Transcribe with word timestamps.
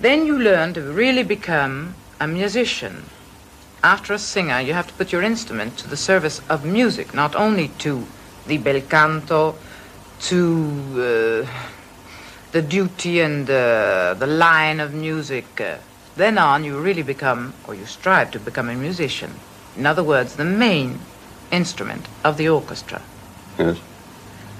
Then 0.00 0.26
you 0.26 0.38
learn 0.38 0.74
to 0.74 0.82
really 0.82 1.24
become 1.24 1.94
a 2.20 2.26
musician. 2.28 3.04
After 3.82 4.12
a 4.12 4.18
singer, 4.18 4.60
you 4.60 4.72
have 4.72 4.86
to 4.86 4.92
put 4.94 5.12
your 5.12 5.22
instrument 5.22 5.76
to 5.78 5.88
the 5.88 5.96
service 5.96 6.40
of 6.48 6.64
music, 6.64 7.14
not 7.14 7.34
only 7.34 7.68
to 7.78 8.06
the 8.46 8.58
bel 8.58 8.80
canto, 8.80 9.56
to 10.22 11.44
uh, 11.46 11.50
the 12.52 12.62
duty 12.62 13.20
and 13.20 13.48
uh, 13.50 14.14
the 14.14 14.26
line 14.26 14.80
of 14.80 14.94
music. 14.94 15.60
Uh, 15.60 15.76
then 16.16 16.38
on, 16.38 16.64
you 16.64 16.78
really 16.80 17.02
become, 17.02 17.54
or 17.66 17.74
you 17.74 17.86
strive 17.86 18.30
to 18.32 18.40
become 18.40 18.68
a 18.68 18.74
musician. 18.74 19.34
In 19.76 19.86
other 19.86 20.02
words, 20.02 20.36
the 20.36 20.44
main 20.44 20.98
instrument 21.50 22.06
of 22.24 22.36
the 22.36 22.48
orchestra, 22.48 23.00
Yes. 23.58 23.78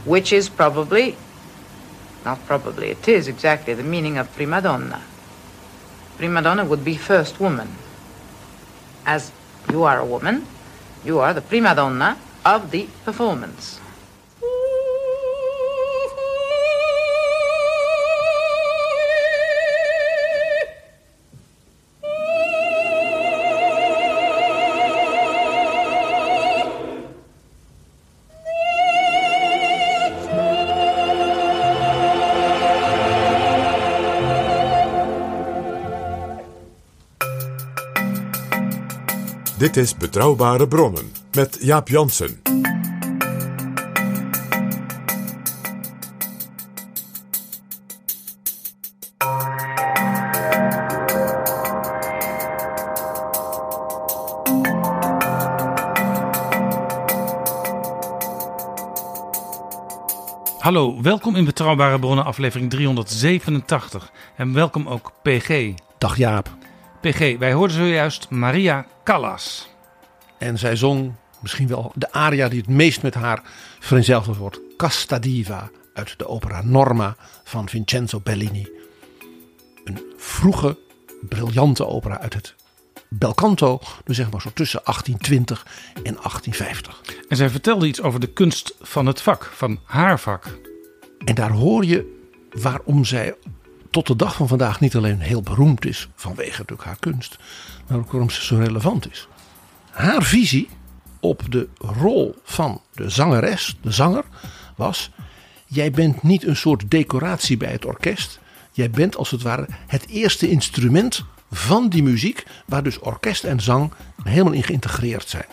which 0.04 0.32
is 0.32 0.48
probably, 0.48 1.16
not 2.24 2.44
probably, 2.46 2.90
it 2.90 3.08
is 3.08 3.28
exactly 3.28 3.74
the 3.74 3.82
meaning 3.82 4.18
of 4.18 4.32
prima 4.34 4.60
donna. 4.62 5.02
Prima 6.18 6.42
donna 6.42 6.64
would 6.64 6.84
be 6.84 6.96
first 6.96 7.38
woman. 7.38 7.68
As 9.06 9.30
you 9.70 9.84
are 9.84 10.00
a 10.00 10.04
woman, 10.04 10.44
you 11.04 11.20
are 11.20 11.32
the 11.32 11.40
prima 11.40 11.74
donna 11.76 12.18
of 12.44 12.72
the 12.72 12.88
performance. 13.04 13.77
Dit 39.58 39.76
is 39.76 39.96
Betrouwbare 39.96 40.68
Bronnen 40.68 41.12
met 41.32 41.58
Jaap 41.60 41.88
Jansen. 41.88 42.42
Hallo, 60.58 61.02
welkom 61.02 61.36
in 61.36 61.44
Betrouwbare 61.44 61.98
Bronnen 61.98 62.24
aflevering 62.24 62.70
387. 62.70 64.12
En 64.36 64.52
welkom 64.52 64.88
ook 64.88 65.12
PG. 65.22 65.74
Dag 65.98 66.16
Jaap. 66.16 66.57
PG, 67.00 67.38
wij 67.38 67.52
hoorden 67.52 67.76
zojuist 67.76 68.30
Maria 68.30 68.86
Callas. 69.04 69.68
En 70.38 70.58
zij 70.58 70.76
zong 70.76 71.12
misschien 71.40 71.68
wel 71.68 71.92
de 71.94 72.12
aria 72.12 72.48
die 72.48 72.60
het 72.60 72.68
meest 72.68 73.02
met 73.02 73.14
haar 73.14 73.42
vereenzelvigd 73.78 74.38
wordt. 74.38 74.60
Casta 74.76 75.18
Diva 75.18 75.70
uit 75.94 76.18
de 76.18 76.26
opera 76.26 76.62
Norma 76.62 77.16
van 77.44 77.68
Vincenzo 77.68 78.20
Bellini. 78.20 78.68
Een 79.84 80.02
vroege, 80.16 80.78
briljante 81.20 81.86
opera 81.86 82.20
uit 82.20 82.34
het 82.34 82.54
belcanto. 83.08 83.80
Dus 84.04 84.16
zeg 84.16 84.30
maar 84.30 84.40
zo 84.40 84.50
tussen 84.54 84.80
1820 84.84 85.66
en 85.94 86.14
1850. 86.14 87.02
En 87.28 87.36
zij 87.36 87.50
vertelde 87.50 87.86
iets 87.86 88.02
over 88.02 88.20
de 88.20 88.32
kunst 88.32 88.74
van 88.80 89.06
het 89.06 89.22
vak, 89.22 89.50
van 89.54 89.80
haar 89.84 90.20
vak. 90.20 90.58
En 91.24 91.34
daar 91.34 91.50
hoor 91.50 91.84
je 91.84 92.16
waarom 92.50 93.04
zij 93.04 93.34
tot 93.90 94.06
de 94.06 94.16
dag 94.16 94.34
van 94.34 94.48
vandaag 94.48 94.80
niet 94.80 94.96
alleen 94.96 95.20
heel 95.20 95.42
beroemd 95.42 95.84
is 95.86 96.08
vanwege 96.14 96.58
natuurlijk 96.58 96.88
haar 96.88 96.98
kunst, 96.98 97.38
maar 97.86 97.98
ook 97.98 98.10
waarom 98.10 98.30
ze 98.30 98.44
zo 98.44 98.56
relevant 98.56 99.10
is. 99.10 99.28
Haar 99.90 100.22
visie 100.22 100.68
op 101.20 101.42
de 101.48 101.68
rol 101.78 102.34
van 102.44 102.80
de 102.94 103.10
zangeres, 103.10 103.76
de 103.80 103.90
zanger, 103.90 104.24
was: 104.76 105.10
jij 105.66 105.90
bent 105.90 106.22
niet 106.22 106.46
een 106.46 106.56
soort 106.56 106.90
decoratie 106.90 107.56
bij 107.56 107.72
het 107.72 107.84
orkest. 107.84 108.40
Jij 108.72 108.90
bent 108.90 109.16
als 109.16 109.30
het 109.30 109.42
ware 109.42 109.66
het 109.86 110.08
eerste 110.08 110.50
instrument 110.50 111.24
van 111.50 111.88
die 111.88 112.02
muziek, 112.02 112.46
waar 112.66 112.82
dus 112.82 112.98
orkest 112.98 113.44
en 113.44 113.60
zang 113.60 113.92
helemaal 114.22 114.52
in 114.52 114.62
geïntegreerd 114.62 115.28
zijn. 115.28 115.46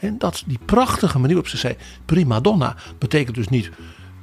En 0.00 0.18
dat 0.18 0.42
die 0.46 0.58
prachtige 0.64 1.18
manier 1.18 1.34
waarop 1.34 1.50
ze 1.50 1.56
zei: 1.56 1.76
prima 2.04 2.40
donna 2.40 2.76
betekent 2.98 3.36
dus 3.36 3.48
niet 3.48 3.70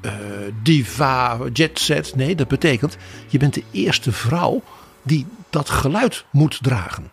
eh, 0.05 0.53
diva, 0.63 1.37
jet 1.53 1.79
set. 1.79 2.15
Nee, 2.15 2.35
dat 2.35 2.47
betekent 2.47 2.97
je 3.27 3.37
bent 3.37 3.53
de 3.53 3.63
eerste 3.71 4.11
vrouw 4.11 4.63
die 5.03 5.25
dat 5.49 5.69
geluid 5.69 6.25
moet 6.31 6.63
dragen. 6.63 7.11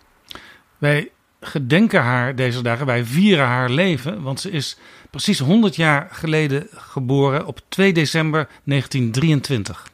Wij 0.78 1.10
gedenken 1.40 2.02
haar 2.02 2.34
deze 2.36 2.62
dagen, 2.62 2.86
wij 2.86 3.04
vieren 3.04 3.46
haar 3.46 3.70
leven, 3.70 4.22
want 4.22 4.40
ze 4.40 4.50
is 4.50 4.76
precies 5.10 5.38
100 5.38 5.76
jaar 5.76 6.08
geleden 6.12 6.66
geboren 6.74 7.46
op 7.46 7.60
2 7.68 7.92
december 7.92 8.48
1923. 8.64 9.90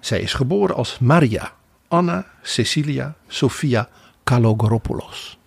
Zij 0.00 0.20
is 0.20 0.34
geboren 0.34 0.74
als 0.74 0.98
Maria 0.98 1.52
Anna 1.88 2.26
Cecilia 2.42 3.14
Sofia 3.26 3.88
Kalogoropoulos. 4.24 5.38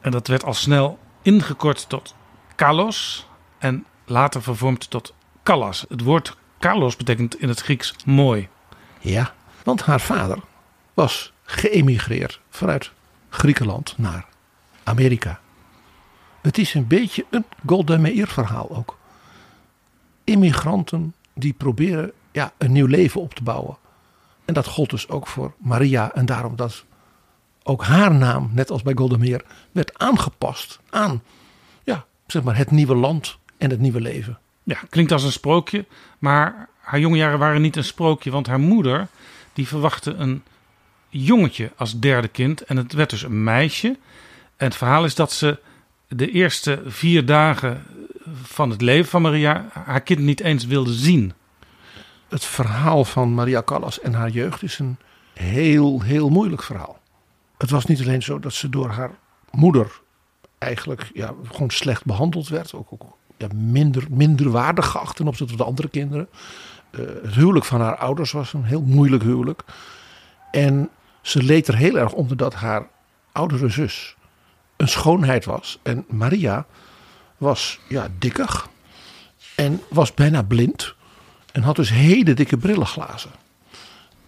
En 0.00 0.10
dat 0.10 0.26
werd 0.26 0.44
al 0.44 0.54
snel 0.54 0.98
ingekort 1.22 1.88
tot 1.88 2.14
Kalos 2.54 3.26
en 3.58 3.84
later 4.04 4.42
vervormd 4.42 4.90
tot 4.90 5.14
Callas. 5.48 5.84
Het 5.88 6.00
woord 6.00 6.36
Kalos 6.58 6.96
betekent 6.96 7.40
in 7.40 7.48
het 7.48 7.60
Grieks 7.60 7.94
mooi. 8.04 8.48
Ja, 9.00 9.34
want 9.64 9.82
haar 9.82 10.00
vader 10.00 10.38
was 10.94 11.32
geëmigreerd 11.42 12.40
vanuit 12.50 12.90
Griekenland 13.28 13.94
naar 13.98 14.26
Amerika. 14.84 15.40
Het 16.40 16.58
is 16.58 16.74
een 16.74 16.86
beetje 16.86 17.24
een 17.30 17.44
Golda 17.66 17.98
Meir 17.98 18.26
verhaal 18.26 18.76
ook. 18.76 18.98
Immigranten 20.24 21.14
die 21.34 21.52
proberen 21.52 22.12
ja, 22.32 22.52
een 22.58 22.72
nieuw 22.72 22.86
leven 22.86 23.20
op 23.20 23.34
te 23.34 23.42
bouwen. 23.42 23.76
En 24.44 24.54
dat 24.54 24.66
gold 24.66 24.90
dus 24.90 25.08
ook 25.08 25.26
voor 25.26 25.54
Maria. 25.58 26.14
En 26.14 26.26
daarom 26.26 26.56
dat 26.56 26.84
ook 27.62 27.84
haar 27.84 28.14
naam, 28.14 28.50
net 28.52 28.70
als 28.70 28.82
bij 28.82 28.94
Golda 28.94 29.16
Meir, 29.16 29.44
werd 29.72 29.98
aangepast 29.98 30.80
aan 30.90 31.22
ja, 31.84 32.04
zeg 32.26 32.42
maar 32.42 32.56
het 32.56 32.70
nieuwe 32.70 32.94
land 32.94 33.38
en 33.58 33.70
het 33.70 33.80
nieuwe 33.80 34.00
leven. 34.00 34.38
Ja, 34.68 34.78
klinkt 34.88 35.12
als 35.12 35.24
een 35.24 35.32
sprookje, 35.32 35.84
maar 36.18 36.68
haar 36.80 37.00
jonge 37.00 37.16
jaren 37.16 37.38
waren 37.38 37.60
niet 37.60 37.76
een 37.76 37.84
sprookje, 37.84 38.30
want 38.30 38.46
haar 38.46 38.60
moeder 38.60 39.08
die 39.52 39.68
verwachtte 39.68 40.14
een 40.14 40.42
jongetje 41.08 41.72
als 41.76 41.98
derde 41.98 42.28
kind 42.28 42.62
en 42.62 42.76
het 42.76 42.92
werd 42.92 43.10
dus 43.10 43.22
een 43.22 43.44
meisje. 43.44 43.88
En 44.56 44.66
het 44.66 44.76
verhaal 44.76 45.04
is 45.04 45.14
dat 45.14 45.32
ze 45.32 45.58
de 46.08 46.30
eerste 46.30 46.82
vier 46.86 47.26
dagen 47.26 47.82
van 48.42 48.70
het 48.70 48.80
leven 48.80 49.10
van 49.10 49.22
Maria 49.22 49.68
haar 49.72 50.00
kind 50.00 50.20
niet 50.20 50.40
eens 50.40 50.66
wilde 50.66 50.92
zien. 50.92 51.32
Het 52.28 52.44
verhaal 52.44 53.04
van 53.04 53.34
Maria 53.34 53.62
Callas 53.62 54.00
en 54.00 54.14
haar 54.14 54.30
jeugd 54.30 54.62
is 54.62 54.78
een 54.78 54.96
heel, 55.34 56.02
heel 56.02 56.28
moeilijk 56.28 56.62
verhaal. 56.62 57.00
Het 57.58 57.70
was 57.70 57.84
niet 57.84 58.00
alleen 58.00 58.22
zo 58.22 58.40
dat 58.40 58.52
ze 58.52 58.68
door 58.68 58.90
haar 58.90 59.10
moeder 59.50 60.00
eigenlijk 60.58 61.10
ja, 61.14 61.34
gewoon 61.44 61.70
slecht 61.70 62.04
behandeld 62.04 62.48
werd. 62.48 62.74
Ook, 62.74 62.92
ook 62.92 63.17
ja, 63.38 63.46
minder, 63.54 64.06
minder 64.10 64.50
waardig 64.50 64.86
geacht 64.86 65.16
ten 65.16 65.26
opzichte 65.26 65.52
van 65.52 65.62
de 65.62 65.70
andere 65.70 65.88
kinderen. 65.88 66.28
Eh, 66.90 67.00
het 67.22 67.34
huwelijk 67.34 67.64
van 67.64 67.80
haar 67.80 67.96
ouders 67.96 68.32
was 68.32 68.52
een 68.52 68.64
heel 68.64 68.82
moeilijk 68.82 69.22
huwelijk. 69.22 69.62
En 70.50 70.90
ze 71.22 71.42
leed 71.42 71.68
er 71.68 71.76
heel 71.76 71.98
erg 71.98 72.12
onder 72.12 72.36
dat 72.36 72.54
haar 72.54 72.86
oudere 73.32 73.68
zus 73.68 74.16
een 74.76 74.88
schoonheid 74.88 75.44
was. 75.44 75.78
En 75.82 76.04
Maria 76.08 76.66
was 77.36 77.80
ja, 77.88 78.08
dikkig 78.18 78.68
en 79.54 79.82
was 79.88 80.14
bijna 80.14 80.42
blind. 80.42 80.94
En 81.52 81.62
had 81.62 81.76
dus 81.76 81.90
hele 81.90 82.34
dikke 82.34 82.56
brillenglazen. 82.56 83.30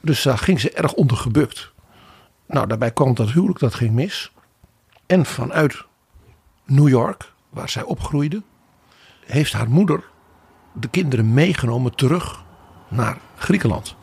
Dus 0.01 0.23
daar 0.23 0.39
ging 0.39 0.61
ze 0.61 0.71
erg 0.71 0.93
onder 0.93 1.17
gebukt. 1.17 1.73
Nou, 2.47 2.67
daarbij 2.67 2.91
kwam 2.91 3.15
dat 3.15 3.31
huwelijk, 3.31 3.59
dat 3.59 3.75
ging 3.75 3.95
mis. 3.95 4.33
En 5.07 5.27
vanuit 5.27 5.85
New 6.65 6.89
York, 6.89 7.33
waar 7.49 7.69
zij 7.69 7.83
opgroeide, 7.83 8.43
heeft 9.31 9.53
haar 9.53 9.71
moeder 9.71 10.05
de 10.73 10.89
kinderen 10.89 11.35
meegenomen 11.35 11.95
terug 11.95 12.43
naar 12.89 13.19
Griekenland. 13.37 13.95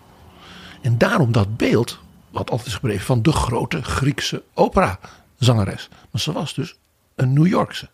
En 0.81 0.97
daarom 0.97 1.31
dat 1.31 1.57
beeld, 1.57 1.99
wat 2.31 2.49
altijd 2.49 2.67
is 2.67 2.75
gebleven, 2.75 3.05
van 3.05 3.21
de 3.21 3.31
grote 3.31 3.83
Griekse 3.83 4.43
operazangeres. 4.53 5.89
Maar 6.11 6.21
ze 6.21 6.31
was 6.31 6.53
dus 6.53 6.75
een 7.15 7.33
New 7.33 7.47
Yorkse. 7.47 7.89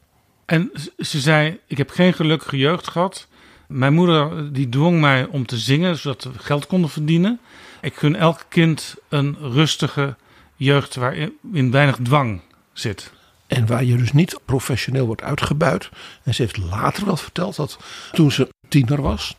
En 0.45 0.71
ze 0.97 1.19
zei: 1.19 1.59
Ik 1.67 1.77
heb 1.77 1.89
geen 1.89 2.13
gelukkige 2.13 2.57
jeugd 2.57 2.87
gehad. 2.87 3.27
Mijn 3.67 3.93
moeder 3.93 4.53
die 4.53 4.69
dwong 4.69 4.99
mij 4.99 5.25
om 5.25 5.45
te 5.45 5.57
zingen, 5.57 5.97
zodat 5.97 6.23
we 6.23 6.39
geld 6.39 6.67
konden 6.67 6.89
verdienen. 6.89 7.39
Ik 7.81 7.95
gun 7.95 8.15
elk 8.15 8.45
kind 8.49 8.95
een 9.09 9.37
rustige 9.39 10.15
jeugd 10.55 10.95
waarin 10.95 11.71
weinig 11.71 11.97
dwang 12.03 12.41
zit. 12.73 13.11
En 13.53 13.65
waar 13.65 13.83
je 13.83 13.97
dus 13.97 14.11
niet 14.11 14.39
professioneel 14.45 15.05
wordt 15.05 15.21
uitgebuit. 15.21 15.89
En 16.23 16.33
ze 16.33 16.41
heeft 16.41 16.57
later 16.57 17.05
wel 17.05 17.17
verteld 17.17 17.55
dat 17.55 17.77
toen 18.11 18.31
ze 18.31 18.49
tiener 18.67 19.01
was. 19.01 19.35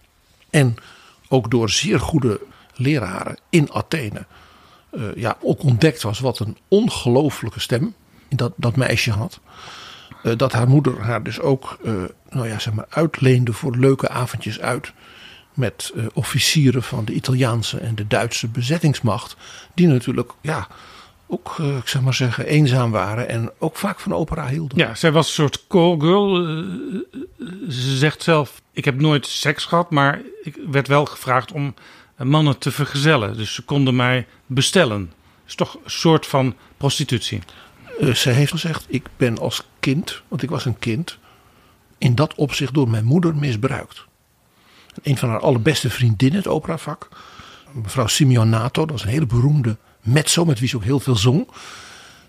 En 0.50 0.76
ook 1.28 1.50
door 1.50 1.70
zeer 1.70 2.00
goede 2.00 2.40
leraren 2.74 3.38
in 3.48 3.72
Athene. 3.72 4.26
Uh, 4.92 5.14
ja, 5.14 5.36
ook 5.40 5.62
ontdekt 5.62 6.02
was 6.02 6.20
wat 6.20 6.38
een 6.38 6.56
ongelooflijke 6.68 7.60
stem 7.60 7.94
dat, 8.28 8.52
dat 8.56 8.76
meisje 8.76 9.10
had. 9.10 9.40
Uh, 10.22 10.36
dat 10.36 10.52
haar 10.52 10.68
moeder 10.68 11.00
haar 11.00 11.22
dus 11.22 11.40
ook 11.40 11.78
uh, 11.82 12.02
nou 12.30 12.48
ja, 12.48 12.58
zeg 12.58 12.72
maar 12.72 12.86
uitleende 12.88 13.52
voor 13.52 13.76
leuke 13.76 14.08
avondjes 14.08 14.60
uit. 14.60 14.92
Met 15.54 15.92
officieren 16.12 16.82
van 16.82 17.04
de 17.04 17.12
Italiaanse 17.12 17.78
en 17.78 17.94
de 17.94 18.06
Duitse 18.06 18.48
bezettingsmacht. 18.48 19.36
Die 19.74 19.86
natuurlijk 19.86 20.32
ja, 20.40 20.68
ook, 21.26 21.56
uh, 21.60 21.76
ik 21.76 21.88
zeg 21.88 22.02
maar 22.02 22.14
zeggen, 22.14 22.46
eenzaam 22.46 22.90
waren 22.90 23.28
en 23.28 23.50
ook 23.58 23.76
vaak 23.76 24.00
van 24.00 24.12
opera 24.12 24.48
hielden. 24.48 24.78
Ja, 24.78 24.94
zij 24.94 25.12
was 25.12 25.26
een 25.26 25.32
soort 25.32 25.66
callgirl. 25.66 26.48
Uh, 26.48 26.64
ze 27.68 27.96
zegt 27.96 28.22
zelf, 28.22 28.62
ik 28.72 28.84
heb 28.84 29.00
nooit 29.00 29.26
seks 29.26 29.64
gehad, 29.64 29.90
maar 29.90 30.20
ik 30.42 30.56
werd 30.70 30.88
wel 30.88 31.04
gevraagd 31.04 31.52
om 31.52 31.74
mannen 32.16 32.58
te 32.58 32.70
vergezellen. 32.70 33.36
Dus 33.36 33.54
ze 33.54 33.62
konden 33.62 33.96
mij 33.96 34.26
bestellen. 34.46 35.12
is 35.46 35.54
toch 35.54 35.74
een 35.74 35.90
soort 35.90 36.26
van 36.26 36.54
prostitutie. 36.76 37.42
Uh, 38.00 38.14
zij 38.14 38.32
heeft 38.32 38.50
gezegd, 38.50 38.84
ik 38.88 39.08
ben 39.16 39.38
als 39.38 39.62
kind, 39.80 40.22
want 40.28 40.42
ik 40.42 40.50
was 40.50 40.64
een 40.64 40.78
kind, 40.78 41.18
in 41.98 42.14
dat 42.14 42.34
opzicht 42.34 42.74
door 42.74 42.88
mijn 42.88 43.04
moeder 43.04 43.36
misbruikt. 43.36 44.04
Een 45.02 45.16
van 45.16 45.28
haar 45.28 45.40
allerbeste 45.40 45.90
vriendinnen, 45.90 46.38
het 46.38 46.48
operavak, 46.48 47.08
mevrouw 47.72 48.06
Simeonato, 48.06 48.80
dat 48.80 48.90
was 48.90 49.02
een 49.02 49.08
hele 49.08 49.26
beroemde 49.26 49.76
mezzo, 50.04 50.44
met 50.44 50.58
wie 50.58 50.68
ze 50.68 50.76
ook 50.76 50.84
heel 50.84 51.00
veel 51.00 51.16
zong. 51.16 51.48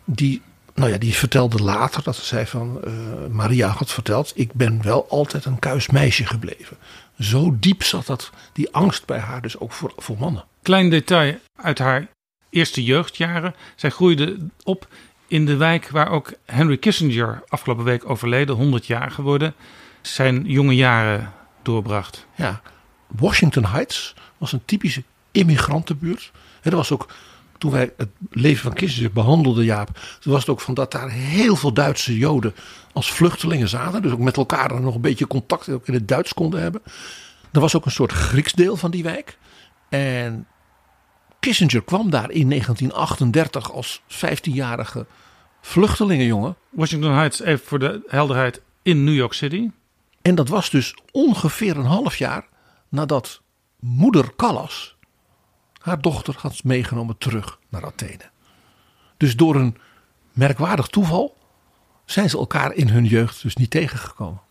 Die, 0.05 0.41
nou 0.73 0.91
ja, 0.91 0.97
die 0.97 1.13
vertelde 1.13 1.63
later 1.63 2.03
dat 2.03 2.15
ze 2.15 2.25
zei 2.25 2.45
van 2.45 2.81
uh, 2.87 2.93
Maria 3.29 3.67
had 3.67 3.91
verteld: 3.91 4.31
ik 4.35 4.53
ben 4.53 4.81
wel 4.81 5.09
altijd 5.09 5.45
een 5.45 5.59
kuis 5.59 5.89
meisje 5.89 6.25
gebleven. 6.25 6.77
Zo 7.19 7.55
diep 7.59 7.83
zat 7.83 8.05
dat, 8.05 8.29
die 8.53 8.73
angst 8.73 9.05
bij 9.05 9.19
haar, 9.19 9.41
dus 9.41 9.59
ook 9.59 9.71
voor, 9.71 9.93
voor 9.97 10.17
mannen. 10.17 10.45
Klein 10.61 10.89
detail 10.89 11.37
uit 11.55 11.79
haar 11.79 12.07
eerste 12.49 12.83
jeugdjaren. 12.83 13.55
Zij 13.75 13.89
groeide 13.89 14.37
op 14.63 14.87
in 15.27 15.45
de 15.45 15.55
wijk 15.55 15.89
waar 15.89 16.09
ook 16.09 16.33
Henry 16.45 16.77
Kissinger 16.77 17.43
afgelopen 17.47 17.83
week 17.83 18.09
overleden, 18.09 18.55
100 18.55 18.85
jaar 18.85 19.11
geworden, 19.11 19.53
zijn 20.01 20.43
jonge 20.45 20.75
jaren 20.75 21.31
doorbracht. 21.61 22.25
Ja, 22.35 22.61
Washington 23.07 23.65
Heights 23.65 24.13
was 24.37 24.51
een 24.51 24.65
typische 24.65 25.03
immigrantenbuurt. 25.31 26.31
Er 26.61 26.75
was 26.75 26.91
ook 26.91 27.07
toen 27.57 27.71
wij 27.71 27.93
het 27.97 28.09
leven 28.29 28.63
van 28.63 28.73
Kissinger 28.73 29.11
behandelden, 29.11 29.63
Jaap, 29.63 29.99
toen 30.19 30.31
was 30.33 30.41
het 30.41 30.49
ook 30.49 30.61
van 30.61 30.73
dat 30.73 30.91
daar 30.91 31.09
heel 31.09 31.55
veel 31.55 31.73
Duitse 31.73 32.17
Joden 32.17 32.55
als 32.93 33.11
vluchtelingen 33.11 33.69
zaten. 33.69 34.01
Dus 34.01 34.11
ook 34.11 34.19
met 34.19 34.37
elkaar 34.37 34.81
nog 34.81 34.95
een 34.95 35.01
beetje 35.01 35.27
contact 35.27 35.69
ook 35.69 35.87
in 35.87 35.93
het 35.93 36.07
Duits 36.07 36.33
konden 36.33 36.61
hebben. 36.61 36.81
Er 37.51 37.59
was 37.59 37.75
ook 37.75 37.85
een 37.85 37.91
soort 37.91 38.11
Grieks 38.11 38.53
deel 38.53 38.77
van 38.77 38.91
die 38.91 39.03
wijk. 39.03 39.37
En 39.89 40.47
Kissinger 41.39 41.83
kwam 41.83 42.09
daar 42.09 42.31
in 42.31 42.49
1938 42.49 43.71
als 43.71 44.01
15-jarige 44.01 45.05
vluchtelingenjongen. 45.61 46.55
Washington 46.69 47.11
Heights, 47.11 47.39
even 47.41 47.65
voor 47.65 47.79
de 47.79 48.03
helderheid, 48.07 48.61
in 48.81 49.03
New 49.03 49.15
York 49.15 49.33
City. 49.33 49.69
En 50.21 50.35
dat 50.35 50.49
was 50.49 50.69
dus 50.69 50.95
ongeveer 51.11 51.77
een 51.77 51.85
half 51.85 52.15
jaar 52.15 52.47
nadat 52.89 53.41
moeder 53.79 54.35
Callas 54.35 54.94
haar 55.85 56.01
dochter 56.01 56.35
had 56.37 56.63
meegenomen 56.63 57.17
terug 57.17 57.59
naar 57.69 57.85
Athene. 57.85 58.29
Dus 59.17 59.35
door 59.35 59.55
een 59.55 59.77
merkwaardig 60.31 60.87
toeval 60.87 61.37
zijn 62.05 62.29
ze 62.29 62.37
elkaar 62.37 62.73
in 62.73 62.89
hun 62.89 63.05
jeugd 63.05 63.41
dus 63.41 63.55
niet 63.55 63.69
tegengekomen. 63.69 64.41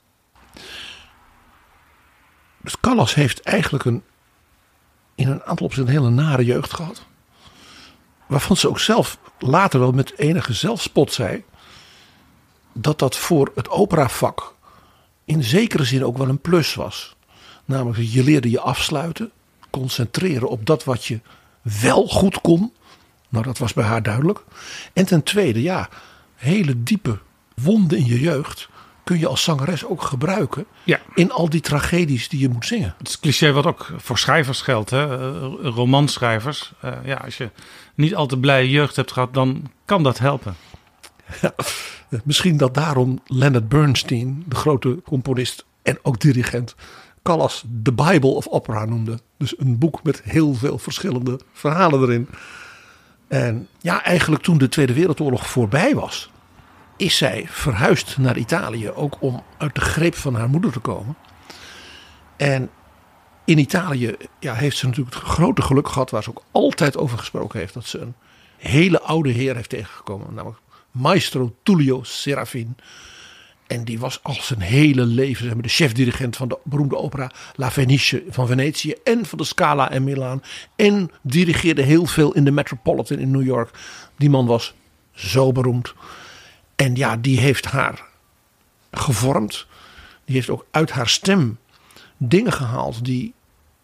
Dus 2.61 2.81
Callas 2.81 3.15
heeft 3.15 3.41
eigenlijk 3.43 3.85
een, 3.85 4.03
in 5.15 5.29
een 5.29 5.43
aantal 5.43 5.67
opzichten 5.67 5.95
een 5.95 6.01
hele 6.01 6.15
nare 6.15 6.45
jeugd 6.45 6.75
gehad. 6.75 7.05
Waarvan 8.27 8.57
ze 8.57 8.69
ook 8.69 8.81
zelf 8.81 9.19
later 9.39 9.81
wel 9.81 9.93
met 9.93 10.19
enige 10.19 10.53
zelfspot 10.53 11.13
zei. 11.13 11.45
Dat 12.73 12.99
dat 12.99 13.17
voor 13.17 13.53
het 13.55 13.69
operavak 13.69 14.55
in 15.25 15.43
zekere 15.43 15.85
zin 15.85 16.05
ook 16.05 16.19
wel 16.19 16.29
een 16.29 16.41
plus 16.41 16.75
was. 16.75 17.17
Namelijk, 17.65 17.99
je 17.99 18.25
leerde 18.25 18.51
je 18.51 18.61
afsluiten 18.61 19.33
concentreren 19.79 20.49
op 20.49 20.67
dat 20.67 20.85
wat 20.85 21.05
je 21.05 21.21
wel 21.63 22.07
goed 22.07 22.41
kon. 22.41 22.73
Nou, 23.29 23.45
dat 23.45 23.59
was 23.59 23.73
bij 23.73 23.85
haar 23.85 24.03
duidelijk. 24.03 24.45
En 24.93 25.07
ten 25.07 25.23
tweede, 25.23 25.63
ja, 25.63 25.89
hele 26.35 26.83
diepe 26.83 27.19
wonden 27.55 27.99
in 27.99 28.07
je 28.07 28.21
jeugd 28.21 28.69
kun 29.05 29.19
je 29.19 29.27
als 29.27 29.43
zangeres 29.43 29.85
ook 29.85 30.03
gebruiken 30.03 30.67
ja. 30.85 31.01
in 31.15 31.33
al 31.33 31.49
die 31.49 31.61
tragedies 31.61 32.29
die 32.29 32.41
je 32.41 32.49
moet 32.49 32.67
zingen. 32.67 32.95
Het 32.99 33.09
is 33.09 33.19
cliché 33.19 33.53
wat 33.53 33.67
ook 33.67 33.93
voor 33.97 34.19
schrijvers 34.19 34.61
geldt, 34.61 34.91
hè? 34.91 35.19
Eh, 35.19 35.69
romanschrijvers. 35.75 36.73
Uh, 36.85 36.93
ja, 37.05 37.17
als 37.17 37.37
je 37.37 37.51
niet 37.95 38.15
al 38.15 38.27
te 38.27 38.39
blije 38.39 38.71
jeugd 38.71 38.97
hebt 38.97 39.13
gehad, 39.13 39.35
dan 39.35 39.71
kan 39.85 40.03
dat 40.03 40.19
helpen. 40.19 40.57
Ja, 41.41 41.55
misschien 42.25 42.57
dat 42.57 42.75
daarom 42.75 43.21
Leonard 43.27 43.69
Bernstein, 43.69 44.45
de 44.47 44.57
grote 44.57 45.01
componist 45.05 45.65
en 45.83 45.99
ook 46.03 46.21
dirigent, 46.21 46.75
Callas 47.25 47.65
The 47.83 47.93
Bible 47.93 48.31
of 48.31 48.49
Opera 48.49 48.85
noemde. 48.85 49.19
Dus 49.39 49.59
een 49.59 49.79
boek 49.79 50.03
met 50.03 50.23
heel 50.23 50.55
veel 50.55 50.79
verschillende 50.79 51.41
verhalen 51.53 52.03
erin. 52.03 52.29
En 53.29 53.69
ja, 53.81 54.03
eigenlijk 54.03 54.43
toen 54.43 54.59
de 54.59 54.69
Tweede 54.69 54.93
Wereldoorlog 54.93 55.47
voorbij 55.47 55.95
was, 55.95 56.31
is 56.97 57.17
zij 57.17 57.45
verhuisd 57.49 58.19
naar 58.19 58.37
Italië. 58.37 58.91
Ook 58.91 59.17
om 59.21 59.43
uit 59.59 59.75
de 59.75 59.81
greep 59.81 60.15
van 60.15 60.35
haar 60.35 60.49
moeder 60.49 60.73
te 60.73 60.79
komen. 60.79 61.17
En 62.37 62.71
in 63.45 63.59
Italië 63.59 64.17
ja, 64.41 64.55
heeft 64.55 64.77
ze 64.77 64.87
natuurlijk 64.87 65.15
het 65.15 65.25
grote 65.25 65.63
geluk 65.63 65.89
gehad, 65.89 66.11
waar 66.11 66.23
ze 66.23 66.31
ook 66.31 66.43
altijd 66.51 66.97
over 66.97 67.19
gesproken 67.19 67.59
heeft, 67.59 67.75
dat 67.75 67.87
ze 67.87 67.99
een 67.99 68.15
hele 68.57 69.01
oude 69.01 69.31
heer 69.31 69.55
heeft 69.55 69.69
tegengekomen. 69.69 70.35
Namelijk 70.35 70.61
Maestro 70.91 71.55
Tullio 71.63 72.03
Serafin. 72.03 72.77
En 73.67 73.85
die 73.85 73.99
was 73.99 74.21
al 74.23 74.35
zijn 74.35 74.61
hele 74.61 75.05
leven 75.05 75.63
de 75.63 75.69
chefdirigent 75.69 76.37
van 76.37 76.49
de 76.49 76.59
beroemde 76.63 76.97
opera 76.97 77.31
La 77.55 77.71
Fenice 77.71 78.25
van 78.29 78.47
Venetië. 78.47 78.95
En 79.05 79.27
van 79.27 79.39
de 79.39 79.45
Scala 79.45 79.91
in 79.91 80.05
Milaan. 80.05 80.43
En 80.77 81.11
dirigeerde 81.23 81.83
heel 81.83 82.07
veel 82.07 82.33
in 82.33 82.45
de 82.45 82.51
Metropolitan 82.51 83.19
in 83.19 83.31
New 83.31 83.45
York. 83.45 83.79
Die 84.17 84.31
man 84.31 84.47
was 84.47 84.75
zo 85.13 85.53
beroemd. 85.53 85.95
En 86.77 86.95
ja, 86.95 87.17
die 87.17 87.41
heeft 87.41 87.65
haar 87.65 88.05
gevormd. 88.91 89.67
Die 90.25 90.35
heeft 90.35 90.51
ook 90.51 90.67
uit 90.71 90.91
haar 90.91 91.09
stem 91.09 91.59
dingen 92.17 92.53
gehaald 92.53 93.05
die 93.05 93.35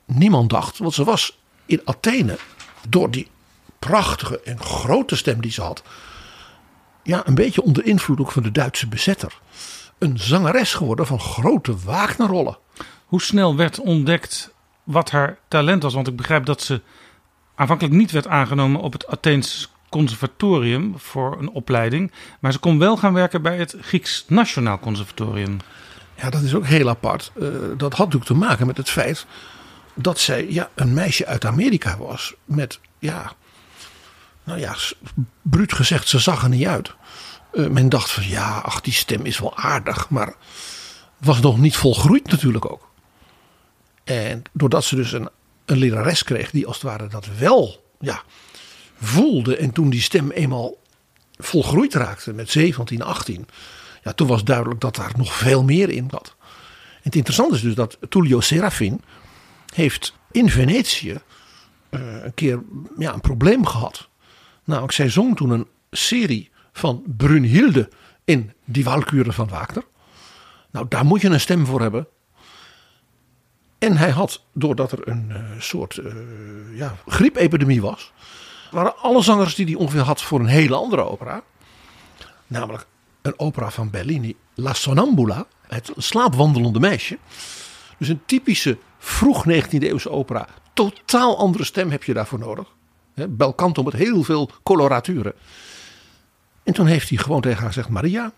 niemand 0.05 0.51
dacht. 0.51 0.79
Want 0.79 0.95
ze 0.95 1.05
was 1.05 1.39
in 1.67 1.81
Athene 1.85 2.39
door 2.89 3.11
die 3.11 3.29
prachtige 3.79 4.41
en 4.41 4.61
grote 4.61 5.17
stem 5.17 5.41
die 5.41 5.53
ze 5.53 5.63
had 5.63 5.83
ja, 7.03 7.23
een 7.27 7.35
beetje 7.35 7.63
onder 7.63 7.85
invloed 7.85 8.21
ook 8.21 8.33
van 8.33 8.43
de 8.43 8.53
Duitse 8.53 8.89
bezetter. 8.89 9.39
Een 9.99 10.19
zangeres 10.19 10.75
geworden 10.75 11.07
van 11.07 11.21
grote 11.21 11.77
Wagnerrollen. 11.85 12.59
Hoe 13.07 13.23
snel 13.23 13.57
werd 13.57 13.81
ontdekt 13.81 14.55
wat 14.85 15.11
haar 15.11 15.39
talent 15.49 15.83
was? 15.83 15.95
Want 15.95 16.09
ik 16.09 16.17
begrijp 16.17 16.45
dat 16.45 16.63
ze 16.63 16.81
aanvankelijk 17.55 17.95
niet 17.95 18.11
werd 18.11 18.27
aangenomen 18.27 18.81
op 18.81 18.93
het 18.93 19.07
Atheens 19.07 19.71
Conservatorium 19.89 20.95
voor 20.97 21.37
een 21.39 21.51
opleiding. 21.51 22.13
Maar 22.41 22.53
ze 22.53 22.59
kon 22.59 22.79
wel 22.79 22.97
gaan 22.97 23.13
werken 23.13 23.43
bij 23.43 23.57
het 23.57 23.77
Grieks 23.81 24.25
Nationaal 24.29 24.79
Conservatorium. 24.79 25.57
Ja, 26.17 26.31
dat 26.31 26.43
is 26.43 26.55
ook 26.55 26.67
heel 26.67 26.89
apart. 26.89 27.33
Uh, 27.37 27.49
dat 27.77 27.93
had 27.93 28.13
natuurlijk 28.13 28.25
te 28.25 28.35
maken 28.35 28.67
met 28.67 28.77
het 28.77 28.91
feit 28.91 29.27
dat 29.95 30.19
zij 30.19 30.51
ja, 30.51 30.71
een 30.75 30.95
meisje 30.95 31.27
uit 31.27 31.45
Amerika 31.45 31.99
was. 31.99 32.35
Met 32.45 32.81
ja, 32.99 33.33
nou 34.51 34.63
ja, 34.63 34.77
bruut 35.43 35.73
gezegd, 35.73 36.09
ze 36.09 36.19
zag 36.19 36.43
er 36.43 36.49
niet 36.49 36.67
uit. 36.67 36.95
Uh, 37.53 37.69
men 37.69 37.89
dacht 37.89 38.11
van 38.11 38.29
ja, 38.29 38.59
ach, 38.59 38.81
die 38.81 38.93
stem 38.93 39.25
is 39.25 39.39
wel 39.39 39.57
aardig, 39.57 40.09
maar 40.09 40.35
was 41.19 41.41
nog 41.41 41.59
niet 41.59 41.77
volgroeid 41.77 42.31
natuurlijk 42.31 42.71
ook. 42.71 42.91
En 44.05 44.43
doordat 44.53 44.85
ze 44.85 44.97
dus 44.97 45.13
een, 45.13 45.29
een 45.65 45.77
lerares 45.77 46.25
kreeg 46.25 46.51
die 46.51 46.67
als 46.67 46.77
het 46.77 46.85
ware 46.85 47.07
dat 47.07 47.27
wel 47.39 47.85
ja, 48.01 48.23
voelde. 49.01 49.57
En 49.57 49.73
toen 49.73 49.91
die 49.91 50.01
stem 50.01 50.31
eenmaal 50.31 50.77
volgroeid 51.37 51.95
raakte 51.95 52.33
met 52.33 52.51
17, 52.51 53.03
18. 53.03 53.49
Ja, 54.03 54.13
toen 54.13 54.27
was 54.27 54.45
duidelijk 54.45 54.81
dat 54.81 54.97
daar 54.97 55.13
nog 55.17 55.35
veel 55.35 55.65
meer 55.65 55.91
in 55.91 56.09
zat. 56.11 56.35
En 56.39 57.03
het 57.03 57.15
interessante 57.15 57.55
is 57.55 57.63
dus 57.63 57.75
dat 57.75 57.99
Tullio 58.09 58.41
Serafin 58.41 59.01
heeft 59.75 60.15
in 60.31 60.51
Venetië 60.51 61.21
uh, 61.91 62.25
een 62.25 62.35
keer 62.35 62.63
ja, 62.99 63.13
een 63.13 63.21
probleem 63.21 63.67
gehad. 63.67 64.10
Namelijk, 64.71 64.93
zij 64.93 65.09
zong 65.09 65.37
toen 65.37 65.51
een 65.51 65.67
serie 65.91 66.51
van 66.73 67.03
Brunhilde 67.17 67.89
in 68.25 68.53
Die 68.65 68.85
Walküre 68.85 69.33
van 69.33 69.49
Wagner. 69.49 69.85
Nou, 70.71 70.87
daar 70.89 71.05
moet 71.05 71.21
je 71.21 71.29
een 71.29 71.41
stem 71.41 71.67
voor 71.67 71.81
hebben. 71.81 72.07
En 73.79 73.97
hij 73.97 74.11
had, 74.11 74.45
doordat 74.53 74.93
er 74.93 75.09
een 75.09 75.27
uh, 75.31 75.37
soort 75.59 75.97
uh, 75.97 76.13
ja, 76.75 76.97
griepepidemie 77.07 77.81
was, 77.81 78.13
waren 78.71 78.97
alle 78.97 79.23
zangers 79.23 79.55
die 79.55 79.67
hij 79.67 79.75
ongeveer 79.75 80.01
had 80.01 80.23
voor 80.23 80.41
een 80.41 80.47
hele 80.47 80.75
andere 80.75 81.03
opera. 81.03 81.43
Namelijk 82.47 82.87
een 83.23 83.39
opera 83.39 83.71
van 83.71 83.91
Bellini, 83.91 84.37
La 84.55 84.73
Sonnambula, 84.73 85.47
het 85.67 85.93
slaapwandelende 85.97 86.81
meisje. 86.81 87.19
Dus 87.99 88.09
een 88.09 88.23
typische 88.27 88.79
vroeg 88.99 89.45
19e 89.49 89.79
eeuwse 89.79 90.11
opera. 90.11 90.49
Totaal 90.73 91.39
andere 91.39 91.65
stem 91.65 91.91
heb 91.91 92.05
je 92.05 92.15
daarvoor 92.15 92.39
nodig. 92.39 92.79
Bel 93.15 93.55
canto 93.55 93.83
met 93.83 93.93
heel 93.93 94.23
veel 94.23 94.51
coloraturen. 94.63 95.33
En 96.63 96.73
toen 96.73 96.87
heeft 96.87 97.09
hij 97.09 97.19
gewoon 97.19 97.41
tegen 97.41 97.59
haar 97.59 97.67
gezegd: 97.67 97.89
Maria, 97.89 98.33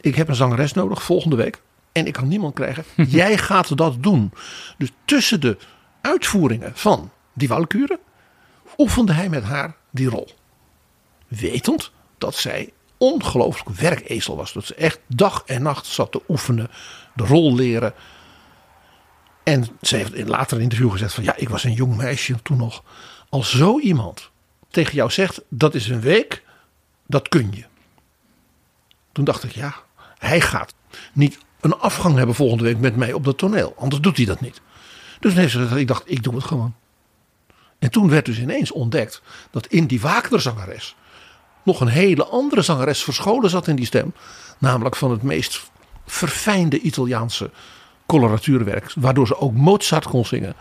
ik 0.00 0.14
heb 0.14 0.28
een 0.28 0.34
zangeres 0.34 0.72
nodig 0.72 1.02
volgende 1.02 1.36
week. 1.36 1.62
En 1.92 2.06
ik 2.06 2.12
kan 2.12 2.28
niemand 2.28 2.54
krijgen. 2.54 2.84
Jij 3.20 3.38
gaat 3.38 3.76
dat 3.76 4.02
doen. 4.02 4.32
Dus 4.78 4.90
tussen 5.04 5.40
de 5.40 5.56
uitvoeringen 6.00 6.72
van 6.74 7.10
die 7.32 7.48
Walküre 7.48 7.98
oefende 8.76 9.12
hij 9.12 9.28
met 9.28 9.42
haar 9.42 9.76
die 9.90 10.08
rol. 10.08 10.28
Wetend 11.28 11.90
dat 12.18 12.34
zij 12.34 12.72
ongelooflijk 12.98 13.78
werkezel 13.78 14.36
was. 14.36 14.52
Dat 14.52 14.64
ze 14.64 14.74
echt 14.74 15.00
dag 15.06 15.42
en 15.46 15.62
nacht 15.62 15.86
zat 15.86 16.12
te 16.12 16.22
oefenen, 16.28 16.70
de 17.14 17.24
rol 17.24 17.54
leren. 17.54 17.94
En 19.42 19.66
ze 19.80 19.96
heeft 19.96 20.14
in 20.14 20.28
later 20.28 20.56
een 20.56 20.62
interview 20.62 20.90
gezegd 20.90 21.14
van 21.14 21.24
ja, 21.24 21.36
ik 21.36 21.48
was 21.48 21.64
een 21.64 21.72
jong 21.72 21.96
meisje 21.96 22.42
toen 22.42 22.56
nog. 22.56 22.82
Als 23.32 23.50
zo 23.50 23.78
iemand 23.78 24.30
tegen 24.68 24.94
jou 24.94 25.10
zegt 25.10 25.42
dat 25.48 25.74
is 25.74 25.88
een 25.88 26.00
week, 26.00 26.42
dat 27.06 27.28
kun 27.28 27.48
je. 27.52 27.64
Toen 29.12 29.24
dacht 29.24 29.44
ik 29.44 29.50
ja, 29.50 29.74
hij 30.18 30.40
gaat 30.40 30.74
niet 31.12 31.38
een 31.60 31.78
afgang 31.78 32.16
hebben 32.16 32.34
volgende 32.34 32.64
week 32.64 32.78
met 32.78 32.96
mij 32.96 33.12
op 33.12 33.24
dat 33.24 33.38
toneel. 33.38 33.74
Anders 33.78 34.02
doet 34.02 34.16
hij 34.16 34.26
dat 34.26 34.40
niet. 34.40 34.60
Dus 35.20 35.34
heeft 35.34 35.52
ze 35.52 35.80
ik 35.80 35.88
dacht 35.88 36.10
ik 36.10 36.22
doe 36.22 36.34
het 36.34 36.44
gewoon. 36.44 36.74
En 37.78 37.90
toen 37.90 38.08
werd 38.08 38.26
dus 38.26 38.38
ineens 38.38 38.72
ontdekt 38.72 39.22
dat 39.50 39.66
in 39.66 39.86
die 39.86 40.00
Wagner-zangeres 40.00 40.96
nog 41.62 41.80
een 41.80 41.88
hele 41.88 42.24
andere 42.24 42.62
zangeres 42.62 43.02
verscholen 43.02 43.50
zat 43.50 43.66
in 43.66 43.76
die 43.76 43.86
stem. 43.86 44.14
Namelijk 44.58 44.96
van 44.96 45.10
het 45.10 45.22
meest 45.22 45.70
verfijnde 46.06 46.80
Italiaanse 46.80 47.50
coloratuurwerk. 48.06 48.92
Waardoor 48.96 49.26
ze 49.26 49.38
ook 49.38 49.52
Mozart 49.52 50.06
kon 50.06 50.24
zingen. 50.24 50.54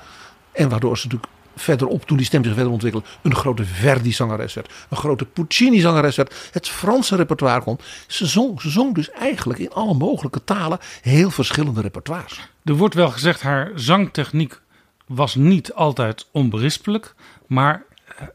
En 0.52 0.70
waardoor 0.70 0.98
ze 0.98 1.08
natuurlijk 1.08 1.32
verderop, 1.56 2.06
toen 2.06 2.18
die 2.18 2.26
stem 2.26 2.44
zich 2.44 2.54
verder 2.54 2.72
ontwikkelde, 2.72 3.08
een 3.22 3.36
grote 3.36 3.66
Verdi-zangeres 3.66 4.54
werd. 4.54 4.72
Een 4.90 4.98
grote 4.98 5.26
Puccini-zangeres 5.26 6.16
werd. 6.16 6.50
Het 6.52 6.68
Franse 6.70 7.16
repertoire 7.16 7.62
kon. 7.62 7.80
Ze 8.08 8.26
zong, 8.26 8.62
ze 8.62 8.70
zong 8.70 8.96
dus 8.96 9.12
eigenlijk 9.12 9.60
in 9.60 9.72
alle 9.72 9.94
mogelijke 9.94 10.44
talen 10.44 10.80
heel 11.02 11.32
verschillende 11.32 11.82
repertoires. 11.82 12.40
Er 12.64 12.76
wordt 12.76 12.96
wel 12.96 13.10
gezegd, 13.10 13.42
haar 13.42 13.72
zangtechniek 13.76 14.60
was 15.08 15.36
niet 15.36 15.74
altijd 15.74 16.28
onberispelijk. 16.32 17.16
Maar 17.48 17.84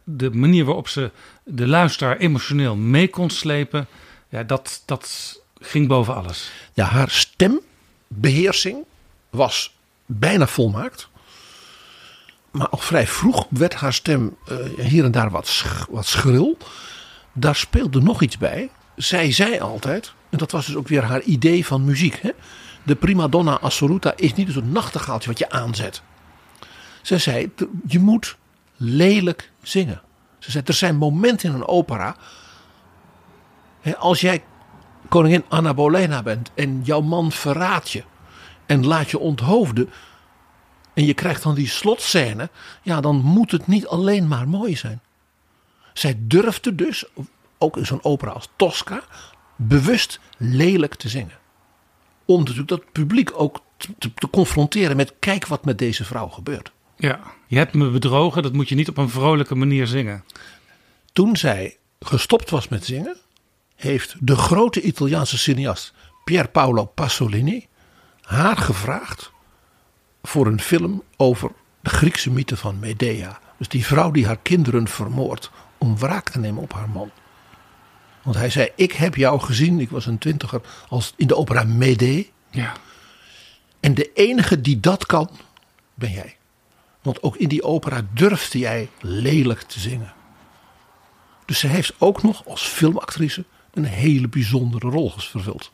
de 0.05 0.31
manier 0.31 0.65
waarop 0.65 0.89
ze 0.89 1.11
de 1.45 1.67
luisteraar 1.67 2.17
emotioneel 2.17 2.77
mee 2.77 3.09
kon 3.09 3.31
slepen, 3.31 3.87
ja, 4.29 4.43
dat, 4.43 4.83
dat 4.87 5.41
ging 5.61 5.89
boven 5.89 6.15
alles. 6.15 6.51
Ja, 6.73 6.85
haar 6.85 7.11
stembeheersing 7.11 8.85
was 9.31 9.75
bijna 10.07 10.47
volmaakt. 10.47 11.09
Maar 12.57 12.69
al 12.69 12.79
vrij 12.79 13.07
vroeg 13.07 13.47
werd 13.51 13.75
haar 13.75 13.93
stem 13.93 14.37
uh, 14.49 14.87
hier 14.87 15.05
en 15.05 15.11
daar 15.11 15.31
wat, 15.31 15.65
wat 15.91 16.07
schril. 16.07 16.57
Daar 17.33 17.57
speelde 17.57 18.01
nog 18.01 18.23
iets 18.23 18.39
bij. 18.39 18.71
Zij 18.97 19.33
zei 19.33 19.59
altijd, 19.59 20.13
en 20.31 20.39
dat 20.39 20.51
was 20.51 20.67
dus 20.67 20.77
ook 20.77 20.89
weer 20.89 21.03
haar 21.03 21.21
idee 21.21 21.67
van 21.67 21.85
muziek. 21.85 22.19
Hè? 22.23 22.31
De 22.83 22.95
prima 22.95 23.29
donna 23.29 23.59
assoluta 23.59 24.13
is 24.17 24.35
niet 24.35 24.57
een 24.57 24.73
nachtegaaltje 24.73 25.29
wat 25.29 25.39
je 25.39 25.51
aanzet. 25.51 26.03
Ze 27.03 27.19
zei, 27.19 27.53
je 27.87 27.99
moet 27.99 28.37
lelijk 28.77 29.51
zingen. 29.63 30.01
Ze 30.39 30.51
zei, 30.51 30.65
er 30.67 30.75
zijn 30.75 30.97
momenten 30.97 31.49
in 31.49 31.55
een 31.55 31.67
opera. 31.69 32.17
Hè, 33.81 33.97
als 33.97 34.21
jij 34.21 34.45
koningin 35.09 35.45
Anna 35.49 35.75
Bolena 35.75 36.23
bent 36.23 36.51
en 36.55 36.81
jouw 36.85 37.01
man 37.01 37.33
verraadt 37.33 37.91
je. 37.91 38.05
En 38.67 38.87
laat 38.87 39.11
je 39.11 39.19
onthoofden. 39.19 39.91
En 40.97 41.05
je 41.05 41.15
krijgt 41.15 41.43
dan 41.43 41.55
die 41.55 41.69
slotscène. 41.69 42.51
Ja, 42.83 43.01
dan 43.01 43.17
moet 43.17 43.51
het 43.51 43.67
niet 43.67 43.87
alleen 43.87 44.29
maar 44.29 44.49
mooi 44.49 44.77
zijn. 44.77 45.01
Zij 45.93 46.17
durfde 46.19 46.75
dus, 46.75 47.05
ook 47.59 47.77
in 47.77 47.87
zo'n 47.87 48.05
opera 48.05 48.31
als 48.31 48.49
Tosca, 48.57 49.03
bewust 49.57 50.21
lelijk 50.37 50.95
te 50.95 51.09
zingen. 51.09 51.39
Om 52.25 52.39
natuurlijk 52.39 52.69
dat 52.69 52.93
publiek 52.93 53.31
ook 53.35 53.61
te, 53.77 54.15
te 54.15 54.31
confronteren 54.31 54.97
met 54.97 55.13
kijk 55.19 55.47
wat 55.47 55.65
met 55.65 55.79
deze 55.79 56.05
vrouw 56.05 56.29
gebeurt. 56.29 56.73
Ja, 56.97 57.21
je 57.47 57.57
hebt 57.57 57.75
me 57.75 57.91
bedrogen, 57.91 58.43
dat 58.43 58.53
moet 58.53 58.69
je 58.69 58.75
niet 58.75 58.89
op 58.89 58.97
een 58.97 59.11
vrolijke 59.11 59.55
manier 59.55 59.87
zingen. 59.87 60.25
Toen 61.13 61.37
zij 61.37 61.77
gestopt 62.01 62.51
was 62.51 62.69
met 62.69 62.85
zingen, 62.85 63.17
heeft 63.75 64.17
de 64.21 64.37
grote 64.37 64.81
Italiaanse 64.81 65.39
cineast 65.39 65.93
Pier 66.25 66.49
Paolo 66.49 66.85
Pasolini 66.85 67.67
haar 68.21 68.57
gevraagd 68.57 69.35
voor 70.27 70.47
een 70.47 70.61
film 70.61 71.03
over 71.17 71.51
de 71.81 71.91
Griekse 71.91 72.31
mythe 72.31 72.57
van 72.57 72.79
Medea. 72.79 73.39
Dus 73.59 73.69
die 73.69 73.87
vrouw 73.87 74.11
die 74.11 74.27
haar 74.27 74.39
kinderen 74.43 74.89
vermoordt 74.89 75.51
om 75.79 75.99
wraak 75.99 76.31
te 76.31 76.39
nemen 76.39 76.63
op 76.63 76.73
haar 76.73 76.89
man. 76.89 77.11
Want 78.23 78.37
hij 78.37 78.51
zei: 78.51 78.69
Ik 78.77 78.93
heb 78.93 79.15
jou 79.15 79.41
gezien, 79.41 79.81
ik 79.81 79.91
was 79.91 80.07
een 80.07 80.19
twintiger, 80.19 80.61
als 80.89 81.15
in 81.17 81.27
de 81.27 81.37
opera 81.37 81.65
Medea. 81.65 82.23
Ja. 82.51 82.73
En 83.81 83.95
de 83.95 84.13
enige 84.15 84.61
die 84.61 84.81
dat 84.81 85.07
kan, 85.07 85.31
ben 85.95 86.11
jij. 86.11 86.37
Want 87.03 87.23
ook 87.23 87.37
in 87.37 87.49
die 87.49 87.63
opera 87.63 88.07
durfde 88.13 88.59
jij 88.59 88.91
lelijk 89.01 89.61
te 89.61 89.81
zingen. 89.81 90.15
Dus 91.45 91.59
ze 91.59 91.67
heeft 91.67 91.95
ook 91.99 92.23
nog 92.23 92.47
als 92.47 92.63
filmactrice 92.63 93.45
een 93.73 93.85
hele 93.85 94.29
bijzondere 94.29 94.89
rol 94.89 95.13
vervuld. 95.17 95.73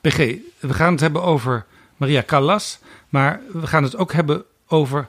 PG, 0.00 0.16
we 0.58 0.74
gaan 0.74 0.92
het 0.92 1.00
hebben 1.00 1.22
over 1.22 1.66
Maria 1.96 2.22
Callas, 2.22 2.78
maar 3.08 3.40
we 3.52 3.66
gaan 3.66 3.82
het 3.82 3.96
ook 3.96 4.12
hebben 4.12 4.44
over 4.66 5.08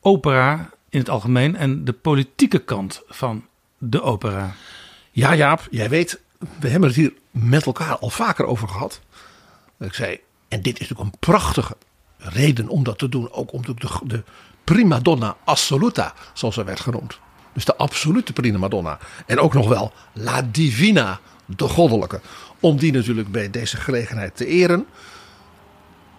opera 0.00 0.70
in 0.88 0.98
het 0.98 1.10
algemeen 1.10 1.56
en 1.56 1.84
de 1.84 1.92
politieke 1.92 2.58
kant 2.58 3.02
van 3.06 3.46
de 3.78 4.02
opera. 4.02 4.54
Ja, 5.10 5.34
Jaap, 5.34 5.66
jij 5.70 5.88
weet, 5.88 6.20
we 6.60 6.68
hebben 6.68 6.88
het 6.88 6.98
hier 6.98 7.12
met 7.30 7.66
elkaar 7.66 7.98
al 7.98 8.10
vaker 8.10 8.46
over 8.46 8.68
gehad. 8.68 9.00
Ik 9.78 9.94
zei, 9.94 10.20
en 10.48 10.62
dit 10.62 10.80
is 10.80 10.88
natuurlijk 10.88 11.14
een 11.14 11.18
prachtige 11.18 11.76
reden 12.18 12.68
om 12.68 12.84
dat 12.84 12.98
te 12.98 13.08
doen. 13.08 13.32
Ook 13.32 13.52
om 13.52 13.62
de, 13.64 13.74
de 14.04 14.22
prima 14.64 15.00
donna 15.00 15.36
assoluta, 15.44 16.14
zoals 16.32 16.54
ze 16.54 16.64
werd 16.64 16.80
genoemd. 16.80 17.18
Dus 17.52 17.64
de 17.64 17.76
absolute 17.76 18.32
prima 18.32 18.58
madonna. 18.58 18.98
En 19.26 19.38
ook 19.38 19.54
nog 19.54 19.68
wel 19.68 19.92
la 20.12 20.42
divina, 20.42 21.20
de 21.46 21.68
goddelijke. 21.68 22.20
Om 22.60 22.76
die 22.76 22.92
natuurlijk 22.92 23.30
bij 23.30 23.50
deze 23.50 23.76
gelegenheid 23.76 24.36
te 24.36 24.46
eren. 24.46 24.86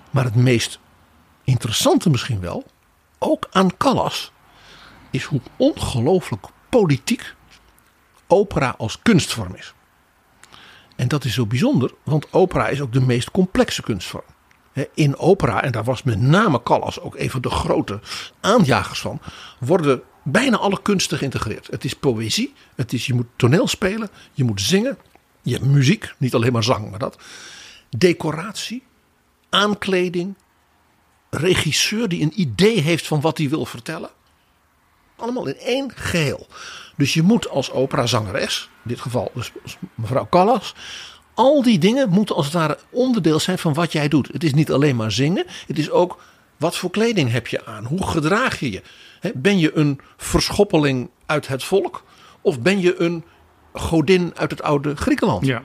Maar 0.10 0.24
het 0.24 0.36
meest 0.36 0.80
interessante 1.44 2.10
misschien 2.10 2.40
wel, 2.40 2.66
ook 3.20 3.48
aan 3.52 3.78
Callas, 3.78 4.32
is 5.12 5.24
hoe 5.24 5.42
ongelooflijk 5.58 6.46
politiek 6.70 7.34
opera 8.28 8.76
als 8.78 9.00
kunstvorm 9.02 9.56
is. 9.56 9.74
En 10.96 11.08
dat 11.08 11.24
is 11.24 11.34
zo 11.34 11.46
bijzonder, 11.46 11.94
want 12.04 12.34
opera 12.34 12.68
is 12.68 12.82
ook 12.82 12.94
de 12.94 13.02
meest 13.02 13.32
complexe 13.32 13.82
kunstvorm 13.82 14.24
in 14.94 15.18
opera, 15.18 15.64
en 15.64 15.72
daar 15.72 15.84
was 15.84 16.04
met 16.04 16.22
name 16.22 16.64
Callas 16.64 17.00
ook 17.00 17.18
een 17.18 17.30
van 17.30 17.42
de 17.42 17.50
grote 17.50 18.00
aanjagers 18.40 19.00
van, 19.00 19.22
worden 19.60 20.02
bijna 20.24 20.58
alle 20.58 20.82
kunsten 20.82 21.18
geïntegreerd. 21.18 21.68
Het 21.68 21.84
is 21.84 21.94
poëzie, 21.94 22.54
het 22.76 22.94
is, 22.94 23.06
je 23.06 23.14
moet 23.14 23.28
toneel 23.36 23.68
spelen, 23.68 24.10
je 24.34 24.44
moet 24.44 24.62
zingen, 24.62 24.98
je 25.42 25.54
hebt 25.54 25.66
muziek, 25.66 26.14
niet 26.18 26.34
alleen 26.34 26.54
maar 26.54 26.64
zang, 26.64 26.90
maar 26.90 27.00
dat. 27.00 27.18
Decoratie, 27.90 28.84
aankleding, 29.50 30.36
regisseur 31.30 32.08
die 32.08 32.22
een 32.22 32.42
idee 32.42 32.80
heeft 32.80 33.08
van 33.08 33.22
wat 33.22 33.38
hij 33.38 33.50
wil 33.50 33.66
vertellen. 33.66 34.10
Allemaal 35.16 35.48
in 35.48 35.58
één 35.58 35.92
geheel. 35.96 36.48
Dus 36.98 37.14
je 37.14 37.22
moet 37.22 37.50
als 37.50 37.72
operazangeres, 37.72 38.70
in 38.84 38.90
dit 38.90 39.02
geval 39.02 39.32
dus 39.34 39.52
mevrouw 39.96 40.28
Callas, 40.30 40.76
al 41.34 41.64
die 41.64 41.80
dingen 41.80 42.10
moeten 42.10 42.36
als 42.36 42.46
het 42.46 42.54
ware 42.54 42.78
onderdeel 42.90 43.40
zijn 43.40 43.58
van 43.58 43.74
wat 43.74 43.92
jij 43.92 44.08
doet. 44.08 44.28
Het 44.28 44.44
is 44.44 44.54
niet 44.54 44.72
alleen 44.72 44.96
maar 44.96 45.12
zingen, 45.12 45.46
het 45.68 45.78
is 45.78 45.90
ook 45.90 46.22
wat 46.58 46.78
voor 46.78 46.90
kleding 46.90 47.32
heb 47.32 47.48
je 47.48 47.66
aan? 47.66 47.86
Hoe 47.86 48.08
gedraag 48.08 48.60
je 48.60 48.72
je? 48.72 48.82
Ben 49.34 49.60
je 49.60 49.78
een 49.78 50.00
verschoppeling 50.18 51.10
uit 51.26 51.48
het 51.48 51.64
volk? 51.64 52.04
Of 52.42 52.62
ben 52.62 52.80
je 52.80 53.02
een 53.02 53.24
godin 53.74 54.32
uit 54.36 54.52
het 54.52 54.62
oude 54.62 54.96
Griekenland? 54.96 55.46
Ja. 55.46 55.64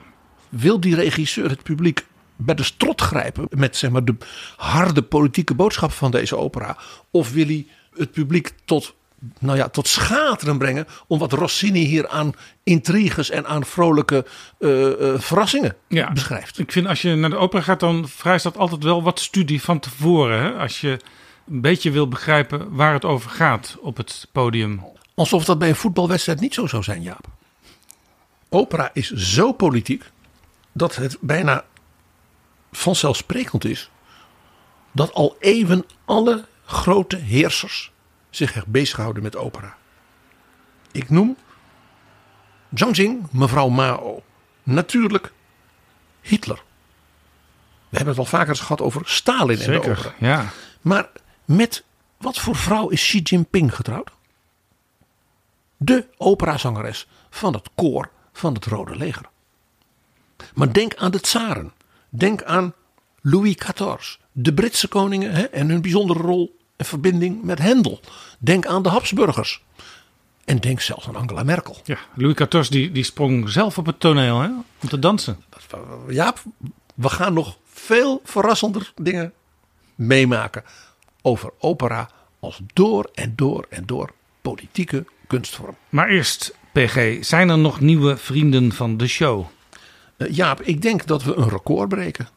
Wil 0.49 0.79
die 0.79 0.95
regisseur 0.95 1.49
het 1.49 1.63
publiek 1.63 2.05
bij 2.35 2.55
de 2.55 2.63
strot 2.63 3.01
grijpen 3.01 3.47
met 3.49 3.77
zeg 3.77 3.89
maar, 3.89 4.05
de 4.05 4.15
harde 4.55 5.01
politieke 5.01 5.53
boodschap 5.53 5.91
van 5.91 6.11
deze 6.11 6.37
opera? 6.37 6.77
Of 7.11 7.31
wil 7.31 7.45
hij 7.45 7.67
het 7.97 8.11
publiek 8.11 8.53
tot, 8.65 8.93
nou 9.39 9.57
ja, 9.57 9.69
tot 9.69 9.87
schateren 9.87 10.57
brengen 10.57 10.87
om 11.07 11.19
wat 11.19 11.31
Rossini 11.31 11.85
hier 11.85 12.07
aan 12.07 12.33
intriges 12.63 13.29
en 13.29 13.45
aan 13.45 13.65
vrolijke 13.65 14.25
uh, 14.59 14.99
uh, 14.99 15.19
verrassingen 15.19 15.75
ja, 15.87 16.11
beschrijft? 16.11 16.59
Ik 16.59 16.71
vind 16.71 16.87
als 16.87 17.01
je 17.01 17.15
naar 17.15 17.29
de 17.29 17.35
opera 17.35 17.61
gaat, 17.61 17.79
dan 17.79 18.07
vereist 18.07 18.43
dat 18.43 18.57
altijd 18.57 18.83
wel 18.83 19.03
wat 19.03 19.19
studie 19.19 19.61
van 19.61 19.79
tevoren. 19.79 20.41
Hè? 20.41 20.51
Als 20.51 20.81
je 20.81 20.99
een 21.47 21.61
beetje 21.61 21.91
wil 21.91 22.07
begrijpen 22.07 22.75
waar 22.75 22.93
het 22.93 23.05
over 23.05 23.29
gaat 23.29 23.77
op 23.81 23.97
het 23.97 24.27
podium. 24.31 24.81
Alsof 25.13 25.45
dat 25.45 25.59
bij 25.59 25.69
een 25.69 25.75
voetbalwedstrijd 25.75 26.39
niet 26.39 26.53
zo 26.53 26.67
zou 26.67 26.83
zijn, 26.83 27.01
Jaap. 27.01 27.27
Opera 28.49 28.89
is 28.93 29.11
zo 29.11 29.51
politiek 29.51 30.03
dat 30.71 30.95
het 30.95 31.17
bijna 31.21 31.63
vanzelfsprekend 32.75 33.65
is 33.65 33.89
dat 34.91 35.13
al 35.13 35.35
even 35.39 35.85
alle 36.05 36.45
grote 36.65 37.15
heersers 37.15 37.91
zich 38.29 38.55
echt 38.55 38.67
bezighouden 38.67 39.23
met 39.23 39.35
opera. 39.35 39.77
Ik 40.91 41.09
noem 41.09 41.37
Zhang 42.73 43.27
mevrouw 43.31 43.69
Mao. 43.69 44.23
Natuurlijk 44.63 45.31
Hitler. 46.21 46.63
We 47.89 47.97
hebben 47.97 48.15
het 48.15 48.17
al 48.17 48.39
vaker 48.39 48.55
gehad 48.55 48.81
over 48.81 49.01
Stalin 49.05 49.59
en 49.59 49.71
de 49.71 49.77
opera. 49.77 50.13
Ja. 50.19 50.45
Maar 50.81 51.09
met 51.45 51.83
wat 52.17 52.37
voor 52.37 52.55
vrouw 52.55 52.89
is 52.89 53.01
Xi 53.01 53.19
Jinping 53.19 53.75
getrouwd? 53.75 54.11
De 55.77 56.07
operazangeres 56.17 57.07
van 57.29 57.53
het 57.53 57.69
koor 57.75 58.09
van 58.33 58.53
het 58.53 58.65
Rode 58.65 58.95
Leger. 58.95 59.29
Maar 60.53 60.73
denk 60.73 60.95
aan 60.95 61.11
de 61.11 61.19
tsaren. 61.19 61.73
Denk 62.09 62.43
aan 62.43 62.73
Louis 63.21 63.55
XIV. 63.55 64.15
De 64.31 64.53
Britse 64.53 64.87
koningen 64.87 65.31
hè, 65.31 65.43
en 65.43 65.69
hun 65.69 65.81
bijzondere 65.81 66.19
rol 66.19 66.57
en 66.75 66.85
verbinding 66.85 67.43
met 67.43 67.59
Hendel. 67.59 67.99
Denk 68.39 68.65
aan 68.65 68.83
de 68.83 68.89
Habsburgers. 68.89 69.63
En 70.45 70.59
denk 70.59 70.81
zelfs 70.81 71.07
aan 71.07 71.15
Angela 71.15 71.43
Merkel. 71.43 71.77
Ja, 71.83 71.97
Louis 72.15 72.35
XIV 72.35 72.67
die, 72.67 72.91
die 72.91 73.03
sprong 73.03 73.49
zelf 73.49 73.77
op 73.77 73.85
het 73.85 73.99
toneel 73.99 74.39
hè, 74.39 74.47
om 74.81 74.89
te 74.89 74.99
dansen. 74.99 75.43
Ja, 76.09 76.33
we 76.95 77.09
gaan 77.09 77.33
nog 77.33 77.57
veel 77.63 78.21
verrassender 78.23 78.91
dingen 78.95 79.33
meemaken 79.95 80.63
over 81.21 81.51
opera 81.59 82.09
als 82.39 82.59
door 82.73 83.09
en 83.13 83.33
door 83.35 83.65
en 83.69 83.85
door 83.85 84.11
politieke 84.41 85.05
kunstvorm. 85.27 85.75
Maar 85.89 86.09
eerst, 86.09 86.55
PG, 86.71 87.25
zijn 87.25 87.49
er 87.49 87.57
nog 87.57 87.79
nieuwe 87.79 88.17
vrienden 88.17 88.71
van 88.71 88.97
de 88.97 89.07
show? 89.07 89.45
Uh, 90.17 90.29
Jaap, 90.35 90.61
ik 90.61 90.81
denk 90.81 91.05
dat 91.07 91.23
we 91.23 91.35
een 91.35 91.49
record 91.49 91.89
breken. 91.89 92.27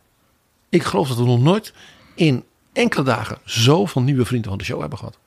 Ik 0.68 0.82
geloof 0.82 1.08
dat 1.08 1.16
we 1.16 1.24
nog 1.24 1.40
nooit 1.40 1.72
in 2.14 2.44
enkele 2.72 3.04
dagen 3.04 3.38
zoveel 3.44 4.02
nieuwe 4.02 4.24
vrienden 4.24 4.48
van 4.48 4.58
de 4.58 4.64
show 4.64 4.80
hebben 4.80 4.98
gehad. 4.98 5.18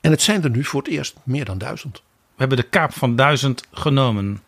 En 0.00 0.10
het 0.10 0.22
zijn 0.22 0.42
er 0.44 0.50
nu 0.50 0.64
voor 0.64 0.82
het 0.82 0.90
eerst 0.90 1.14
meer 1.22 1.44
dan 1.44 1.58
duizend. 1.58 1.96
We 1.96 2.38
hebben 2.38 2.56
de 2.56 2.62
kaap 2.62 2.92
van 2.92 3.16
duizend 3.16 3.64
genomen. 3.72 4.42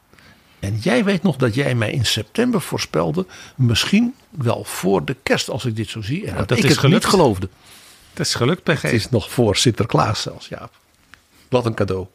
En 0.59 0.79
jij 0.79 1.05
weet 1.05 1.23
nog 1.23 1.37
dat 1.37 1.55
jij 1.55 1.75
mij 1.75 1.91
in 1.91 2.07
september 2.07 2.61
voorspelde, 2.61 3.27
misschien 3.57 4.15
wel 4.31 4.65
voor 4.65 5.05
de 5.05 5.17
kerst 5.23 5.51
als 5.51 5.65
ik 5.65 5.77
dit 5.77 5.89
zo 5.89 6.03
zie. 6.03 6.27
En 6.27 6.37
dat, 6.37 6.51
ik 6.51 6.63
het 6.65 6.79
gelukt. 6.79 7.03
niet 7.03 7.13
geloofde. 7.13 7.49
Het 8.11 8.21
is 8.27 8.35
gelukt, 8.35 8.63
PG. 8.63 8.83
Het 8.83 8.93
is 8.93 9.11
nog 9.11 9.31
voor 9.31 9.57
Sinterklaas 9.57 10.23
zelfs, 10.23 10.49
Jaap. 10.49 10.73
Wat 11.49 11.67
een 11.67 11.75
cadeau. 11.75 12.07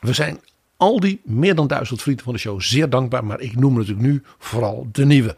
We 0.00 0.12
zijn 0.12 0.40
al 0.76 1.00
die 1.00 1.20
meer 1.24 1.54
dan 1.54 1.66
duizend 1.66 2.02
vrienden 2.02 2.24
van 2.24 2.32
de 2.32 2.38
show 2.38 2.60
zeer 2.60 2.90
dankbaar. 2.90 3.24
Maar 3.24 3.40
ik 3.40 3.56
noem 3.56 3.74
natuurlijk 3.74 4.06
nu 4.06 4.22
vooral 4.38 4.88
de 4.92 5.04
nieuwe. 5.04 5.36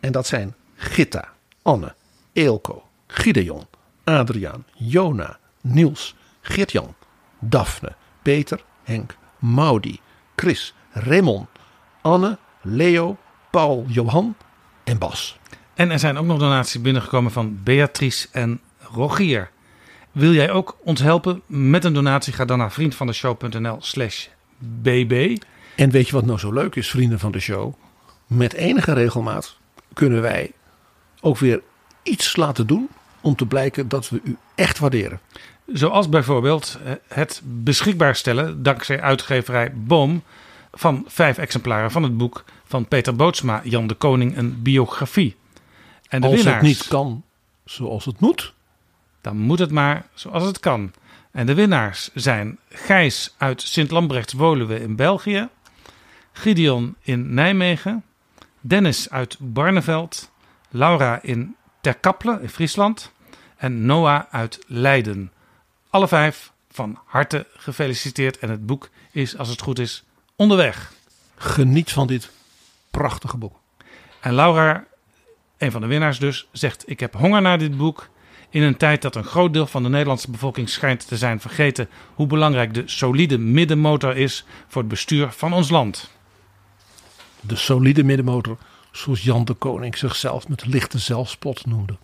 En 0.00 0.12
dat 0.12 0.26
zijn 0.26 0.54
Gitta, 0.74 1.28
Anne, 1.62 1.94
Eelco, 2.32 2.82
Gideon, 3.06 3.66
Adriaan, 4.04 4.64
Jona, 4.74 5.38
Niels, 5.60 6.14
Geert-Jan, 6.40 6.94
Daphne, 7.38 7.94
Peter, 8.22 8.64
Henk, 8.82 9.16
Maudi, 9.38 10.00
Chris, 10.36 10.74
Raymond, 10.90 11.48
Anne, 12.00 12.38
Leo, 12.62 13.16
Paul, 13.50 13.84
Johan 13.88 14.36
en 14.84 14.98
Bas. 14.98 15.38
En 15.74 15.90
er 15.90 15.98
zijn 15.98 16.18
ook 16.18 16.26
nog 16.26 16.38
donaties 16.38 16.80
binnengekomen 16.80 17.32
van 17.32 17.62
Beatrice 17.62 18.28
en 18.32 18.60
Rogier. 18.78 19.50
Wil 20.12 20.32
jij 20.32 20.50
ook 20.50 20.76
ons 20.84 21.00
helpen 21.00 21.42
met 21.46 21.84
een 21.84 21.92
donatie? 21.92 22.32
Ga 22.32 22.44
dan 22.44 22.58
naar 22.58 22.72
vriendvandeshow.nl 22.72 23.76
slash 23.80 24.26
bb. 24.60 25.42
En 25.76 25.90
weet 25.90 26.06
je 26.06 26.12
wat 26.12 26.24
nou 26.24 26.38
zo 26.38 26.52
leuk 26.52 26.74
is, 26.74 26.90
vrienden 26.90 27.18
van 27.18 27.32
de 27.32 27.40
show? 27.40 27.74
Met 28.26 28.52
enige 28.52 28.92
regelmaat 28.92 29.56
kunnen 29.92 30.22
wij 30.22 30.52
ook 31.20 31.38
weer 31.38 31.62
iets 32.02 32.36
laten 32.36 32.66
doen 32.66 32.88
om 33.20 33.36
te 33.36 33.46
blijken 33.46 33.88
dat 33.88 34.08
we 34.08 34.20
u 34.24 34.36
echt 34.54 34.78
waarderen. 34.78 35.20
Zoals 35.66 36.08
bijvoorbeeld 36.08 36.78
het 37.08 37.42
beschikbaar 37.44 38.16
stellen, 38.16 38.62
dankzij 38.62 39.00
uitgeverij 39.00 39.72
Boom, 39.74 40.22
van 40.72 41.04
vijf 41.06 41.38
exemplaren 41.38 41.90
van 41.90 42.02
het 42.02 42.16
boek 42.16 42.44
van 42.64 42.88
Peter 42.88 43.16
Bootsma, 43.16 43.60
Jan 43.64 43.86
de 43.86 43.94
Koning, 43.94 44.36
een 44.36 44.62
biografie. 44.62 45.36
En 46.08 46.20
de 46.20 46.26
Als 46.26 46.36
winnaars, 46.36 46.56
het 46.56 46.66
niet 46.66 46.88
kan 46.88 47.22
zoals 47.64 48.04
het 48.04 48.20
moet, 48.20 48.54
dan 49.20 49.36
moet 49.36 49.58
het 49.58 49.70
maar 49.70 50.06
zoals 50.14 50.44
het 50.44 50.60
kan. 50.60 50.92
En 51.30 51.46
de 51.46 51.54
winnaars 51.54 52.10
zijn 52.14 52.58
Gijs 52.68 53.34
uit 53.36 53.62
Sint-Lambrechts-Woluwe 53.62 54.80
in 54.80 54.96
België, 54.96 55.48
Gideon 56.32 56.96
in 57.00 57.34
Nijmegen, 57.34 58.04
Dennis 58.60 59.10
uit 59.10 59.36
Barneveld, 59.40 60.30
Laura 60.68 61.22
in 61.22 61.56
Terkaple 61.80 62.38
in 62.42 62.48
Friesland 62.48 63.12
en 63.56 63.86
Noah 63.86 64.22
uit 64.30 64.64
Leiden. 64.66 65.32
Alle 65.90 66.08
vijf 66.08 66.52
van 66.70 66.98
harte 67.04 67.46
gefeliciteerd 67.56 68.38
en 68.38 68.50
het 68.50 68.66
boek 68.66 68.88
is, 69.10 69.36
als 69.38 69.48
het 69.48 69.60
goed 69.60 69.78
is, 69.78 70.04
onderweg. 70.36 70.92
Geniet 71.36 71.92
van 71.92 72.06
dit 72.06 72.30
prachtige 72.90 73.36
boek. 73.36 73.60
En 74.20 74.34
Laura, 74.34 74.84
een 75.58 75.70
van 75.70 75.80
de 75.80 75.86
winnaars 75.86 76.18
dus, 76.18 76.48
zegt: 76.52 76.82
Ik 76.86 77.00
heb 77.00 77.14
honger 77.14 77.42
naar 77.42 77.58
dit 77.58 77.76
boek. 77.76 78.08
In 78.50 78.62
een 78.62 78.76
tijd 78.76 79.02
dat 79.02 79.16
een 79.16 79.24
groot 79.24 79.52
deel 79.52 79.66
van 79.66 79.82
de 79.82 79.88
Nederlandse 79.88 80.30
bevolking 80.30 80.68
schijnt 80.68 81.08
te 81.08 81.16
zijn 81.16 81.40
vergeten 81.40 81.88
hoe 82.14 82.26
belangrijk 82.26 82.74
de 82.74 82.82
solide 82.86 83.38
middenmotor 83.38 84.16
is 84.16 84.44
voor 84.68 84.82
het 84.82 84.90
bestuur 84.90 85.30
van 85.30 85.52
ons 85.52 85.70
land. 85.70 86.10
De 87.40 87.56
solide 87.56 88.04
middenmotor, 88.04 88.58
zoals 88.92 89.22
Jan 89.22 89.44
de 89.44 89.54
Koning 89.54 89.96
zichzelf 89.96 90.48
met 90.48 90.66
lichte 90.66 90.98
zelfspot 90.98 91.66
noemde. 91.66 91.96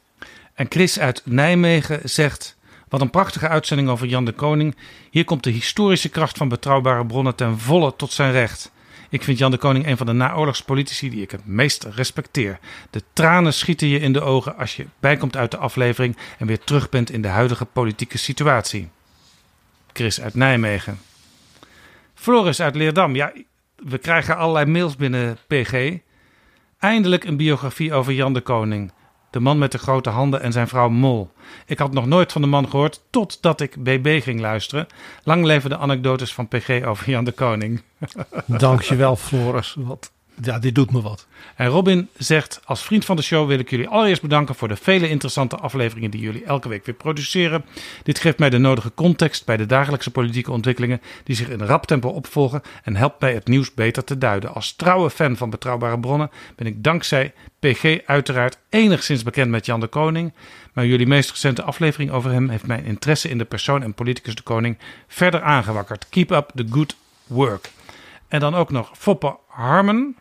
En 0.55 0.67
Chris 0.69 0.99
uit 0.99 1.23
Nijmegen 1.25 2.01
zegt: 2.09 2.57
Wat 2.89 3.01
een 3.01 3.11
prachtige 3.11 3.49
uitzending 3.49 3.89
over 3.89 4.07
Jan 4.07 4.25
de 4.25 4.33
Koning. 4.33 4.77
Hier 5.11 5.25
komt 5.25 5.45
de 5.45 5.51
historische 5.51 6.09
kracht 6.09 6.37
van 6.37 6.49
betrouwbare 6.49 7.07
bronnen 7.07 7.35
ten 7.35 7.59
volle 7.59 7.97
tot 7.97 8.13
zijn 8.13 8.33
recht. 8.33 8.71
Ik 9.09 9.23
vind 9.23 9.39
Jan 9.39 9.51
de 9.51 9.57
Koning 9.57 9.87
een 9.87 9.97
van 9.97 10.07
de 10.07 10.13
naoorlogspolitici 10.13 11.11
die 11.11 11.23
ik 11.23 11.31
het 11.31 11.47
meest 11.47 11.85
respecteer. 11.85 12.59
De 12.91 13.03
tranen 13.13 13.55
schieten 13.55 13.89
je 13.89 13.99
in 13.99 14.13
de 14.13 14.21
ogen 14.21 14.57
als 14.57 14.77
je 14.77 14.87
bijkomt 15.01 15.37
uit 15.37 15.51
de 15.51 15.57
aflevering 15.57 16.17
en 16.39 16.47
weer 16.47 16.61
terug 16.61 16.89
bent 16.89 17.11
in 17.11 17.23
de 17.23 17.29
huidige 17.29 17.65
politieke 17.65 18.19
situatie. 18.19 18.89
Chris 19.93 20.21
uit 20.21 20.35
Nijmegen. 20.35 20.99
Floris 22.15 22.61
uit 22.61 22.75
Leerdam. 22.75 23.15
Ja, 23.15 23.33
we 23.77 23.99
krijgen 23.99 24.37
allerlei 24.37 24.67
mails 24.67 24.97
binnen 24.97 25.39
PG. 25.47 25.99
Eindelijk 26.79 27.25
een 27.25 27.37
biografie 27.37 27.93
over 27.93 28.13
Jan 28.13 28.35
de 28.35 28.41
Koning. 28.41 28.93
De 29.37 29.43
man 29.43 29.59
met 29.59 29.73
de 29.73 29.79
grote 29.79 30.11
handen 30.11 30.41
en 30.43 30.53
zijn 30.53 30.69
vrouw 30.69 30.89
Mol. 30.89 31.31
Ik 31.67 31.79
had 31.79 31.93
nog 31.93 32.07
nooit 32.07 32.33
van 32.33 32.43
de 32.43 32.49
man 32.49 32.69
gehoord 32.69 33.03
totdat 33.11 33.61
ik 33.61 33.83
BB 33.83 34.23
ging 34.23 34.41
luisteren. 34.41 34.87
Lang 35.23 35.45
leven 35.45 35.71
de 35.71 35.77
anekdotes 35.77 36.35
van 36.35 36.49
PG 36.49 36.85
over 36.85 37.11
Jan 37.11 37.25
de 37.25 37.33
Koning. 37.33 37.83
Dankjewel 38.47 39.17
Floris. 39.17 39.77
Wat 39.79 40.13
Ja, 40.43 40.59
dit 40.59 40.75
doet 40.75 40.93
me 40.93 41.01
wat. 41.01 41.27
En 41.57 41.67
Robin 41.67 42.09
zegt: 42.17 42.61
Als 42.65 42.83
vriend 42.83 43.05
van 43.05 43.17
de 43.17 43.23
show 43.23 43.49
wil 43.49 43.59
ik 43.59 43.71
jullie 43.71 43.89
allereerst 43.89 44.23
bedanken 44.23 44.55
voor 44.55 44.69
de 44.69 44.77
vele 44.77 45.09
interessante 45.09 45.57
afleveringen 45.57 46.11
die 46.11 46.21
jullie 46.21 46.45
elke 46.45 46.69
week 46.69 46.87
weer 46.87 46.95
produceren. 46.95 47.65
Dit 48.03 48.19
geeft 48.19 48.39
mij 48.39 48.51
de 48.51 48.59
nodige 48.59 48.95
context 48.95 49.45
bij 49.45 49.57
de 49.57 49.67
dagelijkse 49.67 50.11
politieke 50.11 50.53
ontwikkelingen 50.53 51.01
die 51.25 51.37
zich 51.37 51.49
in 51.49 51.63
rap 51.63 51.87
tempo 51.87 52.09
opvolgen 52.09 52.63
en 52.83 52.97
helpt 52.97 53.21
mij 53.21 53.35
het 53.35 53.49
nieuws 53.49 53.75
beter 53.75 54.05
te 54.05 54.19
duiden. 54.19 54.55
Als 54.55 54.73
trouwe 54.73 55.11
fan 55.11 55.37
van 55.37 55.51
betrouwbare 55.51 56.01
bronnen 56.01 56.31
ben 56.57 56.67
ik 56.67 56.85
dankzij 56.85 57.33
PG 57.59 57.99
uiteraard 58.07 58.59
enigszins 58.69 59.23
bekend 59.23 59.51
met 59.51 59.67
Jan 59.67 59.81
de 59.81 59.87
Koning. 59.87 60.33
Maar 60.73 60.87
jullie 60.87 61.07
meest 61.07 61.31
recente 61.31 61.63
aflevering 61.63 62.11
over 62.11 62.31
hem 62.31 62.49
heeft 62.49 62.67
mijn 62.67 62.85
interesse 62.85 63.29
in 63.29 63.39
de 63.39 63.45
persoon 63.45 63.83
en 63.83 63.95
politicus 63.95 64.35
de 64.35 64.43
Koning 64.43 64.79
verder 65.09 65.43
aangewakkerd. 65.43 66.09
Keep 66.09 66.31
up 66.31 66.51
the 66.55 66.67
good 66.71 66.97
work. 67.27 67.71
En 68.29 68.41
dan 68.41 68.55
ook 68.55 68.71
nog 68.71 68.91
Foppe 68.95 69.37
Harmon 69.47 70.17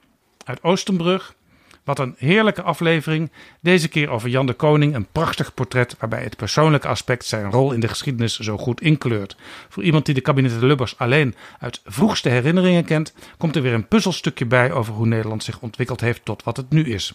uit 0.46 0.64
Oostenbrug. 0.64 1.36
Wat 1.84 2.00
een 2.00 2.16
heerlijke 2.18 2.62
aflevering. 2.62 3.32
Deze 3.60 3.88
keer 3.88 4.10
over 4.10 4.30
Jan 4.30 4.46
de 4.46 4.54
Koning. 4.54 4.96
Een 4.96 5.08
prachtig 5.12 5.54
portret 5.54 5.96
waarbij 6.00 6.24
het 6.24 6.36
persoonlijke 6.36 6.88
aspect 6.88 7.26
zijn 7.26 7.52
rol 7.52 7.72
in 7.72 7.80
de 7.80 7.88
geschiedenis 7.88 8.40
zo 8.40 8.58
goed 8.58 8.82
inkleurt. 8.82 9.36
Voor 9.70 9.84
iemand 9.84 10.06
die 10.06 10.16
de 10.16 10.22
kabinetten 10.22 10.66
Lubbers 10.66 10.98
alleen 10.98 11.36
uit 11.60 11.82
vroegste 11.86 12.30
herinneringen 12.30 12.86
kent, 12.86 13.14
komt 13.38 13.56
er 13.56 13.62
weer 13.62 13.74
een 13.74 13.88
puzzelstukje 13.88 14.46
bij 14.46 14.72
over 14.72 14.94
hoe 14.94 15.08
Nederland 15.08 15.44
zich 15.44 15.62
ontwikkeld 15.62 16.02
heeft 16.02 16.26
tot 16.26 16.44
wat 16.44 16.58
het 16.58 16.70
nu 16.70 16.84
is. 16.84 17.14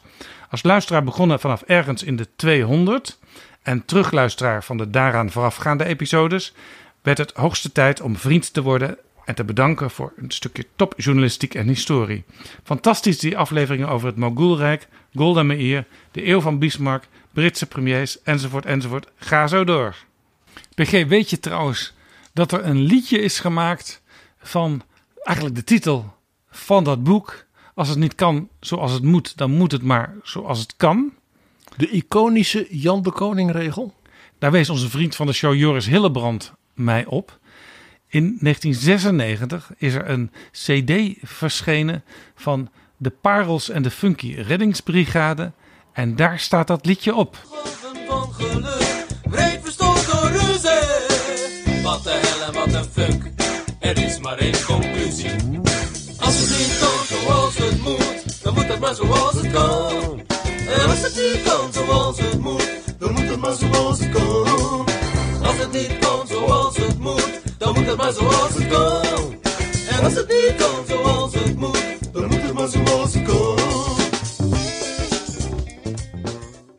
Als 0.51 0.63
luisteraar 0.63 1.05
begonnen 1.05 1.41
vanaf 1.41 1.63
ergens 1.63 2.03
in 2.03 2.17
de 2.17 2.27
200 2.37 3.19
en 3.63 3.85
terugluisteraar 3.85 4.65
van 4.65 4.77
de 4.77 4.91
daaraan 4.91 5.31
voorafgaande 5.31 5.85
episodes, 5.85 6.55
werd 7.03 7.19
het 7.19 7.33
hoogste 7.33 7.73
tijd 7.73 8.01
om 8.01 8.17
vriend 8.17 8.53
te 8.53 8.63
worden 8.63 8.99
en 9.25 9.35
te 9.35 9.45
bedanken 9.45 9.91
voor 9.91 10.13
een 10.17 10.31
stukje 10.31 10.67
topjournalistiek 10.77 11.55
en 11.55 11.67
historie. 11.67 12.25
Fantastisch 12.63 13.19
die 13.19 13.39
afleveringen 13.39 13.89
over 13.89 14.07
het 14.07 14.17
Mogulrijk, 14.17 14.89
Golda 15.15 15.43
Meir, 15.43 15.87
de 16.11 16.27
eeuw 16.27 16.41
van 16.41 16.59
Bismarck, 16.59 17.09
Britse 17.33 17.67
premiers 17.67 18.23
enzovoort 18.23 18.67
enzovoort. 18.67 19.07
Ga 19.17 19.47
zo 19.47 19.65
door. 19.65 19.97
PG, 20.75 21.07
weet 21.07 21.31
je 21.31 21.41
trouwens 21.41 21.95
dat 22.33 22.53
er 22.53 22.65
een 22.65 22.81
liedje 22.81 23.19
is 23.19 23.41
gemaakt 23.41 24.03
van 24.39 24.83
eigenlijk 25.23 25.57
de 25.57 25.65
titel 25.65 26.15
van 26.51 26.85
dat 26.85 27.03
boek. 27.03 27.45
Als 27.75 27.89
het 27.89 27.99
niet 27.99 28.15
kan 28.15 28.49
zoals 28.61 28.93
het 28.93 29.03
moet, 29.03 29.37
dan 29.37 29.51
moet 29.51 29.73
het 29.73 29.83
maar 29.83 30.15
zoals 30.23 30.59
het 30.59 30.77
kan. 30.77 31.13
De 31.77 31.91
iconische 31.91 32.67
Jan 32.71 33.03
de 33.03 33.13
Koning 33.13 33.53
regel. 33.53 33.95
Daar 34.39 34.51
wees 34.51 34.71
onze 34.71 34.91
vriend 34.91 35.17
van 35.17 35.27
de 35.27 35.33
show 35.33 35.55
Joris 35.55 35.87
Hillebrand 35.87 36.53
mij 36.75 37.07
op. 37.07 37.39
In 38.13 38.37
1996 38.41 39.71
is 39.77 39.95
er 39.95 40.11
een 40.11 40.31
CD 40.53 41.19
verschenen 41.23 42.05
van 42.35 42.69
de 42.97 43.11
Parels 43.11 43.69
en 43.69 43.83
de 43.83 43.91
Funky 43.91 44.35
Reddingsbrigade. 44.35 45.53
En 45.93 46.17
daar 46.17 46.39
staat 46.39 46.67
dat 46.67 46.87
liedje 46.87 47.15
op. 47.15 47.39
van 48.07 48.33
geluk, 48.33 49.07
breed 49.23 49.61
verstoord 49.63 50.11
door 50.11 50.31
ruzie. 50.31 51.83
Wat 51.83 52.03
de 52.05 52.21
hel 52.23 52.47
en 52.47 52.53
wat 52.55 52.73
een 52.73 52.91
fuck, 52.91 53.33
er 53.81 53.99
is 54.05 54.19
maar 54.19 54.39
één 54.39 54.65
conclusie. 54.65 55.31
Als 56.19 56.39
het 56.39 56.59
niet 56.59 56.79
kan 56.79 57.19
zoals 57.19 57.57
het 57.59 57.83
moet, 57.83 58.43
dan 58.43 58.55
moet 58.55 58.69
het 58.69 58.81
maar 58.81 58.95
zoals 58.95 59.33
het 59.33 59.53
kan. 59.53 60.21
En 60.69 60.89
als 60.89 61.03
het 61.03 61.15
niet 61.15 61.43
kan 61.43 61.73
zoals 61.73 62.21
het 62.21 62.39
moet, 62.39 62.99
dan 62.99 63.13
moet 63.13 63.29
het 63.29 63.41
maar 63.41 63.55
zoals 63.55 64.01
het 64.01 64.11
kan. 64.11 64.87
Als 65.43 65.59
het 65.59 65.73
niet 65.73 65.99
kan 65.99 66.27
zoals 66.27 66.77
het 66.77 66.99
moet, 66.99 67.40
dan 67.61 67.75
moet 67.75 67.87
het 67.87 67.97
maar 67.97 68.13
zoals 68.13 68.55
het 68.55 68.69
kan. 68.69 69.39
En 69.89 70.05
als 70.05 70.15
het 70.15 70.29
niet 70.29 70.55
kan 70.57 70.87
zoals 70.87 71.35
het 71.35 71.57
moet, 71.57 72.13
dan 72.13 72.27
moet 72.27 72.43
het 72.43 72.53
maar 72.53 72.69
zoals 72.69 73.15
het 73.15 73.23
kan. 73.23 73.59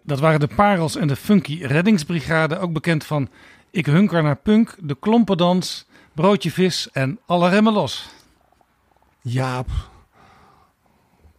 Dat 0.04 0.20
waren 0.20 0.40
de 0.40 0.50
Parels 0.56 0.96
en 0.96 1.08
de 1.08 1.16
Funky 1.16 1.64
Reddingsbrigade, 1.64 2.60
ook 2.60 2.74
bekend 2.74 3.04
van 3.04 3.30
Ik 3.72 3.86
hunker 3.86 4.24
naar 4.24 4.36
punk, 4.36 4.76
de 4.80 4.98
klompendans, 5.00 5.86
broodje 6.14 6.52
vis 6.52 6.90
en 6.92 7.20
alle 7.26 7.50
remmen 7.50 7.74
los. 7.74 8.10
Jaap, 9.22 9.68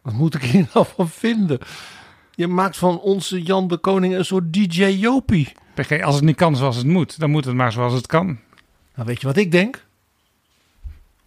wat 0.03 0.13
moet 0.13 0.35
ik 0.35 0.43
hier 0.43 0.69
nou 0.75 0.87
van 0.95 1.09
vinden? 1.09 1.59
Je 2.35 2.47
maakt 2.47 2.77
van 2.77 3.01
onze 3.01 3.43
Jan 3.43 3.69
de 3.69 3.79
Koning 3.79 4.15
een 4.15 4.25
soort 4.25 4.53
DJ 4.53 4.85
Jopie. 4.85 5.53
PG, 5.75 6.03
als 6.03 6.15
het 6.15 6.25
niet 6.25 6.37
kan 6.37 6.57
zoals 6.57 6.77
het 6.77 6.87
moet, 6.87 7.19
dan 7.19 7.31
moet 7.31 7.45
het 7.45 7.55
maar 7.55 7.73
zoals 7.73 7.93
het 7.93 8.07
kan. 8.07 8.39
Nou, 8.95 9.09
weet 9.09 9.21
je 9.21 9.27
wat 9.27 9.37
ik 9.37 9.51
denk? 9.51 9.85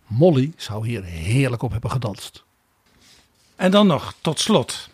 Molly 0.07 0.53
zou 0.55 0.87
hier 0.87 1.03
heerlijk 1.03 1.61
op 1.61 1.71
hebben 1.71 1.91
gedanst. 1.91 2.43
En 3.55 3.71
dan 3.71 3.87
nog, 3.87 4.13
tot 4.21 4.39
slot, 4.39 4.89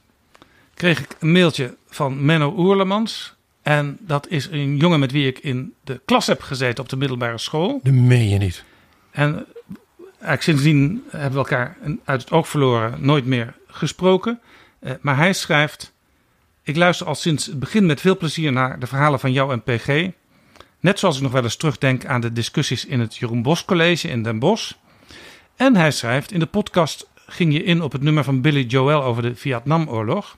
kreeg 0.74 1.00
ik 1.00 1.16
een 1.20 1.32
mailtje 1.32 1.76
van 1.90 2.26
Menno 2.26 2.54
Oerlemans. 2.58 3.34
En 3.62 3.98
dat 4.00 4.28
is 4.28 4.48
een 4.52 4.78
jongen 4.78 5.00
met 5.00 5.12
wie 5.12 5.28
ik 5.28 5.40
in 5.40 5.74
de 5.84 6.02
klas 6.06 6.28
heb 6.28 6.42
gezeten 6.42 6.84
op 6.84 6.90
de 6.90 6.96
middelbare 6.96 7.38
school. 7.38 7.80
Dat 7.84 7.94
meen 7.94 8.30
je 8.30 8.38
niet. 8.38 8.64
En 9.12 9.46
eigenlijk 10.10 10.42
sindsdien 10.42 11.04
hebben 11.10 11.32
we 11.32 11.38
elkaar 11.38 11.78
uit 12.04 12.22
het 12.22 12.32
oog 12.32 12.48
verloren, 12.48 13.06
nooit 13.06 13.26
meer 13.26 13.56
gesproken. 13.68 14.40
Eh, 14.80 14.92
maar 15.02 15.18
hij 15.18 15.34
schrijft: 15.34 15.94
Ik 16.64 16.76
luister 16.76 17.08
al 17.08 17.16
sinds 17.16 17.46
het 17.46 17.60
begin 17.60 17.86
met 17.86 18.02
veel 18.02 18.18
plezier 18.18 18.52
naar 18.52 18.80
de 18.80 18.88
verhalen 18.88 19.20
van 19.20 19.32
jou 19.32 19.52
en 19.52 19.64
PG. 19.64 20.10
Net 20.82 21.00
zoals 21.00 21.16
ik 21.16 21.22
nog 21.22 21.32
wel 21.32 21.44
eens 21.44 21.56
terugdenk 21.56 22.06
aan 22.06 22.22
de 22.22 22.32
discussies 22.32 22.86
in 22.86 23.00
het 23.00 23.18
Jeroen 23.18 23.42
Bos 23.42 23.66
College 23.66 24.08
in 24.08 24.24
Den 24.24 24.40
Bosch. 24.40 24.72
En 25.56 25.76
hij 25.76 25.92
schrijft: 25.92 26.32
In 26.32 26.40
de 26.40 26.46
podcast 26.46 27.10
ging 27.16 27.54
je 27.54 27.64
in 27.64 27.82
op 27.82 27.92
het 27.92 28.02
nummer 28.02 28.24
van 28.24 28.42
Billy 28.42 28.66
Joel 28.66 29.04
over 29.04 29.22
de 29.22 29.36
Vietnamoorlog. 29.36 30.38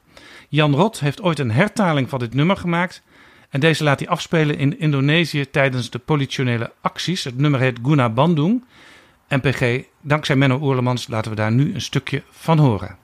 Jan 0.50 0.76
Rot 0.76 1.00
heeft 1.00 1.22
ooit 1.22 1.40
een 1.40 1.52
hertaling 1.52 2.10
van 2.10 2.20
dit 2.20 2.34
nummer 2.34 2.58
gemaakt. 2.58 3.02
En 3.50 3.60
deze 3.60 3.84
laat 3.84 4.00
hij 4.00 4.08
afspelen 4.08 4.58
in 4.58 4.80
Indonesië 4.80 5.50
tijdens 5.50 5.90
de 5.90 6.00
politionele 6.00 6.72
acties. 6.82 7.24
Het 7.24 7.38
nummer 7.38 7.60
heet 7.60 7.80
Guna 7.84 8.10
Bandung. 8.10 8.64
En 9.28 9.42
PG, 9.42 9.84
dankzij 10.02 10.36
Menno 10.36 10.60
Oerlemans 10.62 11.08
laten 11.08 11.32
we 11.32 11.38
daar 11.38 11.52
nu 11.52 11.74
een 11.74 11.82
stukje 11.82 12.24
van 12.32 12.58
horen. 12.58 12.98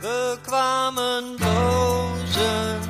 We 0.00 0.36
kwamen 0.42 1.24
bozen 1.38 2.80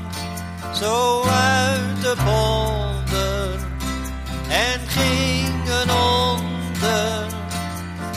zo 0.74 1.22
uit 1.22 1.87
de 2.16 3.56
en 4.48 4.80
gingen 4.88 5.90
onder 5.90 7.26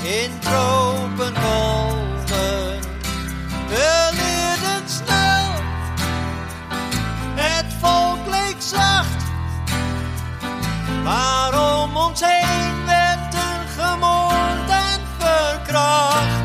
in 0.04 0.40
tropenkolder. 0.40 2.80
We 3.68 4.10
leerden 4.12 4.90
snel, 4.90 5.52
het 7.36 7.66
volk 7.80 8.28
leek 8.30 8.62
zacht, 8.62 9.24
maar 11.04 11.84
om 11.84 11.98
ons 11.98 12.22
heen 12.26 12.86
werd 12.86 13.34
er 13.34 13.68
gemoord 13.78 14.70
en 14.70 15.02
verkracht. 15.18 16.41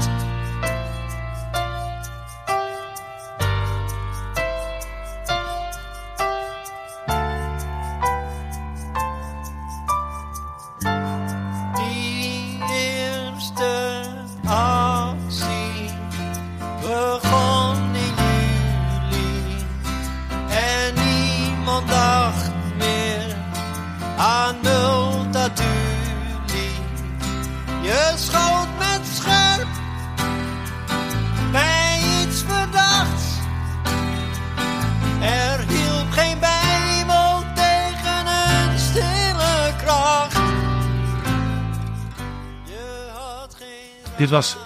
Dit 44.17 44.31
was 44.31 44.57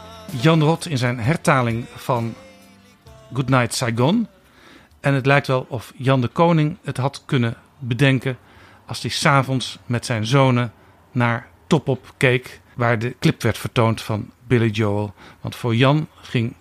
Jan 0.41 0.63
Rot 0.63 0.87
in 0.87 0.99
zijn 0.99 1.21
hertaling 1.21 1.87
van 1.95 2.35
Goodnight 3.33 3.75
Saigon. 3.75 4.29
En 5.01 5.15
het 5.15 5.27
lijkt 5.27 5.47
wel 5.47 5.67
of 5.69 5.93
Jan 5.97 6.21
de 6.21 6.29
Koning 6.29 6.77
het 6.83 6.97
had 6.97 7.23
kunnen 7.27 7.57
bedenken 7.79 8.39
als 8.87 9.03
hij 9.03 9.11
s'avonds 9.11 9.79
met 9.87 10.07
zijn 10.07 10.27
zonen 10.27 10.73
naar 11.13 11.49
Top 11.67 11.89
Op 11.89 12.15
keek, 12.17 12.61
waar 12.75 12.99
de 12.99 13.17
clip 13.21 13.43
werd 13.43 13.59
vertoond 13.59 14.03
van 14.03 14.31
Billy 14.47 14.71
Joel. 14.71 15.13
Want 15.41 15.57
voor 15.57 15.77
Jan 15.77 16.09
ging 16.23 16.55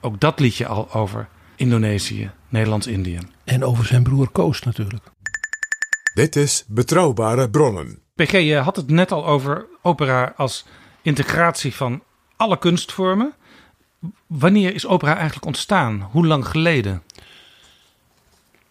ook 0.00 0.20
dat 0.20 0.40
liedje 0.40 0.66
al 0.66 0.92
over 0.92 1.28
Indonesië, 1.56 2.30
Nederlands-Indië. 2.48 3.18
En 3.44 3.64
over 3.64 3.86
zijn 3.86 4.02
broer 4.02 4.30
Koos 4.30 4.62
natuurlijk. 4.62 5.04
Dit 6.14 6.36
is 6.36 6.64
Betrouwbare 6.66 7.50
Bronnen. 7.50 7.98
PG, 8.14 8.32
je 8.32 8.56
had 8.56 8.76
het 8.76 8.90
net 8.90 9.12
al 9.12 9.26
over 9.26 9.66
opera 9.82 10.32
als 10.36 10.66
integratie 11.02 11.74
van 11.74 12.02
alle 12.36 12.58
kunstvormen. 12.58 13.34
wanneer 14.26 14.74
is 14.74 14.86
opera 14.86 15.14
eigenlijk 15.14 15.46
ontstaan? 15.46 16.08
Hoe 16.10 16.26
lang 16.26 16.48
geleden? 16.48 17.02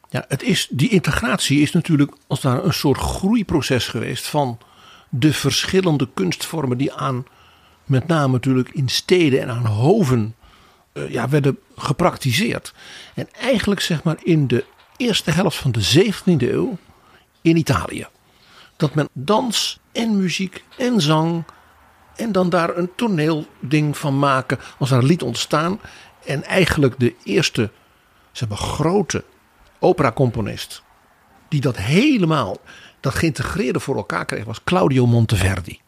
Ja, 0.10 0.26
het 0.28 0.43
is, 0.43 0.67
die 0.71 0.89
integratie 0.89 1.62
is 1.62 1.71
natuurlijk 1.71 2.12
als 2.28 2.41
daar 2.41 2.63
een 2.63 2.73
soort 2.73 2.97
groeiproces 2.97 3.88
geweest 3.88 4.28
van 4.28 4.58
de 5.10 5.34
verschillende 5.34 6.10
kunstvormen 6.13 6.78
die 6.78 6.93
aan, 6.93 7.26
met 7.86 8.08
name 8.08 8.32
natuurlijk 8.32 8.69
in 8.69 8.89
steden 8.89 9.41
en 9.41 9.49
aan 9.49 9.65
hoven, 9.65 10.36
eh, 10.91 11.10
ja, 11.10 11.30
werden 11.30 11.60
gepraktiseerd. 11.76 12.73
En 13.13 13.34
eigenlijk 13.34 13.82
zeg 13.82 14.04
maar 14.04 14.17
in 14.23 14.47
de 14.47 14.65
eerste 14.97 15.32
helft 15.32 15.58
van 15.58 15.71
de 15.71 15.82
17e 15.82 16.52
eeuw 16.52 16.78
in 17.41 17.58
Italië. 17.58 18.08
Dat 18.76 18.95
men 18.95 19.10
dans 19.13 19.80
en 19.91 20.17
muziek 20.17 20.63
en 20.78 21.02
zang 21.02 21.43
en 22.15 22.32
dan 22.32 22.49
daar 22.49 22.78
een 22.78 22.89
toneelding 22.95 23.97
van 23.97 24.19
maken 24.19 24.60
als 24.78 24.91
een 24.91 25.06
lied 25.06 25.23
ontstaan. 25.23 25.80
En 26.26 26.43
eigenlijk 26.43 26.99
de 26.99 27.15
eerste 27.23 27.71
zeg 28.32 28.49
maar, 28.49 28.58
grote 28.58 29.23
operacomponist 29.80 30.84
die 31.54 31.62
dat 31.62 31.78
helemaal, 31.78 32.58
dat 32.99 33.15
geïntegreerde 33.15 33.80
voor 33.80 33.95
elkaar 33.95 34.26
kreeg, 34.26 34.45
was 34.45 34.63
Claudio 34.63 35.06
Monteverdi. 35.06 35.80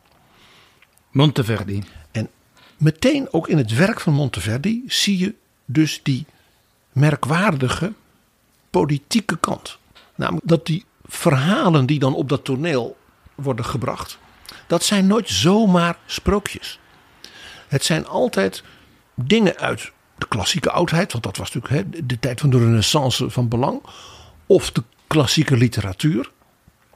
Monteverdi. 1.11 1.83
En 2.11 2.29
meteen 2.77 3.27
ook 3.31 3.47
in 3.47 3.57
het 3.57 3.73
werk 3.73 3.99
van 3.99 4.13
Monteverdi 4.13 4.83
zie 4.87 5.17
je 5.17 5.35
dus 5.65 5.99
die 6.03 6.25
merkwaardige 6.91 7.93
politieke 8.69 9.37
kant. 9.37 9.77
Namelijk 10.15 10.47
dat 10.47 10.65
die 10.65 10.85
verhalen 11.05 11.85
die 11.85 11.99
dan 11.99 12.15
op 12.15 12.29
dat 12.29 12.43
toneel 12.43 12.97
worden 13.35 13.65
gebracht, 13.65 14.17
dat 14.67 14.83
zijn 14.83 15.07
nooit 15.07 15.29
zomaar 15.29 15.97
sprookjes. 16.05 16.79
Het 17.67 17.83
zijn 17.83 18.07
altijd 18.07 18.63
dingen 19.15 19.57
uit 19.57 19.91
de 20.17 20.27
klassieke 20.27 20.71
oudheid, 20.71 21.11
want 21.11 21.23
dat 21.23 21.37
was 21.37 21.51
natuurlijk 21.51 21.95
hè, 21.95 22.05
de 22.05 22.19
tijd 22.19 22.39
van 22.39 22.49
de 22.49 22.57
renaissance 22.57 23.29
van 23.29 23.47
belang, 23.47 23.81
of 24.45 24.71
de 24.71 24.83
klassieke 25.07 25.57
literatuur, 25.57 26.31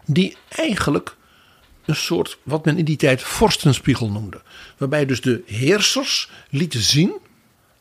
die 0.06 0.38
eigenlijk 0.50 1.16
een 1.86 1.96
soort, 1.96 2.38
wat 2.44 2.66
men 2.66 2.78
in 2.78 2.86
die 2.86 2.98
tijd 2.98 3.22
vorstenspiegel 3.24 4.10
noemde. 4.10 4.42
Waarbij 4.78 5.06
dus 5.06 5.22
de 5.22 5.44
heersers 5.46 6.30
lieten 6.50 6.82
zien 6.82 7.14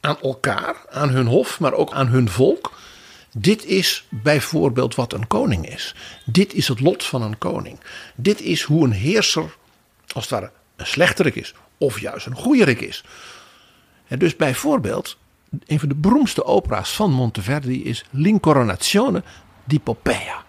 aan 0.01 0.21
elkaar, 0.23 0.77
aan 0.91 1.09
hun 1.09 1.27
hof, 1.27 1.61
maar 1.61 1.73
ook 1.73 1.93
aan 1.93 2.07
hun 2.07 2.29
volk. 2.29 2.79
Dit 3.33 3.65
is 3.65 4.07
bijvoorbeeld 4.09 4.95
wat 4.95 5.13
een 5.13 5.27
koning 5.27 5.69
is. 5.69 5.95
Dit 6.25 6.55
is 6.55 6.69
het 6.69 6.81
lot 6.81 7.05
van 7.05 7.23
een 7.23 7.39
koning. 7.39 7.81
Dit 8.15 8.41
is 8.41 8.63
hoe 8.63 8.85
een 8.85 8.93
heerser, 8.93 9.57
als 10.15 10.31
het 10.31 10.51
een 10.77 10.87
slechterik 10.87 11.35
is. 11.35 11.55
Of 11.79 12.01
juist 12.01 12.27
een 12.27 12.37
goeierik 12.37 12.81
is. 12.81 13.05
En 14.07 14.19
dus 14.19 14.37
bijvoorbeeld, 14.37 15.19
een 15.67 15.79
van 15.79 15.89
de 15.89 15.95
beroemdste 15.95 16.45
opera's 16.45 16.91
van 16.91 17.13
Monteverdi 17.13 17.85
is 17.85 18.05
L'Incoronazione 18.11 19.23
di 19.65 19.81
Popea. 19.81 20.45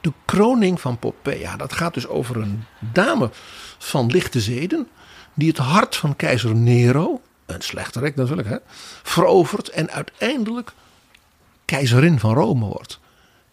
De 0.00 0.12
kroning 0.24 0.80
van 0.80 0.98
Popea. 0.98 1.56
Dat 1.56 1.72
gaat 1.72 1.94
dus 1.94 2.06
over 2.06 2.36
een 2.36 2.64
dame 2.78 3.30
van 3.78 4.06
lichte 4.06 4.40
zeden. 4.40 4.88
Die 5.34 5.48
het 5.48 5.58
hart 5.58 5.96
van 5.96 6.16
keizer 6.16 6.54
Nero, 6.54 7.20
een 7.46 7.62
slechterik 7.62 8.16
natuurlijk, 8.16 8.48
hè, 8.48 8.56
verovert. 9.02 9.68
En 9.68 9.90
uiteindelijk 9.90 10.72
keizerin 11.64 12.18
van 12.18 12.34
Rome 12.34 12.66
wordt. 12.66 13.00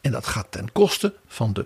En 0.02 0.12
dat 0.12 0.28
gaat 0.28 0.48
ten 0.50 0.72
koste 0.72 1.14
van 1.28 1.54
de 1.54 1.66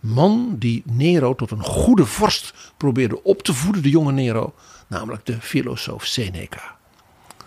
man 0.00 0.56
die 0.58 0.82
Nero 0.86 1.34
tot 1.34 1.50
een 1.50 1.64
goede 1.64 2.06
vorst 2.06 2.54
probeerde 2.76 3.22
op 3.22 3.42
te 3.42 3.54
voeden, 3.54 3.82
de 3.82 3.90
jonge 3.90 4.12
Nero. 4.12 4.54
Namelijk 4.86 5.26
de 5.26 5.40
filosoof 5.40 6.04
Seneca. 6.04 6.76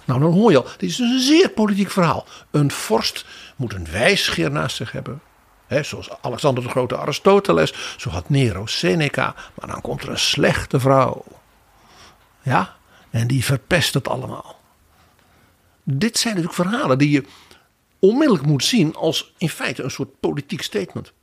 Nou, 0.06 0.20
dan 0.20 0.32
hoor 0.32 0.52
je 0.52 0.58
al, 0.58 0.68
dit 0.78 0.90
is 0.90 1.00
een 1.00 1.20
zeer 1.20 1.50
politiek 1.50 1.92
verhaal. 1.92 2.26
Een 2.52 2.72
vorst 2.72 3.26
moet 3.56 3.74
een 3.74 3.92
wijsgeer 3.92 4.52
naast 4.52 4.76
zich 4.76 4.92
hebben. 4.92 5.22
He, 5.68 5.84
zoals 5.84 6.10
Alexander 6.22 6.64
de 6.64 6.70
Grote 6.70 6.98
Aristoteles, 6.98 7.96
zo 7.98 8.10
had 8.10 8.30
Nero 8.30 8.66
Seneca. 8.66 9.36
Maar 9.54 9.68
dan 9.68 9.82
komt 9.82 10.04
er 10.04 10.10
een 10.10 10.20
slechte 10.20 10.80
vrouw. 10.80 11.24
Ja, 12.42 12.76
en 13.10 13.28
die 13.28 13.46
verpest 13.46 13.94
het 13.94 14.08
allemaal. 14.08 14.60
Dit 15.84 16.18
zijn 16.18 16.36
natuurlijk 16.36 16.70
verhalen 16.70 16.98
die 16.98 17.10
je 17.10 17.24
onmiddellijk 18.00 18.46
moet 18.46 18.64
zien 18.64 18.96
als 18.96 19.34
in 19.38 19.50
feite 19.50 19.84
een 19.84 19.92
soort 19.92 20.20
politiek 20.20 20.62
statement. 20.62 21.14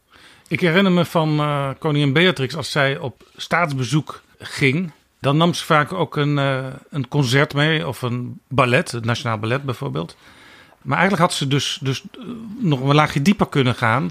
Ik 0.49 0.61
herinner 0.61 0.93
me 0.93 1.05
van 1.05 1.41
uh, 1.41 1.69
koningin 1.79 2.13
Beatrix 2.13 2.57
als 2.57 2.71
zij 2.71 2.99
op 2.99 3.23
staatsbezoek 3.37 4.23
ging. 4.39 4.91
Dan 5.21 5.37
nam 5.37 5.55
ze 5.55 5.65
vaak 5.65 5.93
ook 5.93 6.17
een, 6.17 6.37
uh, 6.37 6.67
een 6.91 7.09
concert 7.09 7.55
mee 7.55 7.89
of 7.89 8.03
een 8.03 8.41
ballet, 8.49 8.91
het 8.91 9.05
Nationaal 9.05 9.39
Ballet 9.39 9.63
bijvoorbeeld. 9.63 10.17
Maar 10.83 10.99
eigenlijk 10.99 11.29
had 11.29 11.39
ze 11.39 11.49
dus, 11.49 11.79
dus 11.83 12.03
uh, 12.19 12.25
nog 12.59 12.81
een 12.81 12.95
laagje 12.95 13.23
dieper 13.23 13.49
kunnen 13.49 13.75
gaan 13.75 14.11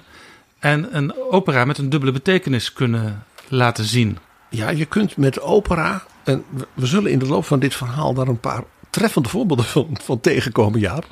en 0.59 0.97
een 0.97 1.13
opera 1.31 1.65
met 1.65 1.77
een 1.77 1.89
dubbele 1.89 2.11
betekenis 2.11 2.73
kunnen 2.73 3.23
laten 3.47 3.85
zien. 3.85 4.17
Ja, 4.49 4.69
je 4.69 4.85
kunt 4.85 5.17
met 5.17 5.41
opera, 5.41 6.03
en 6.23 6.43
we 6.73 6.85
zullen 6.85 7.11
in 7.11 7.19
de 7.19 7.27
loop 7.27 7.45
van 7.45 7.59
dit 7.59 7.75
verhaal 7.75 8.13
daar 8.13 8.27
een 8.27 8.39
paar 8.39 8.63
treffende 8.89 9.29
voorbeelden 9.29 9.65
van, 10.01 10.19
tegenkomen, 10.21 10.79
Jaap. 10.79 11.05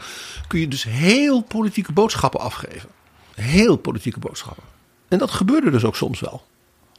Kun 0.47 0.59
je 0.59 0.67
dus 0.67 0.83
heel 0.83 1.41
politieke 1.41 1.91
boodschappen 1.91 2.39
afgeven. 2.39 2.89
Heel 3.35 3.75
politieke 3.75 4.19
boodschappen. 4.19 4.74
En 5.15 5.21
dat 5.21 5.31
gebeurde 5.31 5.71
dus 5.71 5.83
ook 5.83 5.95
soms 5.95 6.19
wel. 6.19 6.45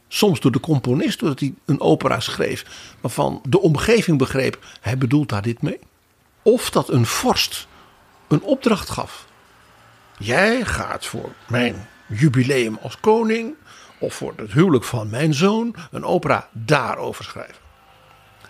Soms 0.07 0.39
door 0.39 0.51
de 0.51 0.59
componist, 0.59 1.19
doordat 1.19 1.39
hij 1.39 1.53
een 1.65 1.79
opera 1.79 2.19
schreef 2.19 2.65
waarvan 3.01 3.41
de 3.49 3.59
omgeving 3.59 4.17
begreep, 4.17 4.65
hij 4.81 4.97
bedoelt 4.97 5.29
daar 5.29 5.41
dit 5.41 5.61
mee. 5.61 5.79
Of 6.41 6.69
dat 6.69 6.89
een 6.89 7.05
vorst 7.05 7.67
een 8.27 8.41
opdracht 8.41 8.89
gaf. 8.89 9.27
Jij 10.19 10.65
gaat 10.65 11.05
voor 11.05 11.33
mijn 11.47 11.87
jubileum 12.07 12.77
als 12.81 12.99
koning 12.99 13.55
of 13.99 14.13
voor 14.13 14.33
het 14.35 14.51
huwelijk 14.51 14.83
van 14.83 15.09
mijn 15.09 15.33
zoon 15.33 15.75
een 15.91 16.03
opera 16.03 16.49
daarover 16.51 17.23
schrijven. 17.23 17.61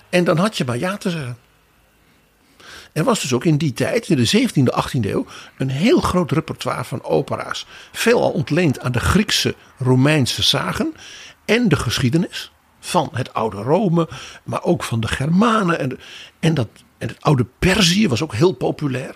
En 0.10 0.24
dan 0.24 0.38
had 0.38 0.58
je 0.58 0.66
maar 0.66 0.78
ja 0.78 0.98
te 0.98 1.10
zeggen. 1.10 1.38
Er 2.98 3.04
was 3.04 3.22
dus 3.22 3.34
ook 3.34 3.46
in 3.46 3.58
die 3.58 3.74
tijd, 3.74 4.10
in 4.10 4.16
de 4.16 4.50
17e, 4.50 4.86
18e 4.86 5.10
eeuw, 5.10 5.26
een 5.58 5.70
heel 5.70 6.00
groot 6.00 6.32
repertoire 6.32 6.84
van 6.84 7.04
opera's. 7.04 7.66
Veelal 7.92 8.32
ontleend 8.32 8.80
aan 8.80 8.92
de 8.92 9.00
Griekse, 9.00 9.56
Romeinse 9.78 10.44
zagen 10.44 10.94
en 11.46 11.70
de 11.70 11.76
geschiedenis 11.76 12.52
van 12.80 13.10
het 13.14 13.34
oude 13.34 13.58
Rome, 13.58 14.10
maar 14.44 14.64
ook 14.64 14.84
van 14.84 15.00
de 15.00 15.08
Germanen. 15.08 15.80
En, 15.80 16.00
en, 16.40 16.54
dat, 16.54 16.68
en 16.98 17.08
het 17.08 17.22
oude 17.22 17.46
Perzië 17.60 18.08
was 18.08 18.22
ook 18.24 18.34
heel 18.34 18.52
populair. 18.52 19.16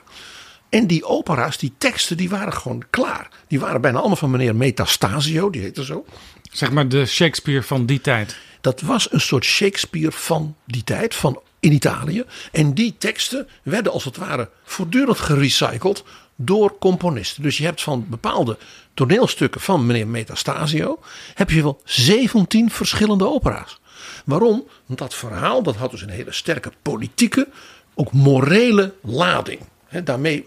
En 0.70 0.88
die 0.88 1.06
opera's, 1.06 1.58
die 1.58 1.74
teksten, 1.78 2.18
die 2.18 2.30
waren 2.30 2.54
gewoon 2.54 2.84
klaar. 2.90 3.30
Die 3.48 3.60
waren 3.60 3.82
bijna 3.82 3.98
allemaal 3.98 4.16
van 4.16 4.32
meneer 4.32 4.56
Metastasio, 4.56 5.50
die 5.50 5.62
heette 5.62 5.86
zo. 5.86 6.06
Zeg 6.52 6.72
maar 6.72 6.88
de 6.88 7.06
Shakespeare 7.06 7.64
van 7.64 7.86
die 7.86 8.02
tijd. 8.02 8.38
Dat 8.62 8.82
was 8.82 9.12
een 9.12 9.22
soort 9.22 9.46
Shakespeare 9.46 10.12
van 10.12 10.56
die 10.66 10.84
tijd, 10.84 11.16
van 11.16 11.42
in 11.62 11.72
Italië. 11.72 12.24
En 12.52 12.74
die 12.74 12.96
teksten 12.98 13.48
werden 13.64 13.92
als 13.92 14.06
het 14.06 14.18
ware 14.18 14.50
voortdurend 14.64 15.20
gerecycled 15.20 16.04
door 16.36 16.78
componisten. 16.80 17.44
Dus 17.44 17.58
je 17.58 17.64
hebt 17.64 17.82
van 17.82 18.06
bepaalde 18.10 18.58
toneelstukken 18.94 19.62
van 19.62 19.86
meneer 19.86 20.08
Metastasio... 20.08 21.00
heb 21.34 21.50
je 21.50 21.62
wel 21.62 21.82
17 21.84 22.70
verschillende 22.70 23.28
opera's. 23.28 23.80
Waarom? 24.26 24.68
Want 24.86 25.00
dat 25.00 25.16
verhaal 25.16 25.64
dat 25.64 25.76
had 25.76 25.92
dus 25.92 26.02
een 26.02 26.10
hele 26.10 26.34
sterke 26.34 26.72
politieke, 26.82 27.48
ook 27.94 28.12
morele 28.12 28.94
lading. 29.02 29.60
Daarmee, 30.04 30.46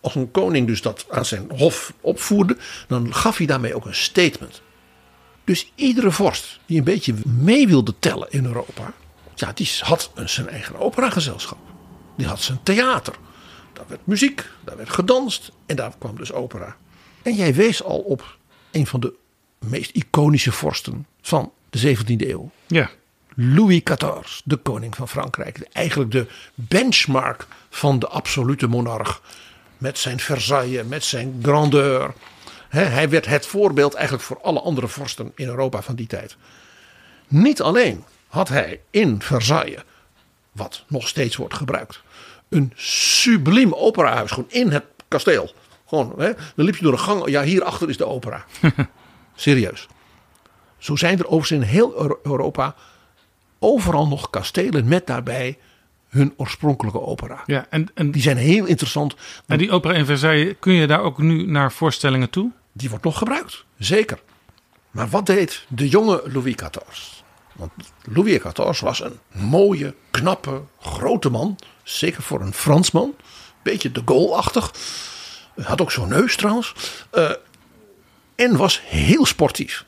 als 0.00 0.14
een 0.14 0.30
koning 0.30 0.66
dus 0.66 0.82
dat 0.82 1.06
aan 1.10 1.24
zijn 1.24 1.50
hof 1.56 1.92
opvoerde... 2.00 2.56
dan 2.88 3.14
gaf 3.14 3.36
hij 3.36 3.46
daarmee 3.46 3.74
ook 3.74 3.86
een 3.86 3.94
statement. 3.94 4.62
Dus 5.44 5.72
iedere 5.74 6.10
vorst 6.10 6.58
die 6.66 6.78
een 6.78 6.84
beetje 6.84 7.14
mee 7.24 7.68
wilde 7.68 7.94
tellen 7.98 8.30
in 8.30 8.44
Europa... 8.44 8.92
Ja, 9.36 9.52
die 9.52 9.70
had 9.78 10.10
zijn 10.24 10.48
eigen 10.48 10.78
operagezelschap. 10.78 11.58
Die 12.16 12.26
had 12.26 12.40
zijn 12.40 12.62
theater. 12.62 13.14
Daar 13.72 13.84
werd 13.88 14.06
muziek, 14.06 14.50
daar 14.64 14.76
werd 14.76 14.90
gedanst 14.90 15.52
en 15.66 15.76
daar 15.76 15.92
kwam 15.98 16.16
dus 16.16 16.32
opera. 16.32 16.76
En 17.22 17.34
jij 17.34 17.54
wees 17.54 17.82
al 17.82 17.98
op 17.98 18.36
een 18.70 18.86
van 18.86 19.00
de 19.00 19.14
meest 19.58 19.90
iconische 19.90 20.52
vorsten 20.52 21.06
van 21.22 21.52
de 21.70 21.96
17e 21.96 22.28
eeuw. 22.28 22.50
Ja. 22.66 22.90
Louis 23.34 23.82
XIV, 23.82 24.40
de 24.44 24.56
koning 24.56 24.96
van 24.96 25.08
Frankrijk. 25.08 25.68
Eigenlijk 25.72 26.10
de 26.10 26.26
benchmark 26.54 27.46
van 27.70 27.98
de 27.98 28.08
absolute 28.08 28.66
monarch. 28.66 29.22
Met 29.78 29.98
zijn 29.98 30.20
Versailles, 30.20 30.86
met 30.86 31.04
zijn 31.04 31.38
grandeur. 31.42 32.14
hij 32.68 33.08
werd 33.08 33.26
het 33.26 33.46
voorbeeld 33.46 33.94
eigenlijk 33.94 34.24
voor 34.24 34.40
alle 34.40 34.60
andere 34.60 34.88
vorsten 34.88 35.32
in 35.34 35.46
Europa 35.46 35.82
van 35.82 35.94
die 35.94 36.06
tijd. 36.06 36.36
Niet 37.28 37.62
alleen 37.62 38.04
had 38.36 38.48
hij 38.48 38.80
in 38.90 39.22
Versailles, 39.22 39.82
wat 40.52 40.84
nog 40.88 41.08
steeds 41.08 41.36
wordt 41.36 41.54
gebruikt, 41.54 42.02
een 42.48 42.72
subliem 42.74 43.72
operahuis. 43.74 44.30
Gewoon 44.30 44.50
in 44.50 44.70
het 44.70 44.84
kasteel. 45.08 45.52
Gewoon, 45.86 46.14
hè? 46.16 46.32
Dan 46.56 46.64
liep 46.64 46.76
je 46.76 46.82
door 46.82 46.92
een 46.92 46.98
gang. 46.98 47.28
Ja, 47.28 47.42
hierachter 47.42 47.88
is 47.88 47.96
de 47.96 48.06
opera. 48.06 48.44
Serieus. 49.34 49.86
Zo 50.78 50.96
zijn 50.96 51.18
er 51.18 51.26
overigens 51.26 51.50
in 51.50 51.68
heel 51.68 52.18
Europa 52.22 52.74
overal 53.58 54.06
nog 54.06 54.30
kastelen 54.30 54.88
met 54.88 55.06
daarbij 55.06 55.58
hun 56.08 56.34
oorspronkelijke 56.36 57.00
opera. 57.00 57.42
Ja, 57.46 57.66
en, 57.70 57.88
en, 57.94 58.10
Die 58.10 58.22
zijn 58.22 58.36
heel 58.36 58.64
interessant. 58.64 59.14
en 59.46 59.58
die 59.58 59.70
opera 59.70 59.94
in 59.94 60.06
Versailles, 60.06 60.54
kun 60.60 60.72
je 60.72 60.86
daar 60.86 61.00
ook 61.00 61.18
nu 61.18 61.46
naar 61.46 61.72
voorstellingen 61.72 62.30
toe? 62.30 62.50
Die 62.72 62.88
wordt 62.88 63.04
nog 63.04 63.18
gebruikt, 63.18 63.64
zeker. 63.78 64.18
Maar 64.90 65.08
wat 65.08 65.26
deed 65.26 65.64
de 65.68 65.88
jonge 65.88 66.22
Louis 66.24 66.54
XIV? 66.54 67.15
Want 67.56 67.72
Louis 68.04 68.38
XIV 68.38 68.80
was 68.80 69.00
een 69.00 69.18
mooie, 69.32 69.94
knappe, 70.10 70.62
grote 70.80 71.30
man. 71.30 71.58
Zeker 71.82 72.22
voor 72.22 72.40
een 72.40 72.52
Fransman. 72.52 73.14
Beetje 73.62 73.92
de 73.92 74.02
Gaulle-achtig. 74.04 74.72
Had 75.62 75.80
ook 75.80 75.92
zo'n 75.92 76.08
neus 76.08 76.36
trouwens. 76.36 76.72
Eh, 77.10 77.30
en 78.34 78.56
was 78.56 78.80
heel 78.84 79.26
sportief. 79.26 79.84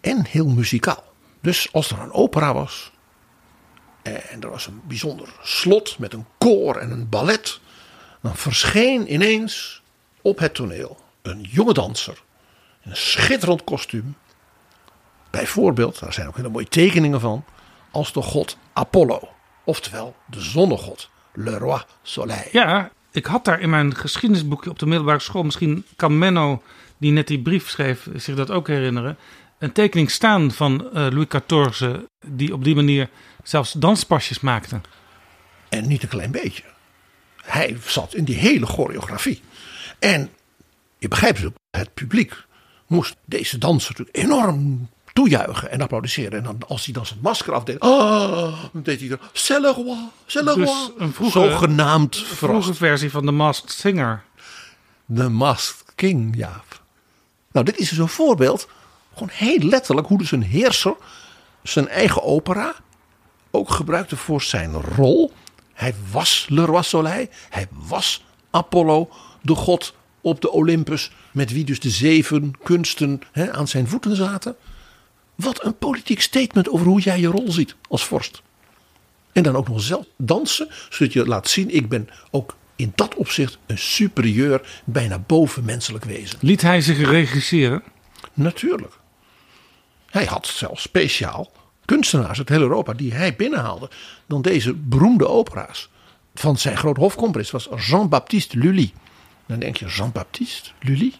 En 0.00 0.24
heel 0.24 0.48
muzikaal. 0.48 1.04
Dus 1.40 1.72
als 1.72 1.90
er 1.90 1.98
een 1.98 2.12
opera 2.12 2.54
was. 2.54 2.90
En 4.02 4.40
er 4.40 4.50
was 4.50 4.66
een 4.66 4.80
bijzonder 4.84 5.28
slot 5.42 5.98
met 5.98 6.12
een 6.12 6.26
koor 6.38 6.76
en 6.76 6.90
een 6.90 7.08
ballet. 7.08 7.60
Dan 8.22 8.36
verscheen 8.36 9.12
ineens 9.12 9.82
op 10.22 10.38
het 10.38 10.54
toneel 10.54 11.00
een 11.22 11.40
jonge 11.40 11.72
danser. 11.72 12.22
In 12.82 12.90
een 12.90 12.96
schitterend 12.96 13.64
kostuum. 13.64 14.16
Bijvoorbeeld, 15.36 16.00
daar 16.00 16.12
zijn 16.12 16.28
ook 16.28 16.36
hele 16.36 16.48
mooie 16.48 16.68
tekeningen 16.68 17.20
van. 17.20 17.44
Als 17.90 18.12
de 18.12 18.22
god 18.22 18.56
Apollo. 18.72 19.28
Oftewel 19.64 20.16
de 20.26 20.40
zonnegod. 20.40 21.10
Le 21.32 21.58
roi 21.58 21.82
soleil. 22.02 22.48
Ja, 22.52 22.90
ik 23.10 23.26
had 23.26 23.44
daar 23.44 23.60
in 23.60 23.70
mijn 23.70 23.96
geschiedenisboekje 23.96 24.70
op 24.70 24.78
de 24.78 24.86
middelbare 24.86 25.18
school, 25.18 25.42
misschien 25.42 25.84
kan 25.96 26.18
Menno, 26.18 26.62
die 26.98 27.12
net 27.12 27.26
die 27.26 27.42
brief 27.42 27.68
schreef, 27.70 28.08
zich 28.14 28.36
dat 28.36 28.50
ook 28.50 28.68
herinneren. 28.68 29.16
Een 29.58 29.72
tekening 29.72 30.10
staan 30.10 30.50
van 30.50 30.92
eh, 30.92 31.06
Louis 31.10 31.26
XIV, 31.28 31.94
die 32.26 32.52
op 32.52 32.64
die 32.64 32.74
manier 32.74 33.08
zelfs 33.42 33.72
danspasjes 33.72 34.40
maakte. 34.40 34.80
En 35.68 35.88
niet 35.88 36.02
een 36.02 36.08
klein 36.08 36.30
beetje. 36.30 36.62
Hij 37.42 37.76
zat 37.84 38.14
in 38.14 38.24
die 38.24 38.36
hele 38.36 38.66
choreografie. 38.66 39.40
En 39.98 40.30
je 40.98 41.08
begrijpt 41.08 41.42
het, 41.42 41.52
het 41.70 41.94
publiek 41.94 42.44
moest 42.86 43.16
deze 43.24 43.58
danser 43.58 43.90
natuurlijk 43.90 44.16
enorm 44.16 44.88
toejuichen 45.16 45.70
en 45.70 45.80
applaudisseren. 45.80 46.38
En 46.38 46.44
dan, 46.44 46.58
als 46.68 46.84
hij 46.84 46.94
dan 46.94 47.06
zijn 47.06 47.18
masker 47.22 47.52
afdeed, 47.54 47.80
ah, 47.80 48.62
dan 48.72 48.82
deed 48.82 49.00
hij 49.00 49.10
er, 49.10 49.18
c'est 49.32 49.60
le 49.60 49.72
roi, 49.72 49.98
Dus 50.24 50.34
een 50.98 51.12
vroege- 51.12 51.30
Zogenaamd 51.48 52.16
Vroege 52.16 52.34
verrast. 52.36 52.76
versie 52.76 53.10
van 53.10 53.24
The 53.24 53.30
Masked 53.32 53.70
Singer. 53.70 54.22
The 55.14 55.28
Masked 55.28 55.92
King, 55.94 56.36
ja. 56.36 56.62
Nou, 57.52 57.64
dit 57.66 57.78
is 57.78 57.88
dus 57.88 57.98
een 57.98 58.08
voorbeeld, 58.08 58.68
gewoon 59.12 59.28
heel 59.32 59.58
letterlijk, 59.58 60.06
hoe 60.06 60.18
dus 60.18 60.30
een 60.32 60.42
heerser 60.42 60.94
zijn 61.62 61.88
eigen 61.88 62.22
opera 62.22 62.74
ook 63.50 63.70
gebruikte 63.70 64.16
voor 64.16 64.42
zijn 64.42 64.72
rol. 64.72 65.32
Hij 65.72 65.94
was 66.12 66.46
Le 66.48 66.64
Roi 66.64 66.82
Soleil, 66.82 67.26
hij 67.48 67.66
was 67.70 68.24
Apollo, 68.50 69.08
de 69.42 69.54
god 69.54 69.94
op 70.20 70.40
de 70.40 70.50
Olympus, 70.50 71.10
met 71.32 71.52
wie 71.52 71.64
dus 71.64 71.80
de 71.80 71.90
zeven 71.90 72.54
kunsten 72.62 73.20
hè, 73.32 73.52
aan 73.52 73.68
zijn 73.68 73.88
voeten 73.88 74.16
zaten. 74.16 74.56
Wat 75.36 75.64
een 75.64 75.78
politiek 75.78 76.20
statement 76.20 76.68
over 76.68 76.86
hoe 76.86 77.00
jij 77.00 77.20
je 77.20 77.26
rol 77.26 77.52
ziet 77.52 77.74
als 77.88 78.04
vorst. 78.04 78.42
En 79.32 79.42
dan 79.42 79.56
ook 79.56 79.68
nog 79.68 79.80
zelf 79.80 80.06
dansen, 80.16 80.68
zodat 80.90 81.12
je 81.12 81.26
laat 81.26 81.48
zien, 81.48 81.74
ik 81.74 81.88
ben 81.88 82.08
ook 82.30 82.56
in 82.76 82.92
dat 82.94 83.14
opzicht 83.14 83.58
een 83.66 83.78
superieur, 83.78 84.80
bijna 84.84 85.18
bovenmenselijk 85.18 86.04
wezen. 86.04 86.38
Liet 86.40 86.62
hij 86.62 86.80
zich 86.80 86.98
regisseren? 87.10 87.82
Natuurlijk. 88.34 88.98
Hij 90.06 90.24
had 90.24 90.46
zelfs 90.46 90.82
speciaal 90.82 91.52
kunstenaars 91.84 92.38
uit 92.38 92.48
heel 92.48 92.60
Europa 92.60 92.92
die 92.92 93.14
hij 93.14 93.36
binnenhaalde. 93.36 93.90
Dan 94.26 94.42
deze 94.42 94.74
beroemde 94.74 95.28
opera's 95.28 95.88
van 96.34 96.58
zijn 96.58 96.76
groot 96.76 96.96
hofcomponist 96.96 97.50
was 97.50 97.68
Jean-Baptiste 97.76 98.58
Lully. 98.58 98.92
Dan 99.46 99.58
denk 99.58 99.76
je, 99.76 99.86
Jean-Baptiste 99.86 100.70
Lully? 100.80 101.12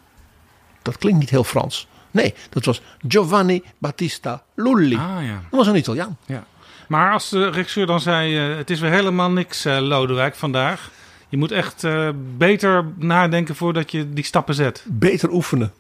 Dat 0.83 0.99
klinkt 0.99 1.19
niet 1.19 1.31
heel 1.31 1.45
Frans. 1.45 1.87
Nee, 2.17 2.35
dat 2.51 2.65
was 2.65 2.83
Giovanni 3.09 3.63
Battista 3.79 4.43
Lully. 4.55 4.97
Ah 4.97 5.25
ja. 5.25 5.41
Dat 5.51 5.59
was 5.59 5.67
een 5.67 5.77
Italiaan. 5.77 6.19
ja. 6.27 6.45
Maar 6.89 7.13
als 7.13 7.29
de 7.29 7.49
regisseur 7.51 7.87
dan 7.87 8.01
zei, 8.01 8.37
eh, 8.37 8.57
het 8.57 8.71
is 8.71 8.81
weer 8.81 8.91
helemaal 8.91 9.31
niks 9.31 9.65
eh, 9.65 9.79
Lodewijk 9.81 10.35
vandaag. 10.35 10.91
Je 11.29 11.37
moet 11.37 11.53
echt 11.53 11.85
eh, 11.85 12.09
beter 12.37 12.85
nadenken 12.97 13.57
voordat 13.57 13.91
je 13.91 14.13
die 14.13 14.25
stappen 14.25 14.55
zet. 14.55 14.85
Beter 14.89 15.31
oefenen. 15.31 15.73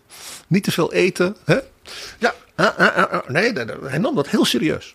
Niet 0.46 0.64
te 0.64 0.72
veel 0.72 0.92
eten. 0.92 1.36
Hè? 1.44 1.58
Ja, 2.18 2.34
ah, 2.54 2.78
ah, 2.78 3.28
nee, 3.28 3.52
hij 3.82 3.98
nam 3.98 4.14
dat 4.14 4.28
heel 4.28 4.44
serieus. 4.44 4.94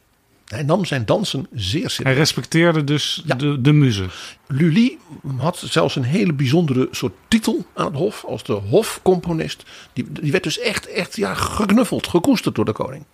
Hij 0.51 0.63
nam 0.63 0.85
zijn 0.85 1.05
dansen 1.05 1.47
zeer 1.53 1.89
serieus. 1.89 1.97
Hij 1.97 2.13
respecteerde 2.13 2.83
dus 2.83 3.21
Ja. 3.25 3.35
de, 3.35 3.61
de 3.61 3.71
muze. 3.71 4.05
Lully 4.47 4.97
had 5.37 5.63
zelfs 5.65 5.95
een 5.95 6.03
hele 6.03 6.33
bijzondere 6.33 6.87
soort 6.91 7.13
titel 7.27 7.65
aan 7.73 7.85
het 7.85 7.95
hof. 7.95 8.25
Als 8.25 8.43
de 8.43 8.53
hofcomponist. 8.53 9.63
Die, 9.93 10.11
die 10.11 10.31
werd 10.31 10.43
dus 10.43 10.59
echt, 10.59 10.87
echt 10.87 11.15
ja, 11.15 11.33
geknuffeld, 11.33 12.07
gekoesterd 12.07 12.55
door 12.55 12.65
de 12.65 12.71
koning. 12.71 13.05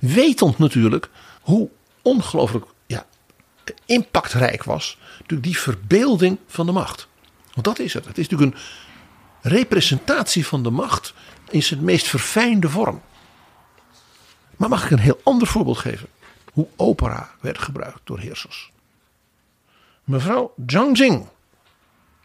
Wetend 0.00 0.58
natuurlijk 0.58 1.08
hoe 1.40 1.68
ongelooflijk 2.02 2.64
ja, 2.86 3.06
impactrijk 3.86 4.64
was. 4.64 4.98
Natuurlijk 5.12 5.42
die 5.42 5.58
verbeelding 5.58 6.38
van 6.46 6.66
de 6.66 6.72
macht. 6.72 7.08
Want 7.52 7.66
dat 7.66 7.78
is 7.78 7.94
het. 7.94 8.04
Het 8.04 8.18
is 8.18 8.28
natuurlijk 8.28 8.56
een 8.56 9.50
representatie 9.50 10.46
van 10.46 10.62
de 10.62 10.70
macht 10.70 11.14
in 11.50 11.62
zijn 11.62 11.84
meest 11.84 12.06
verfijnde 12.06 12.68
vorm. 12.68 13.02
Maar 14.56 14.68
mag 14.68 14.84
ik 14.84 14.90
een 14.90 14.98
heel 14.98 15.20
ander 15.24 15.46
voorbeeld 15.48 15.78
geven? 15.78 16.08
Hoe 16.52 16.66
opera 16.76 17.30
werd 17.40 17.58
gebruikt 17.58 18.00
door 18.04 18.18
heersers. 18.18 18.72
Mevrouw 20.04 20.54
Zhang 20.66 20.98
Jing, 20.98 21.28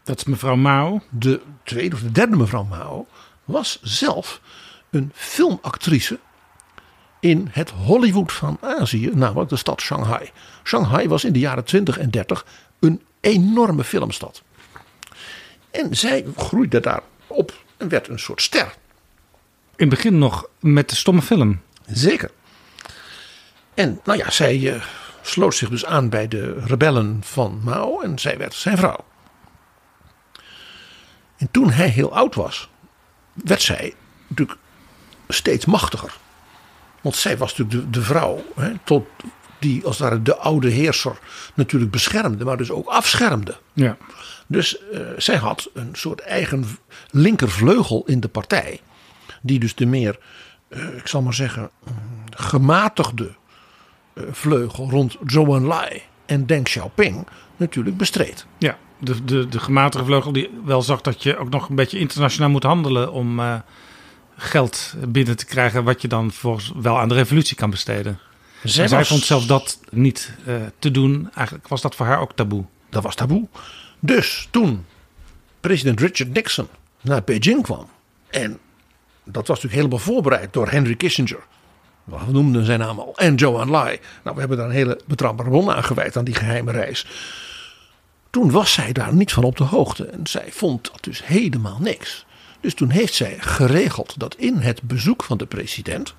Dat 0.02 0.16
is 0.16 0.24
mevrouw 0.24 0.56
Mao. 0.56 1.02
de 1.10 1.40
tweede 1.62 1.94
of 1.94 2.02
de 2.02 2.12
derde 2.12 2.36
mevrouw 2.36 2.64
Mao, 2.64 3.06
was 3.44 3.78
zelf 3.82 4.40
een 4.90 5.10
filmactrice 5.14 6.18
in 7.20 7.48
het 7.50 7.70
Hollywood 7.70 8.32
van 8.32 8.58
Azië, 8.60 9.10
namelijk 9.14 9.50
de 9.50 9.56
stad 9.56 9.80
Shanghai. 9.80 10.30
Shanghai 10.64 11.08
was 11.08 11.24
in 11.24 11.32
de 11.32 11.38
jaren 11.38 11.64
20 11.64 11.98
en 11.98 12.10
30 12.10 12.46
een 12.78 13.02
enorme 13.20 13.84
filmstad. 13.84 14.42
En 15.70 15.96
zij 15.96 16.26
groeide 16.36 16.80
daar 16.80 17.02
op 17.26 17.52
en 17.76 17.88
werd 17.88 18.08
een 18.08 18.18
soort 18.18 18.42
ster. 18.42 18.74
In 19.76 19.86
het 19.86 19.88
begin 19.88 20.18
nog 20.18 20.48
met 20.60 20.88
de 20.88 20.96
stomme 20.96 21.22
film. 21.22 21.60
Zeker. 21.86 22.30
En 23.78 24.00
nou 24.04 24.18
ja, 24.18 24.30
zij 24.30 24.74
eh, 24.74 24.82
sloot 25.22 25.54
zich 25.54 25.68
dus 25.68 25.84
aan 25.84 26.08
bij 26.08 26.28
de 26.28 26.60
rebellen 26.64 27.20
van 27.24 27.60
Mao 27.64 28.00
en 28.00 28.18
zij 28.18 28.38
werd 28.38 28.54
zijn 28.54 28.76
vrouw. 28.76 29.04
En 31.36 31.50
toen 31.50 31.70
hij 31.70 31.88
heel 31.88 32.14
oud 32.14 32.34
was, 32.34 32.68
werd 33.32 33.62
zij 33.62 33.94
natuurlijk 34.26 34.58
steeds 35.28 35.64
machtiger. 35.64 36.16
Want 37.00 37.16
zij 37.16 37.36
was 37.36 37.56
natuurlijk 37.56 37.92
de, 37.92 37.98
de 37.98 38.04
vrouw 38.04 38.44
hè, 38.54 38.72
tot 38.84 39.06
die 39.58 39.84
als 39.84 39.98
het 39.98 40.08
ware 40.08 40.22
de 40.22 40.36
oude 40.36 40.68
heerser 40.68 41.18
natuurlijk 41.54 41.90
beschermde, 41.90 42.44
maar 42.44 42.56
dus 42.56 42.70
ook 42.70 42.88
afschermde. 42.88 43.56
Ja. 43.72 43.96
Dus 44.46 44.78
eh, 44.88 45.00
zij 45.16 45.36
had 45.36 45.70
een 45.74 45.90
soort 45.92 46.20
eigen 46.20 46.64
linkervleugel 47.10 48.02
in 48.06 48.20
de 48.20 48.28
partij. 48.28 48.80
Die 49.42 49.58
dus 49.58 49.74
de 49.74 49.86
meer, 49.86 50.18
eh, 50.68 50.96
ik 50.96 51.06
zal 51.06 51.22
maar 51.22 51.34
zeggen, 51.34 51.70
mm, 51.84 51.92
gematigde 52.30 53.36
vleugel 54.30 54.90
rond 54.90 55.16
Zhou 55.26 55.56
Enlai 55.56 56.02
en 56.26 56.46
Deng 56.46 56.64
Xiaoping 56.64 57.26
natuurlijk 57.56 57.96
bestreed. 57.96 58.46
Ja, 58.58 58.78
de, 58.98 59.24
de, 59.24 59.48
de 59.48 59.58
gematigde 59.58 60.06
vleugel 60.06 60.32
die 60.32 60.50
wel 60.64 60.82
zag 60.82 61.00
dat 61.00 61.22
je 61.22 61.36
ook 61.36 61.50
nog 61.50 61.68
een 61.68 61.74
beetje 61.74 61.98
internationaal 61.98 62.50
moet 62.50 62.62
handelen 62.62 63.12
om 63.12 63.40
eh, 63.40 63.54
geld 64.36 64.94
binnen 65.08 65.36
te 65.36 65.46
krijgen 65.46 65.84
wat 65.84 66.02
je 66.02 66.08
dan 66.08 66.32
volgens 66.32 66.72
wel 66.76 66.98
aan 66.98 67.08
de 67.08 67.14
revolutie 67.14 67.56
kan 67.56 67.70
besteden. 67.70 68.18
Zij, 68.62 68.88
zij 68.88 69.04
vond 69.04 69.22
zelfs 69.22 69.46
dat 69.46 69.80
niet 69.90 70.32
eh, 70.46 70.54
te 70.78 70.90
doen. 70.90 71.30
Eigenlijk 71.34 71.68
was 71.68 71.80
dat 71.80 71.94
voor 71.94 72.06
haar 72.06 72.20
ook 72.20 72.32
taboe. 72.32 72.64
Dat 72.90 73.02
was 73.02 73.14
taboe. 73.14 73.48
Dus 73.98 74.48
toen 74.50 74.84
president 75.60 76.00
Richard 76.00 76.34
Nixon 76.34 76.68
naar 77.00 77.22
Beijing 77.24 77.62
kwam. 77.62 77.88
En 78.30 78.58
dat 79.24 79.46
was 79.46 79.62
natuurlijk 79.62 79.74
helemaal 79.74 79.98
voorbereid 79.98 80.52
door 80.52 80.70
Henry 80.70 80.94
Kissinger. 80.94 81.46
We 82.08 82.32
noemden 82.32 82.64
zijn 82.64 82.78
naam 82.78 82.98
al. 82.98 83.12
En 83.16 83.38
Zhou 83.38 83.60
Enlai. 83.60 83.98
Nou, 84.22 84.34
we 84.34 84.40
hebben 84.40 84.58
daar 84.58 84.66
een 84.66 84.72
hele 84.72 85.00
betrouwbare 85.06 85.48
bron 85.50 85.70
aan 85.70 85.84
gewijd 85.84 86.16
aan 86.16 86.24
die 86.24 86.34
geheime 86.34 86.72
reis. 86.72 87.06
Toen 88.30 88.50
was 88.50 88.72
zij 88.72 88.92
daar 88.92 89.14
niet 89.14 89.32
van 89.32 89.44
op 89.44 89.56
de 89.56 89.64
hoogte. 89.64 90.04
En 90.04 90.26
zij 90.26 90.48
vond 90.50 90.90
dat 90.92 91.04
dus 91.04 91.26
helemaal 91.26 91.78
niks. 91.80 92.26
Dus 92.60 92.74
toen 92.74 92.90
heeft 92.90 93.14
zij 93.14 93.36
geregeld 93.38 94.14
dat 94.18 94.34
in 94.34 94.56
het 94.56 94.82
bezoek 94.82 95.24
van 95.24 95.38
de 95.38 95.46
president. 95.46 96.14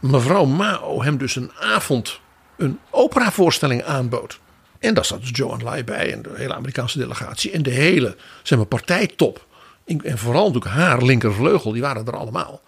mevrouw 0.00 0.44
Mao 0.44 1.02
hem 1.02 1.18
dus 1.18 1.36
een 1.36 1.50
avond 1.60 2.20
een 2.56 2.78
operavoorstelling 2.90 3.82
aanbood. 3.82 4.40
En 4.78 4.94
daar 4.94 5.04
zat 5.04 5.20
dus 5.20 5.30
Joe 5.32 5.52
Enlai 5.52 5.84
bij 5.84 6.12
en 6.12 6.22
de 6.22 6.32
hele 6.34 6.54
Amerikaanse 6.54 6.98
delegatie. 6.98 7.50
En 7.50 7.62
de 7.62 7.70
hele 7.70 8.16
zeg 8.42 8.58
maar, 8.58 8.66
partijtop. 8.66 9.46
En 9.84 10.18
vooral 10.18 10.46
natuurlijk 10.46 10.74
haar 10.74 11.02
linkervleugel, 11.02 11.72
die 11.72 11.82
waren 11.82 12.06
er 12.06 12.16
allemaal. 12.16 12.60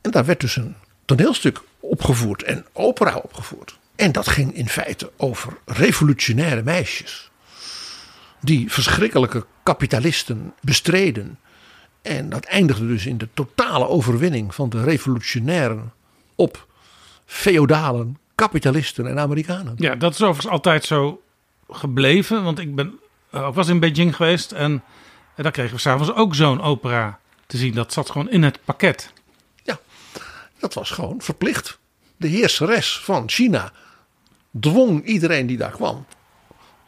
En 0.00 0.10
daar 0.10 0.24
werd 0.24 0.40
dus 0.40 0.56
een 0.56 0.74
toneelstuk 1.04 1.60
opgevoerd 1.82 2.42
en 2.42 2.66
opera 2.72 3.16
opgevoerd. 3.16 3.78
En 3.96 4.12
dat 4.12 4.28
ging 4.28 4.54
in 4.54 4.68
feite 4.68 5.12
over 5.16 5.58
revolutionaire 5.64 6.62
meisjes. 6.62 7.30
Die 8.40 8.72
verschrikkelijke 8.72 9.46
kapitalisten 9.62 10.54
bestreden. 10.60 11.38
En 12.02 12.28
dat 12.28 12.44
eindigde 12.44 12.86
dus 12.86 13.06
in 13.06 13.18
de 13.18 13.28
totale 13.34 13.88
overwinning 13.88 14.54
van 14.54 14.68
de 14.68 14.82
revolutionairen 14.82 15.92
op 16.34 16.66
feodalen, 17.24 18.18
kapitalisten 18.34 19.06
en 19.06 19.18
Amerikanen. 19.18 19.74
Ja, 19.76 19.94
dat 19.94 20.12
is 20.12 20.22
overigens 20.22 20.52
altijd 20.52 20.84
zo 20.84 21.22
gebleven. 21.70 22.44
Want 22.44 22.58
ik 22.58 22.74
ben, 22.74 22.98
uh, 23.34 23.54
was 23.54 23.68
in 23.68 23.80
Beijing 23.80 24.16
geweest 24.16 24.52
en, 24.52 24.82
en 25.36 25.42
daar 25.42 25.52
kregen 25.52 25.74
we 25.74 25.80
s'avonds 25.80 26.14
ook 26.14 26.34
zo'n 26.34 26.60
opera 26.60 27.18
te 27.46 27.56
zien. 27.56 27.74
Dat 27.74 27.92
zat 27.92 28.10
gewoon 28.10 28.30
in 28.30 28.42
het 28.42 28.58
pakket. 28.64 29.12
Dat 30.62 30.74
was 30.74 30.90
gewoon 30.90 31.20
verplicht. 31.20 31.78
De 32.16 32.28
heerseres 32.28 32.98
van 32.98 33.28
China 33.28 33.72
dwong 34.60 35.04
iedereen 35.04 35.46
die 35.46 35.56
daar 35.56 35.70
kwam 35.70 36.06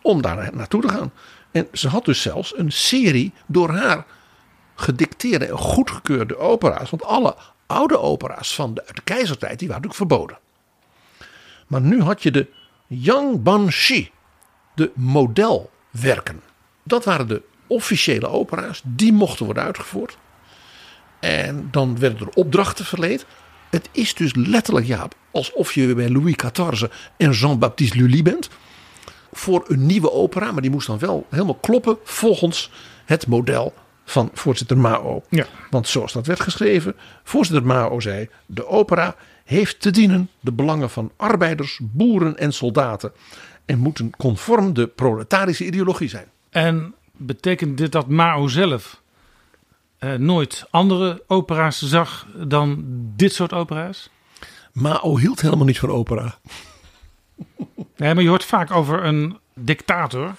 om 0.03 0.23
daar 0.23 0.51
naartoe 0.53 0.81
te 0.81 0.89
gaan. 0.89 1.13
En 1.51 1.69
ze 1.73 1.89
had 1.89 2.05
dus 2.05 2.23
zelfs 2.23 2.59
een 2.59 2.73
serie 2.73 3.33
door 3.47 3.71
haar 3.71 4.07
gedicteerde 4.75 5.45
en 5.45 5.59
goedgekeurde 5.59 6.39
opera's. 6.39 6.91
Want 6.91 7.05
alle 7.05 7.37
oude 7.67 7.99
opera's 7.99 8.55
van 8.55 8.75
de, 8.75 8.85
keizertijd 9.05 9.59
die 9.59 9.69
waren 9.69 9.83
natuurlijk 9.83 10.11
verboden. 10.11 10.39
Maar 11.67 11.81
nu 11.81 12.03
had 12.03 12.23
je 12.23 12.31
de 12.31 12.49
Yang 12.87 13.43
Banshi, 13.43 14.11
de 14.75 14.91
modelwerken. 14.95 16.43
Dat 16.83 17.05
waren 17.05 17.29
de 17.29 17.43
officiële 17.67 18.29
opera's, 18.29 18.83
die 18.85 19.13
mochten 19.13 19.45
worden 19.45 19.63
uitgevoerd. 19.63 20.17
En 21.21 21.69
dan 21.71 21.99
werden 21.99 22.19
er 22.27 22.35
opdrachten 22.35 22.85
verleend. 22.85 23.27
Het 23.75 23.89
is 23.93 24.15
dus 24.15 24.35
letterlijk, 24.35 24.87
ja, 24.87 25.09
alsof 25.31 25.73
je 25.73 25.95
bij 25.95 26.11
Louis 26.11 26.37
XIV 26.37 26.83
en 27.17 27.31
Jean-Baptiste 27.31 27.97
Lully 27.97 28.23
bent. 28.23 28.49
Voor 29.33 29.65
een 29.69 29.87
nieuwe 29.87 30.13
opera, 30.13 30.53
maar 30.53 30.63
die 30.63 30.71
moest 30.71 30.87
dan 30.87 30.99
wel 30.99 31.27
helemaal 31.31 31.55
kloppen 31.55 31.99
volgens 32.05 32.71
het 33.05 33.27
model 33.27 33.75
van 34.05 34.31
voorzitter 34.33 34.79
Mao. 34.79 35.23
Ja. 35.29 35.47
Want 35.71 35.89
zoals 35.89 36.13
dat 36.13 36.27
werd 36.27 36.41
geschreven, 36.41 36.95
voorzitter 37.25 37.67
Mao 37.67 38.01
zei: 38.01 38.29
de 38.47 38.67
opera 38.67 39.17
heeft 39.45 39.81
te 39.81 39.91
dienen 39.91 40.31
de 40.41 40.53
belangen 40.53 40.91
van 40.91 41.13
arbeiders, 41.17 41.81
boeren 41.83 42.39
en 42.39 42.53
soldaten 42.53 43.13
en 43.65 43.79
moeten 43.79 44.11
conform 44.17 44.75
de 44.75 44.87
proletarische 44.87 45.67
ideologie 45.67 46.09
zijn. 46.09 46.27
En 46.51 46.95
betekent 47.13 47.79
dit 47.79 47.93
dat 47.93 48.09
Mao 48.09 48.49
zelf 48.49 49.03
nooit 50.13 50.67
andere 50.71 51.23
opera's 51.27 51.79
zag 51.79 52.27
dan 52.37 52.85
dit 53.17 53.33
soort 53.33 53.53
opera's? 53.53 54.11
Mao 54.73 55.19
hield 55.19 55.41
helemaal 55.41 55.67
niet 55.67 55.79
van 55.79 55.91
opera. 55.91 56.39
Nee, 57.97 58.15
maar 58.15 58.23
je 58.23 58.29
hoort 58.29 58.45
vaak 58.45 58.71
over 58.71 59.05
een 59.05 59.39
dictator 59.55 60.35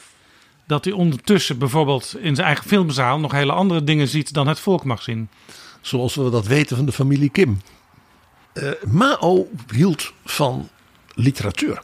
dat 0.67 0.85
hij 0.85 0.93
ondertussen 0.93 1.57
bijvoorbeeld 1.57 2.15
in 2.19 2.35
zijn 2.35 2.47
eigen 2.47 2.65
filmzaal 2.65 3.19
nog 3.19 3.31
hele 3.31 3.51
andere 3.51 3.83
dingen 3.83 4.07
ziet 4.07 4.33
dan 4.33 4.47
het 4.47 4.59
volk 4.59 4.83
mag 4.83 5.01
zien. 5.01 5.29
Zoals 5.81 6.15
we 6.15 6.29
dat 6.29 6.47
weten 6.47 6.75
van 6.75 6.85
de 6.85 6.91
familie 6.91 7.29
Kim. 7.29 7.61
Uh, 8.53 8.71
Mao 8.87 9.47
hield 9.73 10.13
van 10.25 10.69
literatuur. 11.13 11.81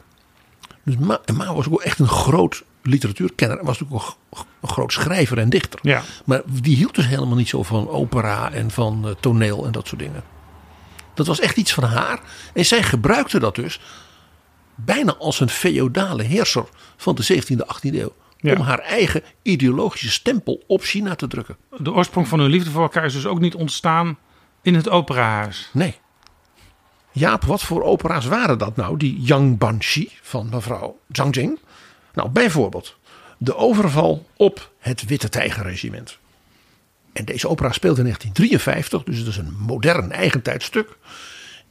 Dus 0.82 0.96
Ma 0.96 1.20
Mao 1.34 1.54
was 1.54 1.68
ook 1.68 1.82
echt 1.82 1.98
een 1.98 2.08
groot 2.08 2.64
literatuurkenner. 2.82 3.64
Was 3.64 3.82
ook 3.82 4.16
een, 4.60 4.68
groot 4.68 4.92
schrijver 4.92 5.38
en 5.38 5.50
dichter. 5.50 5.78
Ja. 5.82 6.02
Maar 6.24 6.42
die 6.46 6.76
hield 6.76 6.94
dus 6.94 7.06
helemaal 7.06 7.36
niet 7.36 7.48
zo 7.48 7.62
van 7.62 7.88
opera 7.88 8.52
en 8.52 8.70
van 8.70 9.02
uh, 9.04 9.10
toneel 9.20 9.66
en 9.66 9.72
dat 9.72 9.86
soort 9.86 10.00
dingen. 10.00 10.22
Dat 11.14 11.26
was 11.26 11.40
echt 11.40 11.56
iets 11.56 11.72
van 11.72 11.84
haar. 11.84 12.20
En 12.54 12.66
zij 12.66 12.82
gebruikte 12.82 13.38
dat 13.38 13.54
dus 13.54 13.80
bijna 14.74 15.14
als 15.14 15.40
een 15.40 15.48
feodale 15.48 16.22
heerser 16.22 16.64
van 16.96 17.14
de 17.14 17.42
17e, 17.42 17.56
18e 17.56 17.94
eeuw. 17.94 18.12
Ja. 18.36 18.54
Om 18.54 18.60
haar 18.60 18.78
eigen 18.78 19.22
ideologische 19.42 20.10
stempel 20.10 20.62
op 20.66 20.82
China 20.82 21.14
te 21.14 21.26
drukken. 21.26 21.56
De 21.78 21.92
oorsprong 21.92 22.28
van 22.28 22.40
hun 22.40 22.50
liefde 22.50 22.70
voor 22.70 22.82
elkaar 22.82 23.04
is 23.04 23.12
dus 23.12 23.26
ook 23.26 23.40
niet 23.40 23.54
ontstaan 23.54 24.18
in 24.62 24.74
het 24.74 24.88
operahuis. 24.88 25.68
Nee. 25.72 25.98
Jaap, 27.12 27.44
wat 27.44 27.62
voor 27.62 27.82
opera's 27.82 28.26
waren 28.26 28.58
dat 28.58 28.76
nou? 28.76 28.96
Die 28.96 29.20
Yang 29.20 29.58
Banshi 29.58 30.10
van 30.22 30.48
mevrouw 30.50 30.98
Zhang 31.12 31.34
Jing. 31.34 31.58
Nou, 32.14 32.28
bijvoorbeeld 32.28 32.96
de 33.38 33.56
overval 33.56 34.26
op 34.36 34.70
het 34.78 35.04
Witte 35.04 35.28
Tijgerregiment. 35.28 36.18
En 37.12 37.24
deze 37.24 37.48
opera 37.48 37.72
speelt 37.72 37.98
in 37.98 38.04
1953, 38.04 39.02
dus 39.02 39.18
het 39.18 39.26
is 39.26 39.36
een 39.36 39.56
modern 39.58 40.12
eigentijd 40.12 40.62
stuk. 40.62 40.96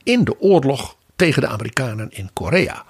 In 0.04 0.24
de 0.24 0.40
oorlog 0.40 0.96
tegen 1.16 1.42
de 1.42 1.48
Amerikanen 1.48 2.12
in 2.12 2.30
Korea. 2.34 2.86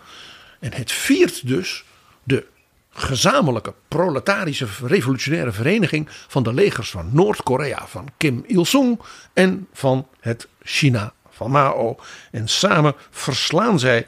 En 0.60 0.74
het 0.74 0.92
viert 0.92 1.48
dus 1.48 1.84
de 2.24 2.46
gezamenlijke 2.90 3.74
proletarische 3.88 4.68
revolutionaire 4.84 5.52
vereniging 5.52 6.08
van 6.28 6.44
de 6.44 6.54
legers 6.54 6.90
van 6.90 7.10
Noord-Korea, 7.12 7.88
van 7.88 8.08
Kim 8.18 8.44
Il-sung 8.48 9.00
en 9.34 9.68
van 9.74 10.08
het 10.20 10.48
China 10.64 11.14
van 11.30 11.52
Mao. 11.52 11.96
En 12.32 12.48
samen 12.48 12.94
verslaan 13.10 13.80
zij 13.80 14.08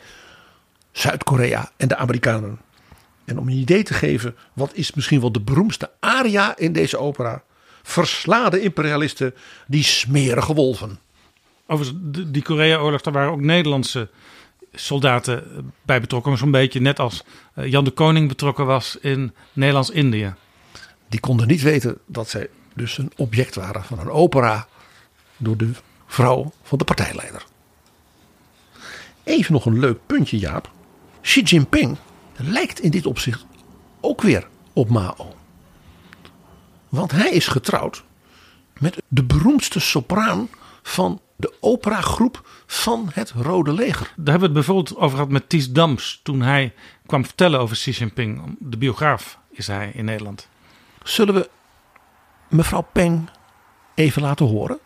Zuid-Korea 0.91 1.71
en 1.77 1.87
de 1.87 1.95
Amerikanen. 1.95 2.59
En 3.25 3.39
om 3.39 3.47
een 3.47 3.57
idee 3.57 3.83
te 3.83 3.93
geven, 3.93 4.35
wat 4.53 4.71
is 4.73 4.93
misschien 4.93 5.19
wel 5.19 5.31
de 5.31 5.41
beroemdste 5.41 5.91
aria 5.99 6.57
in 6.57 6.73
deze 6.73 6.97
opera? 6.97 7.43
Versla 7.83 8.49
de 8.49 8.61
imperialisten 8.61 9.33
die 9.67 9.83
smerige 9.83 10.53
wolven. 10.53 10.99
Overigens, 11.67 11.99
die 12.27 12.43
Korea-oorlog, 12.43 13.01
daar 13.01 13.13
waren 13.13 13.31
ook 13.31 13.41
Nederlandse 13.41 14.09
soldaten 14.73 15.71
bij 15.81 16.01
betrokken. 16.01 16.37
Zo'n 16.37 16.51
beetje 16.51 16.79
net 16.79 16.99
als 16.99 17.23
eh, 17.53 17.71
Jan 17.71 17.83
de 17.83 17.91
Koning 17.91 18.27
betrokken 18.27 18.65
was 18.65 18.97
in 19.01 19.33
Nederlands-Indië. 19.53 20.33
Die 21.09 21.19
konden 21.19 21.47
niet 21.47 21.61
weten 21.61 21.97
dat 22.05 22.29
zij 22.29 22.49
dus 22.73 22.97
een 22.97 23.11
object 23.15 23.55
waren 23.55 23.83
van 23.83 23.99
een 23.99 24.09
opera 24.09 24.67
door 25.37 25.57
de 25.57 25.71
vrouw 26.07 26.51
van 26.63 26.77
de 26.77 26.83
partijleider. 26.83 27.45
Even 29.23 29.53
nog 29.53 29.65
een 29.65 29.79
leuk 29.79 29.99
puntje, 30.05 30.37
Jaap. 30.37 30.71
Xi 31.21 31.41
Jinping 31.41 31.97
lijkt 32.35 32.79
in 32.79 32.91
dit 32.91 33.05
opzicht 33.05 33.45
ook 33.99 34.21
weer 34.21 34.47
op 34.73 34.89
Mao. 34.89 35.33
Want 36.89 37.11
hij 37.11 37.29
is 37.29 37.47
getrouwd 37.47 38.03
met 38.79 38.97
de 39.07 39.23
beroemdste 39.23 39.79
sopraan 39.79 40.49
van 40.83 41.21
de 41.35 41.53
operagroep 41.59 42.49
van 42.65 43.09
het 43.13 43.31
Rode 43.31 43.73
Leger. 43.73 44.13
Daar 44.15 44.15
hebben 44.15 44.39
we 44.39 44.43
het 44.45 44.53
bijvoorbeeld 44.53 44.97
over 44.97 45.17
gehad 45.17 45.31
met 45.31 45.49
Ties 45.49 45.71
Dams 45.71 46.19
toen 46.23 46.41
hij 46.41 46.73
kwam 47.05 47.25
vertellen 47.25 47.59
over 47.59 47.75
Xi 47.75 47.91
Jinping. 47.91 48.55
De 48.59 48.77
biograaf 48.77 49.39
is 49.51 49.67
hij 49.67 49.91
in 49.93 50.05
Nederland. 50.05 50.47
Zullen 51.03 51.33
we 51.33 51.49
mevrouw 52.49 52.87
Peng 52.91 53.29
even 53.95 54.21
laten 54.21 54.45
horen? 54.45 54.79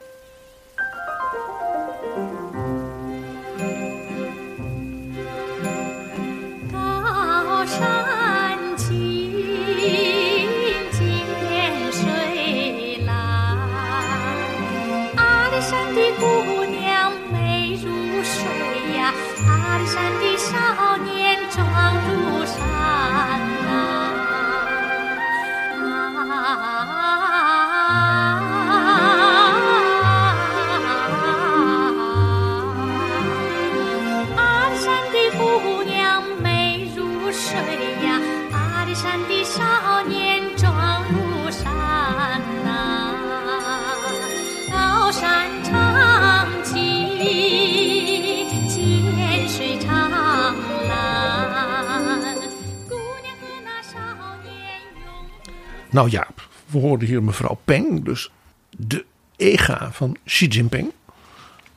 Nou 55.97 56.09
Jaap, 56.09 56.47
we 56.65 56.77
hoorden 56.77 57.07
hier 57.07 57.23
mevrouw 57.23 57.59
Peng, 57.65 58.05
dus 58.05 58.31
de 58.69 59.05
ega 59.35 59.91
van 59.91 60.17
Xi 60.25 60.47
Jinping. 60.47 60.91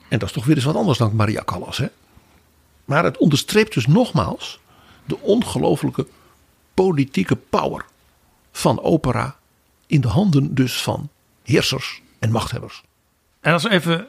En 0.08 0.18
dat 0.18 0.28
is 0.28 0.34
toch 0.34 0.44
weer 0.44 0.56
eens 0.56 0.64
wat 0.64 0.74
anders 0.74 0.98
dan 0.98 1.16
Maria 1.16 1.42
Callas, 1.44 1.78
hè? 1.78 1.86
Maar 2.84 3.04
het 3.04 3.16
onderstreept 3.16 3.74
dus 3.74 3.86
nogmaals 3.86 4.60
de 5.04 5.18
ongelofelijke 5.20 6.06
politieke 6.74 7.36
power 7.36 7.84
van 8.52 8.80
opera 8.82 9.36
in 9.86 10.00
de 10.00 10.08
handen 10.08 10.54
dus 10.54 10.82
van 10.82 11.08
heersers 11.42 12.02
en 12.18 12.30
machthebbers. 12.30 12.82
En 13.40 13.52
als 13.52 13.62
we 13.62 13.70
even 13.70 14.08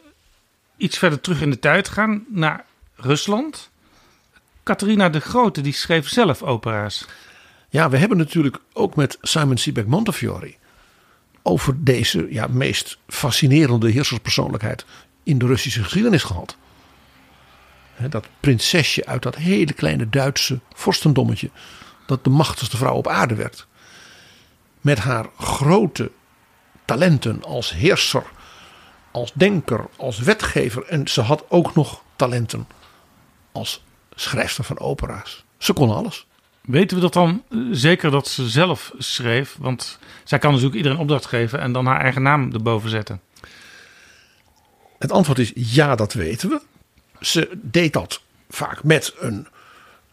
iets 0.78 0.98
verder 0.98 1.22
terug 1.22 1.42
in 1.42 1.50
de 1.50 1.60
tijd 1.60 1.90
gaan 1.90 2.26
naar 2.30 2.66
Rusland. 2.96 3.70
Catharina 4.64 5.10
de 5.10 5.20
Grote 5.20 5.62
die 5.62 5.74
schreef 5.74 6.10
zelf 6.10 6.44
opera's. 6.44 7.06
Ja, 7.72 7.90
we 7.90 7.98
hebben 7.98 8.18
natuurlijk 8.18 8.60
ook 8.74 8.96
met 8.96 9.18
Simon 9.22 9.58
Sebag 9.58 9.86
Montefiore 9.86 10.56
over 11.42 11.84
deze 11.84 12.28
ja, 12.30 12.48
meest 12.48 12.98
fascinerende 13.08 13.90
heerserspersoonlijkheid 13.90 14.86
in 15.24 15.38
de 15.38 15.46
Russische 15.46 15.84
geschiedenis 15.84 16.24
gehad. 16.24 16.58
Dat 18.10 18.28
prinsesje 18.40 19.06
uit 19.06 19.22
dat 19.24 19.36
hele 19.36 19.74
kleine 19.74 20.10
Duitse 20.10 20.60
vorstendommetje, 20.74 21.50
dat 22.06 22.24
de 22.24 22.30
machtigste 22.30 22.78
vrouw 22.78 22.96
op 22.96 23.08
aarde 23.08 23.36
werd. 23.36 23.68
Met 24.82 25.00
haar 25.00 25.30
grote 25.38 26.12
talenten 26.86 27.44
als 27.44 27.74
heerser, 27.74 28.24
als 29.12 29.32
denker, 29.34 29.90
als 29.98 30.20
wetgever. 30.20 30.86
En 30.86 31.08
ze 31.08 31.22
had 31.22 31.46
ook 31.50 31.76
nog 31.76 32.04
talenten 32.16 32.68
als 33.52 33.84
schrijfster 34.16 34.64
van 34.64 34.80
opera's. 34.80 35.46
Ze 35.58 35.74
kon 35.74 35.92
alles. 35.92 36.26
Weten 36.62 36.98
we 36.98 37.04
dat 37.04 37.14
dan 37.14 37.44
eh, 37.50 37.60
zeker 37.72 38.12
dat 38.12 38.28
ze 38.28 38.50
zelf 38.50 38.92
schreef? 38.98 39.56
Want 39.60 40.00
zij 40.24 40.40
kan 40.40 40.50
natuurlijk 40.50 40.78
iedereen 40.78 40.98
opdracht 40.98 41.26
geven 41.26 41.60
en 41.60 41.72
dan 41.72 41.86
haar 41.86 42.02
eigen 42.02 42.22
naam 42.22 42.54
erboven 42.54 42.90
zetten. 42.90 43.22
Het 45.00 45.12
antwoord 45.12 45.40
is 45.40 45.52
ja, 45.56 45.96
dat 45.96 46.14
weten 46.14 46.50
we. 46.50 46.62
Ze 47.20 47.50
deed 47.62 47.94
dat 47.94 48.22
vaak 48.50 48.84
met 48.84 49.14
een 49.20 49.48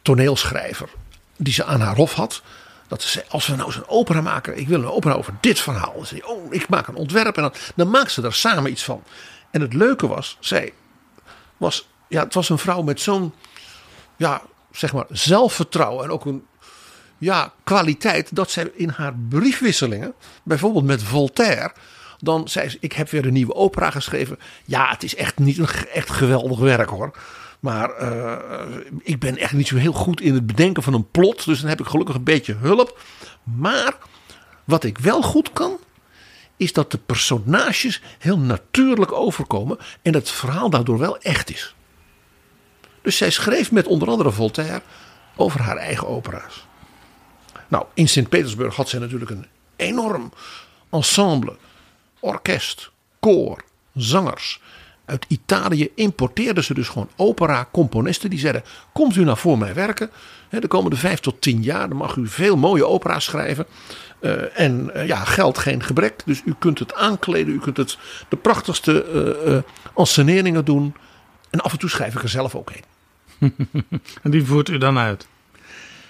toneelschrijver 0.03 0.89
die 1.37 1.53
ze 1.53 1.65
aan 1.65 1.81
haar 1.81 1.97
hof 1.97 2.15
had. 2.15 2.43
Dat 2.89 3.03
ze 3.03 3.09
zei, 3.09 3.25
als 3.29 3.47
we 3.47 3.57
nou 3.57 3.73
zo'n 3.73 3.89
opera 3.89 4.21
maken, 4.21 4.59
ik 4.59 4.69
wil 4.69 4.79
een 4.79 4.91
opera 4.91 5.15
over 5.15 5.35
dit 5.41 5.61
verhaal. 5.61 6.05
Zei 6.05 6.23
oh, 6.23 6.55
ik 6.55 6.69
maak 6.69 6.87
een 6.87 6.95
ontwerp 6.95 7.37
en 7.37 7.43
dan, 7.43 7.53
dan 7.75 7.91
maakt 7.91 8.11
ze 8.11 8.23
er 8.23 8.35
samen 8.35 8.71
iets 8.71 8.85
van. 8.85 9.03
En 9.51 9.61
het 9.61 9.73
leuke 9.73 10.07
was, 10.07 10.37
zij 10.41 10.73
was, 11.57 11.89
ja, 12.09 12.25
het 12.25 12.35
was 12.35 12.49
een 12.49 12.59
vrouw 12.59 12.83
met 12.83 13.01
zo'n, 13.01 13.35
ja, 14.17 14.43
zeg 14.71 14.93
maar, 14.93 15.07
zelfvertrouwen 15.09 16.05
en 16.05 16.11
ook 16.11 16.25
een, 16.25 16.47
ja, 17.19 17.53
kwaliteit. 17.65 18.35
Dat 18.35 18.51
zij 18.51 18.71
in 18.75 18.89
haar 18.89 19.15
briefwisselingen, 19.29 20.15
bijvoorbeeld 20.43 20.85
met 20.85 21.03
Voltaire, 21.03 21.73
dan 22.19 22.49
zei 22.49 22.69
ze, 22.69 22.77
ik 22.81 22.93
heb 22.93 23.11
weer 23.11 23.27
een 23.27 23.33
nieuwe 23.33 23.55
opera 23.55 23.91
geschreven. 23.91 24.39
Ja, 24.65 24.89
het 24.89 25.03
is 25.03 25.15
echt 25.15 25.39
niet 25.39 25.59
een 25.59 25.69
echt 25.93 26.11
geweldig 26.11 26.59
werk 26.59 26.89
hoor. 26.89 27.17
Maar 27.61 28.03
uh, 28.03 28.37
ik 29.03 29.19
ben 29.19 29.37
echt 29.37 29.53
niet 29.53 29.69
zo 29.69 29.77
heel 29.77 29.93
goed 29.93 30.21
in 30.21 30.35
het 30.35 30.47
bedenken 30.47 30.83
van 30.83 30.95
een 30.95 31.11
plot. 31.11 31.45
Dus 31.45 31.61
dan 31.61 31.69
heb 31.69 31.81
ik 31.81 31.87
gelukkig 31.87 32.15
een 32.15 32.25
beetje 32.25 32.55
hulp. 32.55 33.01
Maar 33.43 33.97
wat 34.65 34.85
ik 34.85 34.99
wel 34.99 35.23
goed 35.23 35.53
kan, 35.53 35.79
is 36.57 36.73
dat 36.73 36.91
de 36.91 36.99
personages 36.99 38.03
heel 38.19 38.39
natuurlijk 38.39 39.13
overkomen. 39.13 39.79
En 40.03 40.13
dat 40.13 40.23
het 40.23 40.31
verhaal 40.31 40.71
daardoor 40.71 40.99
wel 40.99 41.19
echt 41.19 41.51
is. 41.51 41.75
Dus 43.09 43.17
zij 43.17 43.31
schreef 43.31 43.73
met 43.73 43.87
onder 43.87 44.09
andere 44.09 44.33
Voltaire 44.33 44.83
over 45.37 45.61
haar 45.61 45.77
eigen 45.77 46.09
opera's. 46.09 46.67
Nou, 47.69 47.85
in 47.95 48.09
Sint-Petersburg 48.09 48.77
had 48.77 48.89
zij 48.89 48.99
natuurlijk 48.99 49.31
een 49.31 49.47
enorm 49.77 50.33
ensemble. 50.91 51.57
Orkest, 52.21 52.91
koor, 53.21 53.65
zangers 53.95 54.61
uit 55.05 55.25
Italië 55.29 55.91
importeerden 55.95 56.65
ze 56.65 56.75
dus 56.75 56.89
gewoon 56.89 57.09
opera-componisten. 57.17 58.31
Die 58.31 58.39
zeiden: 58.39 58.65
Komt 58.93 59.17
u 59.17 59.25
nou 59.25 59.39
voor 59.39 59.59
mij 59.59 59.75
werken? 59.75 60.11
de 60.51 60.69
komende 60.69 60.97
vijf 60.97 61.21
tot 61.21 61.41
tien 61.41 61.63
jaar 61.63 61.89
dan 61.89 61.97
mag 61.99 62.17
u 62.17 62.27
veel 62.27 62.57
mooie 62.57 62.87
opera's 62.87 63.25
schrijven. 63.25 63.67
Uh, 64.21 64.61
en 64.61 64.91
uh, 64.95 65.07
ja, 65.07 65.25
geld 65.25 65.59
geen 65.59 65.83
gebrek. 65.83 66.23
Dus 66.25 66.43
u 66.45 66.55
kunt 66.59 66.79
het 66.79 66.95
aankleden, 66.95 67.55
u 67.55 67.59
kunt 67.59 67.77
het 67.77 67.99
de 68.29 68.37
prachtigste 68.37 69.63
uh, 69.97 70.65
doen. 70.65 70.95
En 71.51 71.61
af 71.61 71.73
en 71.73 71.79
toe 71.79 71.91
schrijf 71.91 72.15
ik 72.15 72.23
er 72.23 72.29
zelf 72.29 72.55
ook 72.55 72.71
heen. 72.71 72.85
en 74.23 74.31
die 74.31 74.45
voert 74.45 74.69
u 74.69 74.79
dan 74.79 74.99
uit? 74.99 75.27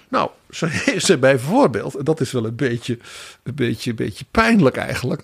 Nou, 0.09 0.31
zo 0.51 0.66
heeft 0.66 1.07
ze 1.07 1.18
bijvoorbeeld, 1.18 1.95
en 1.95 2.05
dat 2.05 2.20
is 2.20 2.33
wel 2.33 2.45
een 2.45 2.57
beetje, 2.57 2.99
een 3.43 3.55
beetje, 3.55 3.91
een 3.91 3.97
beetje 3.97 4.24
pijnlijk 4.31 4.76
eigenlijk, 4.76 5.22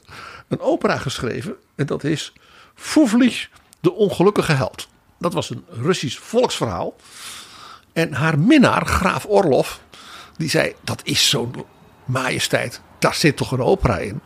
een 0.48 0.60
opera 0.60 0.98
geschreven. 0.98 1.54
En 1.74 1.86
dat 1.86 2.04
is 2.04 2.32
Fuvlich 2.74 3.48
de 3.80 3.92
ongelukkige 3.92 4.52
held. 4.52 4.88
Dat 5.18 5.32
was 5.32 5.50
een 5.50 5.64
Russisch 5.68 6.18
volksverhaal. 6.18 6.96
En 7.92 8.12
haar 8.12 8.38
minnaar, 8.38 8.86
graaf 8.86 9.26
Orlov, 9.26 9.76
die 10.36 10.48
zei: 10.48 10.74
Dat 10.82 11.00
is 11.04 11.28
zo'n 11.28 11.64
majesteit. 12.04 12.80
Daar 12.98 13.14
zit 13.14 13.36
toch 13.36 13.52
een 13.52 13.60
opera 13.60 13.98
in? 13.98 14.20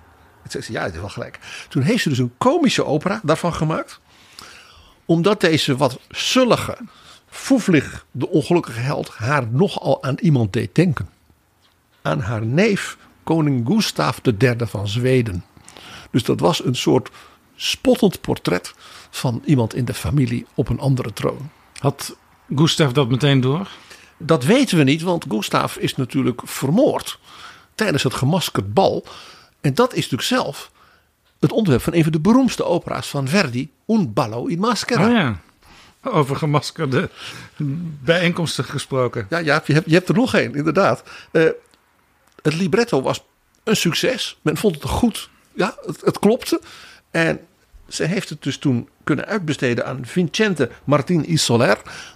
Ik 0.45 0.51
zei: 0.51 0.64
Ja, 0.68 0.83
het 0.83 0.95
is 0.95 1.01
wel 1.01 1.09
gelijk. 1.09 1.39
Toen 1.68 1.83
heeft 1.83 2.03
ze 2.03 2.09
dus 2.09 2.18
een 2.18 2.35
komische 2.39 2.85
opera 2.85 3.20
daarvan 3.22 3.55
gemaakt. 3.55 4.01
Omdat 5.05 5.41
deze 5.41 5.76
wat 5.76 5.99
zullige, 6.09 6.79
Foeflig, 7.31 8.07
de 8.11 8.29
ongelukkige 8.29 8.81
held, 8.81 9.09
haar 9.09 9.47
nogal 9.51 10.03
aan 10.03 10.16
iemand 10.20 10.53
deed 10.53 10.74
denken. 10.74 11.09
Aan 12.03 12.20
haar 12.20 12.47
neef, 12.47 12.97
koning 13.24 13.66
Gustav 13.66 14.18
III 14.22 14.57
van 14.59 14.89
Zweden. 14.89 15.45
Dus 16.11 16.24
dat 16.24 16.41
was 16.41 16.64
een 16.64 16.76
soort 16.76 17.11
spottend 17.57 18.20
portret 18.20 18.74
van 19.11 19.43
iemand 19.45 19.74
in 19.74 19.85
de 19.85 19.95
familie 19.95 20.47
op 20.55 20.68
een 20.68 20.81
andere 20.81 21.12
troon. 21.12 21.51
Had 21.79 22.16
Gustav 22.55 22.93
dat 22.93 23.09
meteen 23.09 23.41
door? 23.41 23.68
Dat 24.16 24.45
weten 24.45 24.79
we 24.79 24.85
niet, 24.85 25.03
want 25.03 25.24
Gustav 25.29 25.76
is 25.76 25.97
natuurlijk 25.97 26.41
vermoord 26.45 27.18
tijdens 27.74 28.03
het 28.03 28.14
gemaskerd 28.14 28.74
bal. 28.74 29.05
En 29.61 29.74
dat 29.74 29.91
is 29.91 30.11
natuurlijk 30.11 30.22
zelf 30.22 30.70
het 31.41 31.53
onderwerp 31.53 31.83
van 31.83 31.95
een 31.95 32.03
van 32.03 32.12
de 32.12 32.20
beroemdste 32.20 32.64
opera's 32.64 33.09
van 33.09 33.29
Verdi, 33.29 33.70
Un 33.87 34.12
ballo 34.12 34.47
in 34.47 34.59
maschera. 34.59 35.07
Oh 35.07 35.12
ja. 35.12 35.41
Over 36.03 36.36
gemaskerde 36.36 37.11
bijeenkomsten 38.05 38.64
gesproken. 38.64 39.26
Ja, 39.30 39.38
ja 39.38 39.62
je, 39.64 39.72
hebt, 39.72 39.88
je 39.90 39.94
hebt 39.94 40.09
er 40.09 40.14
nog 40.14 40.34
één, 40.34 40.55
inderdaad. 40.55 41.03
Uh, 41.32 41.49
het 42.42 42.55
libretto 42.55 43.03
was 43.03 43.24
een 43.64 43.76
succes. 43.76 44.38
Men 44.42 44.57
vond 44.57 44.74
het 44.74 44.84
goed. 44.84 45.30
Ja, 45.55 45.76
het, 45.86 46.01
het 46.01 46.18
klopte. 46.18 46.61
En 47.11 47.40
ze 47.88 48.05
heeft 48.05 48.28
het 48.28 48.42
dus 48.42 48.59
toen 48.59 48.88
kunnen 49.05 49.26
uitbesteden 49.26 49.86
aan 49.86 50.07
Vicente 50.07 50.70
Martín 50.84 51.24
y. 51.28 51.36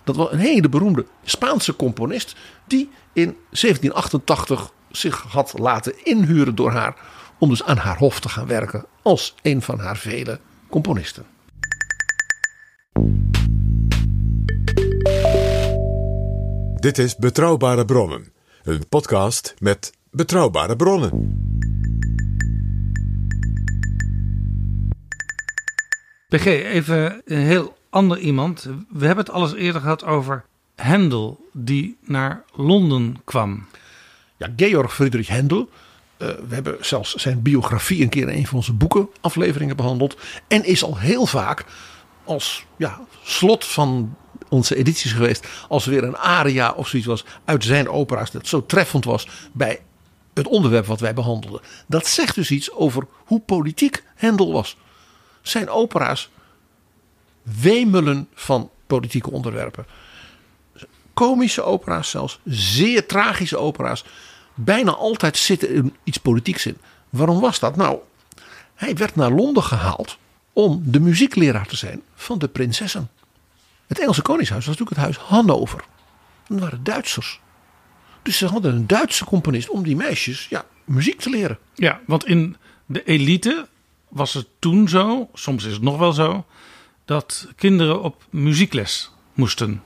Dat 0.05 0.17
was 0.17 0.33
een 0.33 0.39
hele 0.39 0.69
beroemde 0.69 1.07
Spaanse 1.25 1.77
componist. 1.77 2.35
Die 2.65 2.91
in 3.13 3.37
1788 3.51 4.73
zich 4.91 5.25
had 5.29 5.55
laten 5.59 6.05
inhuren 6.05 6.55
door 6.55 6.71
haar. 6.71 6.97
Om 7.39 7.49
dus 7.49 7.63
aan 7.63 7.77
haar 7.77 7.97
hof 7.97 8.21
te 8.21 8.29
gaan 8.29 8.47
werken 8.47 8.85
als 9.03 9.35
een 9.43 9.63
van 9.63 9.79
haar 9.79 9.97
vele 9.97 10.41
componisten. 10.69 11.27
Dit 16.83 16.99
is 16.99 17.17
Betrouwbare 17.17 17.85
Bronnen. 17.85 18.33
Een 18.63 18.89
podcast 18.89 19.55
met 19.59 19.93
betrouwbare 20.11 20.77
bronnen. 20.77 21.11
PG, 26.29 26.45
even 26.47 27.23
een 27.25 27.39
heel 27.39 27.77
ander 27.91 28.19
iemand. 28.19 28.69
We 28.89 29.07
hebben 29.07 29.25
het 29.25 29.35
alles 29.35 29.55
eerder 29.55 29.81
gehad 29.81 30.05
over 30.05 30.45
Hendel, 30.75 31.49
die 31.53 31.97
naar 32.01 32.45
Londen 32.55 33.17
kwam. 33.25 33.67
Ja, 34.37 34.49
Georg 34.57 34.95
Friedrich 34.95 35.29
Hendel. 35.29 35.69
Uh, 36.19 36.29
we 36.49 36.55
hebben 36.55 36.77
zelfs 36.81 37.15
zijn 37.15 37.43
biografie 37.43 38.03
een 38.03 38.09
keer 38.09 38.29
in 38.29 38.39
een 38.39 38.47
van 38.47 38.57
onze 38.57 38.73
boeken 38.73 39.09
afleveringen 39.21 39.77
behandeld. 39.77 40.17
En 40.49 40.65
is 40.65 40.85
al 40.85 40.99
heel 40.99 41.27
vaak 41.27 41.65
als 42.25 42.67
ja, 42.77 43.01
slot 43.23 43.65
van 43.65 44.17
onze 44.53 44.77
edities 44.77 45.13
geweest. 45.13 45.47
Als 45.69 45.85
er 45.85 45.91
weer 45.91 46.05
een 46.05 46.17
aria 46.17 46.73
of 46.73 46.89
zoiets 46.89 47.09
was 47.09 47.25
uit 47.45 47.65
zijn 47.65 47.89
opera's. 47.89 48.31
Dat 48.31 48.47
zo 48.47 48.67
treffend 48.67 49.05
was 49.05 49.29
bij 49.53 49.81
het 50.35 50.47
onderwerp 50.47 50.87
wat 50.87 51.01
wij 51.01 51.15
behandelden. 51.15 51.61
Dat 51.87 52.07
zegt 52.07 52.35
dus 52.35 52.51
iets 52.51 52.73
over 52.73 53.07
hoe 53.25 53.41
politiek 53.41 54.03
Hendel 54.15 54.53
was. 54.53 54.77
Zijn 55.43 55.69
opera's 55.69 56.31
wemelen 57.43 58.29
van 58.35 58.71
politieke 58.87 59.31
onderwerpen. 59.31 59.87
Komische 61.15 61.63
opera's 61.63 62.11
zelfs, 62.11 62.41
zeer 62.45 63.07
tragische 63.07 63.59
opera's. 63.59 64.05
Bijna 64.55 64.93
altijd 64.95 65.37
zit 65.37 65.63
er 65.63 65.85
iets 66.05 66.19
politieks 66.19 66.67
in. 66.67 66.79
Waarom 67.11 67.41
was 67.41 67.59
dat? 67.59 67.77
Nou, 67.77 67.99
hij 68.75 68.95
werd 68.95 69.17
naar 69.17 69.31
Londen 69.31 69.63
gehaald 69.63 70.19
om 70.53 70.83
de 70.85 71.01
muziekleraar 71.01 71.67
te 71.67 71.77
zijn 71.77 72.03
van 72.15 72.39
de 72.39 72.49
prinsessen. 72.49 73.11
Het 73.87 73.99
Engelse 73.99 74.23
Koningshuis 74.23 74.67
was 74.67 74.79
natuurlijk 74.79 75.07
het 75.07 75.17
huis 75.17 75.29
Hannover. 75.29 75.85
Dat 76.47 76.61
waren 76.61 76.85
Duitsers. 76.85 77.41
Dus 78.23 78.39
ze 78.39 78.47
hadden 78.47 78.75
een 78.75 78.87
Duitse 78.87 79.25
componist 79.25 79.69
om 79.69 79.83
die 79.83 79.97
meisjes 79.97 80.47
ja, 80.49 80.65
muziek 80.85 81.21
te 81.21 81.31
leren. 81.31 81.59
Ja, 81.75 82.01
want 82.07 82.27
in 82.27 82.57
de 82.87 83.05
elite 83.05 83.69
was 84.09 84.35
het 84.35 84.47
toen 84.59 84.89
zo, 84.89 85.29
soms 85.35 85.65
is 85.65 85.73
het 85.73 85.83
nog 85.83 85.99
wel 85.99 86.13
zo, 86.13 86.45
dat 87.05 87.49
kinderen 87.57 88.03
op 88.03 88.25
muziekles 88.31 89.13
moesten. 89.33 89.83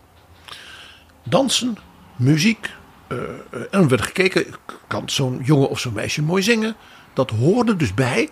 Dansen, 1.23 1.77
muziek. 2.17 2.71
Uh, 3.09 3.19
en 3.51 3.81
er 3.81 3.89
werd 3.89 4.03
gekeken, 4.03 4.47
kan 4.87 5.09
zo'n 5.09 5.41
jongen 5.45 5.69
of 5.69 5.81
zo'n 5.81 5.93
meisje 5.93 6.23
mooi 6.23 6.43
zingen? 6.43 6.77
Dat 7.13 7.31
hoorde 7.31 7.77
dus 7.77 7.95
bij, 7.95 8.29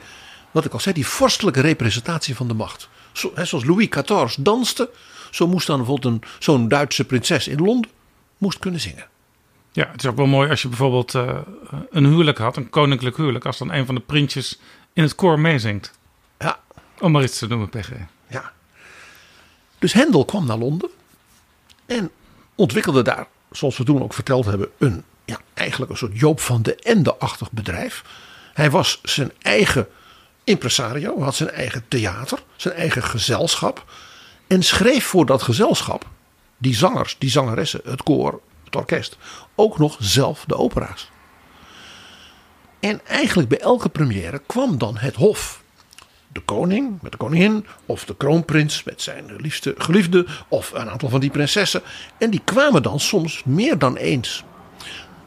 wat 0.54 0.64
ik 0.64 0.72
al 0.72 0.80
zei, 0.80 0.94
die 0.94 1.06
vorstelijke 1.06 1.60
representatie 1.60 2.36
van 2.36 2.48
de 2.48 2.54
macht. 2.54 2.88
Zo, 3.12 3.30
hè, 3.34 3.44
zoals 3.44 3.64
Louis 3.64 3.88
XIV 3.88 4.34
danste, 4.38 4.90
zo 5.30 5.46
moest 5.46 5.66
dan 5.66 5.76
bijvoorbeeld 5.76 6.26
zo'n 6.38 6.68
Duitse 6.68 7.04
prinses 7.04 7.48
in 7.48 7.58
Londen 7.58 7.90
moest 8.38 8.58
kunnen 8.58 8.80
zingen. 8.80 9.06
Ja, 9.72 9.88
het 9.90 10.02
is 10.02 10.10
ook 10.10 10.16
wel 10.16 10.26
mooi 10.26 10.50
als 10.50 10.62
je 10.62 10.68
bijvoorbeeld 10.68 11.14
uh, 11.14 11.38
een 11.90 12.04
huwelijk 12.04 12.38
had, 12.38 12.56
een 12.56 12.70
koninklijk 12.70 13.16
huwelijk, 13.16 13.46
als 13.46 13.58
dan 13.58 13.72
een 13.72 13.86
van 13.86 13.94
de 13.94 14.00
prinsjes 14.00 14.60
in 14.92 15.02
het 15.02 15.14
koor 15.14 15.38
meezingt. 15.40 15.92
Ja. 16.38 16.60
Om 17.00 17.12
maar 17.12 17.22
iets 17.22 17.38
te 17.38 17.46
noemen, 17.46 17.68
PG. 17.68 17.90
Ja. 18.26 18.52
Dus 19.78 19.92
Hendel 19.92 20.24
kwam 20.24 20.46
naar 20.46 20.58
Londen 20.58 20.90
en 21.86 22.10
ontwikkelde 22.54 23.02
daar, 23.02 23.26
zoals 23.50 23.76
we 23.76 23.84
toen 23.84 24.02
ook 24.02 24.14
verteld 24.14 24.44
hebben, 24.44 24.68
een 24.78 25.04
ja, 25.24 25.40
eigenlijk 25.54 25.90
een 25.90 25.96
soort 25.98 26.18
Joop 26.18 26.40
van 26.40 26.62
de 26.62 26.74
Ende-achtig 26.74 27.52
bedrijf. 27.52 28.04
Hij 28.52 28.70
was 28.70 29.00
zijn 29.02 29.32
eigen 29.42 29.88
impresario, 30.44 31.20
had 31.20 31.34
zijn 31.34 31.50
eigen 31.50 31.84
theater, 31.88 32.42
zijn 32.56 32.74
eigen 32.74 33.02
gezelschap. 33.02 33.84
En 34.46 34.62
schreef 34.62 35.04
voor 35.04 35.26
dat 35.26 35.42
gezelschap, 35.42 36.06
die 36.58 36.74
zangers, 36.74 37.16
die 37.18 37.30
zangeressen, 37.30 37.80
het 37.84 38.02
koor, 38.02 38.40
het 38.64 38.76
orkest, 38.76 39.16
ook 39.54 39.78
nog 39.78 39.96
zelf 40.00 40.44
de 40.46 40.56
opera's. 40.56 41.10
En 42.80 43.00
eigenlijk 43.06 43.48
bij 43.48 43.60
elke 43.60 43.88
première 43.88 44.42
kwam 44.46 44.78
dan 44.78 44.96
het 44.96 45.14
hof. 45.14 45.62
De 46.32 46.40
koning 46.40 46.98
met 47.02 47.12
de 47.12 47.18
koningin, 47.18 47.66
of 47.86 48.04
de 48.04 48.16
kroonprins 48.16 48.82
met 48.82 49.02
zijn 49.02 49.36
liefste 49.36 49.74
geliefde, 49.78 50.26
of 50.48 50.72
een 50.72 50.90
aantal 50.90 51.08
van 51.08 51.20
die 51.20 51.30
prinsessen. 51.30 51.82
En 52.18 52.30
die 52.30 52.40
kwamen 52.44 52.82
dan 52.82 53.00
soms 53.00 53.42
meer 53.44 53.78
dan 53.78 53.96
eens. 53.96 54.44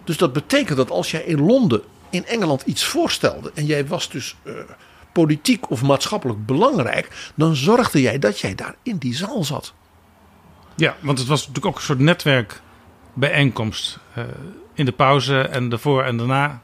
Dus 0.03 0.18
dat 0.18 0.34
betekent 0.34 0.78
dat 0.78 0.91
als 0.91 1.11
jij 1.11 1.22
in 1.22 1.45
Londen, 1.45 1.82
in 2.09 2.26
Engeland 2.26 2.61
iets 2.61 2.84
voorstelde. 2.84 3.51
en 3.53 3.65
jij 3.65 3.88
was 3.88 4.09
dus 4.09 4.36
uh, 4.43 4.53
politiek 5.24 5.70
of 5.70 5.82
maatschappelijk 5.82 6.45
belangrijk. 6.45 7.32
dan 7.36 7.55
zorgde 7.55 8.01
jij 8.01 8.20
dat 8.20 8.39
jij 8.39 8.55
daar 8.55 8.76
in 8.84 8.97
die 8.97 9.15
zaal 9.15 9.43
zat. 9.43 9.74
Ja, 10.76 10.95
want 10.99 11.20
het 11.20 11.28
was 11.28 11.39
natuurlijk 11.39 11.65
ook 11.65 11.76
een 11.76 11.86
soort 11.86 11.99
netwerkbijeenkomst. 11.99 13.99
Uh, 14.18 14.24
in 14.74 14.86
de 14.86 14.91
pauze 14.91 15.39
en 15.39 15.72
ervoor 15.72 16.03
en 16.03 16.18
daarna. 16.18 16.61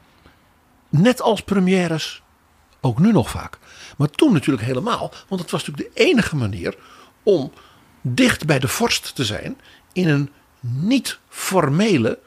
Net 0.88 1.22
als 1.22 1.42
premières, 1.42 2.22
ook 2.80 2.98
nu 2.98 3.12
nog 3.12 3.30
vaak. 3.30 3.58
Maar 3.96 4.08
toen 4.08 4.32
natuurlijk 4.32 4.66
helemaal, 4.66 5.12
want 5.28 5.40
het 5.40 5.50
was 5.50 5.66
natuurlijk 5.66 5.94
de 5.94 6.02
enige 6.02 6.36
manier 6.36 6.76
om 7.22 7.52
dicht 8.00 8.46
bij 8.46 8.58
de 8.58 8.68
vorst 8.68 9.14
te 9.14 9.24
zijn 9.24 9.60
in 9.92 10.08
een 10.08 10.30
niet 10.60 11.18
formele 11.28 12.18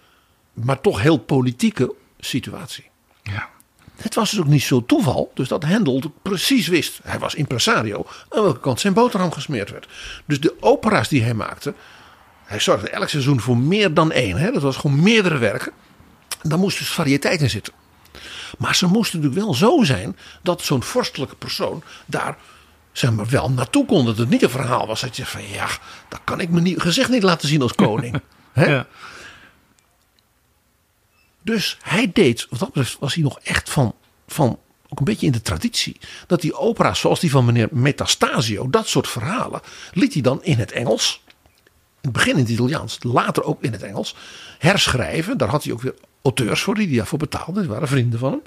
maar 0.54 0.82
toch 0.82 1.02
heel 1.02 1.18
politieke 1.18 1.96
situatie. 2.20 2.90
Ja. 3.24 3.50
Het 3.98 4.16
was 4.16 4.32
dus 4.32 4.40
ook 4.40 4.48
niet 4.48 4.64
zo 4.64 4.86
toeval, 4.86 5.32
dus 5.34 5.48
dat 5.48 5.64
Hendel 5.64 6.02
precies 6.22 6.68
wist. 6.68 7.00
Hij 7.04 7.20
was 7.20 7.36
impresario 7.36 8.06
aan 8.30 8.44
welke 8.44 8.60
kant 8.60 8.80
zijn 8.80 8.94
boterham 8.94 9.32
gesmeerd 9.32 9.72
werd. 9.72 9.88
Dus 10.26 10.40
de 10.40 10.56
opera's 10.60 11.08
die 11.08 11.24
hij 11.24 11.34
maakte, 11.34 11.74
hij 12.46 12.60
zorgde 12.60 12.90
elk 12.90 13.10
seizoen 13.10 13.40
voor 13.40 13.58
meer 13.58 13.94
dan 13.94 14.12
één. 14.12 14.38
Hè? 14.38 14.52
Dat 14.52 14.62
was 14.62 14.76
gewoon 14.76 15.04
meerdere 15.04 15.38
werken. 15.38 15.72
En 16.42 16.50
daar 16.50 16.60
moest 16.60 16.78
dus 16.78 16.90
variëteit 16.90 17.42
in 17.42 17.50
zitten. 17.50 17.74
Maar 18.58 18.76
ze 18.76 18.88
moesten 18.88 19.20
natuurlijk 19.20 19.46
wel 19.46 19.54
zo 19.54 19.84
zijn 19.84 20.18
dat 20.42 20.62
zo'n 20.62 20.84
vorstelijke 20.84 21.36
persoon 21.36 21.84
daar 22.06 22.38
zeg 22.92 23.12
maar, 23.12 23.28
wel 23.28 23.52
naartoe 23.52 23.86
kon. 23.86 24.06
Dat 24.06 24.18
het 24.18 24.30
niet 24.30 24.44
een 24.44 24.50
verhaal 24.50 24.88
was 24.88 25.02
dat 25.02 25.18
je 25.18 25.26
van 25.26 25.48
ja, 25.48 25.68
dat 26.10 26.20
kan 26.24 26.40
ik 26.40 26.50
me 26.50 26.80
gezicht 26.80 27.10
niet 27.10 27.24
laten 27.24 27.48
zien 27.48 27.62
als 27.62 27.76
koning. 27.76 28.22
ja. 28.54 28.86
Dus 31.48 31.78
hij 31.82 32.12
deed, 32.14 32.48
wat 32.50 32.60
dat 32.74 32.98
was 33.00 33.14
hij 33.14 33.24
nog 33.24 33.40
echt 33.40 33.70
van, 33.70 33.96
van 34.28 34.60
ook 34.90 35.00
een 35.00 35.06
beetje 35.06 35.26
in 35.26 35.32
de 35.32 35.42
traditie. 35.42 35.98
Dat 36.28 36.42
die 36.42 36.56
opera's 36.56 37.00
zoals 37.00 37.20
die 37.20 37.32
van 37.32 37.46
meneer 37.46 37.68
Metastasio, 37.72 38.70
dat 38.70 38.88
soort 38.88 39.08
verhalen, 39.08 39.62
liet 39.94 40.14
hij 40.14 40.22
dan 40.22 40.44
in 40.44 40.58
het 40.58 40.72
Engels. 40.72 41.22
In 41.26 41.34
het 42.02 42.12
begin 42.12 42.34
in 42.34 42.40
het 42.40 42.50
Italiaans, 42.50 42.98
later 43.02 43.44
ook 43.44 43.64
in 43.64 43.72
het 43.72 43.84
Engels. 43.84 44.16
Herschrijven, 44.58 45.38
daar 45.38 45.50
had 45.50 45.64
hij 45.64 45.74
ook 45.74 45.82
weer 45.82 45.96
auteurs 46.22 46.62
voor 46.62 46.76
die 46.76 46.88
hij 46.88 46.98
daarvoor 46.98 47.20
betaalde. 47.20 47.60
Die 47.60 47.70
waren 47.70 47.88
vrienden 47.88 48.20
van 48.20 48.32
hem. 48.32 48.42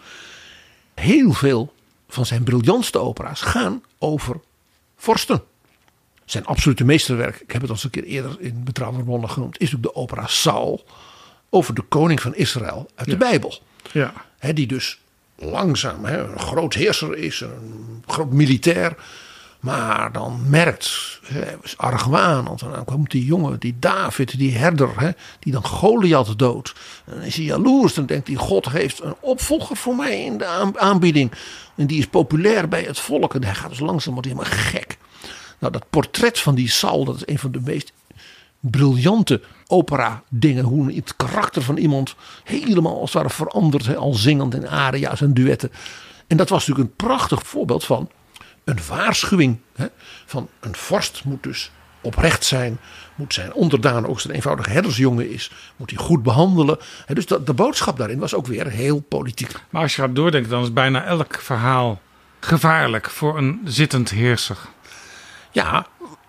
Heel 0.94 1.32
veel 1.32 1.74
van 2.08 2.26
zijn 2.26 2.42
briljantste 2.42 2.98
opera's 2.98 3.40
gaan 3.40 3.82
over 3.98 4.40
vorsten. 4.96 5.42
Zijn 6.24 6.46
absolute 6.46 6.84
meesterwerk, 6.84 7.40
ik 7.40 7.52
heb 7.52 7.60
het 7.60 7.70
al 7.70 7.76
eens 7.76 7.84
een 7.84 7.90
keer 7.90 8.04
eerder 8.04 8.40
in 8.40 8.64
Betrouwbare 8.64 9.04
Bronnen 9.04 9.30
genoemd, 9.30 9.60
is 9.60 9.74
ook 9.74 9.82
de 9.82 9.94
opera 9.94 10.26
Saul 10.26 10.84
over 11.50 11.74
de 11.74 11.82
koning 11.82 12.20
van 12.20 12.34
Israël 12.34 12.90
uit 12.94 13.08
de 13.08 13.16
Bijbel. 13.16 13.58
Ja. 13.92 14.12
die 14.54 14.66
dus 14.66 14.98
langzaam 15.36 16.04
een 16.04 16.38
groot 16.38 16.74
heerser 16.74 17.16
is, 17.16 17.40
een 17.40 18.04
groot 18.06 18.32
militair. 18.32 18.96
Maar 19.60 20.12
dan 20.12 20.40
merkt, 20.48 21.20
is 21.62 21.76
argwanend. 21.76 22.62
En 22.62 22.70
dan 22.70 22.84
komt 22.84 23.10
die 23.10 23.24
jongen, 23.24 23.58
die 23.58 23.76
David, 23.78 24.38
die 24.38 24.56
herder, 24.56 25.14
die 25.38 25.52
dan 25.52 25.64
Goliath 25.64 26.38
doodt. 26.38 26.74
En 27.04 27.14
dan 27.14 27.22
is 27.22 27.36
hij 27.36 27.44
jaloers. 27.44 27.94
Dan 27.94 28.06
denkt 28.06 28.26
hij, 28.26 28.36
God 28.36 28.68
heeft 28.68 29.02
een 29.02 29.14
opvolger 29.20 29.76
voor 29.76 29.96
mij 29.96 30.24
in 30.24 30.38
de 30.38 30.72
aanbieding. 30.74 31.32
En 31.74 31.86
die 31.86 31.98
is 31.98 32.06
populair 32.06 32.68
bij 32.68 32.82
het 32.82 32.98
volk. 32.98 33.34
En 33.34 33.44
hij 33.44 33.54
gaat 33.54 33.68
dus 33.68 33.80
langzaam 33.80 34.12
wordt 34.12 34.28
helemaal 34.28 34.50
gek. 34.52 34.98
Nou, 35.58 35.72
dat 35.72 35.90
portret 35.90 36.38
van 36.38 36.54
die 36.54 36.68
Saul, 36.68 37.04
dat 37.04 37.16
is 37.16 37.22
een 37.24 37.38
van 37.38 37.52
de 37.52 37.60
meest 37.64 37.92
briljante 38.60 39.40
opera 39.66 40.22
dingen. 40.28 40.64
Hoe 40.64 40.92
het 40.92 41.16
karakter 41.16 41.62
van 41.62 41.76
iemand 41.76 42.14
helemaal 42.44 43.00
als 43.00 43.12
het 43.12 43.22
ware 43.22 43.34
verandert. 43.34 43.96
al 43.96 44.14
zingend 44.14 44.54
in 44.54 44.68
aria's 44.68 45.20
en 45.20 45.34
duetten. 45.34 45.72
En 46.26 46.36
dat 46.36 46.48
was 46.48 46.66
natuurlijk 46.66 46.88
een 46.88 47.06
prachtig 47.06 47.46
voorbeeld 47.46 47.84
van 47.84 48.10
een 48.64 48.78
waarschuwing. 48.88 49.58
Van 50.26 50.48
een 50.60 50.74
vorst 50.74 51.24
moet 51.24 51.42
dus 51.42 51.70
oprecht 52.00 52.44
zijn. 52.44 52.78
Moet 53.14 53.34
zijn 53.34 53.52
onderdaan 53.52 54.06
ook 54.06 54.20
zijn 54.20 54.34
eenvoudige 54.34 54.70
herdersjongen 54.70 55.30
is. 55.30 55.50
Moet 55.76 55.90
hij 55.90 55.98
goed 55.98 56.22
behandelen. 56.22 56.78
dus 57.06 57.26
de, 57.26 57.42
de 57.42 57.54
boodschap 57.54 57.98
daarin 57.98 58.18
was 58.18 58.34
ook 58.34 58.46
weer 58.46 58.66
heel 58.66 59.00
politiek. 59.00 59.52
Maar 59.70 59.82
als 59.82 59.96
je 59.96 60.02
gaat 60.02 60.14
doordenken 60.14 60.50
dan 60.50 60.62
is 60.62 60.72
bijna 60.72 61.04
elk 61.04 61.40
verhaal 61.40 62.00
gevaarlijk 62.40 63.10
voor 63.10 63.38
een 63.38 63.60
zittend 63.64 64.10
heerser. 64.10 64.58
Ja, 65.50 65.86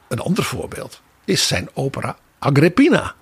een 0.07 0.19
ander 0.19 0.43
voorbeeld 0.43 1.01
is 1.25 1.47
zijn 1.47 1.69
opera 1.73 2.15
Agrippina. 2.43 3.13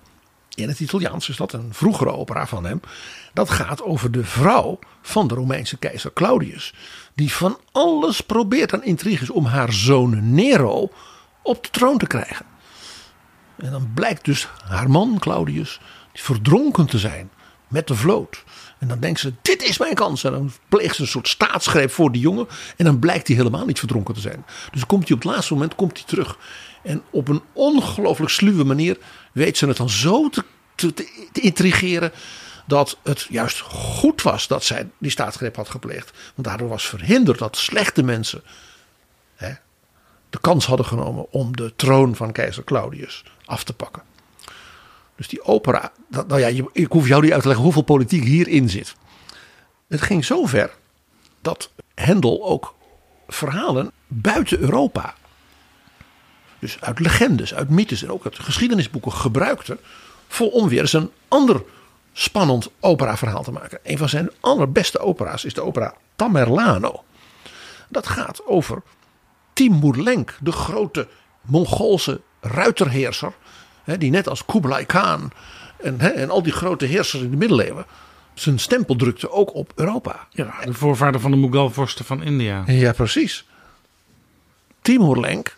In 0.56 0.68
het 0.68 0.80
Italiaans 0.80 1.30
is 1.30 1.38
dat 1.38 1.54
een 1.54 1.74
vroegere 1.74 2.12
opera 2.12 2.48
van 2.48 2.66
hem. 2.66 2.82
Dat 3.34 3.50
gaat 3.50 3.84
over 3.84 4.12
de 4.12 4.24
vrouw 4.24 4.80
van 5.02 5.28
de 5.28 5.36
Romeinse 5.36 5.78
keizer 5.78 6.14
Claudius. 6.14 6.74
Die 7.16 7.34
van 7.34 7.60
alles 7.72 8.22
probeert 8.22 8.74
aan 8.74 8.84
intriges 8.84 9.30
om 9.30 9.46
haar 9.46 9.74
zoon 9.74 10.34
Nero 10.34 10.90
op 11.44 11.64
de 11.64 11.70
troon 11.70 11.98
te 11.98 12.08
krijgen. 12.08 12.46
En 13.58 13.72
dan 13.72 13.92
blijkt 13.94 14.26
dus 14.26 14.48
haar 14.68 14.90
man 14.90 15.18
Claudius 15.20 15.80
verdronken 16.14 16.86
te 16.86 16.98
zijn 16.98 17.30
met 17.68 17.88
de 17.88 17.96
vloot. 17.96 18.44
En 18.78 18.88
dan 18.88 19.00
denkt 19.00 19.20
ze, 19.20 19.34
dit 19.42 19.64
is 19.64 19.78
mijn 19.78 19.94
kans. 19.94 20.24
En 20.24 20.32
dan 20.32 20.52
pleegt 20.70 20.96
ze 20.96 21.02
een 21.02 21.08
soort 21.08 21.28
staatsgreep 21.28 21.92
voor 21.92 22.12
die 22.12 22.22
jongen. 22.22 22.48
En 22.78 22.86
dan 22.86 23.00
blijkt 23.00 23.28
hij 23.28 23.36
helemaal 23.36 23.66
niet 23.66 23.80
verdronken 23.80 24.14
te 24.14 24.20
zijn. 24.20 24.46
Dus 24.72 24.86
komt 24.86 25.08
hij 25.08 25.18
op 25.18 25.24
het 25.24 25.32
laatste 25.32 25.54
moment 25.54 25.76
komt 25.76 25.98
hij 25.98 26.08
terug. 26.08 26.38
En 26.82 27.04
op 27.10 27.28
een 27.28 27.42
ongelooflijk 27.54 28.32
sluwe 28.32 28.64
manier 28.64 28.98
weet 29.32 29.58
ze 29.58 29.68
het 29.68 29.78
dan 29.78 29.90
zo 29.90 30.30
te, 30.30 30.44
te, 30.76 30.94
intrigeren 31.34 32.12
dat 32.66 32.98
het 33.04 33.26
juist 33.30 33.60
goed 33.60 34.22
was 34.22 34.48
dat 34.48 34.64
zij 34.64 34.90
die 34.98 35.12
staatsgreep 35.12 35.56
had 35.56 35.70
gepleegd. 35.70 36.12
Want 36.36 36.48
daardoor 36.48 36.68
was 36.68 36.88
verhinderd 36.88 37.40
dat 37.40 37.58
slechte 37.58 38.04
mensen 38.04 38.44
hè, 39.36 39.54
de 40.30 40.40
kans 40.42 40.66
hadden 40.66 40.86
genomen 40.86 41.32
om 41.32 41.56
de 41.56 41.74
troon 41.76 42.16
van 42.16 42.32
keizer 42.32 42.64
Claudius 42.64 43.24
af 43.46 43.64
te 43.64 43.74
pakken. 43.74 44.04
Dus 45.16 45.28
die 45.28 45.44
opera, 45.44 45.92
nou 46.10 46.40
ja, 46.40 46.64
ik 46.74 46.92
hoef 46.92 47.08
jou 47.08 47.22
niet 47.22 47.32
uit 47.32 47.42
te 47.42 47.48
leggen 47.48 47.66
hoeveel 47.66 47.84
politiek 47.84 48.24
hierin 48.24 48.70
zit. 48.70 48.96
Het 49.88 50.02
ging 50.02 50.26
zo 50.26 50.46
ver 50.46 50.76
dat 51.42 51.70
Hendel 51.96 52.46
ook 52.46 52.76
verhalen 53.28 53.92
buiten 54.08 54.60
Europa 54.60 55.16
dus 56.60 56.82
uit 56.82 57.00
legendes, 57.00 57.54
uit 57.54 57.70
mythes 57.70 58.04
en 58.04 58.12
ook 58.12 58.24
uit 58.24 58.40
geschiedenisboeken 58.40 59.12
gebruikte. 59.12 59.78
voor 60.28 60.52
om 60.52 60.70
weer 60.70 60.80
eens 60.80 60.94
een 60.94 61.12
ander 61.28 61.64
spannend 62.14 62.70
operaverhaal 62.80 63.44
te 63.44 63.52
maken. 63.52 63.80
Een 63.84 63.98
van 63.98 64.10
zijn 64.10 64.30
allerbeste 64.40 65.00
opera's 65.00 65.46
is 65.46 65.54
de 65.54 65.64
opera 65.64 65.94
Tamerlano. 66.16 67.04
Dat 67.90 68.08
gaat 68.08 68.46
over 68.46 68.82
Timur 69.54 69.96
Lenk, 69.96 70.38
de 70.42 70.52
grote 70.52 71.08
Mongoolse 71.42 72.22
ruiterheerser. 72.42 73.34
die 73.98 74.12
net 74.12 74.30
als 74.30 74.46
Kublai 74.46 74.86
Khan 74.86 75.32
en, 75.82 76.00
en 76.16 76.30
al 76.30 76.44
die 76.44 76.54
grote 76.54 76.86
heersers 76.86 77.24
in 77.24 77.32
de 77.32 77.38
middeleeuwen 77.38 77.86
zijn 78.40 78.60
stempel 78.60 78.96
drukte 78.96 79.32
ook 79.32 79.56
op 79.56 79.72
Europa. 79.76 80.28
Ja, 80.30 80.54
de 80.64 80.74
voorvader 80.74 81.20
van 81.20 81.32
de 81.32 81.38
Mughal-vorsten 81.38 82.06
van 82.06 82.24
India. 82.24 82.64
Ja, 82.66 82.92
precies. 82.92 83.48
Timur 84.82 85.20
Lenk 85.20 85.58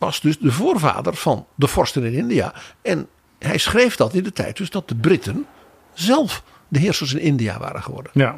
was 0.00 0.20
dus 0.20 0.38
de 0.38 0.52
voorvader 0.52 1.14
van 1.14 1.46
de 1.54 1.66
vorsten 1.66 2.04
in 2.04 2.12
India. 2.12 2.54
En 2.82 3.08
hij 3.38 3.58
schreef 3.58 3.96
dat 3.96 4.14
in 4.14 4.22
de 4.22 4.32
tijd 4.32 4.56
dus 4.56 4.70
dat 4.70 4.88
de 4.88 4.94
Britten 4.94 5.46
zelf 5.92 6.42
de 6.68 6.78
heersers 6.78 7.12
in 7.12 7.20
India 7.20 7.58
waren 7.58 7.82
geworden. 7.82 8.12
Ja. 8.14 8.36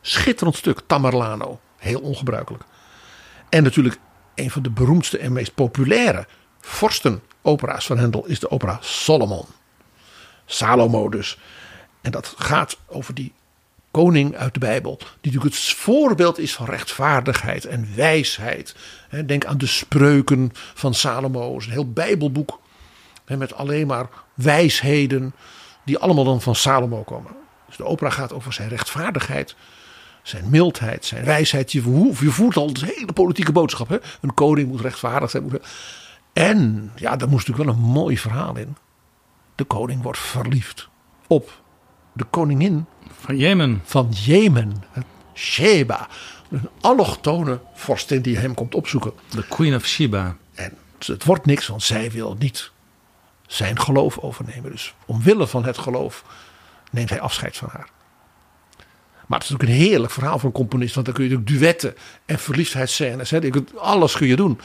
Schitterend 0.00 0.56
stuk, 0.56 0.80
Tamerlano. 0.86 1.60
Heel 1.76 2.00
ongebruikelijk. 2.00 2.64
En 3.48 3.62
natuurlijk 3.62 3.98
een 4.34 4.50
van 4.50 4.62
de 4.62 4.70
beroemdste 4.70 5.18
en 5.18 5.32
meest 5.32 5.54
populaire 5.54 6.26
vorstenopera's 6.60 7.86
van 7.86 7.98
Hendel 7.98 8.26
is 8.26 8.40
de 8.40 8.50
opera 8.50 8.78
Solomon. 8.80 9.46
Salomo 10.46 11.08
dus. 11.08 11.38
En 12.00 12.10
dat 12.10 12.34
gaat 12.36 12.78
over 12.86 13.14
die 13.14 13.32
koning 13.92 14.36
uit 14.36 14.54
de 14.54 14.60
Bijbel. 14.60 14.96
Die 14.96 15.08
natuurlijk 15.32 15.54
het 15.54 15.74
voorbeeld 15.74 16.38
is 16.38 16.54
van 16.54 16.66
rechtvaardigheid 16.66 17.64
en 17.64 17.88
wijsheid. 17.94 18.74
Denk 19.26 19.44
aan 19.44 19.58
de 19.58 19.66
spreuken 19.66 20.50
van 20.54 20.94
Salomo. 20.94 21.54
Een 21.54 21.70
heel 21.70 21.92
Bijbelboek. 21.92 22.60
Met 23.26 23.54
alleen 23.54 23.86
maar 23.86 24.08
wijsheden. 24.34 25.34
Die 25.84 25.98
allemaal 25.98 26.24
dan 26.24 26.40
van 26.40 26.54
Salomo 26.54 27.02
komen. 27.02 27.32
Dus 27.66 27.76
de 27.76 27.84
opera 27.84 28.10
gaat 28.10 28.32
over 28.32 28.52
zijn 28.52 28.68
rechtvaardigheid. 28.68 29.56
Zijn 30.22 30.50
mildheid, 30.50 31.04
zijn 31.04 31.24
wijsheid. 31.24 31.72
Je, 31.72 31.82
voert- 32.16 32.56
al 32.56 32.72
de 32.72 32.92
hele 32.96 33.12
politieke 33.12 33.52
boodschap. 33.52 33.88
Hè? 33.88 33.98
Een 34.20 34.34
koning 34.34 34.68
moet 34.68 34.80
rechtvaardig 34.80 35.30
zijn. 35.30 35.50
En 36.32 36.90
ja, 36.96 37.16
daar 37.16 37.28
moest 37.28 37.46
natuurlijk 37.48 37.76
wel 37.76 37.84
een 37.86 37.92
mooi 37.92 38.18
verhaal 38.18 38.56
in. 38.56 38.76
De 39.54 39.64
koning 39.64 40.02
wordt 40.02 40.18
verliefd 40.18 40.88
op 41.26 41.62
de 42.12 42.24
koningin 42.30 42.86
Van 43.22 43.36
Jemen. 43.36 43.80
van 43.84 44.08
Jemen. 44.10 44.84
Sheba. 45.34 46.08
Een 46.50 46.68
allochtone 46.80 47.60
vorstin 47.74 48.22
die 48.22 48.36
hem 48.36 48.54
komt 48.54 48.74
opzoeken. 48.74 49.12
De 49.30 49.44
Queen 49.48 49.74
of 49.74 49.86
Sheba. 49.86 50.36
En 50.54 50.76
het 50.98 51.24
wordt 51.24 51.46
niks, 51.46 51.66
want 51.66 51.82
zij 51.82 52.10
wil 52.10 52.36
niet 52.38 52.70
zijn 53.46 53.80
geloof 53.80 54.18
overnemen. 54.18 54.70
Dus 54.70 54.94
omwille 55.06 55.46
van 55.46 55.64
het 55.64 55.78
geloof 55.78 56.24
neemt 56.90 57.10
hij 57.10 57.20
afscheid 57.20 57.56
van 57.56 57.68
haar. 57.72 57.88
Maar 59.26 59.38
het 59.38 59.48
is 59.48 59.54
ook 59.54 59.62
een 59.62 59.68
heerlijk 59.68 60.12
verhaal 60.12 60.38
van 60.38 60.48
een 60.48 60.54
componist. 60.54 60.94
Want 60.94 61.06
dan 61.06 61.14
kun 61.14 61.28
je 61.28 61.36
ook 61.36 61.46
duetten 61.46 61.94
en 62.26 62.38
verliefdheidsscènes. 62.38 63.30
Hè. 63.30 63.38
Alles 63.76 64.16
kun 64.16 64.26
je 64.26 64.36
doen. 64.36 64.60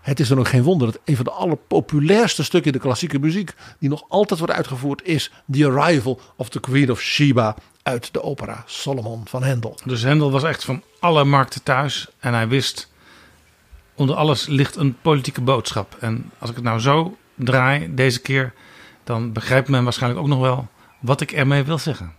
Het 0.00 0.20
is 0.20 0.28
dan 0.28 0.38
ook 0.38 0.48
geen 0.48 0.62
wonder 0.62 0.92
dat 0.92 1.00
een 1.04 1.16
van 1.16 1.24
de 1.24 1.30
allerpopulairste 1.30 2.44
stukken 2.44 2.72
in 2.72 2.78
de 2.78 2.84
klassieke 2.84 3.18
muziek. 3.18 3.54
die 3.78 3.88
nog 3.88 4.04
altijd 4.08 4.38
wordt 4.38 4.54
uitgevoerd. 4.54 5.02
is 5.02 5.32
The 5.50 5.66
Arrival 5.66 6.20
of 6.36 6.48
the 6.48 6.60
Queen 6.60 6.90
of 6.90 7.00
Sheba. 7.00 7.56
Uit 7.82 8.12
de 8.12 8.22
opera 8.22 8.62
Solomon 8.66 9.22
van 9.28 9.42
Hendel. 9.42 9.78
Dus 9.84 10.02
Hendel 10.02 10.30
was 10.30 10.42
echt 10.42 10.64
van 10.64 10.82
alle 11.00 11.24
markten 11.24 11.62
thuis. 11.62 12.08
En 12.18 12.34
hij 12.34 12.48
wist, 12.48 12.92
onder 13.94 14.16
alles 14.16 14.46
ligt 14.46 14.76
een 14.76 14.96
politieke 15.02 15.40
boodschap. 15.40 15.96
En 16.00 16.30
als 16.38 16.50
ik 16.50 16.56
het 16.56 16.64
nou 16.64 16.80
zo 16.80 17.16
draai 17.34 17.94
deze 17.94 18.20
keer, 18.20 18.52
dan 19.04 19.32
begrijpt 19.32 19.68
men 19.68 19.84
waarschijnlijk 19.84 20.22
ook 20.22 20.28
nog 20.28 20.40
wel 20.40 20.68
wat 21.00 21.20
ik 21.20 21.32
ermee 21.32 21.62
wil 21.62 21.78
zeggen. 21.78 22.14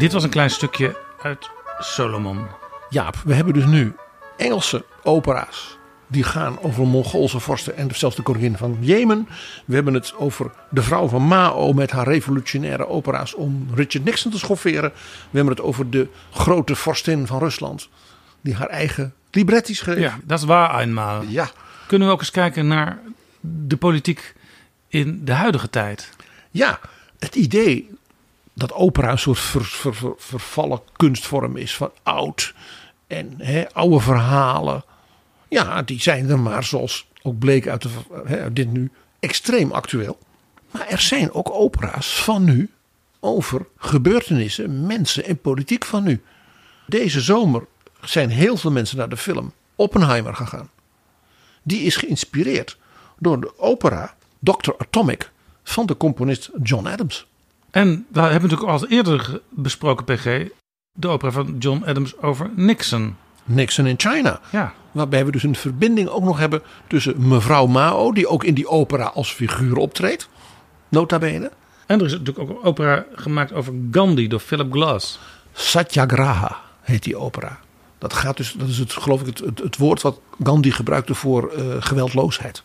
Dit 0.00 0.12
was 0.12 0.22
een 0.22 0.30
klein 0.30 0.50
stukje 0.50 0.96
uit 1.22 1.50
Solomon. 1.78 2.46
Jaap, 2.88 3.16
we 3.24 3.34
hebben 3.34 3.54
dus 3.54 3.64
nu 3.64 3.94
Engelse 4.36 4.84
opera's. 5.02 5.78
Die 6.06 6.22
gaan 6.22 6.60
over 6.60 6.86
Mongoolse 6.86 7.40
vorsten 7.40 7.76
en 7.76 7.94
zelfs 7.94 8.16
de 8.16 8.22
koningin 8.22 8.56
van 8.56 8.76
Jemen. 8.80 9.28
We 9.64 9.74
hebben 9.74 9.94
het 9.94 10.14
over 10.16 10.50
de 10.70 10.82
vrouw 10.82 11.08
van 11.08 11.22
Mao 11.22 11.72
met 11.72 11.90
haar 11.90 12.06
revolutionaire 12.06 12.88
opera's 12.88 13.34
om 13.34 13.68
Richard 13.74 14.04
Nixon 14.04 14.30
te 14.30 14.38
schofferen. 14.38 14.92
We 15.30 15.36
hebben 15.36 15.54
het 15.54 15.64
over 15.64 15.90
de 15.90 16.08
grote 16.32 16.74
vorstin 16.74 17.26
van 17.26 17.38
Rusland. 17.38 17.88
Die 18.40 18.54
haar 18.54 18.68
eigen 18.68 19.14
libretti 19.30 19.74
schreef. 19.74 19.98
Ja, 19.98 20.18
dat 20.24 20.38
is 20.38 20.44
waar 20.44 20.80
eenmaal. 20.80 21.22
Ja. 21.22 21.50
Kunnen 21.86 22.08
we 22.08 22.14
ook 22.14 22.20
eens 22.20 22.30
kijken 22.30 22.66
naar 22.66 22.98
de 23.40 23.76
politiek 23.76 24.34
in 24.88 25.24
de 25.24 25.32
huidige 25.32 25.70
tijd? 25.70 26.10
Ja, 26.50 26.80
het 27.18 27.34
idee 27.34 27.98
dat 28.54 28.72
opera 28.72 29.10
een 29.10 29.18
soort 29.18 29.38
ver- 29.38 29.64
ver- 29.64 29.94
ver- 29.94 30.14
vervallen 30.16 30.80
kunstvorm 30.96 31.56
is 31.56 31.76
van 31.76 31.90
oud 32.02 32.54
en 33.06 33.40
oude 33.72 34.00
verhalen. 34.00 34.84
Ja, 35.48 35.82
die 35.82 36.00
zijn 36.00 36.30
er 36.30 36.38
maar, 36.38 36.64
zoals 36.64 37.06
ook 37.22 37.38
bleek 37.38 37.68
uit, 37.68 37.82
de, 37.82 37.88
uit 38.26 38.56
dit 38.56 38.72
nu, 38.72 38.90
extreem 39.20 39.72
actueel. 39.72 40.18
Maar 40.70 40.88
er 40.88 41.00
zijn 41.00 41.32
ook 41.32 41.50
opera's 41.50 42.22
van 42.22 42.44
nu 42.44 42.70
over 43.20 43.66
gebeurtenissen, 43.76 44.86
mensen 44.86 45.24
en 45.24 45.40
politiek 45.40 45.84
van 45.84 46.02
nu. 46.02 46.22
Deze 46.86 47.20
zomer 47.20 47.66
zijn 48.00 48.30
heel 48.30 48.56
veel 48.56 48.70
mensen 48.70 48.96
naar 48.96 49.08
de 49.08 49.16
film 49.16 49.52
Oppenheimer 49.74 50.34
gegaan. 50.34 50.70
Die 51.62 51.80
is 51.80 51.96
geïnspireerd 51.96 52.78
door 53.18 53.40
de 53.40 53.58
opera 53.58 54.14
Dr. 54.38 54.72
Atomic 54.78 55.30
van 55.62 55.86
de 55.86 55.96
componist 55.96 56.50
John 56.62 56.86
Adams. 56.86 57.26
En 57.70 58.06
we 58.12 58.20
hebben 58.20 58.50
natuurlijk 58.50 58.70
al 58.70 58.88
eerder 58.88 59.40
besproken, 59.48 60.04
PG, 60.04 60.48
de 60.92 61.08
opera 61.08 61.30
van 61.30 61.56
John 61.58 61.82
Adams 61.86 62.18
over 62.18 62.50
Nixon. 62.54 63.16
Nixon 63.44 63.86
in 63.86 63.94
China. 63.96 64.40
Ja. 64.52 64.74
Waarbij 64.92 65.24
we 65.24 65.30
dus 65.30 65.42
een 65.42 65.54
verbinding 65.54 66.08
ook 66.08 66.22
nog 66.22 66.38
hebben 66.38 66.62
tussen 66.86 67.28
mevrouw 67.28 67.66
Mao, 67.66 68.12
die 68.12 68.28
ook 68.28 68.44
in 68.44 68.54
die 68.54 68.68
opera 68.68 69.04
als 69.04 69.32
figuur 69.32 69.76
optreedt, 69.76 70.28
nota 70.88 71.18
bene. 71.18 71.50
En 71.86 71.98
er 71.98 72.06
is 72.06 72.12
natuurlijk 72.12 72.38
ook 72.38 72.48
een 72.48 72.64
opera 72.64 73.04
gemaakt 73.14 73.52
over 73.52 73.74
Gandhi 73.90 74.28
door 74.28 74.40
Philip 74.40 74.72
Glass. 74.72 75.18
Satyagraha 75.52 76.60
heet 76.80 77.02
die 77.02 77.16
opera. 77.16 77.58
Dat 77.98 78.12
gaat 78.12 78.36
dus, 78.36 78.52
dat 78.52 78.68
is 78.68 78.78
het, 78.78 78.92
geloof 78.92 79.20
ik, 79.20 79.26
het, 79.26 79.38
het, 79.38 79.58
het 79.58 79.76
woord 79.76 80.02
wat 80.02 80.20
Gandhi 80.42 80.70
gebruikte 80.70 81.14
voor 81.14 81.50
eh, 81.50 81.64
geweldloosheid. 81.78 82.62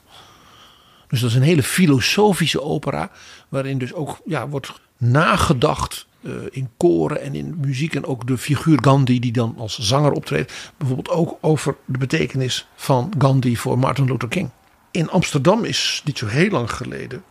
Dus 1.08 1.20
dat 1.20 1.30
is 1.30 1.36
een 1.36 1.42
hele 1.42 1.64
filosofische 1.64 2.62
opera, 2.62 3.12
waarin 3.50 3.78
dus 3.78 3.94
ook 3.94 4.18
ja, 4.26 4.48
wordt 4.48 4.74
nagedacht 4.98 6.08
eh, 6.22 6.32
in 6.50 6.70
koren 6.78 7.22
en 7.22 7.36
in 7.36 7.56
muziek. 7.60 7.96
En 7.96 8.06
ook 8.06 8.28
de 8.28 8.38
figuur 8.38 8.78
Gandhi, 8.82 9.20
die 9.20 9.32
dan 9.32 9.56
als 9.58 9.80
zanger 9.80 10.12
optreedt. 10.12 10.72
Bijvoorbeeld 10.78 11.10
ook 11.10 11.38
over 11.42 11.76
de 11.86 11.98
betekenis 11.98 12.68
van 12.76 13.14
Gandhi 13.18 13.56
voor 13.56 13.80
Martin 13.80 14.06
Luther 14.06 14.30
King. 14.30 14.50
In 14.92 15.10
Amsterdam 15.10 15.64
is 15.64 16.02
niet 16.06 16.18
zo 16.18 16.28
heel 16.28 16.50
lang 16.50 16.72
geleden 16.72 17.24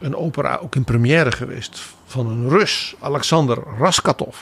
een 0.00 0.16
opera 0.16 0.56
ook 0.56 0.74
in 0.74 0.84
première 0.84 1.32
geweest 1.32 1.80
van 2.06 2.26
een 2.26 2.48
Rus, 2.48 2.94
Alexander 3.00 3.58
Raskatov. 3.78 4.36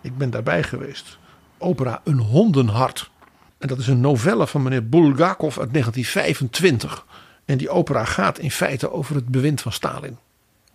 Ik 0.00 0.18
ben 0.18 0.30
daarbij 0.30 0.62
geweest. 0.62 1.18
Opera 1.58 2.00
Een 2.04 2.18
hondenhart. 2.18 3.10
En 3.58 3.68
dat 3.68 3.78
is 3.78 3.86
een 3.86 4.00
novelle 4.00 4.46
van 4.46 4.62
meneer 4.62 4.88
Bulgakov 4.88 5.58
uit 5.58 5.72
1925. 5.72 7.06
En 7.44 7.58
die 7.58 7.70
opera 7.70 8.04
gaat 8.04 8.38
in 8.38 8.50
feite 8.50 8.92
over 8.92 9.14
het 9.14 9.28
bewind 9.28 9.60
van 9.60 9.72
Stalin. 9.72 10.18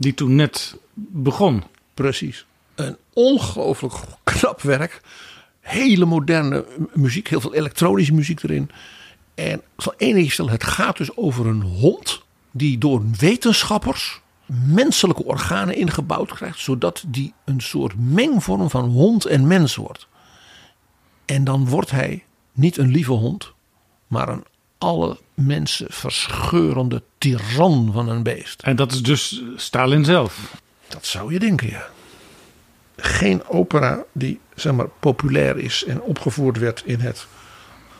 Die 0.01 0.13
toen 0.13 0.35
net 0.35 0.77
begon. 0.95 1.63
Precies. 1.93 2.45
Een 2.75 2.97
ongelooflijk 3.13 3.93
knap 4.23 4.61
werk. 4.61 5.01
Hele 5.59 6.05
moderne 6.05 6.65
muziek, 6.93 7.27
heel 7.27 7.41
veel 7.41 7.53
elektronische 7.53 8.13
muziek 8.13 8.43
erin. 8.43 8.71
En 9.35 9.61
één 9.97 10.15
ding 10.15 10.31
stellen, 10.31 10.51
het 10.51 10.63
gaat 10.63 10.97
dus 10.97 11.17
over 11.17 11.45
een 11.45 11.61
hond 11.61 12.21
die 12.51 12.77
door 12.77 13.03
wetenschappers 13.19 14.21
menselijke 14.65 15.23
organen 15.23 15.75
ingebouwd 15.75 16.33
krijgt, 16.33 16.59
zodat 16.59 17.03
die 17.07 17.33
een 17.45 17.61
soort 17.61 17.93
mengvorm 17.97 18.69
van 18.69 18.89
hond 18.89 19.25
en 19.25 19.47
mens 19.47 19.75
wordt. 19.75 20.07
En 21.25 21.43
dan 21.43 21.67
wordt 21.67 21.91
hij 21.91 22.23
niet 22.51 22.77
een 22.77 22.91
lieve 22.91 23.11
hond, 23.11 23.53
maar 24.07 24.29
een 24.29 24.43
alle 24.77 25.19
mensen 25.45 25.85
verscheurende 25.89 27.03
tiran 27.17 27.89
van 27.93 28.09
een 28.09 28.23
beest. 28.23 28.61
En 28.61 28.75
dat 28.75 28.91
is 28.91 29.03
dus 29.03 29.41
Stalin 29.55 30.05
zelf. 30.05 30.55
Dat 30.87 31.05
zou 31.05 31.33
je 31.33 31.39
denken, 31.39 31.69
ja. 31.69 31.87
Geen 32.97 33.47
opera 33.47 34.03
die 34.11 34.39
zeg 34.55 34.73
maar, 34.73 34.87
populair 34.99 35.57
is 35.57 35.83
en 35.83 36.01
opgevoerd 36.01 36.57
werd 36.57 36.81
in 36.85 36.99
het 36.99 37.27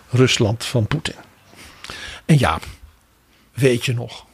Rusland 0.10 0.66
van 0.66 0.88
Poetin. 0.88 1.16
En 2.26 2.38
Jaap, 2.38 2.66
weet 3.54 3.86
je 3.86 3.94
nog 3.94 4.26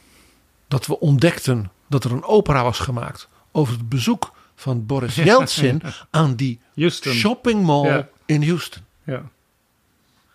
dat 0.68 0.86
we 0.86 1.00
ontdekten 1.00 1.70
dat 1.86 2.04
er 2.04 2.12
een 2.12 2.24
opera 2.24 2.62
was 2.62 2.78
gemaakt 2.78 3.28
over 3.52 3.72
het 3.74 3.88
bezoek 3.88 4.34
van 4.54 4.86
Boris 4.86 5.14
Yeltsin 5.14 5.82
aan 6.10 6.34
die 6.34 6.60
Houston. 6.74 7.12
shopping 7.12 7.62
mall 7.64 7.86
Ja. 7.86 8.08
in 8.26 8.46
Houston. 8.46 8.82
Ja. 9.04 9.22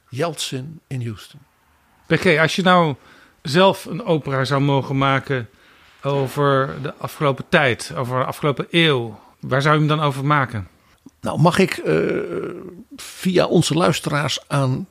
Yeltsin 0.09 0.80
in 0.88 1.01
Houston. 1.05 1.39
PG, 2.05 2.39
als 2.39 2.55
je 2.55 2.61
nou 2.61 2.95
zelf 3.41 3.85
een 3.85 4.05
opera 4.05 4.45
zou 4.45 4.61
mogen 4.61 4.97
maken 4.97 5.49
over 6.01 6.75
de 6.81 6.93
afgelopen 6.93 7.45
tijd, 7.49 7.91
over 7.95 8.19
de 8.19 8.25
afgelopen 8.25 8.67
eeuw, 8.71 9.19
waar 9.39 9.61
zou 9.61 9.73
je 9.73 9.79
hem 9.79 9.89
dan 9.89 10.01
over 10.01 10.25
maken? 10.25 10.67
Nou, 11.21 11.39
mag 11.39 11.57
ik 11.57 11.77
eh, 11.77 11.95
via 12.95 13.45
onze 13.45 13.73
luisteraars 13.73 14.39
aan 14.47 14.87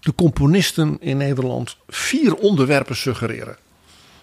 de 0.00 0.14
componisten 0.14 0.96
in 1.00 1.16
Nederland 1.16 1.76
vier 1.88 2.34
onderwerpen 2.34 2.96
suggereren 2.96 3.56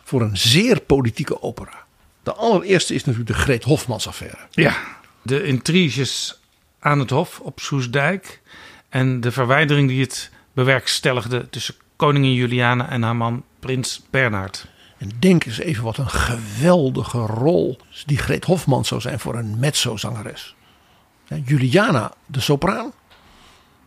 voor 0.03 0.21
een 0.21 0.37
zeer 0.37 0.81
politieke 0.81 1.41
opera? 1.41 1.85
De 2.23 2.33
allereerste 2.33 2.93
is 2.93 3.03
natuurlijk 3.03 3.35
de 3.35 3.43
Greet 3.43 3.63
Hofmans 3.63 4.07
affaire. 4.07 4.37
Ja, 4.51 4.77
de 5.21 5.43
intriges 5.43 6.39
aan 6.79 6.99
het 6.99 7.09
Hof 7.09 7.39
op 7.39 7.59
Soesdijk. 7.59 8.41
En 8.89 9.21
de 9.21 9.31
verwijdering 9.31 9.89
die 9.89 10.01
het 10.01 10.31
bewerkstelligde 10.53 11.49
tussen 11.49 11.75
koningin 11.97 12.33
Juliana 12.33 12.89
en 12.89 13.03
haar 13.03 13.15
man 13.15 13.43
prins 13.59 14.01
Bernhard. 14.09 14.67
En 14.97 15.11
denk 15.19 15.45
eens 15.45 15.59
even 15.59 15.83
wat 15.83 15.97
een 15.97 16.09
geweldige 16.09 17.17
rol 17.17 17.77
die 18.05 18.17
Greet 18.17 18.45
Hofmans 18.45 18.87
zou 18.87 19.01
zijn 19.01 19.19
voor 19.19 19.35
een 19.35 19.59
mezzo-zangeres. 19.59 20.55
Juliana 21.45 22.13
de 22.25 22.39
sopraan, 22.39 22.91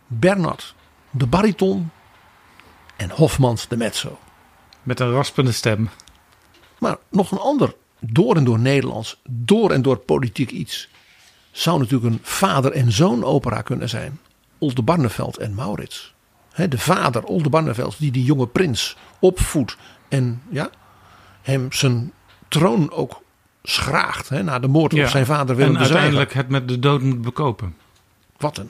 Bernhard 0.07 0.75
de 1.11 1.27
bariton 1.27 1.91
en 2.95 3.09
Hofmans 3.09 3.67
de 3.67 3.77
mezzo. 3.77 4.19
Met 4.83 4.99
een 4.99 5.11
raspende 5.11 5.51
stem. 5.51 5.89
Maar 6.79 6.97
nog 7.09 7.31
een 7.31 7.37
ander 7.37 7.75
door 7.99 8.35
en 8.35 8.43
door 8.43 8.59
Nederlands, 8.59 9.21
door 9.29 9.71
en 9.71 9.81
door 9.81 9.97
politiek 9.97 10.51
iets. 10.51 10.89
Zou 11.51 11.79
natuurlijk 11.79 12.13
een 12.13 12.19
vader- 12.23 12.71
en 12.71 12.91
zoon 12.91 13.23
opera 13.23 13.61
kunnen 13.61 13.89
zijn. 13.89 14.19
Oldenbarneveld 14.57 15.37
en 15.37 15.53
Maurits. 15.53 16.13
Hè, 16.51 16.67
de 16.67 16.77
vader, 16.77 17.23
Oldenbarneveld, 17.23 17.99
die 17.99 18.11
die 18.11 18.23
jonge 18.23 18.47
prins 18.47 18.97
opvoedt. 19.19 19.77
En 20.09 20.41
ja, 20.49 20.69
hem 21.41 21.71
zijn 21.71 22.13
troon 22.47 22.91
ook 22.91 23.21
schraagt. 23.63 24.29
Hè, 24.29 24.43
na 24.43 24.59
de 24.59 24.67
moord 24.67 24.93
Ja, 24.93 25.03
op 25.03 25.09
zijn 25.09 25.25
vader 25.25 25.55
Willem 25.55 25.75
En 25.75 25.81
uiteindelijk 25.81 26.33
het 26.33 26.49
met 26.49 26.67
de 26.67 26.79
dood 26.79 27.01
moet 27.01 27.21
bekopen. 27.21 27.75
Wat 28.37 28.57
een 28.57 28.69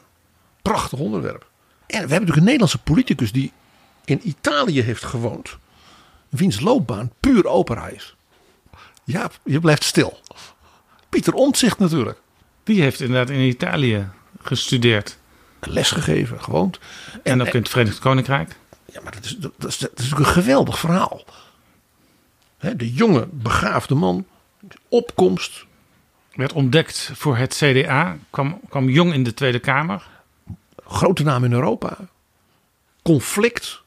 prachtig 0.62 1.00
onderwerp. 1.00 1.42
En 1.42 1.48
we 1.88 1.98
hebben 1.98 2.10
natuurlijk 2.10 2.38
een 2.38 2.44
Nederlandse 2.44 2.78
politicus 2.78 3.32
die 3.32 3.52
in 4.06 4.28
Italië 4.28 4.82
heeft 4.82 5.06
gewoond. 5.06 5.58
Wiens 6.30 6.60
loopbaan 6.60 7.12
puur 7.20 7.48
opera 7.48 7.88
is. 7.88 8.16
Ja, 9.04 9.30
je 9.44 9.60
blijft 9.60 9.84
stil. 9.84 10.20
Pieter 11.10 11.34
Omtzigt 11.34 11.80
natuurlijk. 11.80 12.22
Die 12.64 12.82
heeft 12.82 13.00
inderdaad 13.00 13.30
in 13.30 13.40
Italië 13.40 14.10
gestudeerd. 14.42 15.18
Lesgegeven, 15.70 16.44
gewoond. 16.44 16.80
En, 17.24 17.42
ook 17.42 17.48
in 17.48 17.60
het 17.60 17.70
Verenigd 17.70 18.00
Koninkrijk. 18.00 18.56
Ja, 18.86 19.02
maar 19.02 19.12
dat 19.12 19.26
is, 19.26 19.38
dat, 19.38 19.52
is, 19.58 19.78
dat 19.78 19.92
is 19.96 20.10
natuurlijk 20.10 20.20
een 20.20 20.44
geweldig 20.44 20.80
verhaal. 20.80 21.24
De 22.76 22.94
jonge, 22.94 23.28
begaafde 23.32 23.96
man. 23.96 24.26
Opkomst. 24.90 25.66
Werd 26.34 26.54
ontdekt 26.54 27.12
voor 27.14 27.38
het 27.38 27.56
CDA. 27.56 28.18
Kwam, 28.30 28.60
kwam 28.70 28.90
jong 28.90 29.14
in 29.14 29.24
de 29.24 29.34
Tweede 29.34 29.60
Kamer. 29.60 30.08
Grote 30.86 31.24
naam 31.24 31.44
in 31.44 31.54
Europa. 31.54 31.98
Conflict. 33.02 33.82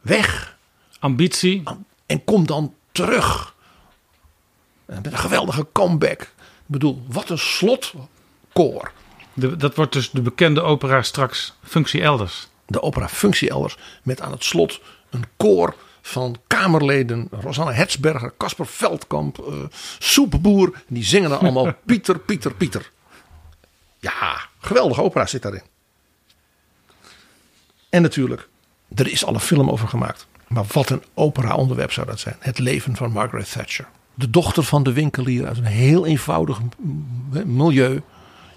Weg. 0.00 0.56
Ambitie. 0.98 1.62
En 2.06 2.24
komt 2.24 2.48
dan 2.48 2.74
terug. 2.92 3.54
En 4.86 5.02
Met 5.02 5.12
een 5.12 5.18
geweldige 5.18 5.66
comeback. 5.72 6.20
Ik 6.20 6.28
bedoel, 6.66 7.04
wat 7.08 7.28
een 7.28 7.38
slotkoor. 7.38 8.92
De, 9.34 9.56
dat 9.56 9.74
wordt 9.74 9.92
dus 9.92 10.10
de 10.10 10.22
bekende 10.22 10.62
opera 10.62 11.02
straks 11.02 11.54
Functie 11.62 12.02
Elders. 12.02 12.48
De 12.66 12.82
opera 12.82 13.08
Functie 13.08 13.50
Elders. 13.50 13.76
Met 14.02 14.20
aan 14.20 14.32
het 14.32 14.44
slot 14.44 14.80
een 15.10 15.24
koor 15.36 15.74
van 16.02 16.36
Kamerleden. 16.46 17.28
Rosanne 17.30 17.72
Hetsberger, 17.72 18.32
Casper 18.38 18.66
Veldkamp, 18.66 19.38
eh 19.38 19.54
Soepboer. 19.98 20.82
Die 20.88 21.04
zingen 21.04 21.30
dan 21.30 21.38
allemaal 21.38 21.72
Pieter, 21.86 22.18
Pieter, 22.18 22.54
Pieter. 22.54 22.90
Ja, 23.98 24.48
geweldige 24.60 25.02
opera 25.02 25.26
zit 25.26 25.42
daarin. 25.42 25.62
En 27.88 28.02
natuurlijk, 28.02 28.48
er 28.94 29.08
is 29.08 29.24
al 29.24 29.34
een 29.34 29.40
film 29.40 29.70
over 29.70 29.88
gemaakt. 29.88 30.26
Maar 30.48 30.64
wat 30.72 30.90
een 30.90 31.02
opera-onderwerp 31.14 31.92
zou 31.92 32.06
dat 32.06 32.20
zijn. 32.20 32.36
Het 32.38 32.58
leven 32.58 32.96
van 32.96 33.12
Margaret 33.12 33.52
Thatcher. 33.52 33.88
De 34.14 34.30
dochter 34.30 34.62
van 34.62 34.82
de 34.82 34.92
winkelier 34.92 35.46
uit 35.46 35.56
een 35.56 35.64
heel 35.64 36.06
eenvoudig 36.06 36.58
milieu. 37.44 38.02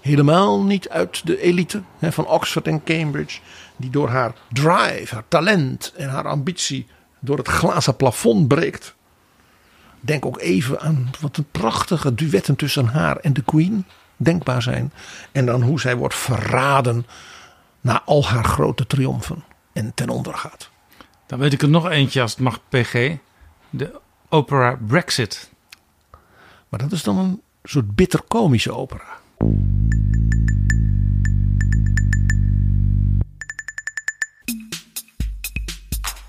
Helemaal 0.06 0.62
niet 0.62 0.88
uit 0.88 1.26
de 1.26 1.40
elite 1.40 1.82
hè, 1.98 2.12
van 2.12 2.26
Oxford 2.26 2.66
en 2.66 2.84
Cambridge. 2.84 3.40
Die 3.76 3.90
door 3.90 4.08
haar 4.08 4.32
drive, 4.52 5.14
haar 5.14 5.24
talent 5.28 5.92
en 5.96 6.08
haar 6.08 6.26
ambitie 6.26 6.86
door 7.20 7.38
het 7.38 7.48
glazen 7.48 7.96
plafond 7.96 8.48
breekt. 8.48 8.94
Denk 10.00 10.26
ook 10.26 10.40
even 10.40 10.80
aan 10.80 11.10
wat 11.20 11.36
een 11.36 11.46
prachtige 11.50 12.14
duetten 12.14 12.56
tussen 12.56 12.86
haar 12.86 13.16
en 13.16 13.32
de 13.32 13.42
Queen 13.42 13.84
denkbaar 14.16 14.62
zijn. 14.62 14.92
En 15.32 15.46
dan 15.46 15.62
hoe 15.62 15.80
zij 15.80 15.96
wordt 15.96 16.14
verraden 16.14 17.06
na 17.80 18.02
al 18.04 18.26
haar 18.26 18.44
grote 18.44 18.86
triomfen 18.86 19.44
en 19.72 19.94
ten 19.94 20.08
onder 20.08 20.34
gaat. 20.34 20.70
Dan 21.26 21.38
weet 21.38 21.52
ik 21.52 21.62
er 21.62 21.68
nog 21.68 21.90
eentje 21.90 22.20
als 22.20 22.30
het 22.30 22.40
mag 22.40 22.60
PG. 22.68 23.16
De 23.70 24.00
opera 24.28 24.78
Brexit. 24.86 25.50
Maar 26.68 26.80
dat 26.80 26.92
is 26.92 27.02
dan 27.02 27.18
een 27.18 27.42
soort 27.62 27.94
bitter 27.94 28.22
komische 28.22 28.74
opera. 28.74 29.04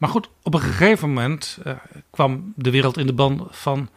Maar 0.00 0.08
goed, 0.08 0.28
op 0.42 0.54
een 0.54 0.60
gegeven 0.60 1.08
moment 1.08 1.58
eh, 1.64 1.74
kwam 2.10 2.52
de 2.56 2.70
wereld 2.70 2.98
in 2.98 3.06
de 3.06 3.12
ban 3.12 3.48
van 3.50 3.88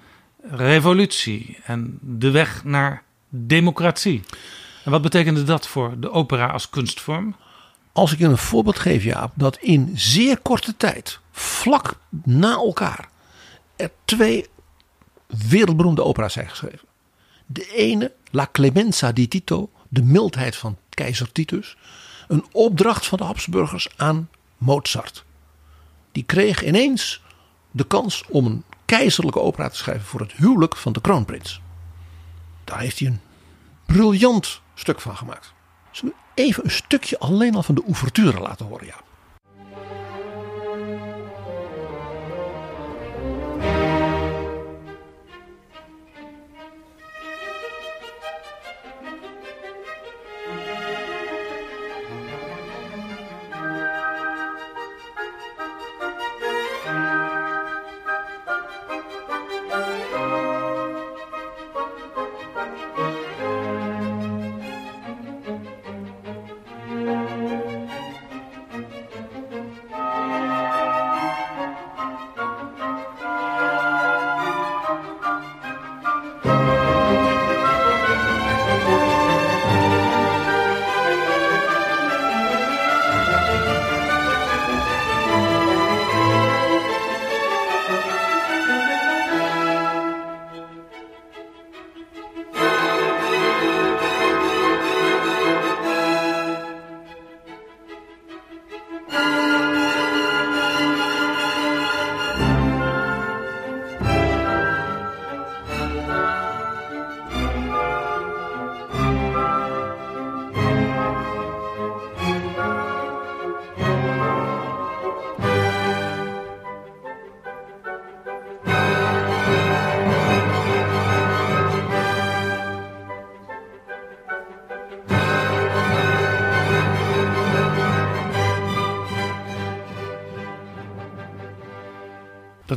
revolutie 0.42 1.58
en 1.64 1.98
de 2.02 2.32
weg 2.32 2.64
naar 2.64 3.04
democratie. 3.30 4.24
En 4.84 4.92
wat 4.92 5.02
betekende 5.02 5.44
dat 5.44 5.68
voor 5.68 6.00
de 6.00 6.12
opera 6.12 6.48
als 6.48 6.70
kunstvorm? 6.70 7.36
Als 7.92 8.14
ik 8.14 8.20
een 8.20 8.38
voorbeeld 8.38 8.80
geef, 8.80 9.04
Jaap, 9.04 9.32
dat 9.36 9.58
in 9.58 9.92
zeer 9.96 10.40
korte 10.40 10.78
tijd, 10.78 11.20
vlak 11.32 11.96
na 12.24 12.52
elkaar, 12.52 13.10
er 13.76 13.92
twee 14.06 14.46
wereldberoemde 15.48 16.04
opera's 16.04 16.34
zijn 16.34 16.50
geschreven. 16.50 16.88
De 17.46 17.72
ene, 17.76 18.12
La 18.32 18.50
Clemenza 18.52 19.12
di 19.12 19.28
Tito, 19.28 19.70
de 19.90 20.04
mildheid 20.04 20.56
van 20.56 20.78
keizer 20.90 21.32
Titus. 21.32 21.78
Een 22.28 22.46
opdracht 22.52 23.06
van 23.06 23.18
de 23.18 23.24
Habsburgers 23.24 23.88
aan 23.96 24.30
Mozart. 24.58 25.24
Die 26.14 26.24
kreeg 26.24 26.64
ineens 26.64 27.22
de 27.72 27.88
kans 27.88 28.24
om 28.30 28.46
een 28.46 28.64
keizerlijke 28.86 29.40
opera 29.40 29.70
te 29.70 29.76
schrijven 29.76 30.06
voor 30.06 30.20
het 30.20 30.32
huwelijk 30.32 30.76
van 30.76 30.94
de 30.94 31.02
kroonprins. 31.02 31.62
Daar 32.64 32.80
heeft 32.80 33.00
hij 33.00 33.08
een 33.08 33.20
briljant 33.86 34.62
stuk 34.74 35.02
van 35.02 35.18
gemaakt. 35.18 35.54
Zullen 35.92 36.14
we 36.36 36.42
even 36.42 36.64
een 36.64 36.72
stukje 36.72 37.20
alleen 37.20 37.56
al 37.56 37.64
van 37.64 37.76
de 37.76 37.84
ouverture 37.86 38.40
laten 38.40 38.66
horen, 38.66 38.86
ja. 38.86 39.02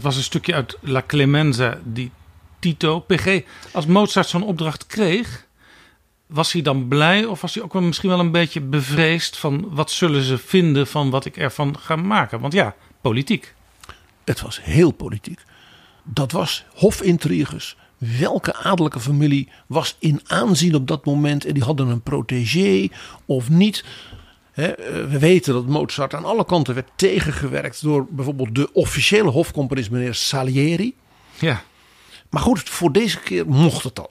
Was 0.07 0.17
een 0.17 0.23
stukje 0.23 0.55
uit 0.55 0.79
La 0.81 1.03
Clemenza 1.07 1.79
die 1.85 2.11
Tito, 2.59 3.01
PG, 3.01 3.43
als 3.73 3.87
Mozart 3.87 4.29
zo'n 4.29 4.43
opdracht 4.43 4.87
kreeg, 4.87 5.47
was 6.27 6.53
hij 6.53 6.63
dan 6.63 6.89
blij 6.89 7.25
of 7.25 7.41
was 7.41 7.55
hij 7.55 7.63
ook 7.63 7.73
wel 7.73 7.83
misschien 7.83 8.09
wel 8.09 8.19
een 8.19 8.31
beetje 8.31 8.61
bevreesd 8.61 9.37
van 9.37 9.69
wat 9.71 9.91
zullen 9.91 10.23
ze 10.23 10.39
vinden 10.39 10.87
van 10.87 11.11
wat 11.11 11.25
ik 11.25 11.37
ervan 11.37 11.79
ga 11.79 11.97
maken? 11.97 12.41
Want 12.41 12.53
ja, 12.53 12.75
politiek. 13.01 13.55
Het 14.25 14.41
was 14.41 14.63
heel 14.63 14.91
politiek. 14.91 15.41
Dat 16.03 16.33
was 16.33 16.65
hofintriges. 16.75 17.77
Welke 17.99 18.55
adellijke 18.55 19.01
familie 19.01 19.49
was 19.67 19.97
in 19.99 20.21
aanzien 20.27 20.75
op 20.75 20.87
dat 20.87 21.05
moment 21.05 21.45
en 21.45 21.55
die 21.55 21.65
hadden 21.65 21.89
een 21.89 22.03
protégé 22.03 22.89
of 23.25 23.49
niet? 23.49 23.85
Eh, 24.57 24.69
we 25.09 25.19
weten 25.19 25.53
dat 25.53 25.67
Mozart 25.67 26.15
aan 26.15 26.25
alle 26.25 26.45
kanten 26.45 26.75
werd 26.75 26.89
tegengewerkt 26.97 27.83
door 27.83 28.07
bijvoorbeeld 28.11 28.55
de 28.55 28.73
officiële 28.73 29.31
hofcomponist 29.31 29.91
meneer 29.91 30.15
Salieri. 30.15 30.95
Ja. 31.39 31.63
Maar 32.31 32.43
goed, 32.43 32.69
voor 32.69 32.93
deze 32.93 33.21
keer 33.21 33.47
mocht 33.47 33.83
het 33.83 33.95
dan. 33.95 34.09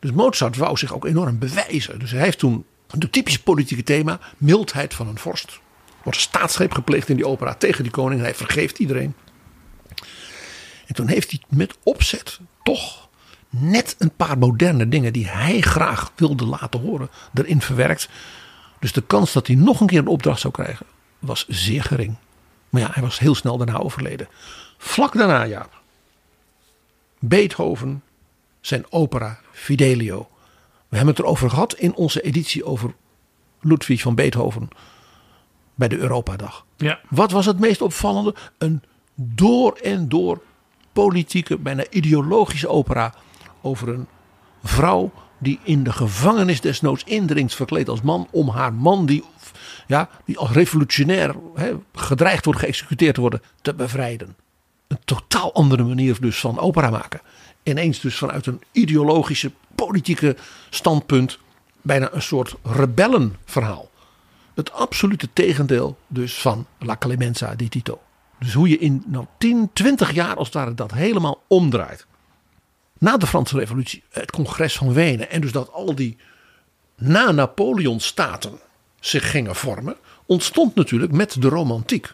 Dus 0.00 0.12
Mozart 0.12 0.56
wou 0.56 0.76
zich 0.76 0.94
ook 0.94 1.04
enorm 1.04 1.38
bewijzen. 1.38 1.98
Dus 1.98 2.10
hij 2.10 2.22
heeft 2.22 2.38
toen 2.38 2.64
de 2.86 3.10
typische 3.10 3.42
politieke 3.42 3.82
thema, 3.82 4.20
mildheid 4.36 4.94
van 4.94 5.08
een 5.08 5.18
vorst. 5.18 5.60
Wordt 6.02 6.18
een 6.18 6.24
staatsgreep 6.24 6.72
gepleegd 6.72 7.08
in 7.08 7.16
die 7.16 7.26
opera 7.26 7.54
tegen 7.54 7.82
die 7.82 7.92
koning. 7.92 8.20
Hij 8.20 8.34
vergeeft 8.34 8.78
iedereen. 8.78 9.14
En 10.86 10.94
toen 10.94 11.08
heeft 11.08 11.30
hij 11.30 11.40
met 11.48 11.76
opzet 11.82 12.38
toch 12.62 13.08
net 13.48 13.94
een 13.98 14.12
paar 14.16 14.38
moderne 14.38 14.88
dingen 14.88 15.12
die 15.12 15.28
hij 15.28 15.60
graag 15.60 16.12
wilde 16.14 16.46
laten 16.46 16.80
horen, 16.80 17.10
erin 17.34 17.60
verwerkt. 17.60 18.08
Dus 18.80 18.92
de 18.92 19.02
kans 19.02 19.32
dat 19.32 19.46
hij 19.46 19.56
nog 19.56 19.80
een 19.80 19.86
keer 19.86 19.98
een 19.98 20.06
opdracht 20.06 20.40
zou 20.40 20.52
krijgen, 20.52 20.86
was 21.18 21.46
zeer 21.48 21.82
gering. 21.82 22.16
Maar 22.70 22.80
ja, 22.80 22.88
hij 22.92 23.02
was 23.02 23.18
heel 23.18 23.34
snel 23.34 23.56
daarna 23.56 23.78
overleden. 23.78 24.28
Vlak 24.78 25.12
daarna, 25.12 25.42
ja. 25.42 25.68
Beethoven, 27.18 28.02
zijn 28.60 28.84
opera 28.92 29.38
Fidelio. 29.52 30.28
We 30.88 30.96
hebben 30.96 31.14
het 31.14 31.24
erover 31.24 31.50
gehad 31.50 31.74
in 31.74 31.94
onze 31.94 32.20
editie 32.20 32.64
over 32.64 32.94
Ludwig 33.60 34.00
van 34.00 34.14
Beethoven 34.14 34.68
bij 35.74 35.88
de 35.88 35.96
Europadag. 35.96 36.66
Ja. 36.76 37.00
Wat 37.08 37.30
was 37.30 37.46
het 37.46 37.58
meest 37.58 37.80
opvallende? 37.80 38.34
Een 38.58 38.82
door 39.14 39.72
en 39.72 40.08
door 40.08 40.42
politieke, 40.92 41.58
bijna 41.58 41.84
ideologische 41.90 42.68
opera 42.68 43.14
over 43.60 43.88
een 43.88 44.06
vrouw 44.62 45.12
die 45.38 45.58
in 45.62 45.82
de 45.82 45.92
gevangenis 45.92 46.60
desnoods 46.60 47.04
indringt, 47.04 47.54
verkleed 47.54 47.88
als 47.88 48.02
man, 48.02 48.28
om 48.30 48.48
haar 48.48 48.72
man 48.72 49.06
die, 49.06 49.24
ja, 49.86 50.08
die 50.24 50.38
als 50.38 50.50
revolutionair 50.50 51.34
gedreigd 51.92 52.44
wordt 52.44 52.60
geëxecuteerd 52.60 53.14
te 53.14 53.20
worden, 53.20 53.42
te 53.62 53.74
bevrijden. 53.74 54.36
Een 54.86 54.98
totaal 55.04 55.54
andere 55.54 55.82
manier 55.84 56.20
dus 56.20 56.40
van 56.40 56.58
opera 56.58 56.90
maken. 56.90 57.20
Ineens 57.62 58.00
dus 58.00 58.16
vanuit 58.16 58.46
een 58.46 58.62
ideologische, 58.72 59.50
politieke 59.74 60.36
standpunt 60.70 61.38
bijna 61.82 62.08
een 62.12 62.22
soort 62.22 62.54
rebellenverhaal. 62.62 63.90
Het 64.54 64.72
absolute 64.72 65.28
tegendeel 65.32 65.98
dus 66.06 66.40
van 66.40 66.66
La 66.78 66.96
Clemenza 66.96 67.54
di 67.54 67.68
Tito. 67.68 68.00
Dus 68.38 68.52
hoe 68.52 68.68
je 68.68 68.78
in 68.78 69.02
nou, 69.06 69.26
10, 69.38 69.70
20 69.72 70.12
jaar 70.12 70.36
als 70.36 70.50
daar 70.50 70.74
dat 70.74 70.92
helemaal 70.92 71.42
omdraait. 71.46 72.06
Na 73.06 73.16
de 73.16 73.26
Franse 73.26 73.58
Revolutie, 73.58 74.02
het 74.10 74.30
congres 74.30 74.76
van 74.76 74.92
Wenen 74.92 75.30
en 75.30 75.40
dus 75.40 75.52
dat 75.52 75.72
al 75.72 75.94
die 75.94 76.16
na 76.96 77.30
Napoleon 77.30 78.00
staten 78.00 78.58
zich 79.00 79.30
gingen 79.30 79.54
vormen, 79.56 79.96
ontstond 80.26 80.74
natuurlijk 80.74 81.12
met 81.12 81.42
de 81.42 81.48
romantiek 81.48 82.12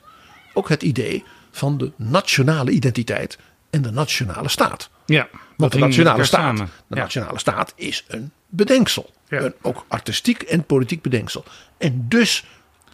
ook 0.54 0.68
het 0.68 0.82
idee 0.82 1.24
van 1.50 1.78
de 1.78 1.92
nationale 1.96 2.70
identiteit 2.70 3.38
en 3.70 3.82
de 3.82 3.90
nationale 3.90 4.48
staat. 4.48 4.90
Ja, 5.06 5.28
Want 5.56 5.72
de 5.72 5.78
nationale 5.78 6.24
staat, 6.24 6.40
samen. 6.40 6.70
de 6.86 6.96
Ja. 6.96 7.02
nationale 7.02 7.38
staat 7.38 7.72
is 7.76 8.04
een 8.08 8.32
bedenksel. 8.48 9.10
Ja. 9.28 9.40
Een 9.40 9.54
ook 9.62 9.84
artistiek 9.88 10.42
en 10.42 10.64
politiek 10.64 11.02
bedenksel. 11.02 11.44
En 11.78 12.04
dus 12.08 12.44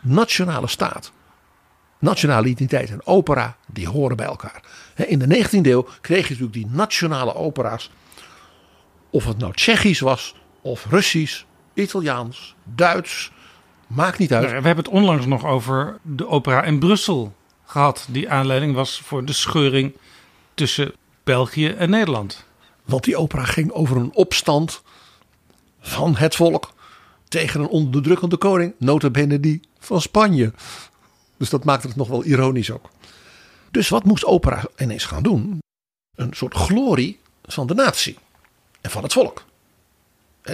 nationale 0.02 0.66
staat, 0.66 1.12
nationale 1.98 2.46
identiteit 2.48 2.90
en 2.90 3.06
opera, 3.06 3.56
die 3.66 3.88
horen 3.88 4.16
bij 4.16 4.26
elkaar. 4.26 4.62
In 5.06 5.18
de 5.18 5.46
19e 5.46 5.60
eeuw 5.62 5.86
kreeg 6.00 6.28
je 6.28 6.34
natuurlijk 6.34 6.52
die 6.52 6.66
nationale 6.76 7.34
opera's. 7.34 7.90
Of 9.10 9.24
het 9.24 9.38
nou 9.38 9.52
Tsjechisch 9.52 10.00
was, 10.00 10.34
of 10.62 10.86
Russisch, 10.90 11.42
Italiaans, 11.74 12.54
Duits. 12.64 13.32
Maakt 13.86 14.18
niet 14.18 14.32
uit. 14.32 14.44
We 14.44 14.52
hebben 14.52 14.76
het 14.76 14.88
onlangs 14.88 15.26
nog 15.26 15.44
over 15.44 15.98
de 16.02 16.26
opera 16.26 16.62
in 16.62 16.78
Brussel 16.78 17.34
gehad. 17.64 18.06
Die 18.10 18.30
aanleiding 18.30 18.74
was 18.74 19.00
voor 19.00 19.24
de 19.24 19.32
scheuring 19.32 19.96
tussen 20.54 20.92
België 21.24 21.68
en 21.68 21.90
Nederland. 21.90 22.44
Want 22.84 23.04
die 23.04 23.16
opera 23.16 23.44
ging 23.44 23.70
over 23.70 23.96
een 23.96 24.14
opstand 24.14 24.82
van 25.80 26.16
het 26.16 26.34
volk 26.36 26.72
tegen 27.28 27.60
een 27.60 27.68
onderdrukkende 27.68 28.36
koning, 28.36 28.74
nota 28.78 29.10
bene 29.10 29.40
die 29.40 29.60
van 29.78 30.00
Spanje. 30.00 30.52
Dus 31.36 31.50
dat 31.50 31.64
maakte 31.64 31.86
het 31.86 31.96
nog 31.96 32.08
wel 32.08 32.24
ironisch 32.24 32.70
ook. 32.70 32.90
Dus 33.70 33.88
wat 33.88 34.04
moest 34.04 34.24
opera 34.24 34.64
ineens 34.76 35.04
gaan 35.04 35.22
doen? 35.22 35.58
Een 36.16 36.32
soort 36.32 36.54
glorie 36.54 37.20
van 37.42 37.66
de 37.66 37.74
natie 37.74 38.18
en 38.80 38.90
van 38.90 39.02
het 39.02 39.12
volk. 39.12 39.44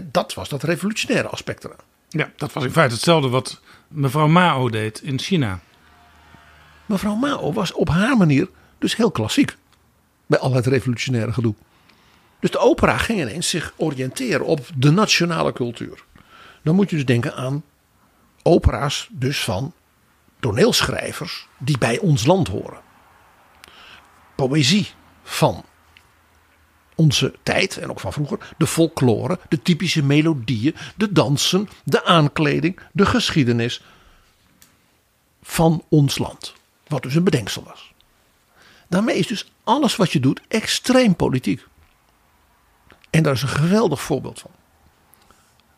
Dat 0.02 0.34
was 0.34 0.48
dat 0.48 0.62
revolutionaire 0.62 1.28
aspect 1.28 1.64
eraan. 1.64 1.76
Ja, 2.08 2.32
dat 2.36 2.52
was 2.52 2.64
in 2.64 2.70
feite 2.70 2.94
hetzelfde 2.94 3.28
wat 3.28 3.60
mevrouw 3.88 4.26
Mao 4.26 4.68
deed 4.68 5.00
in 5.02 5.18
China. 5.18 5.60
Mevrouw 6.86 7.14
Mao 7.14 7.52
was 7.52 7.72
op 7.72 7.88
haar 7.88 8.16
manier 8.16 8.48
dus 8.78 8.96
heel 8.96 9.10
klassiek. 9.10 9.56
Bij 10.26 10.38
al 10.38 10.52
het 10.52 10.66
revolutionaire 10.66 11.32
gedoe. 11.32 11.54
Dus 12.40 12.50
de 12.50 12.58
opera 12.58 12.96
ging 12.96 13.20
ineens 13.20 13.48
zich 13.48 13.72
oriënteren 13.76 14.46
op 14.46 14.66
de 14.76 14.90
nationale 14.90 15.52
cultuur. 15.52 16.04
Dan 16.62 16.74
moet 16.74 16.90
je 16.90 16.96
dus 16.96 17.04
denken 17.04 17.34
aan 17.34 17.64
opera's 18.42 19.08
dus 19.10 19.44
van 19.44 19.72
toneelschrijvers 20.40 21.48
die 21.58 21.78
bij 21.78 21.98
ons 21.98 22.26
land 22.26 22.48
horen. 22.48 22.80
Poëzie 24.34 24.90
van 25.22 25.64
onze 26.94 27.34
tijd 27.42 27.76
en 27.76 27.90
ook 27.90 28.00
van 28.00 28.12
vroeger. 28.12 28.54
De 28.58 28.66
folklore, 28.66 29.38
de 29.48 29.62
typische 29.62 30.02
melodieën, 30.02 30.74
de 30.96 31.12
dansen, 31.12 31.68
de 31.84 32.04
aankleding, 32.04 32.80
de 32.92 33.06
geschiedenis 33.06 33.82
van 35.42 35.84
ons 35.88 36.18
land. 36.18 36.54
Wat 36.86 37.02
dus 37.02 37.14
een 37.14 37.24
bedenksel 37.24 37.62
was. 37.62 37.92
Daarmee 38.88 39.16
is 39.16 39.26
dus 39.26 39.52
alles 39.64 39.96
wat 39.96 40.12
je 40.12 40.20
doet 40.20 40.40
extreem 40.48 41.16
politiek. 41.16 41.66
En 43.10 43.22
daar 43.22 43.32
is 43.32 43.42
een 43.42 43.48
geweldig 43.48 44.00
voorbeeld 44.02 44.40
van. 44.40 44.50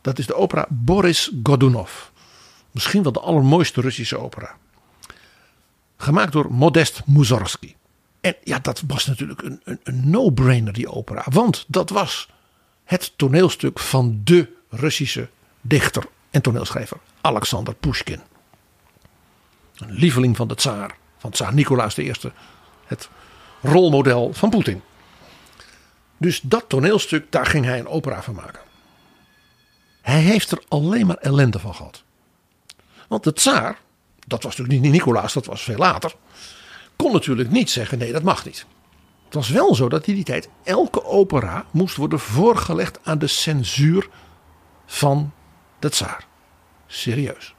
Dat 0.01 0.19
is 0.19 0.27
de 0.27 0.35
opera 0.35 0.67
Boris 0.71 1.31
Godunov. 1.43 1.93
Misschien 2.71 3.03
wel 3.03 3.13
de 3.13 3.21
allermooiste 3.21 3.81
Russische 3.81 4.19
opera. 4.19 4.57
Gemaakt 5.97 6.33
door 6.33 6.53
Modest 6.53 7.03
Mussorgsky. 7.07 7.75
En 8.27 8.37
ja, 8.45 8.59
dat 8.59 8.83
was 8.87 9.07
natuurlijk 9.07 9.43
een, 9.43 9.61
een, 9.65 9.81
een 9.83 10.11
no-brainer, 10.11 10.73
die 10.73 10.91
opera. 10.91 11.25
Want 11.31 11.65
dat 11.69 11.91
was 11.91 12.29
het 12.85 13.13
toneelstuk 13.17 13.79
van 13.79 14.21
de 14.25 14.53
Russische 14.71 15.29
dichter 15.61 16.05
en 16.31 16.43
toneelschrijver 16.43 16.97
Alexander 17.21 17.75
Pushkin. 17.75 18.21
Een 19.77 19.93
lieveling 19.93 20.37
van 20.37 20.49
de 20.49 20.55
tsaar, 20.55 20.97
van 21.19 21.31
tsaar 21.31 21.55
Nicolaas 21.55 21.99
I. 21.99 22.13
Het 22.87 23.09
rolmodel 23.63 24.33
van 24.33 24.51
Poetin. 24.51 24.83
Dus 26.17 26.41
dat 26.41 26.69
toneelstuk, 26.69 27.33
daar 27.33 27.47
ging 27.47 27.65
hij 27.65 27.79
een 27.79 27.89
opera 27.89 28.23
van 28.23 28.35
maken. 28.35 28.61
Hij 30.03 30.21
heeft 30.21 30.51
er 30.51 30.63
alleen 30.69 31.07
maar 31.07 31.17
ellende 31.17 31.59
van 31.59 31.75
gehad. 31.75 32.03
Want 33.09 33.25
de 33.25 33.33
tsaar, 33.33 33.79
dat 34.27 34.43
was 34.43 34.57
natuurlijk 34.57 34.85
niet 34.85 34.93
Nicolaas, 34.93 35.33
dat 35.33 35.47
was 35.47 35.63
veel 35.63 35.77
later, 35.77 36.15
kon 36.97 37.13
natuurlijk 37.13 37.51
niet 37.51 37.71
zeggen: 37.71 37.99
nee, 37.99 38.13
dat 38.13 38.23
mag 38.23 38.45
niet. 38.45 38.67
Het 39.25 39.35
was 39.35 39.49
wel 39.49 39.75
zo 39.75 39.89
dat 39.89 40.07
in 40.07 40.15
die 40.15 40.25
tijd 40.25 40.49
elke 40.65 41.05
opera 41.05 41.65
moest 41.71 41.97
worden 41.97 42.19
voorgelegd 42.19 42.99
aan 43.03 43.19
de 43.19 43.27
censuur 43.27 44.09
van 44.87 45.33
de 45.79 45.89
tsaar. 45.89 46.27
Serieus. 46.87 47.55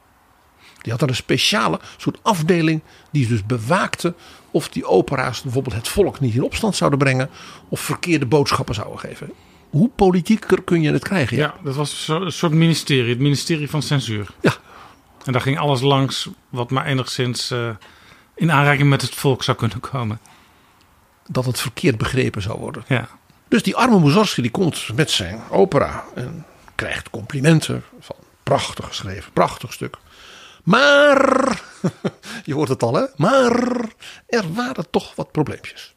Die 0.82 0.92
had 0.92 1.02
er 1.02 1.10
een 1.10 1.16
speciale 1.16 1.80
soort 1.98 2.20
afdeling 2.22 2.82
die 3.12 3.28
dus 3.28 3.46
bewaakte 3.46 4.14
of 4.52 4.70
die 4.70 4.86
opera's 4.86 5.42
bijvoorbeeld 5.42 5.76
het 5.76 5.88
volk 5.88 6.20
niet 6.20 6.36
in 6.36 6.44
opstand 6.44 6.76
zouden 6.76 7.00
brengen 7.00 7.30
of 7.70 7.80
verkeerde 7.80 8.26
boodschappen 8.26 8.76
zouden 8.76 9.00
geven. 9.00 9.32
Hoe 9.70 9.90
politieker 9.90 10.64
kun 10.64 10.82
je 10.82 10.92
het 10.92 11.04
krijgen? 11.04 11.38
Ja, 11.38 11.56
dat 11.64 11.76
was 11.76 12.08
een 12.08 12.32
soort 12.32 12.54
ministerie, 12.54 13.10
het 13.10 13.20
ministerie 13.20 13.70
van 13.70 13.82
censuur. 13.82 14.28
Ja. 14.42 14.54
En 15.26 15.32
daar 15.32 15.42
ging 15.42 15.60
alles 15.60 15.82
langs 15.82 16.30
wat 16.50 16.70
maar 16.70 16.86
enigszins 16.86 17.52
eh, 17.52 17.70
in 18.38 18.52
aanraking 18.52 18.90
met 18.90 19.02
het 19.02 19.16
volk 19.16 19.44
zou 19.44 19.58
kunnen 19.58 19.80
komen. 19.80 20.20
Dat 21.28 21.46
het 21.46 21.60
verkeerd 21.60 21.98
begrepen 21.98 22.42
zou 22.42 22.60
worden. 22.60 22.84
Ja. 22.88 23.10
Dus 23.48 23.64
die 23.64 23.76
arme 23.76 24.00
Mussorgsky 24.00 24.42
die 24.42 24.52
komt 24.52 24.94
met 24.96 25.12
zijn 25.12 25.42
opera 25.50 26.04
en 26.16 26.46
krijgt 26.76 27.10
complimenten 27.10 27.84
van 28.00 28.16
prachtig 28.44 28.86
geschreven, 28.86 29.32
prachtig 29.32 29.74
stuk. 29.74 29.98
Maar, 30.64 31.62
je 32.44 32.54
hoort 32.54 32.70
het 32.70 32.84
al 32.84 32.94
hè, 32.94 33.06
maar 33.16 33.86
er 34.28 34.54
waren 34.54 34.90
toch 34.90 35.16
wat 35.16 35.32
probleempjes. 35.32 35.96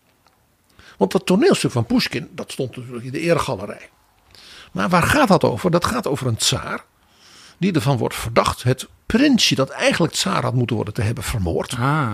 Want 0.96 1.12
dat 1.12 1.26
toneelstuk 1.26 1.70
van 1.70 1.86
Pushkin, 1.86 2.28
dat 2.32 2.52
stond 2.52 2.76
natuurlijk 2.76 3.04
in 3.04 3.12
de 3.12 3.20
eregalerij. 3.20 3.88
Maar 4.72 4.88
waar 4.88 5.02
gaat 5.02 5.28
dat 5.28 5.44
over? 5.44 5.70
Dat 5.70 5.84
gaat 5.84 6.06
over 6.06 6.26
een 6.26 6.36
tsaar 6.36 6.84
die 7.60 7.72
ervan 7.72 7.96
wordt 7.96 8.14
verdacht 8.14 8.62
het 8.62 8.88
prinsje 9.06 9.54
dat 9.54 9.68
eigenlijk 9.68 10.12
tsaar 10.12 10.42
had 10.42 10.54
moeten 10.54 10.76
worden 10.76 10.94
te 10.94 11.02
hebben 11.02 11.24
vermoord. 11.24 11.76
Ah. 11.78 12.12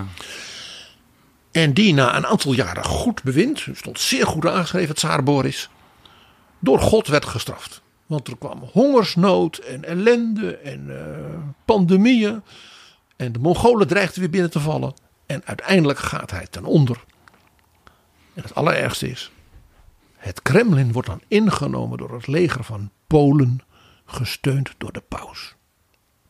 En 1.51 1.73
die 1.73 1.93
na 1.93 2.15
een 2.15 2.25
aantal 2.25 2.53
jaren 2.53 2.83
goed 2.83 3.23
bewind, 3.23 3.67
stond 3.73 3.99
zeer 3.99 4.27
goed 4.27 4.45
aangeschreven, 4.45 4.95
tsaar 4.95 5.23
Boris, 5.23 5.69
door 6.59 6.79
God 6.79 7.07
werd 7.07 7.25
gestraft. 7.25 7.81
Want 8.05 8.27
er 8.27 8.37
kwam 8.37 8.59
hongersnood 8.71 9.57
en 9.57 9.83
ellende 9.83 10.57
en 10.57 10.99
eh, 10.99 11.39
pandemieën. 11.65 12.41
En 13.15 13.31
de 13.31 13.39
Mongolen 13.39 13.87
dreigden 13.87 14.19
weer 14.19 14.29
binnen 14.29 14.51
te 14.51 14.59
vallen. 14.59 14.93
En 15.25 15.41
uiteindelijk 15.45 15.99
gaat 15.99 16.31
hij 16.31 16.47
ten 16.49 16.65
onder. 16.65 17.03
En 18.33 18.41
het 18.41 18.55
allerergste 18.55 19.09
is, 19.09 19.31
het 20.17 20.41
Kremlin 20.41 20.91
wordt 20.91 21.07
dan 21.07 21.21
ingenomen 21.27 21.97
door 21.97 22.13
het 22.13 22.27
leger 22.27 22.63
van 22.63 22.89
Polen, 23.07 23.61
gesteund 24.07 24.73
door 24.77 24.91
de 24.91 25.03
paus. 25.07 25.55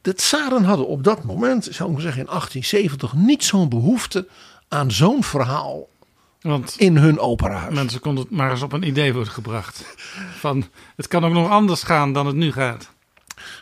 De 0.02 0.14
tsaren 0.14 0.64
hadden 0.64 0.88
op 0.88 1.04
dat 1.04 1.24
moment, 1.24 1.68
zou 1.72 1.92
ik 1.92 2.00
zeggen 2.00 2.20
in 2.20 2.28
1870, 2.28 3.14
niet 3.14 3.44
zo'n 3.44 3.70
behoefte 3.70 4.28
aan 4.68 4.92
zo'n 4.92 5.24
verhaal 5.24 5.88
Want 6.42 6.76
in 6.78 6.98
hun 6.98 7.20
operahuis. 7.20 7.76
mensen 7.76 8.00
konden 8.00 8.24
het 8.24 8.34
maar 8.34 8.52
eens 8.52 8.62
op 8.62 8.74
een 8.74 8.88
idee 8.88 9.14
worden 9.14 9.34
gebracht. 9.34 9.96
Van, 10.38 10.66
het 10.96 11.08
kan 11.08 11.26
ook 11.26 11.34
nog 11.34 11.50
anders 11.50 11.84
gaan 11.84 12.14
dan 12.14 12.26
het 12.26 12.36
nu 12.36 12.52
gaat. 12.52 12.90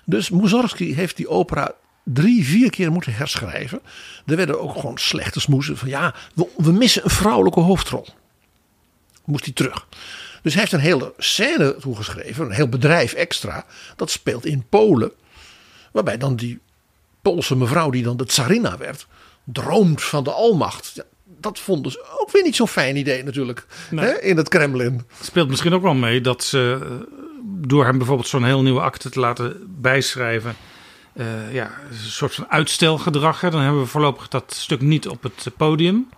Dus 0.05 0.29
Mussorgsky 0.29 0.93
heeft 0.93 1.17
die 1.17 1.29
opera 1.29 1.71
drie, 2.03 2.45
vier 2.45 2.69
keer 2.69 2.91
moeten 2.91 3.13
herschrijven. 3.13 3.81
Er 4.25 4.35
werden 4.35 4.61
ook 4.61 4.73
gewoon 4.73 4.97
slechte 4.97 5.39
smoezen 5.39 5.77
van 5.77 5.87
ja, 5.87 6.13
we, 6.33 6.47
we 6.57 6.71
missen 6.71 7.03
een 7.03 7.09
vrouwelijke 7.09 7.59
hoofdrol. 7.59 8.07
Moest 9.25 9.45
hij 9.45 9.53
terug. 9.53 9.87
Dus 10.45 10.53
hij 10.53 10.61
heeft 10.61 10.73
een 10.73 10.89
hele 10.89 11.13
scène 11.17 11.75
toegeschreven, 11.79 12.45
een 12.45 12.51
heel 12.51 12.69
bedrijf 12.69 13.13
extra. 13.13 13.65
Dat 13.95 14.11
speelt 14.11 14.45
in 14.45 14.65
Polen. 14.69 15.11
Waarbij 15.91 16.17
dan 16.17 16.35
die 16.35 16.59
Poolse 17.21 17.55
mevrouw 17.55 17.89
die 17.89 18.03
dan 18.03 18.17
de 18.17 18.25
tsarina 18.25 18.77
werd, 18.77 19.07
droomt 19.43 20.03
van 20.03 20.23
de 20.23 20.31
almacht. 20.31 20.91
Ja, 20.95 21.03
dat 21.39 21.59
vonden 21.59 21.91
ze 21.91 22.05
ook 22.19 22.31
weer 22.31 22.43
niet 22.43 22.55
zo'n 22.55 22.67
fijn 22.67 22.95
idee 22.95 23.23
natuurlijk 23.23 23.65
Nee. 23.91 24.05
hè, 24.05 24.21
in 24.21 24.37
het 24.37 24.49
Kremlin. 24.49 25.01
speelt 25.21 25.49
misschien 25.49 25.73
ook 25.73 25.81
wel 25.81 25.93
mee 25.93 26.21
dat 26.21 26.43
ze 26.43 26.79
eh, 26.81 26.89
door 27.43 27.85
hem 27.85 27.97
bijvoorbeeld 27.97 28.27
zo'n 28.27 28.43
heel 28.45 28.61
nieuwe 28.61 28.81
akte 28.81 29.09
te 29.09 29.19
laten 29.19 29.57
bijschrijven. 29.81 30.55
eh, 31.13 31.53
ja, 31.53 31.71
een 31.89 31.95
soort 31.97 32.35
van 32.35 32.49
uitstelgedrag. 32.49 33.41
Hè. 33.41 33.49
Dan 33.49 33.61
hebben 33.61 33.81
we 33.81 33.87
voorlopig 33.87 34.27
dat 34.27 34.53
stuk 34.57 34.81
niet 34.81 35.07
op 35.07 35.23
het 35.23 35.47
podium. 35.57 36.09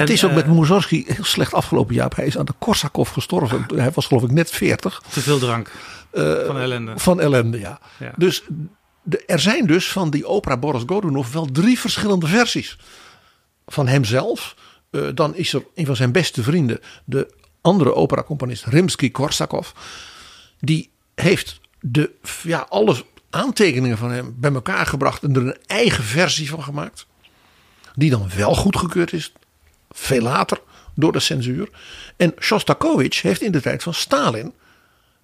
Het 0.00 0.10
is 0.10 0.24
ook 0.24 0.30
eh, 0.30 0.36
met 0.36 0.46
Mussorgsky 0.46 1.04
heel 1.06 1.24
slecht 1.24 1.54
afgelopen 1.54 1.94
jaar. 1.94 2.12
Hij 2.16 2.26
is 2.26 2.38
aan 2.38 2.44
de 2.44 2.54
Korsakov 2.58 3.12
gestorven. 3.12 3.64
Hij 3.74 3.90
was 3.90 4.06
geloof 4.06 4.22
ik 4.22 4.30
net 4.30 4.50
40. 4.50 5.02
Te 5.10 5.20
veel 5.20 5.38
drank 5.38 5.70
Eh, 6.10 6.46
van 6.46 6.58
ellende. 6.58 6.92
Van 6.96 7.20
ellende, 7.20 7.58
ja. 7.58 7.78
Ja. 7.98 8.12
Dus 8.16 8.42
de, 9.02 9.24
er 9.26 9.40
zijn 9.40 9.66
dus 9.66 9.88
van 9.92 10.10
die 10.10 10.26
opera 10.26 10.56
Boris 10.56 10.82
Godunov 10.86 11.32
wel 11.32 11.48
drie 11.52 11.78
verschillende 11.78 12.26
versies. 12.26 12.78
Van 13.66 13.86
hemzelf. 13.88 14.56
Eh, 14.90 15.02
dan 15.14 15.34
is 15.34 15.52
er 15.52 15.64
een 15.74 15.86
van 15.86 15.96
zijn 15.96 16.12
beste 16.12 16.42
vrienden, 16.42 16.80
de 17.04 17.34
andere 17.60 17.94
operacomponist 17.94 18.64
Rimsky-Korsakov. 18.64 19.68
Die 20.60 20.90
heeft 21.14 21.60
de, 21.80 22.10
ja, 22.42 22.66
alle 22.68 23.04
aantekeningen 23.30 23.98
van 23.98 24.10
hem 24.10 24.34
bij 24.38 24.52
elkaar 24.52 24.86
gebracht 24.86 25.22
en 25.22 25.34
er 25.36 25.46
een 25.46 25.58
eigen 25.66 26.04
versie 26.04 26.50
van 26.50 26.62
gemaakt. 26.62 27.06
Die 27.94 28.10
dan 28.10 28.28
wel 28.36 28.54
goedgekeurd 28.54 29.12
is, 29.12 29.32
veel 29.94 30.22
later, 30.22 30.60
door 30.94 31.12
de 31.12 31.20
censuur. 31.20 31.68
En 32.16 32.34
Shostakovich 32.40 33.22
heeft 33.22 33.42
in 33.42 33.52
de 33.52 33.60
tijd 33.60 33.82
van 33.82 33.94
Stalin 33.94 34.52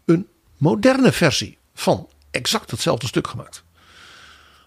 een 0.05 0.27
moderne 0.57 1.13
versie 1.13 1.59
van 1.75 2.09
exact 2.31 2.71
hetzelfde 2.71 3.07
stuk 3.07 3.29
gemaakt. 3.29 3.63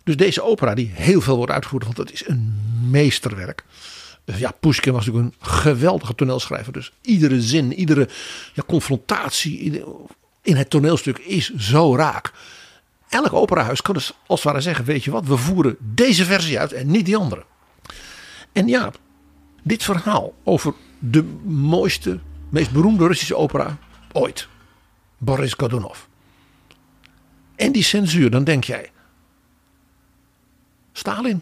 Dus 0.04 0.16
deze 0.18 0.42
opera 0.42 0.74
die 0.74 0.92
heel 0.94 1.22
veel 1.22 1.36
wordt 1.36 1.52
uitgevoerd, 1.52 1.84
want 1.84 1.98
het 1.98 2.12
is 2.12 2.28
een 2.28 2.54
meesterwerk. 2.90 3.64
Eh, 4.26 4.40
Ja, 4.40 4.52
Pushkin 4.52 4.94
was 4.94 5.06
natuurlijk 5.06 5.36
een 5.36 5.48
geweldige 5.48 6.16
toneelschrijver. 6.16 6.74
Dus 6.74 6.92
iedere 7.02 7.42
zin, 7.42 7.74
iedere 7.74 8.10
ja, 8.54 8.64
confrontatie 8.68 9.84
in 10.42 10.56
het 10.56 10.70
toneelstuk 10.70 11.18
is 11.18 11.54
zo 11.54 11.96
raak. 11.96 12.32
Elk 13.10 13.34
operahuis 13.34 13.82
kan 13.82 13.94
dus 13.94 14.14
als 14.28 14.44
het 14.44 14.52
ware 14.52 14.64
zeggen, 14.64 14.86
weet 14.86 15.04
je 15.04 15.12
wat, 15.12 15.26
we 15.26 15.38
voeren 15.38 15.78
deze 15.80 16.26
versie 16.26 16.60
uit 16.60 16.74
en 16.74 16.92
niet 16.92 17.06
die 17.06 17.18
andere. 17.18 17.44
En 18.52 18.68
ja, 18.68 18.92
dit 19.64 19.84
verhaal 19.84 20.34
over 20.44 20.74
de 21.00 21.24
mooiste, 21.44 22.20
meest 22.50 22.72
beroemde 22.72 23.08
Russische 23.08 23.36
opera 23.36 23.78
ooit. 24.12 24.48
Boris 25.18 25.54
Godunov. 25.54 26.00
En 27.56 27.72
die 27.72 27.84
censuur, 27.84 28.30
dan 28.30 28.44
denk 28.44 28.64
jij. 28.64 28.92
Stalin. 30.92 31.42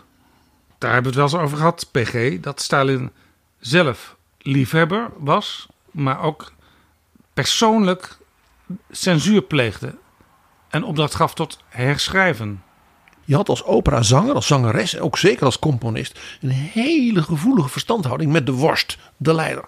Daar 0.77 0.93
hebben 0.93 1.13
we 1.13 1.19
het 1.19 1.31
wel 1.31 1.39
eens 1.39 1.45
over 1.47 1.57
gehad, 1.57 1.91
PG, 1.91 2.39
dat 2.39 2.61
Stalin 2.61 3.11
zelf 3.59 4.15
liefhebber 4.37 5.09
was, 5.17 5.67
maar 5.91 6.21
ook 6.21 6.51
persoonlijk 7.33 8.17
censuur 8.89 9.41
pleegde 9.41 9.95
en 10.69 10.83
opdracht 10.83 11.15
gaf 11.15 11.33
tot 11.33 11.59
herschrijven. 11.67 12.63
Je 13.25 13.35
had 13.35 13.49
als 13.49 13.63
operazanger, 13.63 14.35
als 14.35 14.47
zangeres 14.47 14.93
en 14.93 15.01
ook 15.01 15.17
zeker 15.17 15.45
als 15.45 15.59
componist 15.59 16.19
een 16.41 16.49
hele 16.49 17.23
gevoelige 17.23 17.69
verstandhouding 17.69 18.31
met 18.31 18.45
de 18.45 18.51
worst, 18.51 18.97
de 19.17 19.33
leider. 19.33 19.65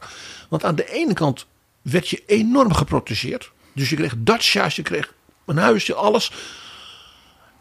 Want 0.49 0.63
aan 0.65 0.75
de 0.75 0.91
ene 0.91 1.13
kant 1.13 1.45
werd 1.81 2.09
je 2.09 2.23
enorm 2.25 2.73
geprotegeerd. 2.73 3.51
Dus 3.73 3.89
je 3.89 3.95
kreeg 3.95 4.13
datsja's, 4.17 4.75
je 4.75 4.81
kreeg 4.81 5.13
een 5.45 5.57
huisje, 5.57 5.93
alles. 5.93 6.31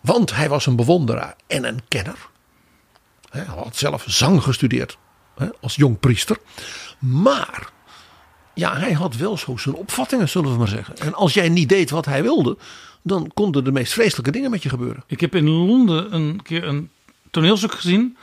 Want 0.01 0.35
hij 0.35 0.49
was 0.49 0.67
een 0.67 0.77
bewonderaar 0.77 1.37
en 1.47 1.65
een 1.65 1.81
kenner. 1.89 2.29
Hij 3.31 3.45
had 3.45 3.77
zelf 3.77 4.05
zang 4.07 4.43
gestudeerd 4.43 4.97
als 5.61 5.75
jong 5.75 5.99
priester. 5.99 6.39
Maar 6.99 7.71
ja, 8.55 8.77
hij 8.77 8.93
had 8.93 9.17
wel 9.17 9.37
zo 9.37 9.57
zijn 9.57 9.75
opvattingen, 9.75 10.29
zullen 10.29 10.53
we 10.53 10.59
maar 10.59 10.69
zeggen. 10.69 10.97
En 10.97 11.15
als 11.15 11.35
jij 11.35 11.49
niet 11.49 11.69
deed 11.69 11.91
wat 11.91 12.05
hij 12.05 12.23
wilde, 12.23 12.57
dan 13.03 13.31
konden 13.35 13.65
de 13.65 13.73
meest 13.73 13.93
vreselijke 13.93 14.31
dingen 14.31 14.51
met 14.51 14.63
je 14.63 14.69
gebeuren. 14.69 15.05
Ik 15.07 15.21
heb 15.21 15.35
in 15.35 15.49
Londen 15.49 16.15
een 16.15 16.43
keer 16.43 16.65
een 16.65 16.91
toneelstuk 17.31 17.73
gezien 17.73 18.17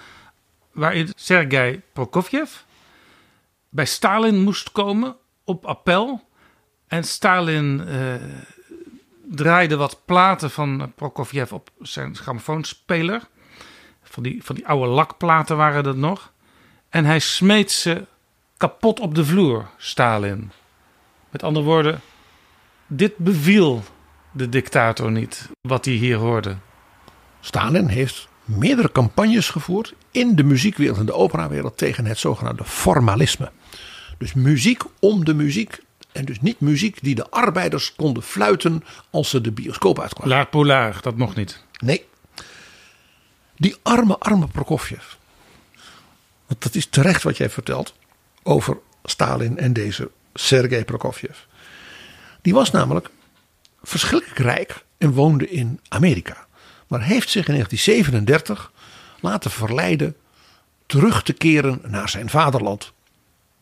waarin 0.71 1.09
Sergei 1.15 1.81
Prokofjev 1.93 2.51
bij 3.69 3.85
Stalin 3.85 4.41
moest 4.43 4.71
komen 4.71 5.15
op 5.43 5.65
appel. 5.65 6.27
En 6.87 7.03
Stalin 7.03 7.87
eh, 7.87 8.13
draaide 9.23 9.75
wat 9.75 10.01
platen 10.05 10.51
van 10.51 10.91
Prokofjev 10.95 11.51
op 11.51 11.69
zijn 11.81 12.15
grammofoonspeler. 12.15 13.27
Van 14.03 14.23
die, 14.23 14.43
van 14.43 14.55
die 14.55 14.67
oude 14.67 14.87
lakplaten 14.87 15.57
waren 15.57 15.83
dat 15.83 15.95
nog. 15.95 16.31
En 16.89 17.05
hij 17.05 17.19
smeet 17.19 17.71
ze 17.71 18.05
kapot 18.57 18.99
op 18.99 19.15
de 19.15 19.25
vloer, 19.25 19.69
Stalin. 19.77 20.51
Met 21.29 21.43
andere 21.43 21.65
woorden, 21.65 22.01
dit 22.87 23.17
beviel 23.17 23.83
de 24.31 24.49
dictator 24.49 25.11
niet, 25.11 25.49
wat 25.61 25.85
hij 25.85 25.93
hier 25.93 26.17
hoorde. 26.17 26.55
Stalin 27.39 27.87
heeft 27.87 28.27
meerdere 28.45 28.91
campagnes 28.91 29.49
gevoerd 29.49 29.93
in 30.11 30.35
de 30.35 30.43
muziekwereld 30.43 30.97
en 30.97 31.05
de 31.05 31.13
operawereld 31.13 31.77
tegen 31.77 32.05
het 32.05 32.17
zogenaamde 32.17 32.63
formalisme. 32.65 33.51
Dus 34.17 34.33
muziek 34.33 34.83
om 34.99 35.25
de 35.25 35.33
muziek. 35.33 35.79
En 36.11 36.25
dus 36.25 36.41
niet 36.41 36.59
muziek 36.59 36.97
die 37.01 37.15
de 37.15 37.29
arbeiders 37.29 37.95
konden 37.95 38.23
fluiten 38.23 38.83
als 39.09 39.29
ze 39.29 39.41
de 39.41 39.51
bioscoop 39.51 39.99
uitkwamen. 39.99 40.35
Laat 40.35 40.49
polar, 40.49 40.97
dat 41.01 41.17
mocht 41.17 41.35
niet. 41.35 41.63
Nee. 41.79 42.05
Die 43.55 43.75
arme, 43.81 44.17
arme 44.17 44.47
Prokofjev. 44.47 45.03
Want 46.47 46.61
dat 46.63 46.75
is 46.75 46.85
terecht 46.85 47.23
wat 47.23 47.37
jij 47.37 47.49
vertelt 47.49 47.93
over 48.43 48.77
Stalin 49.03 49.57
en 49.57 49.73
deze 49.73 50.11
Sergei 50.33 50.85
Prokofjev. 50.85 51.37
Die 52.41 52.53
was 52.53 52.71
namelijk 52.71 53.09
verschrikkelijk 53.89 54.39
rijk 54.39 54.83
en 54.97 55.11
woonde 55.11 55.49
in 55.49 55.79
Amerika. 55.87 56.47
Maar 56.87 57.01
heeft 57.01 57.29
zich 57.29 57.47
in 57.47 57.53
1937 57.53 58.71
laten 59.19 59.51
verleiden 59.51 60.15
terug 60.85 61.23
te 61.23 61.33
keren 61.33 61.81
naar 61.87 62.09
zijn 62.09 62.29
vaderland. 62.29 62.93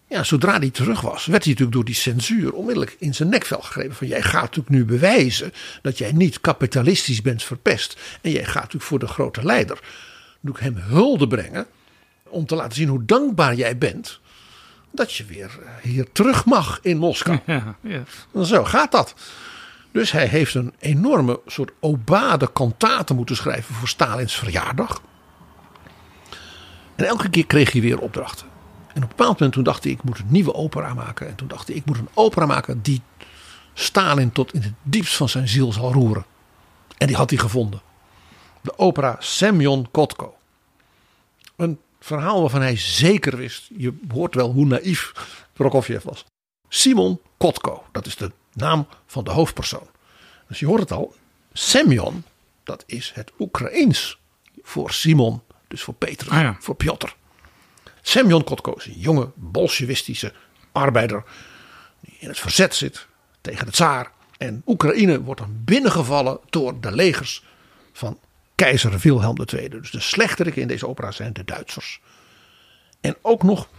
Ja, 0.07 0.23
zodra 0.23 0.59
hij 0.59 0.69
terug 0.69 1.01
was, 1.01 1.25
werd 1.25 1.43
hij 1.43 1.51
natuurlijk 1.51 1.71
door 1.71 1.85
die 1.85 1.95
censuur 1.95 2.53
onmiddellijk 2.53 2.95
in 2.99 3.15
zijn 3.15 3.29
nekvel 3.29 3.61
gegrepen. 3.61 3.95
Van 3.95 4.07
jij 4.07 4.21
gaat 4.21 4.41
natuurlijk 4.41 4.69
nu 4.69 4.85
bewijzen 4.85 5.53
dat 5.81 5.97
jij 5.97 6.11
niet 6.11 6.41
kapitalistisch 6.41 7.21
bent 7.21 7.43
verpest. 7.43 7.99
En 8.21 8.31
jij 8.31 8.45
gaat 8.45 8.53
natuurlijk 8.53 8.83
voor 8.83 8.99
de 8.99 9.07
grote 9.07 9.43
leider. 9.43 9.79
Doe 10.39 10.55
ik 10.55 10.61
hem 10.61 10.75
hulde 10.75 11.27
brengen 11.27 11.67
om 12.23 12.45
te 12.45 12.55
laten 12.55 12.75
zien 12.75 12.87
hoe 12.87 13.05
dankbaar 13.05 13.55
jij 13.55 13.77
bent. 13.77 14.19
Dat 14.91 15.13
je 15.13 15.25
weer 15.25 15.59
hier 15.81 16.11
terug 16.11 16.45
mag 16.45 16.79
in 16.81 16.97
Moskou. 16.97 17.39
Ja, 17.45 17.75
ja. 17.81 18.03
Zo 18.43 18.63
gaat 18.63 18.91
dat. 18.91 19.15
Dus 19.97 20.11
hij 20.11 20.27
heeft 20.27 20.53
een 20.53 20.73
enorme 20.79 21.39
soort 21.45 21.71
obade 21.79 22.51
kantate 22.53 23.13
moeten 23.13 23.35
schrijven 23.35 23.75
voor 23.75 23.87
Stalins 23.87 24.35
verjaardag. 24.35 25.01
En 26.95 27.05
elke 27.05 27.29
keer 27.29 27.45
kreeg 27.45 27.71
hij 27.71 27.81
weer 27.81 27.99
opdrachten. 27.99 28.47
En 28.87 28.95
op 28.95 29.01
een 29.01 29.07
bepaald 29.07 29.33
moment 29.33 29.53
toen 29.53 29.63
dacht 29.63 29.83
hij, 29.83 29.91
ik 29.93 30.03
moet 30.03 30.19
een 30.19 30.25
nieuwe 30.27 30.53
opera 30.53 30.93
maken. 30.93 31.27
En 31.27 31.35
toen 31.35 31.47
dacht 31.47 31.67
hij, 31.67 31.75
ik 31.75 31.85
moet 31.85 31.97
een 31.97 32.09
opera 32.13 32.45
maken 32.45 32.81
die 32.81 33.01
Stalin 33.73 34.31
tot 34.31 34.53
in 34.53 34.61
het 34.61 34.73
diepst 34.83 35.15
van 35.15 35.29
zijn 35.29 35.47
ziel 35.47 35.71
zal 35.71 35.91
roeren. 35.91 36.25
En 36.97 37.07
die 37.07 37.15
had 37.15 37.29
hij 37.29 37.39
gevonden. 37.39 37.81
De 38.61 38.77
opera 38.77 39.15
Semyon 39.19 39.87
Kotko. 39.91 40.37
Een 41.55 41.79
verhaal 41.99 42.41
waarvan 42.41 42.61
hij 42.61 42.77
zeker 42.77 43.37
wist, 43.37 43.69
je 43.77 43.93
hoort 44.07 44.35
wel 44.35 44.51
hoe 44.51 44.65
naïef 44.65 45.13
Prokofjev 45.53 46.03
was. 46.03 46.25
Simon 46.69 47.19
Kotko, 47.37 47.83
dat 47.91 48.05
is 48.05 48.15
de 48.15 48.31
naam 48.57 48.87
van 49.05 49.23
de 49.23 49.31
hoofdpersoon. 49.31 49.87
Dus 50.47 50.59
je 50.59 50.65
hoort 50.65 50.79
het 50.79 50.91
al, 50.91 51.15
Semyon, 51.53 52.23
dat 52.63 52.83
is 52.87 53.11
het 53.15 53.31
Oekraïens 53.39 54.19
voor 54.61 54.91
Simon, 54.91 55.41
dus 55.67 55.81
voor 55.83 55.93
Petrus, 55.93 56.31
Ah 56.31 56.41
ja. 56.41 56.55
voor 56.59 56.75
Piotr. 56.75 57.15
Semyon 58.01 58.43
Kotko 58.43 58.73
is 58.73 58.85
een 58.85 58.99
jonge 58.99 59.31
bolsjewistische 59.35 60.33
arbeider 60.71 61.23
die 61.99 62.15
in 62.19 62.27
het 62.27 62.39
verzet 62.39 62.75
zit 62.75 63.07
tegen 63.41 63.65
de 63.65 63.71
tsaar. 63.71 64.11
En 64.37 64.61
Oekraïne 64.65 65.21
wordt 65.21 65.41
dan 65.41 65.61
binnengevallen 65.63 66.39
door 66.49 66.79
de 66.79 66.91
legers 66.91 67.43
van 67.93 68.19
keizer 68.55 68.99
Wilhelm 68.99 69.37
II. 69.53 69.69
Dus 69.69 69.91
de 69.91 69.99
slechteriken 69.99 70.61
in 70.61 70.67
deze 70.67 70.87
opera 70.87 71.11
zijn 71.11 71.33
de 71.33 71.45
Duitsers. 71.45 72.01
En 73.01 73.17
ook 73.21 73.43
nog, 73.43 73.69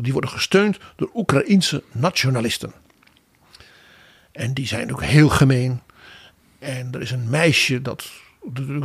die 0.00 0.12
worden 0.12 0.30
gesteund 0.30 0.78
door 0.96 1.10
Oekraïense 1.14 1.82
nationalisten. 1.92 2.72
En 4.32 4.54
die 4.54 4.66
zijn 4.66 4.92
ook 4.92 5.02
heel 5.02 5.28
gemeen. 5.28 5.80
En 6.58 6.88
er 6.92 7.00
is 7.00 7.10
een 7.10 7.30
meisje 7.30 7.82
dat 7.82 8.06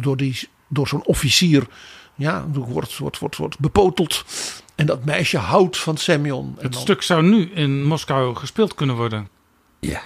door, 0.02 0.18
die, 0.18 0.50
door 0.68 0.88
zo'n 0.88 1.06
officier 1.06 1.68
ja, 2.16 2.48
wordt, 2.48 2.98
wordt, 2.98 3.18
wordt, 3.20 3.36
wordt 3.38 3.60
bepoteld. 3.60 4.26
En 4.76 4.86
dat 4.86 5.06
meisje 5.06 5.38
houdt 5.38 5.78
van 5.78 5.98
Semyon. 5.98 6.56
En 6.58 6.64
Het 6.64 6.72
dan- 6.74 6.82
stuk 6.82 7.02
zou 7.02 7.24
nu 7.24 7.52
in 7.54 7.84
Moskou 7.86 8.36
gespeeld 8.36 8.74
kunnen 8.76 8.96
worden. 8.96 9.28
Ja. 9.80 10.02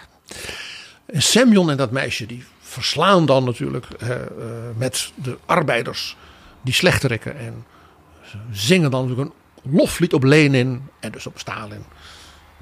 En 1.06 1.22
Semyon 1.22 1.70
en 1.70 1.78
dat 1.78 1.92
meisje 1.92 2.26
die 2.26 2.44
verslaan 2.60 3.26
dan 3.26 3.44
natuurlijk 3.44 3.86
eh, 3.86 4.22
eh, 4.22 4.28
met 4.78 5.12
de 5.16 5.38
arbeiders 5.46 6.16
die 6.62 6.74
slechterikken. 6.74 7.38
En 7.38 7.66
ze 8.24 8.38
zingen 8.52 8.92
dan 8.92 9.08
natuurlijk 9.08 9.30
een 9.64 9.72
loflied 9.72 10.14
op 10.14 10.24
Lenin 10.24 10.88
en 11.00 11.12
dus 11.12 11.26
op 11.28 11.40
Stalin. 11.40 11.84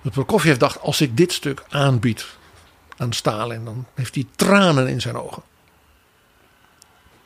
Dus 0.01 0.11
Prokofjev 0.11 0.57
dacht, 0.57 0.79
als 0.81 1.01
ik 1.01 1.17
dit 1.17 1.31
stuk 1.33 1.63
aanbied 1.69 2.25
aan 2.97 3.13
Stalin, 3.13 3.65
dan 3.65 3.85
heeft 3.93 4.15
hij 4.15 4.25
tranen 4.35 4.87
in 4.87 5.01
zijn 5.01 5.17
ogen. 5.17 5.43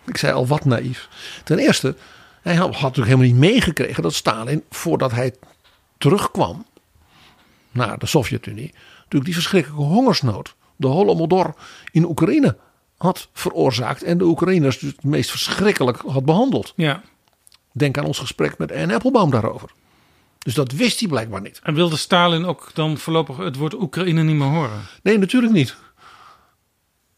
Ik 0.06 0.18
zei 0.18 0.34
al 0.34 0.48
wat 0.48 0.66
naïef. 0.66 1.10
Ten 1.44 1.60
eerste, 1.60 1.96
hij 2.42 2.56
had 2.56 2.74
had 2.74 2.82
natuurlijk 2.82 3.08
helemaal 3.08 3.28
niet 3.28 3.52
meegekregen 3.52 4.04
dat 4.04 4.14
Stalin, 4.14 4.64
voordat 4.70 5.12
hij 5.12 5.36
terugkwam 5.98 6.66
naar 7.72 7.98
de 7.98 8.06
Sovjet-Unie, 8.06 8.74
natuurlijk 8.96 9.26
die 9.26 9.34
verschrikkelijke 9.34 9.84
hongersnood, 9.84 10.56
de 10.76 10.88
Holodomor 10.88 11.54
in 11.92 12.06
Oekraïne 12.06 12.58
had 12.98 13.30
veroorzaakt 13.34 14.04
en 14.04 14.18
de 14.18 14.24
Oekraïners 14.24 14.80
dus 14.80 14.92
het 14.92 15.04
meest 15.04 15.30
verschrikkelijk 15.30 15.98
had 15.98 16.26
behandeld. 16.26 16.74
Ja. 16.76 17.02
Denk 17.72 17.98
aan 17.98 18.06
ons 18.06 18.20
gesprek 18.20 18.58
met 18.58 18.72
Anne 18.72 18.94
Applebaum 18.94 19.30
daarover. 19.30 19.70
Dus 20.44 20.54
dat 20.54 20.72
wist 20.72 21.00
hij 21.00 21.10
blijkbaar 21.10 21.42
niet. 21.42 21.60
En 21.64 21.74
wilde 21.74 21.98
Stalin 21.98 22.46
ook 22.46 22.70
dan 22.74 22.98
voorlopig 22.98 23.38
het 23.38 23.56
woord 23.56 23.74
Oekraïne 23.74 24.24
niet 24.24 24.36
meer 24.36 24.48
horen? 24.48 24.82
Nee, 25.04 25.18
natuurlijk 25.18 25.54
niet. 25.54 25.76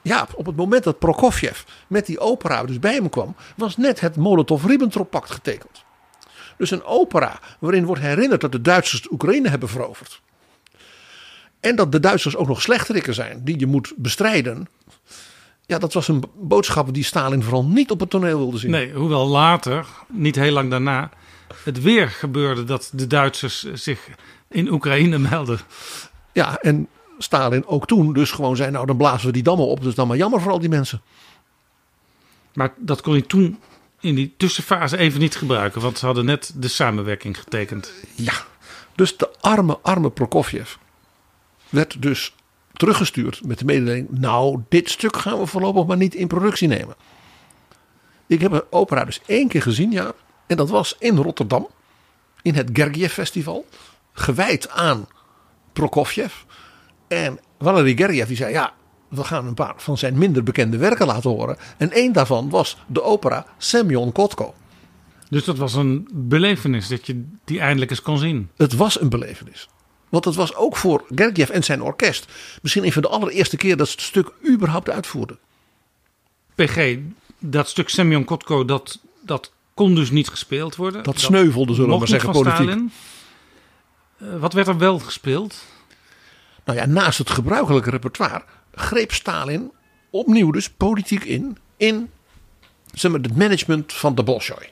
Ja, 0.02 0.28
op 0.36 0.46
het 0.46 0.56
moment 0.56 0.84
dat 0.84 1.00
Prokofjev 1.00 1.62
met 1.88 2.06
die 2.06 2.20
opera 2.20 2.64
dus 2.64 2.80
bij 2.80 2.94
hem 2.94 3.10
kwam, 3.10 3.36
was 3.56 3.78
net 3.78 4.00
het 4.00 4.16
Molotov-Ribbentrop-pact 4.16 5.32
getekend. 5.32 5.84
Dus 6.58 6.72
een 6.72 6.84
opera 6.84 7.40
waarin 7.60 7.86
wordt 7.86 8.02
herinnerd 8.02 8.42
dat 8.42 8.52
de 8.52 8.62
Duitsers 8.62 9.02
de 9.02 9.12
Oekraïne 9.12 9.50
hebben 9.50 9.70
veroverd. 9.70 10.22
En 11.60 11.76
dat 11.76 11.92
de 11.92 12.00
Duitsers 12.00 12.36
ook 12.36 12.48
nog 12.48 12.62
slechterikken 12.62 13.14
zijn 13.14 13.42
die 13.44 13.60
je 13.60 13.68
moet 13.68 13.94
bestrijden. 13.96 14.68
Ja, 15.66 15.78
dat 15.78 15.94
was 15.94 16.08
een 16.08 16.24
boodschap 16.36 16.94
die 16.94 17.04
Stalin 17.04 17.44
vooral 17.44 17.66
niet 17.66 17.92
op 17.92 18.00
het 18.00 18.10
toneel 18.10 18.38
wilde 18.38 18.58
zien. 18.58 18.72
Nee, 18.72 18.94
hoewel 18.94 19.28
later, 19.28 19.86
niet 20.08 20.36
heel 20.36 20.52
lang 20.52 20.70
daarna, 20.70 21.10
het 21.64 21.82
weer 21.82 22.10
gebeurde 22.10 22.64
dat 22.64 22.92
de 22.94 23.08
Duitsers 23.08 23.64
zich 23.74 24.08
in 24.50 24.72
Oekraïne 24.72 25.18
melden. 25.18 25.60
Ja, 26.32 26.58
en 26.58 26.88
Stalin 27.18 27.66
ook 27.66 27.88
toen 27.88 28.14
dus 28.14 28.32
gewoon 28.32 28.56
zei, 28.56 28.72
nou 28.72 28.86
dan 28.86 28.98
blazen 28.98 29.28
we 29.28 29.34
die 29.34 29.44
dammen 29.44 29.68
op. 29.68 29.82
Dus 29.84 29.96
dan 29.96 30.08
maar 30.08 30.18
jammer 30.18 30.42
voor 30.42 30.52
al 30.52 30.60
die 30.60 30.70
mensen. 30.70 31.02
Maar 32.54 32.74
dat 32.78 33.02
kon 33.02 33.14
hij 33.14 33.22
toen 33.22 33.60
in 34.00 34.16
die 34.16 34.34
tussenfase 34.38 34.98
even 34.98 35.20
niet 35.20 35.36
gebruiken, 35.36 35.82
want 35.82 35.98
ze 35.98 36.06
hadden 36.06 36.26
net 36.26 36.54
de 36.56 36.68
samenwerking 36.68 37.40
getekend. 37.40 37.94
Ja, 38.16 38.34
dus 38.96 39.18
de 39.18 39.30
arme, 39.42 39.80
arme 39.82 40.10
Prokofjev 40.10 40.76
werd 41.70 42.02
dus 42.02 42.36
teruggestuurd 42.74 43.46
met 43.46 43.60
de 43.60 43.66
mededeling: 43.66 44.08
Nou, 44.10 44.60
dit 44.70 44.90
stuk 44.90 45.18
gaan 45.18 45.40
we 45.40 45.46
voorlopig 45.46 45.86
maar 45.86 45.98
niet 45.98 46.16
in 46.16 46.28
productie 46.28 46.68
nemen. 46.68 46.96
Ik 48.28 48.42
heb 48.42 48.52
een 48.52 48.64
opera 48.70 49.06
dus 49.06 49.22
één 49.26 49.48
keer 49.48 49.62
gezien, 49.62 49.92
ja, 49.92 50.14
en 50.48 50.58
dat 50.58 50.70
was 50.70 50.96
in 51.00 51.18
Rotterdam, 51.18 51.68
in 52.42 52.56
het 52.56 52.70
Gergiev 52.74 53.14
Festival, 53.14 53.66
gewijd 54.14 54.70
aan 54.70 55.08
Prokofjev. 55.74 56.34
En 57.08 57.40
Valery 57.60 57.96
Gergiev 57.96 58.28
die 58.28 58.38
zei: 58.38 58.54
Ja, 58.54 58.74
we 59.08 59.24
gaan 59.24 59.48
een 59.48 59.54
paar 59.54 59.74
van 59.78 59.98
zijn 59.98 60.18
minder 60.18 60.44
bekende 60.44 60.78
werken 60.78 61.06
laten 61.06 61.30
horen. 61.30 61.58
En 61.78 61.92
één 61.92 62.14
daarvan 62.14 62.50
was 62.50 62.78
de 62.88 63.02
opera 63.02 63.46
Semyon 63.58 64.12
Kotko. 64.12 64.54
Dus 65.30 65.44
dat 65.44 65.58
was 65.58 65.74
een 65.74 66.08
belevenis 66.12 66.88
dat 66.88 67.06
je 67.06 67.26
die 67.44 67.60
eindelijk 67.60 67.92
eens 67.92 68.02
kon 68.02 68.18
zien. 68.18 68.50
Het 68.58 68.74
was 68.76 69.02
een 69.02 69.10
belevenis. 69.10 69.70
Want 70.10 70.26
het 70.26 70.36
was 70.36 70.56
ook 70.56 70.76
voor 70.78 71.04
Gergiev 71.16 71.50
en 71.50 71.64
zijn 71.64 71.82
orkest 71.82 72.32
misschien 72.62 72.86
een 72.86 72.92
van 72.92 73.02
de 73.02 73.08
allereerste 73.08 73.58
keer 73.58 73.78
dat 73.78 73.88
ze 73.88 73.94
het 73.94 74.02
stuk 74.02 74.32
überhaupt 74.50 74.90
uitvoerden. 74.90 75.40
PG, 76.56 76.98
dat 77.40 77.70
stuk 77.70 77.90
Semyon 77.90 78.24
Kotko, 78.24 78.66
dat, 78.66 79.00
dat 79.22 79.52
kon 79.74 79.96
dus 79.96 80.12
niet 80.12 80.30
gespeeld 80.30 80.76
worden. 80.76 81.04
Dat 81.04 81.20
sneuvelde, 81.20 81.74
zullen 81.74 81.90
we 81.90 81.98
maar 81.98 82.08
zeggen, 82.08 82.32
politiek. 82.32 82.56
Stalin. 82.56 82.92
Eh, 84.18 84.40
wat 84.40 84.54
werd 84.54 84.68
er 84.68 84.78
wel 84.78 85.00
gespeeld? 85.00 85.66
Nou 86.66 86.78
ja, 86.78 86.86
naast 86.86 87.18
het 87.18 87.30
gebruikelijke 87.30 87.90
repertoire 87.90 88.44
greep 88.76 89.12
Stalin 89.12 89.72
opnieuw 90.10 90.52
dus 90.52 90.70
politiek 90.70 91.24
in 91.24 91.58
in 91.78 92.10
zeg 92.94 93.12
maar, 93.12 93.20
het 93.20 93.38
management 93.38 93.94
van 93.94 94.16
de 94.16 94.24
Bolshoi. 94.24 94.68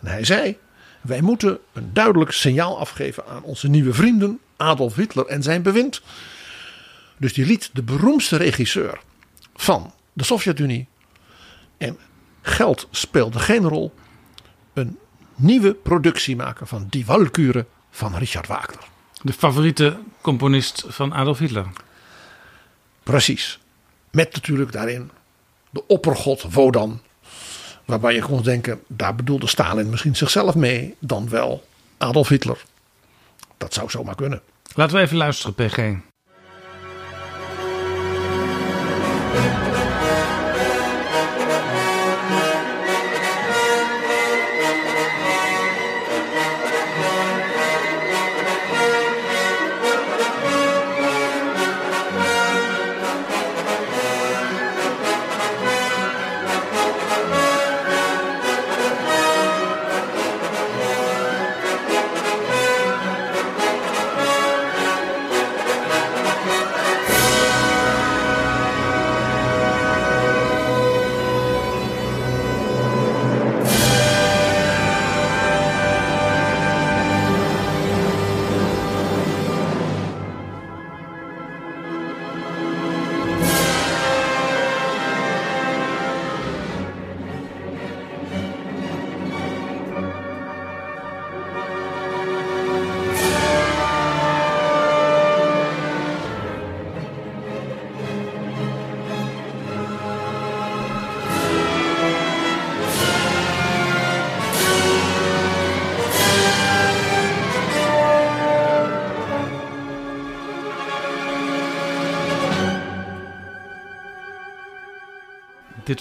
En 0.00 0.06
hij 0.06 0.24
zei: 0.24 0.56
Wij 1.00 1.20
moeten 1.20 1.58
een 1.72 1.90
duidelijk 1.92 2.30
signaal 2.30 2.78
afgeven 2.78 3.26
aan 3.26 3.42
onze 3.42 3.68
nieuwe 3.68 3.94
vrienden 3.94 4.38
Adolf 4.56 4.94
Hitler 4.94 5.26
en 5.26 5.42
zijn 5.42 5.62
bewind. 5.62 6.02
Dus 7.16 7.32
die 7.32 7.46
liet 7.46 7.70
de 7.72 7.82
beroemdste 7.82 8.36
regisseur 8.36 9.00
van 9.54 9.92
de 10.12 10.24
Sovjet-Unie 10.24 10.86
en 11.78 11.98
geld 12.44 12.88
speelde 12.90 13.38
geen 13.38 13.68
rol. 13.68 13.94
Een 14.72 14.98
nieuwe 15.34 15.74
productie 15.74 16.36
maken 16.36 16.66
van 16.66 16.86
Die 16.90 17.06
Walküre 17.06 17.64
van 17.90 18.16
Richard 18.16 18.46
Wagner. 18.46 18.84
De 19.22 19.32
favoriete 19.32 19.96
componist 20.20 20.84
van 20.88 21.14
Adolf 21.14 21.38
Hitler. 21.38 21.66
Precies. 23.02 23.58
Met 24.10 24.34
natuurlijk 24.34 24.72
daarin 24.72 25.10
de 25.70 25.86
oppergod 25.86 26.52
Wodan. 26.52 27.00
Waarbij 27.84 28.14
je 28.14 28.22
kon 28.22 28.42
denken, 28.42 28.80
daar 28.86 29.14
bedoelde 29.14 29.46
Stalin 29.46 29.90
misschien 29.90 30.16
zichzelf 30.16 30.54
mee, 30.54 30.94
dan 30.98 31.28
wel 31.28 31.64
Adolf 31.98 32.28
Hitler. 32.28 32.62
Dat 33.56 33.74
zou 33.74 33.90
zomaar 33.90 34.14
kunnen. 34.14 34.40
Laten 34.74 34.96
we 34.96 35.02
even 35.02 35.16
luisteren, 35.16 35.54
PG. 35.54 35.96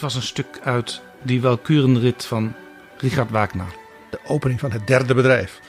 Was 0.04 0.16
een 0.16 0.22
stuk 0.22 0.60
uit 0.64 1.02
die 1.22 1.42
Walkurenrit 1.42 2.26
van 2.26 2.54
Richard 2.98 3.30
Wagner. 3.30 3.76
De 4.10 4.20
opening 4.28 4.60
van 4.60 4.72
het 4.72 4.88
derde 4.88 5.14
bedrijf. 5.14 5.60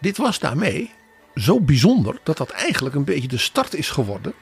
Dit 0.00 0.16
was 0.16 0.38
daarmee 0.38 0.90
zo 1.34 1.60
bijzonder 1.60 2.18
dat 2.22 2.36
dat 2.36 2.50
eigenlijk 2.50 2.94
een 2.94 3.04
beetje 3.04 3.28
de 3.28 3.38
start 3.38 3.74
is 3.74 3.90
geworden 3.90 4.32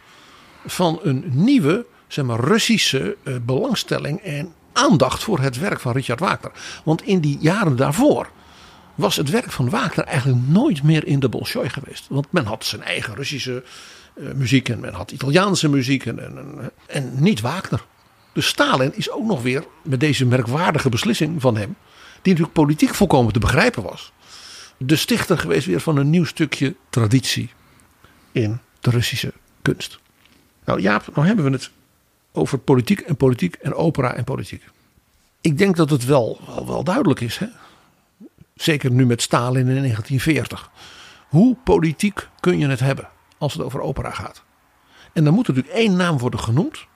van 0.67 1.01
een 1.03 1.25
nieuwe 1.27 1.87
zeg 2.09 2.25
maar, 2.25 2.41
Russische 2.41 3.17
eh, 3.23 3.35
belangstelling 3.43 4.21
en 4.21 4.55
aandacht 4.73 5.23
voor 5.23 5.41
het 5.41 5.59
werk 5.59 5.81
van 5.81 5.93
Richard 5.93 6.21
Wagner. 6.21 6.53
Want 6.85 7.03
in 7.03 7.21
die 7.21 7.39
jaren 7.41 7.77
daarvoor 7.77 8.31
was 8.95 9.17
het 9.17 9.31
werk 9.31 9.53
van 9.53 9.71
Wagner 9.71 10.05
eigenlijk 10.05 10.41
nooit 10.47 10.83
meer 10.83 11.07
in 11.07 11.21
de 11.21 11.29
Bolshoi 11.29 11.69
geweest. 11.69 12.07
Want 12.09 12.33
men 12.33 12.45
had 12.45 12.65
zijn 12.65 12.83
eigen 12.83 13.15
Russische 13.15 13.65
uh, 14.15 14.33
muziek 14.33 14.69
en 14.69 14.81
men 14.81 14.95
had 14.95 15.11
Italiaanse 15.11 15.69
muziek 15.69 16.07
en, 16.07 16.19
en, 16.25 16.71
en 16.87 17.13
niet 17.23 17.41
Wagner. 17.41 17.85
Dus 18.37 18.47
Stalin 18.47 18.97
is 18.97 19.11
ook 19.11 19.25
nog 19.25 19.43
weer 19.43 19.65
met 19.83 20.01
deze 20.01 20.27
merkwaardige 20.27 20.89
beslissing 20.89 21.41
van 21.41 21.57
hem, 21.57 21.77
die 22.23 22.33
natuurlijk 22.33 22.53
politiek 22.53 22.95
volkomen 22.95 23.33
te 23.33 23.39
begrijpen 23.39 23.83
was, 23.83 24.13
de 24.77 24.97
stichter 24.97 25.39
geweest 25.39 25.67
weer 25.67 25.81
van 25.81 25.97
een 25.97 26.11
nieuw 26.11 26.25
stukje 26.25 26.77
traditie 26.91 27.51
in 28.33 28.59
de 28.81 28.91
Russische 28.91 29.33
kunst. 29.63 29.99
Nou 30.65 30.81
Jaap, 30.81 31.15
nou 31.15 31.27
hebben 31.27 31.45
we 31.45 31.51
het 31.51 31.71
over 32.33 32.59
politiek 32.59 33.01
en 33.01 33.17
politiek 33.17 33.55
en 33.55 33.75
opera 33.75 34.15
en 34.15 34.25
politiek. 34.25 34.65
Ik 35.41 35.59
denk 35.59 35.77
dat 35.77 35.91
het 35.91 36.05
wel, 36.05 36.41
wel, 36.67 36.85
duidelijk 36.85 37.21
is. 37.21 37.39
Hè? 37.39 37.47
Zeker 38.55 38.91
nu 38.91 39.07
met 39.07 39.23
Stalin 39.23 39.69
in 39.69 39.83
1940. 39.83 40.71
Hoe 41.29 41.57
politiek 41.65 42.29
kun 42.41 42.59
je 42.59 42.69
het 42.69 42.81
hebben 42.81 43.09
als 43.39 43.53
het 43.53 43.63
over 43.63 43.81
opera 43.81 44.11
gaat? 44.11 44.43
En 45.13 45.25
dan 45.25 45.35
moet 45.35 45.49
er 45.49 45.55
natuurlijk 45.55 45.83
één 45.83 45.97
naam 45.97 46.19
worden 46.19 46.41
genoemd. 46.41 46.87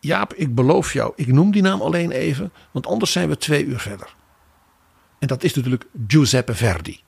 Jaap, 0.00 0.34
ik 0.34 0.54
beloof 0.54 0.92
jou, 0.92 1.12
ik 1.16 1.26
noem 1.26 1.50
die 1.50 1.62
naam 1.62 1.80
alleen 1.80 2.10
even, 2.10 2.52
want 2.70 2.86
anders 2.86 3.12
zijn 3.12 3.28
we 3.28 3.36
twee 3.36 3.64
uur 3.64 3.78
verder. 3.78 4.14
En 5.18 5.26
dat 5.26 5.42
is 5.42 5.54
natuurlijk 5.54 5.86
Giuseppe 6.06 6.54
Verdi. 6.54 7.00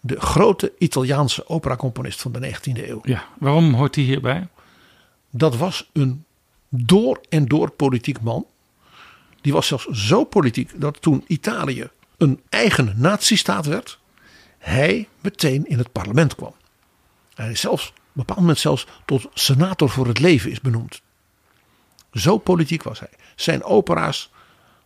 De 0.00 0.20
grote 0.20 0.72
Italiaanse 0.78 1.48
operacomponist 1.48 2.20
van 2.20 2.32
de 2.32 2.54
19e 2.54 2.88
eeuw. 2.88 3.00
Ja, 3.02 3.24
waarom 3.38 3.74
hoort 3.74 3.94
hij 3.94 4.04
hierbij? 4.04 4.48
Dat 5.30 5.56
was 5.56 5.90
een 5.92 6.24
door 6.68 7.20
en 7.28 7.46
door 7.46 7.70
politiek 7.70 8.20
man. 8.20 8.46
Die 9.40 9.52
was 9.52 9.66
zelfs 9.66 9.86
zo 9.86 10.24
politiek 10.24 10.80
dat 10.80 11.02
toen 11.02 11.24
Italië 11.26 11.88
een 12.16 12.40
eigen 12.48 12.94
nazistaat 12.96 13.66
werd, 13.66 13.98
hij 14.58 15.08
meteen 15.20 15.66
in 15.66 15.78
het 15.78 15.92
parlement 15.92 16.34
kwam. 16.34 16.54
Hij 17.34 17.50
is 17.50 17.60
zelfs 17.60 17.88
op 17.88 17.94
een 17.96 18.02
bepaald 18.12 18.38
moment 18.38 18.58
zelfs 18.58 18.86
tot 19.04 19.28
senator 19.34 19.88
voor 19.88 20.06
het 20.06 20.18
leven 20.18 20.50
is 20.50 20.60
benoemd. 20.60 21.02
Zo 22.12 22.38
politiek 22.38 22.82
was 22.82 22.98
hij. 22.98 23.10
Zijn 23.36 23.64
opera's, 23.64 24.30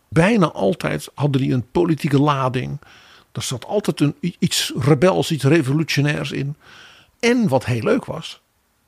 bijna 0.09 0.51
altijd 0.51 1.09
hadden 1.13 1.41
die 1.41 1.53
een 1.53 1.71
politieke 1.71 2.21
lading. 2.21 2.79
Er 3.31 3.41
zat 3.41 3.65
altijd 3.65 3.99
een, 3.99 4.15
iets 4.19 4.73
rebels, 4.79 5.31
iets 5.31 5.43
revolutionairs 5.43 6.31
in. 6.31 6.55
En 7.19 7.47
wat 7.47 7.65
heel 7.65 7.83
leuk 7.83 8.05
was, 8.05 8.41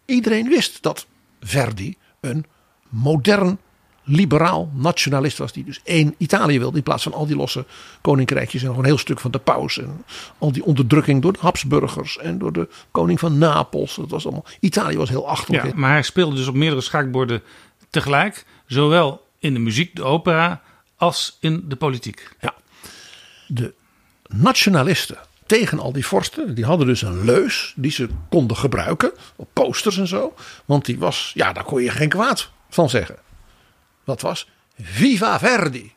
iedereen 0.05 0.49
wist 0.49 0.81
dat 0.81 1.07
Verdi 1.39 1.97
een 2.19 2.45
modern 2.89 3.57
liberaal 4.03 4.71
nationalist 4.73 5.37
was. 5.37 5.51
Die 5.51 5.63
dus 5.63 5.79
één 5.83 6.15
Italië 6.17 6.59
wilde 6.59 6.77
in 6.77 6.83
plaats 6.83 7.03
van 7.03 7.13
al 7.13 7.25
die 7.25 7.35
losse 7.35 7.65
koninkrijkjes. 8.01 8.61
En 8.61 8.67
nog 8.67 8.77
een 8.77 8.85
heel 8.85 8.97
stuk 8.97 9.19
van 9.19 9.31
de 9.31 9.39
paus. 9.39 9.77
En 9.77 10.03
al 10.37 10.51
die 10.51 10.63
onderdrukking 10.63 11.21
door 11.21 11.33
de 11.33 11.39
Habsburgers. 11.41 12.17
En 12.17 12.37
door 12.37 12.53
de 12.53 12.67
koning 12.91 13.19
van 13.19 13.37
Napels. 13.37 13.95
Dat 13.95 14.09
was 14.09 14.25
allemaal, 14.25 14.45
Italië 14.59 14.97
was 14.97 15.09
heel 15.09 15.27
achterlijk. 15.27 15.65
Ja, 15.65 15.71
maar 15.75 15.91
hij 15.91 16.01
speelde 16.01 16.35
dus 16.35 16.47
op 16.47 16.55
meerdere 16.55 16.81
schaakborden 16.81 17.41
tegelijk. 17.89 18.45
Zowel 18.65 19.27
in 19.39 19.53
de 19.53 19.59
muziek, 19.59 19.95
de 19.95 20.03
opera, 20.03 20.61
als 20.95 21.37
in 21.39 21.63
de 21.67 21.75
politiek. 21.75 22.29
Ja. 22.39 22.53
De 23.47 23.73
nationalisten 24.27 25.17
tegen 25.45 25.79
al 25.79 25.91
die 25.91 26.05
vorsten. 26.05 26.55
Die 26.55 26.65
hadden 26.65 26.87
dus 26.87 27.01
een 27.01 27.25
leus 27.25 27.73
die 27.75 27.91
ze 27.91 28.09
konden 28.29 28.57
gebruiken. 28.57 29.11
Op 29.35 29.49
posters 29.53 29.97
en 29.97 30.07
zo. 30.07 30.33
Want 30.65 30.85
die 30.85 30.99
was, 30.99 31.31
ja 31.33 31.53
daar 31.53 31.63
kon 31.63 31.81
je 31.81 31.89
geen 31.89 32.09
kwaad 32.09 32.51
van 32.69 32.89
zeggen. 32.89 33.17
Dat 34.05 34.21
was 34.21 34.49
Viva 34.81 35.39
Verdi. 35.39 35.93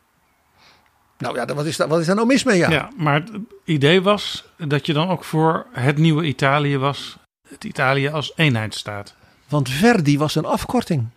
Nou 1.19 1.37
ja, 1.37 1.55
wat 1.55 1.67
is, 1.67 1.77
daar, 1.77 1.89
wat 1.89 2.01
is 2.01 2.07
daar 2.07 2.15
nou 2.15 2.27
mis 2.27 2.45
mee? 2.45 2.59
Ja? 2.59 2.71
ja, 2.71 2.91
maar 2.97 3.15
het 3.15 3.31
idee 3.65 4.03
was 4.03 4.45
dat 4.59 4.87
je 4.87 4.93
dan 4.93 5.09
ook 5.09 5.25
voor 5.25 5.67
het 5.73 5.99
nieuwe 5.99 6.25
Italië 6.25 6.79
was. 6.79 7.17
Het 7.49 7.65
Italië 7.65 8.09
als 8.09 8.33
eenheidsstaat. 8.37 9.15
Want 9.49 9.69
Verdi 9.71 10.19
was 10.19 10.35
een 10.35 10.45
afkorting. 10.45 11.09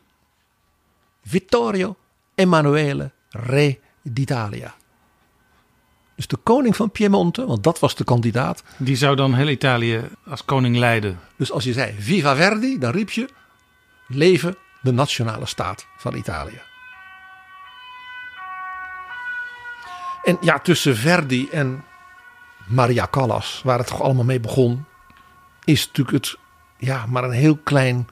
Vittorio 1.27 1.95
Emanuele 2.35 3.11
Re 3.29 3.79
d'Italia. 4.01 4.75
Dus 6.15 6.27
de 6.27 6.37
koning 6.37 6.75
van 6.75 6.91
Piemonte, 6.91 7.45
want 7.45 7.63
dat 7.63 7.79
was 7.79 7.95
de 7.95 8.03
kandidaat. 8.03 8.63
Die 8.77 8.95
zou 8.95 9.15
dan 9.15 9.33
heel 9.33 9.47
Italië 9.47 10.01
als 10.27 10.45
koning 10.45 10.77
leiden. 10.77 11.19
Dus 11.35 11.51
als 11.51 11.63
je 11.63 11.73
zei 11.73 11.95
Viva 11.99 12.35
Verdi, 12.35 12.77
dan 12.77 12.91
riep 12.91 13.09
je 13.09 13.29
leven 14.07 14.55
de 14.81 14.91
nationale 14.91 15.45
staat 15.45 15.87
van 15.97 16.15
Italië. 16.15 16.61
En 20.23 20.37
ja, 20.41 20.59
tussen 20.59 20.95
Verdi 20.95 21.49
en 21.49 21.83
Maria 22.67 23.07
Callas, 23.11 23.61
waar 23.63 23.77
het 23.77 23.87
toch 23.87 24.01
allemaal 24.01 24.23
mee 24.23 24.39
begon, 24.39 24.85
is 25.63 25.87
natuurlijk 25.87 26.25
het 26.25 26.37
ja, 26.77 27.05
maar 27.05 27.23
een 27.23 27.31
heel 27.31 27.57
klein, 27.57 28.07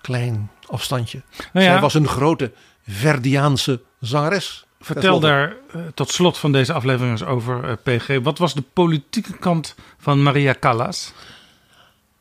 klein 0.00 0.50
afstandje. 0.74 1.22
Nou 1.52 1.64
ja, 1.66 1.72
Zij 1.72 1.80
was 1.80 1.94
een 1.94 2.08
grote 2.08 2.52
Verdiaanse 2.88 3.82
zangeres. 4.00 4.66
Vertel 4.80 5.20
daar 5.20 5.56
uh, 5.76 5.82
tot 5.94 6.10
slot 6.10 6.38
van 6.38 6.52
deze 6.52 6.72
aflevering 6.72 7.10
eens 7.12 7.24
over, 7.24 7.68
uh, 7.68 7.72
PG. 7.82 8.18
Wat 8.22 8.38
was 8.38 8.54
de 8.54 8.62
politieke 8.72 9.38
kant 9.38 9.74
van 9.98 10.22
Maria 10.22 10.54
Callas? 10.60 11.12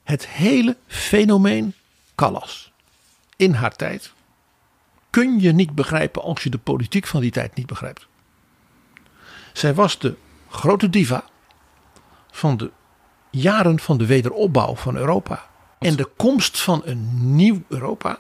Het 0.04 0.28
hele 0.28 0.78
fenomeen 0.88 1.74
Callas 2.16 2.72
in 3.36 3.54
haar 3.54 3.76
tijd 3.76 4.14
kun 5.10 5.40
je 5.40 5.52
niet 5.52 5.76
begrijpen 5.76 6.22
als 6.22 6.44
je 6.44 6.50
de 6.50 6.58
politiek 6.58 7.08
van 7.08 7.22
die 7.22 7.32
tijd 7.32 7.56
niet 7.56 7.68
begrijpt. 7.68 8.08
Zij 9.54 9.74
was 9.74 10.00
de 10.00 10.16
grote 10.50 10.90
diva 10.90 11.24
van 12.32 12.58
de 12.58 12.72
jaren 13.30 13.80
van 13.80 13.98
de 13.98 14.06
wederopbouw 14.06 14.76
van 14.76 14.96
Europa. 14.96 15.50
En 15.84 15.96
de 15.96 16.10
komst 16.16 16.62
van 16.62 16.82
een 16.86 17.36
nieuw 17.36 17.62
Europa 17.68 18.18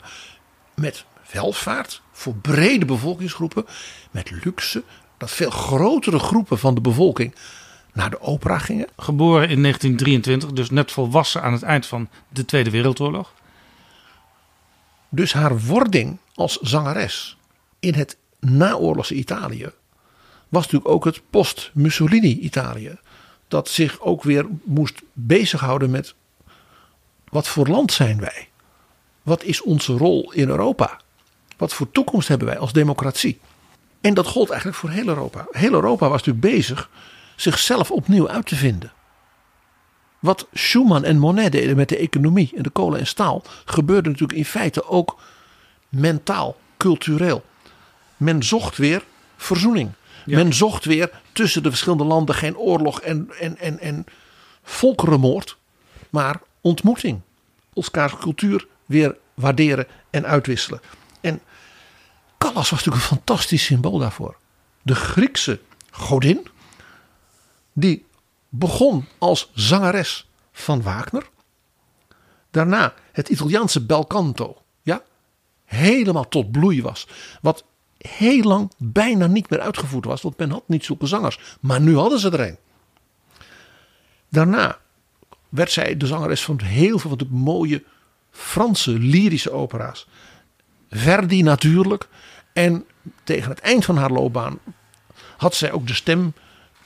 met 0.75 1.05
welvaart 1.31 2.01
voor 2.11 2.35
brede 2.35 2.85
bevolkingsgroepen, 2.85 3.65
met 4.11 4.31
luxe, 4.43 4.83
dat 5.17 5.31
veel 5.31 5.49
grotere 5.49 6.19
groepen 6.19 6.59
van 6.59 6.75
de 6.75 6.81
bevolking 6.81 7.35
naar 7.93 8.09
de 8.09 8.21
opera 8.21 8.57
gingen. 8.57 8.87
Geboren 8.97 9.49
in 9.49 9.61
1923, 9.61 10.51
dus 10.51 10.69
net 10.69 10.91
volwassen 10.91 11.41
aan 11.41 11.53
het 11.53 11.63
eind 11.63 11.85
van 11.85 12.09
de 12.29 12.45
Tweede 12.45 12.69
Wereldoorlog. 12.69 13.33
Dus 15.09 15.33
haar 15.33 15.59
wording 15.59 16.17
als 16.35 16.57
zangeres 16.57 17.37
in 17.79 17.93
het 17.93 18.17
naoorlogse 18.39 19.15
Italië 19.15 19.71
was 20.49 20.63
natuurlijk 20.63 20.91
ook 20.91 21.05
het 21.05 21.21
post-Mussolini-Italië. 21.29 22.97
Dat 23.47 23.69
zich 23.69 23.99
ook 23.99 24.23
weer 24.23 24.45
moest 24.63 25.01
bezighouden 25.13 25.89
met 25.91 26.15
wat 27.33 27.47
voor 27.47 27.67
land 27.67 27.91
zijn 27.91 28.19
wij? 28.19 28.49
Wat 29.21 29.43
is 29.43 29.61
onze 29.61 29.93
rol 29.93 30.31
in 30.31 30.49
Europa? 30.49 30.99
Wat 31.57 31.73
voor 31.73 31.91
toekomst 31.91 32.27
hebben 32.27 32.47
wij 32.47 32.57
als 32.57 32.73
democratie? 32.73 33.39
En 34.01 34.13
dat 34.13 34.27
gold 34.27 34.49
eigenlijk 34.49 34.79
voor 34.79 34.89
heel 34.89 35.07
Europa. 35.07 35.47
Heel 35.51 35.73
Europa 35.73 36.09
was 36.09 36.23
natuurlijk 36.23 36.55
bezig 36.55 36.89
zichzelf 37.35 37.91
opnieuw 37.91 38.29
uit 38.29 38.45
te 38.45 38.55
vinden. 38.55 38.91
Wat 40.19 40.47
Schuman 40.53 41.03
en 41.03 41.17
Monet 41.17 41.51
deden 41.51 41.75
met 41.75 41.89
de 41.89 41.97
economie 41.97 42.51
en 42.55 42.63
de 42.63 42.69
kolen 42.69 42.99
en 42.99 43.07
staal, 43.07 43.43
gebeurde 43.65 44.09
natuurlijk 44.09 44.37
in 44.39 44.45
feite 44.45 44.87
ook 44.87 45.21
mentaal, 45.89 46.57
cultureel. 46.77 47.43
Men 48.17 48.43
zocht 48.43 48.77
weer 48.77 49.03
verzoening. 49.37 49.91
Men 50.25 50.53
zocht 50.53 50.85
weer 50.85 51.11
tussen 51.31 51.63
de 51.63 51.69
verschillende 51.69 52.03
landen 52.03 52.35
geen 52.35 52.57
oorlog 52.57 53.01
en, 53.01 53.29
en, 53.39 53.57
en, 53.57 53.79
en 53.79 54.05
volkerenmoord, 54.63 55.57
maar 56.09 56.41
ontmoeting. 56.63 57.21
Elkaars 57.73 58.17
cultuur 58.17 58.67
weer 58.85 59.17
waarderen 59.33 59.87
en 60.09 60.25
uitwisselen. 60.25 60.81
En 61.21 61.41
Callas 62.37 62.69
was 62.69 62.71
natuurlijk 62.71 63.03
een 63.03 63.17
fantastisch 63.17 63.65
symbool 63.65 63.97
daarvoor. 63.97 64.35
De 64.81 64.95
Griekse 64.95 65.59
godin, 65.91 66.47
die 67.73 68.05
begon 68.49 69.05
als 69.17 69.51
zangeres 69.53 70.29
van 70.51 70.81
Wagner. 70.81 71.29
Daarna 72.51 72.93
het 73.11 73.29
Italiaanse 73.29 73.85
bel 73.85 74.07
canto, 74.07 74.61
ja, 74.81 75.01
helemaal 75.65 76.27
tot 76.27 76.51
bloei 76.51 76.81
was. 76.81 77.07
Wat 77.41 77.63
heel 77.97 78.43
lang 78.43 78.71
bijna 78.77 79.27
niet 79.27 79.49
meer 79.49 79.59
uitgevoerd 79.59 80.05
was, 80.05 80.21
want 80.21 80.37
men 80.37 80.51
had 80.51 80.67
niet 80.67 80.85
zulke 80.85 81.05
zangers. 81.05 81.39
Maar 81.59 81.81
nu 81.81 81.97
hadden 81.97 82.19
ze 82.19 82.29
er 82.29 82.39
een. 82.39 82.57
Daarna 84.29 84.79
werd 85.53 85.71
zij 85.71 85.97
de 85.97 86.07
zangeres 86.07 86.43
van 86.43 86.61
heel 86.61 86.99
veel 86.99 87.09
van 87.09 87.17
de 87.17 87.27
mooie 87.29 87.83
Franse 88.31 88.91
lyrische 88.91 89.51
opera's. 89.51 90.07
Verdi 90.89 91.41
natuurlijk. 91.41 92.07
En 92.53 92.85
tegen 93.23 93.49
het 93.49 93.59
eind 93.59 93.85
van 93.85 93.97
haar 93.97 94.11
loopbaan 94.11 94.59
had 95.37 95.55
zij 95.55 95.71
ook 95.71 95.87
de 95.87 95.93
stem 95.93 96.33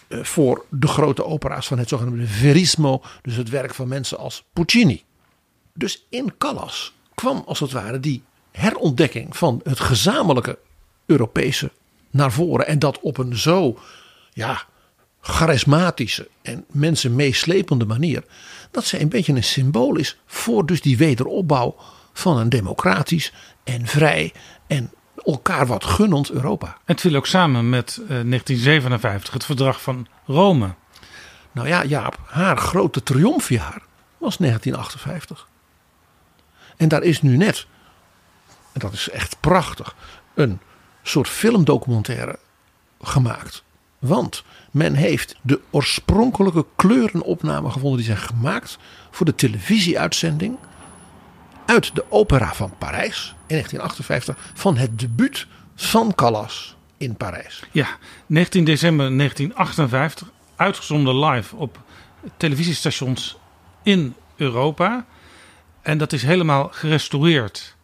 eh, 0.07 0.23
voor 0.23 0.65
de 0.69 0.87
grote 0.87 1.25
opera's 1.25 1.67
van 1.67 1.77
het 1.77 1.89
zogenaamde 1.89 2.27
verismo. 2.27 3.01
Dus 3.21 3.35
het 3.35 3.49
werk 3.49 3.73
van 3.73 3.87
mensen 3.87 4.17
als 4.17 4.43
Puccini. 4.53 5.03
Dus 5.73 6.05
in 6.09 6.33
Callas 6.37 6.93
kwam 7.15 7.43
als 7.45 7.59
het 7.59 7.71
ware 7.71 7.99
die 7.99 8.23
herontdekking 8.51 9.37
van 9.37 9.61
het 9.63 9.79
gezamenlijke 9.79 10.59
Europese 11.05 11.71
naar 12.11 12.31
voren. 12.31 12.67
En 12.67 12.79
dat 12.79 12.99
op 12.99 13.17
een 13.17 13.37
zo 13.37 13.79
ja, 14.33 14.63
charismatische 15.21 16.27
en 16.41 16.65
mensen 16.71 17.15
meeslepende 17.15 17.85
manier. 17.85 18.23
Dat 18.71 18.85
zij 18.85 19.01
een 19.01 19.09
beetje 19.09 19.33
een 19.33 19.43
symbool 19.43 19.95
is 19.95 20.19
voor 20.25 20.65
dus 20.65 20.81
die 20.81 20.97
wederopbouw 20.97 21.75
van 22.13 22.37
een 22.37 22.49
democratisch 22.49 23.33
en 23.63 23.87
vrij 23.87 24.33
en 24.67 24.91
elkaar 25.25 25.67
wat 25.67 25.85
gunnend 25.85 26.31
Europa. 26.31 26.77
Het 26.85 27.01
viel 27.01 27.15
ook 27.15 27.27
samen 27.27 27.69
met 27.69 27.97
eh, 28.01 28.07
1957, 28.07 29.33
het 29.33 29.45
verdrag 29.45 29.81
van 29.81 30.07
Rome. 30.25 30.73
Nou 31.51 31.67
ja, 31.67 31.83
Jaap, 31.83 32.17
haar 32.25 32.57
grote 32.57 33.03
triomfjaar 33.03 33.81
was 34.17 34.37
1958. 34.37 35.47
En 36.77 36.87
daar 36.87 37.03
is 37.03 37.21
nu 37.21 37.37
net, 37.37 37.67
en 38.73 38.79
dat 38.79 38.93
is 38.93 39.09
echt 39.09 39.39
prachtig, 39.39 39.95
een 40.33 40.59
soort 41.03 41.29
filmdocumentaire 41.29 42.39
gemaakt. 43.01 43.63
Want 43.99 44.43
men 44.71 44.93
heeft 44.93 45.35
de 45.41 45.61
oorspronkelijke 45.69 46.65
kleurenopnamen 46.75 47.71
gevonden 47.71 47.97
die 47.97 48.05
zijn 48.05 48.17
gemaakt 48.17 48.77
voor 49.11 49.25
de 49.25 49.35
televisieuitzending 49.35 50.57
uit 51.65 51.95
de 51.95 52.11
Opera 52.11 52.53
van 52.53 52.73
Parijs 52.77 53.35
in 53.47 53.55
1958 53.55 54.51
van 54.53 54.77
het 54.77 54.99
debuut 54.99 55.47
van 55.75 56.15
Callas 56.15 56.75
in 56.97 57.15
Parijs. 57.15 57.63
Ja, 57.71 57.87
19 58.25 58.63
december 58.63 59.17
1958, 59.17 60.31
uitgezonden 60.55 61.19
live 61.25 61.55
op 61.55 61.79
televisiestations 62.37 63.37
in 63.83 64.15
Europa. 64.35 65.05
En 65.81 65.97
dat 65.97 66.13
is 66.13 66.23
helemaal 66.23 66.69
gerestaureerd 66.71 67.75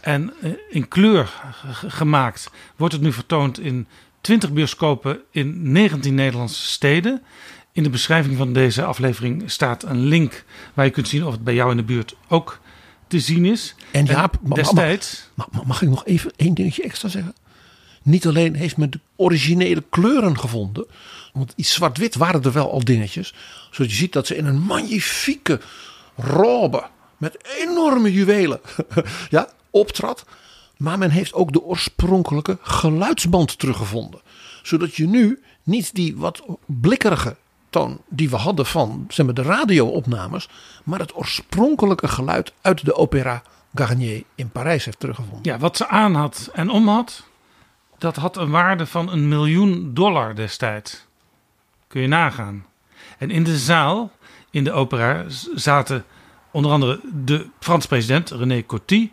en 0.00 0.32
eh, 0.40 0.52
in 0.68 0.88
kleur 0.88 1.30
gemaakt. 1.86 2.50
Wordt 2.76 2.94
het 2.94 3.02
nu 3.02 3.12
vertoond 3.12 3.58
in 3.58 3.86
20 4.20 4.52
bioscopen 4.52 5.20
in 5.30 5.72
19 5.72 6.14
Nederlandse 6.14 6.66
steden. 6.66 7.22
In 7.72 7.82
de 7.82 7.90
beschrijving 7.90 8.36
van 8.36 8.52
deze 8.52 8.84
aflevering 8.84 9.50
staat 9.50 9.82
een 9.82 10.04
link 10.04 10.44
waar 10.74 10.84
je 10.84 10.90
kunt 10.90 11.08
zien 11.08 11.24
of 11.24 11.32
het 11.32 11.44
bij 11.44 11.54
jou 11.54 11.70
in 11.70 11.76
de 11.76 11.82
buurt 11.82 12.14
ook 12.28 12.60
te 13.06 13.20
zien 13.20 13.44
is. 13.44 13.74
En 13.90 14.04
Jaap, 14.04 14.38
destijds. 14.42 15.30
Mag, 15.34 15.50
mag, 15.50 15.64
mag 15.64 15.82
ik 15.82 15.88
nog 15.88 16.06
even 16.06 16.32
één 16.36 16.54
dingetje 16.54 16.82
extra 16.82 17.08
zeggen? 17.08 17.34
Niet 18.02 18.26
alleen 18.26 18.54
heeft 18.54 18.76
men 18.76 18.90
de 18.90 19.00
originele 19.16 19.84
kleuren 19.90 20.38
gevonden. 20.38 20.86
Want 21.32 21.52
iets 21.56 21.72
zwart-wit 21.72 22.14
waren 22.14 22.42
er 22.42 22.52
wel 22.52 22.72
al 22.72 22.84
dingetjes. 22.84 23.34
Zodat 23.70 23.90
je 23.90 23.96
ziet 23.96 24.12
dat 24.12 24.26
ze 24.26 24.36
in 24.36 24.46
een 24.46 24.60
magnifieke 24.60 25.60
robe. 26.16 26.86
Met 27.16 27.36
enorme 27.58 28.12
juwelen. 28.12 28.60
ja, 29.30 29.48
optrad. 29.70 30.24
Maar 30.80 30.98
men 30.98 31.10
heeft 31.10 31.32
ook 31.32 31.52
de 31.52 31.62
oorspronkelijke 31.62 32.58
geluidsband 32.62 33.58
teruggevonden. 33.58 34.20
Zodat 34.62 34.94
je 34.94 35.06
nu 35.06 35.42
niet 35.62 35.94
die 35.94 36.16
wat 36.16 36.42
blikkerige 36.66 37.36
toon 37.70 37.98
die 38.08 38.30
we 38.30 38.36
hadden 38.36 38.66
van 38.66 39.04
zeg 39.08 39.26
maar, 39.26 39.34
de 39.34 39.42
radioopnames. 39.42 40.48
Maar 40.84 40.98
het 40.98 41.16
oorspronkelijke 41.16 42.08
geluid 42.08 42.52
uit 42.60 42.84
de 42.84 42.94
opera 42.94 43.42
Garnier 43.74 44.22
in 44.34 44.50
Parijs 44.50 44.84
heeft 44.84 45.00
teruggevonden. 45.00 45.52
Ja, 45.52 45.58
wat 45.58 45.76
ze 45.76 45.88
aan 45.88 46.14
had 46.14 46.50
en 46.52 46.70
om 46.70 46.88
had, 46.88 47.26
dat 47.98 48.16
had 48.16 48.36
een 48.36 48.50
waarde 48.50 48.86
van 48.86 49.12
een 49.12 49.28
miljoen 49.28 49.94
dollar 49.94 50.34
destijds. 50.34 51.06
Kun 51.86 52.00
je 52.00 52.08
nagaan. 52.08 52.66
En 53.18 53.30
in 53.30 53.44
de 53.44 53.58
zaal, 53.58 54.12
in 54.50 54.64
de 54.64 54.72
opera, 54.72 55.24
zaten 55.54 56.04
onder 56.50 56.72
andere 56.72 57.00
de 57.24 57.46
Frans 57.58 57.86
president 57.86 58.30
René 58.30 58.66
Coty, 58.66 59.10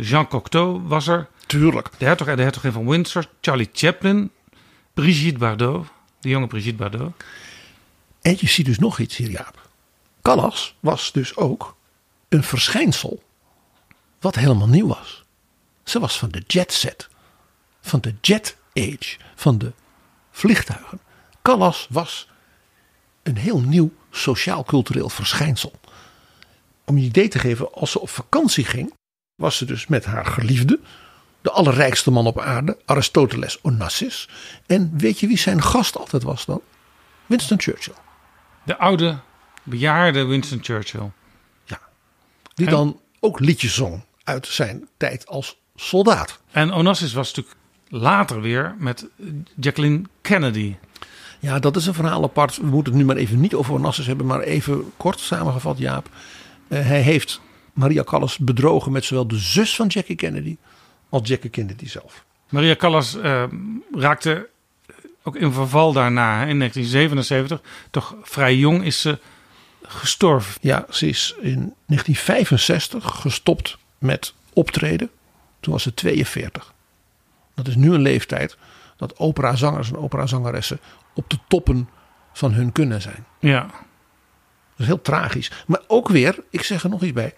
Jean 0.00 0.28
Cocteau 0.28 0.82
was 0.82 1.06
er. 1.06 1.28
Tuurlijk. 1.46 1.90
De 1.98 2.04
hertog 2.04 2.26
en 2.26 2.36
de 2.36 2.42
hertogin 2.42 2.72
van 2.72 2.88
Windsor, 2.88 3.28
Charlie 3.40 3.68
Chaplin, 3.72 4.30
Brigitte 4.94 5.38
Bardot, 5.38 5.86
de 6.20 6.28
jonge 6.28 6.46
Brigitte 6.46 6.76
Bardot. 6.76 7.12
En 8.22 8.36
je 8.38 8.48
ziet 8.48 8.66
dus 8.66 8.78
nog 8.78 8.98
iets 8.98 9.16
hier, 9.16 9.30
Jaap. 9.30 9.68
Callas 10.22 10.74
was 10.80 11.12
dus 11.12 11.36
ook 11.36 11.76
een 12.28 12.42
verschijnsel 12.42 13.22
wat 14.20 14.34
helemaal 14.34 14.68
nieuw 14.68 14.86
was. 14.86 15.24
Ze 15.84 15.98
was 15.98 16.18
van 16.18 16.30
de 16.30 16.42
jet 16.46 16.72
set, 16.72 17.08
van 17.80 18.00
de 18.00 18.14
jet 18.20 18.56
age, 18.74 19.16
van 19.34 19.58
de 19.58 19.72
vliegtuigen. 20.30 21.00
Callas 21.42 21.86
was 21.90 22.28
een 23.22 23.36
heel 23.36 23.60
nieuw 23.60 23.92
sociaal-cultureel 24.10 25.08
verschijnsel. 25.08 25.72
Om 26.84 26.96
je 26.96 27.02
een 27.02 27.08
idee 27.08 27.28
te 27.28 27.38
geven, 27.38 27.72
als 27.72 27.90
ze 27.90 28.00
op 28.00 28.08
vakantie 28.10 28.64
ging, 28.64 28.96
was 29.38 29.56
ze 29.56 29.64
dus 29.64 29.86
met 29.86 30.04
haar 30.04 30.26
geliefde, 30.26 30.80
de 31.40 31.50
allerrijkste 31.50 32.10
man 32.10 32.26
op 32.26 32.40
aarde, 32.40 32.78
Aristoteles 32.84 33.58
Onassis. 33.62 34.28
En 34.66 34.92
weet 34.96 35.20
je 35.20 35.26
wie 35.26 35.38
zijn 35.38 35.62
gast 35.62 35.96
altijd 35.98 36.22
was 36.22 36.44
dan? 36.44 36.60
Winston 37.26 37.60
Churchill. 37.60 37.94
De 38.64 38.78
oude, 38.78 39.18
bejaarde 39.62 40.24
Winston 40.24 40.58
Churchill. 40.62 41.10
Die 42.54 42.66
En- 42.66 42.72
dan 42.72 43.00
ook 43.20 43.40
liedjes 43.40 43.74
zong 43.74 44.04
uit 44.24 44.46
zijn 44.46 44.88
tijd 44.96 45.26
als 45.26 45.56
soldaat. 45.76 46.38
En 46.50 46.72
Onassis 46.72 47.12
was 47.12 47.28
natuurlijk 47.34 47.56
later 47.88 48.40
weer 48.40 48.74
met 48.78 49.06
Jacqueline 49.56 50.02
Kennedy. 50.20 50.76
Ja, 51.38 51.58
dat 51.58 51.76
is 51.76 51.86
een 51.86 51.94
verhaal 51.94 52.22
apart. 52.22 52.56
We 52.56 52.66
moeten 52.66 52.92
het 52.92 53.00
nu 53.02 53.06
maar 53.06 53.16
even 53.16 53.40
niet 53.40 53.54
over 53.54 53.74
Onassis 53.74 54.06
hebben, 54.06 54.26
maar 54.26 54.40
even 54.40 54.92
kort 54.96 55.20
samengevat, 55.20 55.78
Jaap. 55.78 56.08
Eh, 56.68 56.86
hij 56.86 57.00
heeft 57.00 57.40
Maria 57.78 58.04
Callas 58.04 58.38
bedrogen 58.38 58.92
met 58.92 59.04
zowel 59.04 59.26
de 59.26 59.38
zus 59.38 59.76
van 59.76 59.86
Jackie 59.86 60.16
Kennedy 60.16 60.56
als 61.08 61.28
Jackie 61.28 61.50
Kennedy 61.50 61.88
zelf. 61.88 62.24
Maria 62.48 62.76
Callas 62.76 63.16
eh, 63.16 63.44
raakte 63.92 64.48
ook 65.22 65.36
in 65.36 65.52
verval 65.52 65.92
daarna. 65.92 66.44
In 66.44 66.58
1977, 66.58 67.60
toch 67.90 68.14
vrij 68.22 68.56
jong, 68.56 68.84
is 68.84 69.00
ze 69.00 69.18
gestorven. 69.82 70.54
Ja, 70.60 70.86
ze 70.90 71.08
is 71.08 71.34
in 71.40 71.74
1965 71.86 73.20
gestopt 73.20 73.78
met 73.98 74.34
optreden. 74.52 75.10
Toen 75.60 75.72
was 75.72 75.82
ze 75.82 75.94
42. 75.94 76.74
Dat 77.54 77.66
is 77.66 77.76
nu 77.76 77.94
een 77.94 78.02
leeftijd 78.02 78.56
dat 78.96 79.18
operazangers 79.18 79.88
en 79.88 79.96
operazangeressen 79.96 80.80
op 81.14 81.30
de 81.30 81.38
toppen 81.48 81.88
van 82.32 82.52
hun 82.52 82.72
kunnen 82.72 83.02
zijn. 83.02 83.24
Ja. 83.40 83.60
Dat 83.62 84.86
is 84.86 84.86
heel 84.86 85.02
tragisch. 85.02 85.50
Maar 85.66 85.80
ook 85.86 86.08
weer, 86.08 86.38
ik 86.50 86.62
zeg 86.62 86.82
er 86.82 86.90
nog 86.90 87.02
iets 87.02 87.12
bij. 87.12 87.34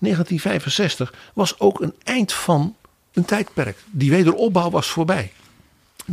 1965 0.00 1.14
was 1.34 1.58
ook 1.58 1.80
een 1.80 1.94
eind 2.02 2.32
van 2.32 2.76
een 3.12 3.24
tijdperk. 3.24 3.78
Die 3.90 4.10
wederopbouw 4.10 4.70
was 4.70 4.86
voorbij. 4.86 5.32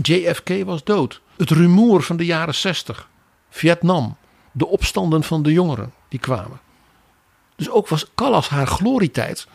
JFK 0.02 0.64
was 0.66 0.84
dood. 0.84 1.22
Het 1.38 1.50
rumoer 1.50 2.04
van 2.04 2.18
de 2.18 2.26
jaren 2.26 2.56
60. 2.56 3.10
Vietnam. 3.50 4.18
De 4.52 4.68
opstanden 4.68 5.24
van 5.24 5.44
de 5.44 5.52
jongeren 5.52 5.94
die 6.08 6.20
kwamen. 6.20 6.60
Dus 7.56 7.70
ook 7.70 7.88
was 7.88 8.06
Callas 8.16 8.50
haar 8.50 8.68
glorietijd. 8.68 9.48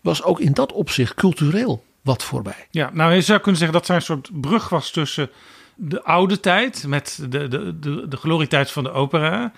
Was 0.00 0.22
ook 0.22 0.40
in 0.40 0.52
dat 0.52 0.72
opzicht 0.72 1.14
cultureel 1.14 1.84
wat 2.02 2.22
voorbij. 2.22 2.66
Ja, 2.70 2.90
nou 2.92 3.12
je 3.12 3.20
zou 3.20 3.40
kunnen 3.40 3.60
zeggen 3.60 3.78
dat 3.78 3.86
zij 3.86 3.96
een 3.96 4.02
soort 4.02 4.40
brug 4.40 4.68
was 4.68 4.90
tussen 4.90 5.30
de 5.74 6.02
oude 6.02 6.40
tijd 6.40 6.86
met 6.86 7.18
de, 7.28 7.48
de, 7.48 7.78
de, 7.78 8.08
de 8.08 8.16
glorietijd 8.16 8.70
van 8.70 8.84
de 8.84 8.90
opera, 8.90 9.52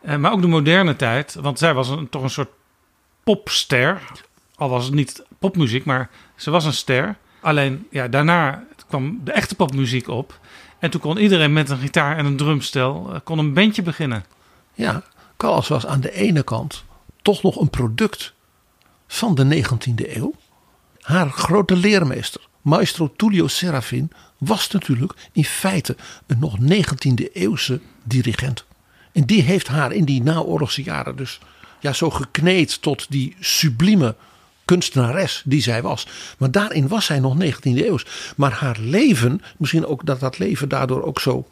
eh, 0.00 0.16
maar 0.16 0.32
ook 0.32 0.40
de 0.40 0.46
moderne 0.46 0.96
tijd. 0.96 1.34
Want 1.34 1.58
zij 1.58 1.74
was 1.74 1.88
een, 1.88 2.08
toch 2.08 2.22
een 2.22 2.30
soort 2.30 2.50
popster, 3.24 4.02
al 4.54 4.68
was 4.68 4.84
het 4.84 4.94
niet 4.94 5.22
popmuziek, 5.38 5.84
maar 5.84 6.10
ze 6.36 6.50
was 6.50 6.64
een 6.64 6.72
ster. 6.72 7.16
Alleen 7.40 7.86
ja, 7.90 8.08
daarna 8.08 8.64
kwam 8.88 9.20
de 9.24 9.32
echte 9.32 9.54
popmuziek 9.54 10.08
op 10.08 10.40
en 10.78 10.90
toen 10.90 11.00
kon 11.00 11.18
iedereen 11.18 11.52
met 11.52 11.70
een 11.70 11.78
gitaar 11.78 12.16
en 12.16 12.26
een 12.26 12.36
drumstel 12.36 13.14
eh, 13.14 13.20
kon 13.24 13.38
een 13.38 13.54
bandje 13.54 13.82
beginnen. 13.82 14.24
Ja, 14.74 15.02
Callas 15.36 15.68
was 15.68 15.86
aan 15.86 16.00
de 16.00 16.12
ene 16.12 16.42
kant 16.42 16.84
toch 17.22 17.42
nog 17.42 17.60
een 17.60 17.70
product 17.70 18.32
van 19.06 19.34
de 19.34 19.64
19e 19.64 20.16
eeuw. 20.16 20.34
Haar 21.00 21.30
grote 21.30 21.76
leermeester, 21.76 22.40
maestro 22.62 23.12
Tullio 23.16 23.46
Serafin, 23.46 24.10
was 24.38 24.70
natuurlijk 24.70 25.12
in 25.32 25.44
feite 25.44 25.96
een 26.26 26.38
nog 26.38 26.56
19e 26.60 27.32
eeuwse 27.32 27.80
dirigent. 28.02 28.64
En 29.12 29.24
die 29.24 29.42
heeft 29.42 29.68
haar 29.68 29.92
in 29.92 30.04
die 30.04 30.22
naoorlogse 30.22 30.82
jaren 30.82 31.16
dus 31.16 31.40
ja, 31.84 31.92
zo 31.92 32.10
gekneed 32.10 32.82
tot 32.82 33.06
die 33.10 33.36
sublieme 33.40 34.16
kunstenares 34.64 35.42
die 35.44 35.62
zij 35.62 35.82
was. 35.82 36.06
Maar 36.38 36.50
daarin 36.50 36.88
was 36.88 37.04
zij 37.04 37.20
nog 37.20 37.36
19e 37.42 37.60
eeuws. 37.62 38.06
Maar 38.36 38.52
haar 38.52 38.76
leven, 38.80 39.42
misschien 39.56 39.86
ook 39.86 40.06
dat 40.06 40.20
dat 40.20 40.38
leven 40.38 40.68
daardoor 40.68 41.02
ook 41.02 41.20
zo, 41.20 41.48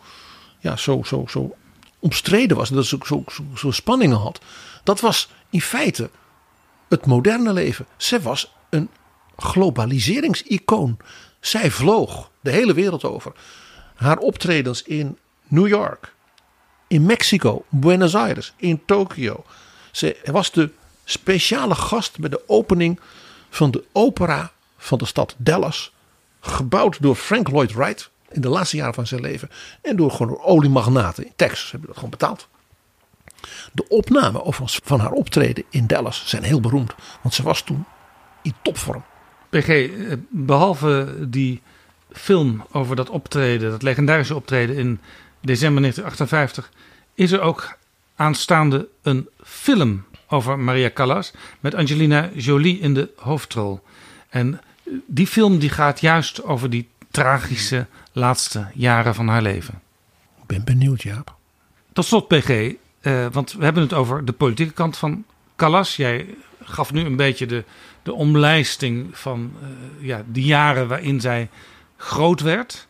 ja, 0.59 0.76
zo, 0.76 1.02
zo, 1.04 1.24
zo 1.28 1.54
omstreden 1.98 2.56
was. 2.56 2.68
Dat 2.68 2.86
ze 2.86 2.94
ook 2.94 3.06
zo, 3.06 3.24
zo, 3.30 3.44
zo 3.54 3.70
spanningen 3.70 4.16
had. 4.16 4.40
Dat 4.84 5.00
was 5.00 5.30
in 5.50 5.60
feite 5.60 6.10
het 6.88 7.06
moderne 7.06 7.52
leven. 7.52 7.86
Ze 7.96 8.20
was 8.20 8.52
een 8.70 8.88
globaliseringsicoon. 9.36 10.96
Zij 11.40 11.70
vloog 11.70 12.30
de 12.40 12.50
hele 12.50 12.74
wereld 12.74 13.04
over. 13.04 13.32
Haar 13.94 14.18
optredens 14.18 14.82
in 14.82 15.18
New 15.48 15.68
York, 15.68 16.14
in 16.86 17.06
Mexico, 17.06 17.64
Buenos 17.68 18.14
Aires, 18.14 18.52
in 18.56 18.82
Tokio. 18.86 19.44
Ze 19.93 20.16
was 20.24 20.52
de 20.52 20.70
speciale 21.05 21.74
gast 21.74 22.19
bij 22.19 22.28
de 22.28 22.43
opening 22.47 23.01
van 23.51 23.70
de 23.70 23.85
opera 23.93 24.52
van 24.77 24.98
de 24.98 25.06
stad 25.06 25.35
Dallas. 25.39 25.93
Gebouwd 26.40 27.02
door 27.02 27.14
Frank 27.14 27.48
Lloyd 27.48 27.73
Wright 27.73 28.10
in 28.28 28.40
de 28.40 28.48
laatste 28.48 28.77
jaren 28.77 28.94
van 28.94 29.06
zijn 29.06 29.20
leven. 29.20 29.51
En 29.82 29.97
door 29.97 30.10
gewoon 30.10 30.40
oliemagnaten 30.40 31.24
in 31.24 31.32
Texas 31.36 31.70
hebben 31.70 31.89
dat 31.89 31.97
gewoon 31.97 32.10
betaald. 32.10 32.48
De 33.73 33.89
opnamen 33.89 34.43
van 34.64 35.01
haar 35.01 35.12
optreden 35.12 35.64
in 35.70 35.86
Dallas 35.86 36.23
zijn 36.27 36.43
heel 36.43 36.60
beroemd. 36.60 36.94
Want 37.23 37.35
ze 37.35 37.43
was 37.43 37.62
toen 37.62 37.85
in 38.43 38.55
topvorm. 38.62 39.05
PG, 39.51 39.69
eh, 39.69 40.16
behalve 40.28 41.16
die 41.28 41.62
film 42.12 42.66
over 42.73 42.97
dat 42.97 43.10
optreden, 43.10 43.70
dat 43.70 43.82
legendarische 43.82 44.35
optreden 44.35 44.77
in 44.77 45.01
december 45.40 45.81
1958, 45.81 46.70
is 47.14 47.32
er 47.32 47.40
ook 47.40 47.77
aanstaande 48.16 48.89
een 49.02 49.28
film 49.44 50.05
over 50.28 50.59
Maria 50.59 50.90
Callas 50.90 51.32
met 51.60 51.74
Angelina 51.74 52.30
Jolie 52.34 52.80
in 52.80 52.94
de 52.94 53.10
hoofdrol. 53.16 53.80
En 54.28 54.60
die 55.06 55.26
film 55.26 55.59
die 55.59 55.70
gaat 55.70 56.01
juist 56.01 56.43
over 56.43 56.70
die 56.70 56.89
tragische 57.10 57.86
laatste 58.12 58.66
jaren 58.74 59.14
van 59.14 59.28
haar 59.28 59.43
leven. 59.43 59.80
Ik 60.40 60.47
ben 60.47 60.64
benieuwd, 60.64 61.02
Jaap. 61.02 61.34
Tot 61.93 62.05
slot, 62.05 62.28
PG, 62.28 62.74
eh, 63.01 63.26
want 63.32 63.52
we 63.52 63.64
hebben 63.64 63.82
het 63.82 63.93
over 63.93 64.24
de 64.24 64.32
politieke 64.32 64.72
kant 64.72 64.97
van 64.97 65.24
Callas. 65.56 65.97
Jij 65.97 66.26
gaf 66.62 66.93
nu 66.93 67.05
een 67.05 67.16
beetje 67.16 67.47
de, 67.47 67.64
de 68.02 68.12
omlijsting 68.12 69.18
van 69.18 69.52
uh, 69.62 70.06
ja, 70.06 70.22
de 70.32 70.43
jaren 70.43 70.89
waarin 70.89 71.20
zij 71.20 71.48
groot 71.97 72.40
werd. 72.40 72.86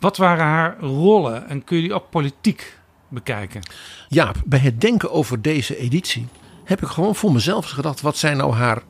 Wat 0.00 0.16
waren 0.16 0.44
haar 0.44 0.78
rollen 0.80 1.48
en 1.48 1.64
kun 1.64 1.76
je 1.76 1.82
die 1.82 1.94
ook 1.94 2.10
politiek 2.10 2.78
bekijken? 3.10 3.62
Ja, 4.08 4.32
bij 4.44 4.58
het 4.58 4.80
denken 4.80 5.10
over 5.12 5.42
deze 5.42 5.76
editie 5.76 6.28
heb 6.64 6.82
ik 6.82 6.88
gewoon 6.88 7.14
voor 7.14 7.32
mezelf 7.32 7.70
gedacht: 7.70 8.00
wat 8.00 8.16
zijn 8.16 8.36
nou 8.36 8.54
haar 8.54 8.82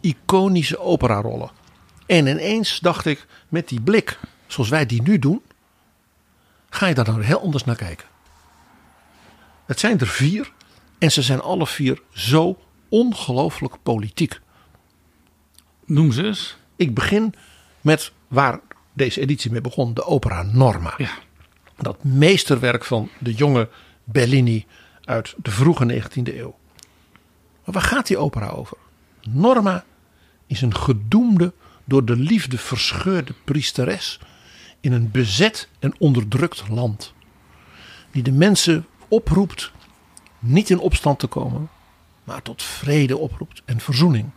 iconische 0.00 0.78
operarollen? 0.78 1.50
En 2.06 2.26
ineens 2.26 2.78
dacht 2.80 3.06
ik, 3.06 3.26
met 3.48 3.68
die 3.68 3.80
blik 3.80 4.18
zoals 4.46 4.68
wij 4.68 4.86
die 4.86 5.02
nu 5.02 5.18
doen, 5.18 5.42
ga 6.70 6.86
je 6.86 6.94
daar 6.94 7.04
dan 7.04 7.20
heel 7.20 7.40
anders 7.40 7.64
naar 7.64 7.76
kijken. 7.76 8.06
Het 9.66 9.80
zijn 9.80 10.00
er 10.00 10.06
vier 10.06 10.52
en 10.98 11.12
ze 11.12 11.22
zijn 11.22 11.40
alle 11.40 11.66
vier 11.66 12.02
zo 12.12 12.58
ongelooflijk 12.88 13.76
politiek. 13.82 14.40
Noem 15.84 16.12
ze 16.12 16.24
eens. 16.24 16.56
Ik 16.76 16.94
begin 16.94 17.34
met 17.80 18.12
waar 18.28 18.60
deze 18.92 19.20
editie 19.20 19.50
mee 19.50 19.60
begon, 19.60 19.94
de 19.94 20.04
opera 20.04 20.42
Norma. 20.42 20.94
Ja. 20.96 21.10
Dat 21.76 22.04
meesterwerk 22.04 22.84
van 22.84 23.08
de 23.18 23.34
jonge 23.34 23.68
Bellini 24.04 24.66
uit 25.04 25.34
de 25.42 25.50
vroege 25.50 26.02
19e 26.02 26.36
eeuw. 26.36 26.58
Maar 27.64 27.74
waar 27.74 27.82
gaat 27.82 28.06
die 28.06 28.18
opera 28.18 28.48
over? 28.48 28.76
Norma 29.22 29.84
is 30.46 30.62
een 30.62 30.76
gedoemde, 30.76 31.52
door 31.84 32.04
de 32.04 32.16
liefde 32.16 32.58
verscheurde 32.58 33.34
priesteres 33.44 34.20
in 34.80 34.92
een 34.92 35.10
bezet 35.10 35.68
en 35.78 35.94
onderdrukt 35.98 36.68
land. 36.68 37.14
Die 38.10 38.22
de 38.22 38.32
mensen 38.32 38.86
oproept 39.08 39.72
niet 40.38 40.70
in 40.70 40.78
opstand 40.78 41.18
te 41.18 41.26
komen, 41.26 41.68
maar 42.24 42.42
tot 42.42 42.62
vrede 42.62 43.16
oproept 43.16 43.62
en 43.64 43.80
verzoening. 43.80 44.30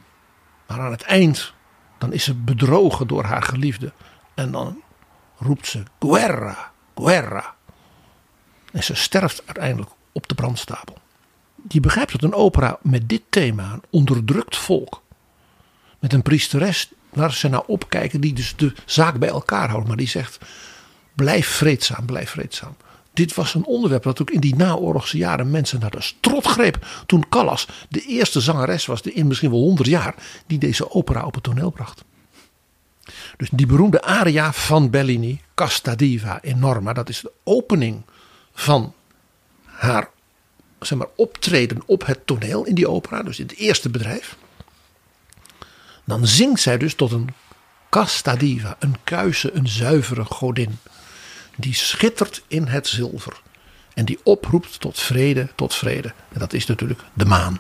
Maar 0.68 0.80
aan 0.80 0.92
het 0.92 1.02
eind, 1.02 1.54
dan 1.98 2.14
is 2.14 2.24
ze 2.24 2.34
bedrogen 2.34 3.08
door 3.08 3.24
haar 3.24 3.44
geliefde. 3.44 3.94
En 4.34 4.52
dan 4.52 4.82
roept 5.38 5.68
ze 5.68 5.84
guerra, 6.00 6.72
guerra. 6.98 7.56
En 8.72 8.84
ze 8.84 8.96
sterft 8.96 9.42
uiteindelijk 9.46 9.92
op 10.12 10.28
de 10.28 10.36
brandstapel. 10.36 10.98
Je 11.68 11.80
begrijpt 11.80 12.12
dat 12.12 12.24
een 12.24 12.34
opera 12.34 12.80
met 12.82 13.10
dit 13.10 13.22
thema, 13.30 13.74
een 13.74 13.84
onderdrukt 13.90 14.58
volk, 14.58 15.02
met 16.00 16.14
een 16.14 16.22
priesteres 16.22 16.92
waar 17.10 17.34
ze 17.34 17.48
naar 17.48 17.64
opkijken, 17.64 18.22
die 18.22 18.34
dus 18.34 18.56
de 18.56 18.74
zaak 18.86 19.20
bij 19.20 19.30
elkaar 19.30 19.70
houdt, 19.70 19.88
maar 19.88 19.98
die 19.98 20.08
zegt: 20.08 20.38
blijf 21.16 21.48
vreedzaam, 21.48 22.06
blijf 22.06 22.30
vreedzaam. 22.30 22.76
Dit 23.14 23.34
was 23.34 23.54
een 23.54 23.66
onderwerp 23.66 24.04
dat 24.04 24.22
ook 24.22 24.30
in 24.30 24.40
die 24.40 24.56
naoorlogse 24.56 25.18
jaren 25.18 25.52
mensen 25.52 25.80
naar 25.80 25.92
de 25.92 26.02
strot 26.02 26.46
greep. 26.46 26.88
Toen 27.06 27.30
Callas 27.30 27.68
de 27.90 28.02
eerste 28.02 28.42
zangeres 28.42 28.86
was 28.86 29.02
in 29.02 29.28
misschien 29.28 29.50
wel 29.50 29.60
honderd 29.60 29.90
jaar 29.90 30.16
die 30.48 30.58
deze 30.58 30.92
opera 30.92 31.26
op 31.26 31.34
het 31.34 31.44
toneel 31.44 31.72
bracht. 31.72 32.04
Dus 33.38 33.50
die 33.52 33.66
beroemde 33.66 34.02
aria 34.02 34.54
van 34.54 34.90
Bellini, 34.90 35.42
Casta 35.54 35.96
Diva 35.96 36.40
Enorma, 36.42 36.94
dat 36.94 37.10
is 37.10 37.20
de 37.20 37.32
opening 37.44 38.02
van 38.54 38.94
haar 39.64 40.10
zeg 40.80 40.98
maar, 40.98 41.08
optreden 41.16 41.82
op 41.86 42.06
het 42.06 42.26
toneel 42.26 42.66
in 42.66 42.76
die 42.76 42.90
opera, 42.90 43.24
dus 43.24 43.40
in 43.40 43.48
het 43.48 43.58
eerste 43.58 43.90
bedrijf. 43.90 44.38
Dan 46.04 46.28
zingt 46.28 46.62
zij 46.62 46.78
dus 46.78 46.94
tot 46.96 47.12
een 47.12 47.30
Casta 47.90 48.36
Diva, 48.36 48.76
een 48.80 48.96
kuise, 49.04 49.54
een 49.54 49.68
zuivere 49.68 50.24
godin 50.26 50.78
die 51.56 51.74
schittert 51.74 52.44
in 52.48 52.68
het 52.68 52.88
zilver. 52.88 53.42
En 53.94 54.06
die 54.06 54.20
oproept 54.24 54.80
tot 54.80 55.00
vrede, 55.00 55.50
tot 55.56 55.76
vrede. 55.76 56.14
En 56.34 56.40
dat 56.40 56.54
is 56.54 56.66
natuurlijk 56.66 57.02
de 57.14 57.26
maan. 57.26 57.60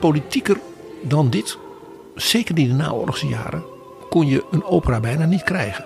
Politieker 0.00 0.60
dan 1.02 1.30
dit, 1.30 1.58
zeker 2.14 2.58
in 2.58 2.68
de 2.68 2.74
naoorlogse 2.74 3.26
jaren, 3.26 3.64
kon 4.08 4.26
je 4.26 4.44
een 4.50 4.64
opera 4.64 5.00
bijna 5.00 5.24
niet 5.24 5.42
krijgen. 5.42 5.84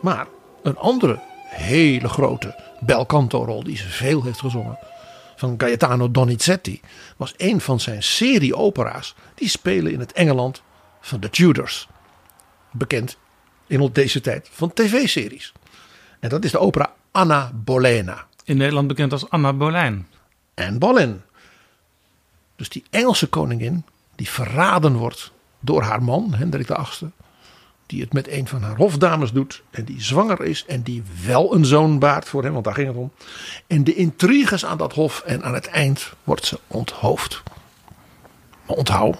Maar 0.00 0.26
een 0.62 0.76
andere 0.76 1.20
hele 1.46 2.08
grote 2.08 2.60
belcanto 2.80 3.44
rol 3.44 3.64
die 3.64 3.76
ze 3.76 3.88
veel 3.88 4.22
heeft 4.22 4.40
gezongen 4.40 4.78
van 5.42 5.54
Gaetano 5.58 6.10
Donizetti 6.10 6.80
was 7.16 7.34
een 7.36 7.60
van 7.60 7.80
zijn 7.80 8.02
serie 8.02 8.56
opera's 8.56 9.14
die 9.34 9.48
spelen 9.48 9.92
in 9.92 10.00
het 10.00 10.12
Engeland 10.12 10.62
van 11.00 11.20
de 11.20 11.30
Tudors. 11.30 11.88
Bekend 12.70 13.16
in 13.66 13.90
deze 13.92 14.20
tijd 14.20 14.48
van 14.52 14.72
tv-series. 14.72 15.52
En 16.20 16.28
dat 16.28 16.44
is 16.44 16.50
de 16.50 16.58
opera 16.58 16.92
Anna 17.10 17.50
Bolena. 17.54 18.26
In 18.44 18.56
Nederland 18.56 18.88
bekend 18.88 19.12
als 19.12 19.30
Anna 19.30 19.52
Boleyn. 19.52 20.06
Anne 20.54 20.78
Boleyn. 20.78 21.22
Dus 22.56 22.68
die 22.68 22.84
Engelse 22.90 23.26
koningin 23.26 23.84
die 24.14 24.28
verraden 24.28 24.96
wordt 24.96 25.32
door 25.60 25.82
haar 25.82 26.02
man 26.02 26.34
Hendrik 26.34 26.66
VIII. 26.66 27.10
Die 27.86 28.00
het 28.00 28.12
met 28.12 28.28
een 28.28 28.48
van 28.48 28.62
haar 28.62 28.76
hofdames 28.76 29.32
doet. 29.32 29.62
En 29.70 29.84
die 29.84 30.02
zwanger 30.02 30.44
is. 30.44 30.64
En 30.66 30.82
die 30.82 31.02
wel 31.24 31.54
een 31.54 31.64
zoon 31.64 31.98
baart 31.98 32.28
voor 32.28 32.42
hem. 32.42 32.52
Want 32.52 32.64
daar 32.64 32.74
ging 32.74 32.88
het 32.88 32.96
om. 32.96 33.12
En 33.66 33.84
de 33.84 33.94
intriges 33.94 34.64
aan 34.64 34.78
dat 34.78 34.92
hof. 34.92 35.20
En 35.20 35.44
aan 35.44 35.54
het 35.54 35.66
eind 35.66 36.12
wordt 36.24 36.46
ze 36.46 36.60
onthoofd. 36.66 37.42
Maar 38.66 38.76
onthoud. 38.76 39.16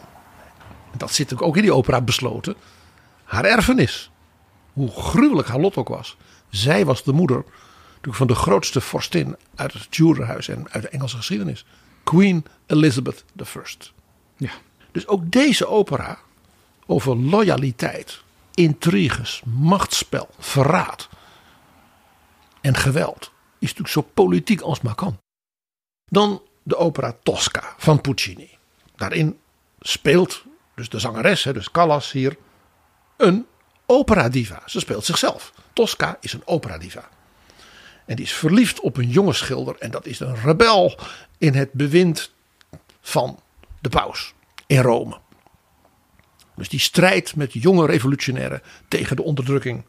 Dat 0.96 1.12
zit 1.12 1.40
ook 1.40 1.56
in 1.56 1.62
die 1.62 1.74
opera 1.74 2.00
besloten. 2.00 2.54
Haar 3.24 3.44
erfenis. 3.44 4.10
Hoe 4.72 4.90
gruwelijk 4.90 5.48
haar 5.48 5.60
lot 5.60 5.76
ook 5.76 5.88
was. 5.88 6.16
Zij 6.48 6.84
was 6.84 7.04
de 7.04 7.12
moeder 7.12 7.44
van 8.02 8.26
de 8.26 8.34
grootste 8.34 8.80
vorstin 8.80 9.36
uit 9.54 9.72
het 9.72 9.90
Tudorhuis 9.90 10.48
en 10.48 10.66
uit 10.70 10.82
de 10.82 10.88
Engelse 10.88 11.16
geschiedenis. 11.16 11.64
Queen 12.04 12.44
Elizabeth 12.66 13.24
I. 13.40 13.44
Ja. 14.36 14.50
Dus 14.92 15.06
ook 15.06 15.30
deze 15.30 15.66
opera 15.66 16.18
over 16.86 17.16
loyaliteit, 17.16 18.22
intriges, 18.54 19.42
machtsspel, 19.44 20.28
verraad 20.38 21.08
en 22.60 22.76
geweld 22.76 23.30
is 23.58 23.74
natuurlijk 23.74 23.88
zo 23.88 24.10
politiek 24.14 24.60
als 24.60 24.80
maar 24.80 24.94
kan. 24.94 25.18
Dan 26.04 26.42
de 26.62 26.76
opera 26.76 27.16
Tosca 27.22 27.74
van 27.76 28.00
Puccini. 28.00 28.58
Daarin 28.96 29.38
speelt 29.80 30.44
dus 30.74 30.88
de 30.88 30.98
zangeres, 30.98 31.42
dus 31.42 31.70
Callas 31.70 32.12
hier, 32.12 32.36
een 33.16 33.46
operadiva. 33.86 34.62
Ze 34.66 34.80
speelt 34.80 35.04
zichzelf. 35.04 35.52
Tosca 35.72 36.16
is 36.20 36.32
een 36.32 36.46
operadiva. 36.46 37.08
En 38.06 38.16
die 38.16 38.24
is 38.24 38.32
verliefd 38.32 38.80
op 38.80 38.96
een 38.96 39.08
jonge 39.08 39.32
schilder. 39.32 39.76
En 39.78 39.90
dat 39.90 40.06
is 40.06 40.20
een 40.20 40.36
rebel 40.36 40.98
in 41.38 41.54
het 41.54 41.72
bewind 41.72 42.32
van 43.00 43.40
de 43.80 43.88
paus 43.88 44.34
in 44.66 44.80
Rome. 44.80 45.20
Dus 46.56 46.68
die 46.68 46.80
strijdt 46.80 47.36
met 47.36 47.52
jonge 47.52 47.86
revolutionairen 47.86 48.62
tegen 48.88 49.16
de 49.16 49.22
onderdrukking 49.22 49.84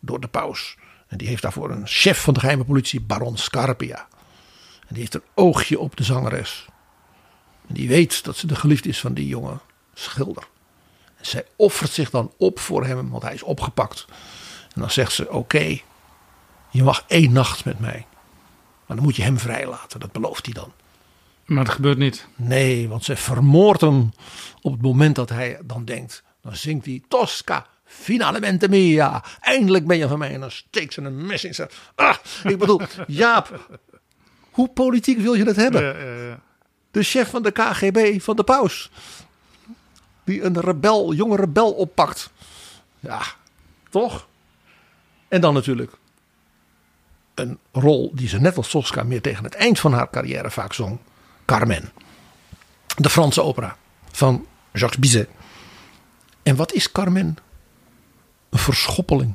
door 0.00 0.20
de 0.20 0.28
paus. 0.28 0.76
En 1.08 1.18
die 1.18 1.28
heeft 1.28 1.42
daarvoor 1.42 1.70
een 1.70 1.86
chef 1.86 2.20
van 2.22 2.34
de 2.34 2.40
geheime 2.40 2.64
politie, 2.64 3.00
Baron 3.00 3.36
Scarpia. 3.36 4.08
En 4.80 4.88
die 4.88 4.98
heeft 4.98 5.14
een 5.14 5.22
oogje 5.34 5.78
op 5.78 5.96
de 5.96 6.04
zangeres. 6.04 6.66
En 7.68 7.74
die 7.74 7.88
weet 7.88 8.24
dat 8.24 8.36
ze 8.36 8.46
de 8.46 8.56
geliefde 8.56 8.88
is 8.88 9.00
van 9.00 9.14
die 9.14 9.26
jonge 9.26 9.58
schilder. 9.94 10.46
En 11.16 11.26
zij 11.26 11.44
offert 11.56 11.90
zich 11.90 12.10
dan 12.10 12.32
op 12.36 12.58
voor 12.58 12.86
hem, 12.86 13.10
want 13.10 13.22
hij 13.22 13.34
is 13.34 13.42
opgepakt. 13.42 14.04
En 14.74 14.80
dan 14.80 14.90
zegt 14.90 15.12
ze: 15.12 15.30
Oké, 15.30 15.80
je 16.74 16.82
mag 16.82 17.04
één 17.06 17.32
nacht 17.32 17.64
met 17.64 17.78
mij. 17.78 18.06
Maar 18.86 18.96
dan 18.96 19.04
moet 19.04 19.16
je 19.16 19.22
hem 19.22 19.38
vrijlaten, 19.38 20.00
dat 20.00 20.12
belooft 20.12 20.44
hij 20.44 20.54
dan. 20.54 20.72
Maar 21.44 21.64
dat 21.64 21.74
gebeurt 21.74 21.98
niet. 21.98 22.26
Nee, 22.36 22.88
want 22.88 23.04
ze 23.04 23.16
vermoordt 23.16 23.80
hem 23.80 24.12
op 24.60 24.72
het 24.72 24.82
moment 24.82 25.16
dat 25.16 25.28
hij 25.28 25.58
dan 25.64 25.84
denkt. 25.84 26.22
Dan 26.42 26.56
zingt 26.56 26.86
hij 26.86 27.02
Tosca, 27.08 27.66
finalmente 27.84 28.68
mia. 28.68 29.24
Eindelijk 29.40 29.86
ben 29.86 29.98
je 29.98 30.08
van 30.08 30.18
mij. 30.18 30.34
En 30.34 30.40
dan 30.40 30.50
steekt 30.50 30.92
ze 30.92 31.00
een 31.00 31.26
mes 31.26 31.44
in 31.44 31.54
zijn... 31.54 31.68
Ah, 31.94 32.16
ik 32.44 32.58
bedoel, 32.58 32.80
Jaap, 33.06 33.78
hoe 34.50 34.68
politiek 34.68 35.18
wil 35.18 35.34
je 35.34 35.44
het 35.44 35.56
hebben? 35.56 35.82
De 36.90 37.02
chef 37.02 37.30
van 37.30 37.42
de 37.42 37.50
KGB 37.50 38.20
van 38.20 38.36
de 38.36 38.44
paus. 38.44 38.90
Die 40.24 40.42
een 40.42 40.60
rebel, 40.60 41.12
jonge 41.12 41.36
rebel 41.36 41.72
oppakt. 41.72 42.30
Ja, 43.00 43.22
toch? 43.90 44.26
En 45.28 45.40
dan 45.40 45.54
natuurlijk 45.54 45.96
een 47.34 47.58
rol 47.72 48.10
die 48.14 48.28
ze 48.28 48.40
net 48.40 48.56
als 48.56 48.70
Tosca 48.70 49.02
meer 49.02 49.20
tegen 49.20 49.44
het 49.44 49.54
eind 49.54 49.80
van 49.80 49.92
haar 49.92 50.10
carrière 50.10 50.50
vaak 50.50 50.72
zong. 50.72 50.98
Carmen. 51.44 51.92
De 52.96 53.10
Franse 53.10 53.42
opera 53.42 53.76
van 54.10 54.46
Jacques 54.72 54.98
Bizet. 55.00 55.28
En 56.42 56.56
wat 56.56 56.72
is 56.72 56.92
Carmen? 56.92 57.36
Een 58.50 58.58
verschoppeling. 58.58 59.34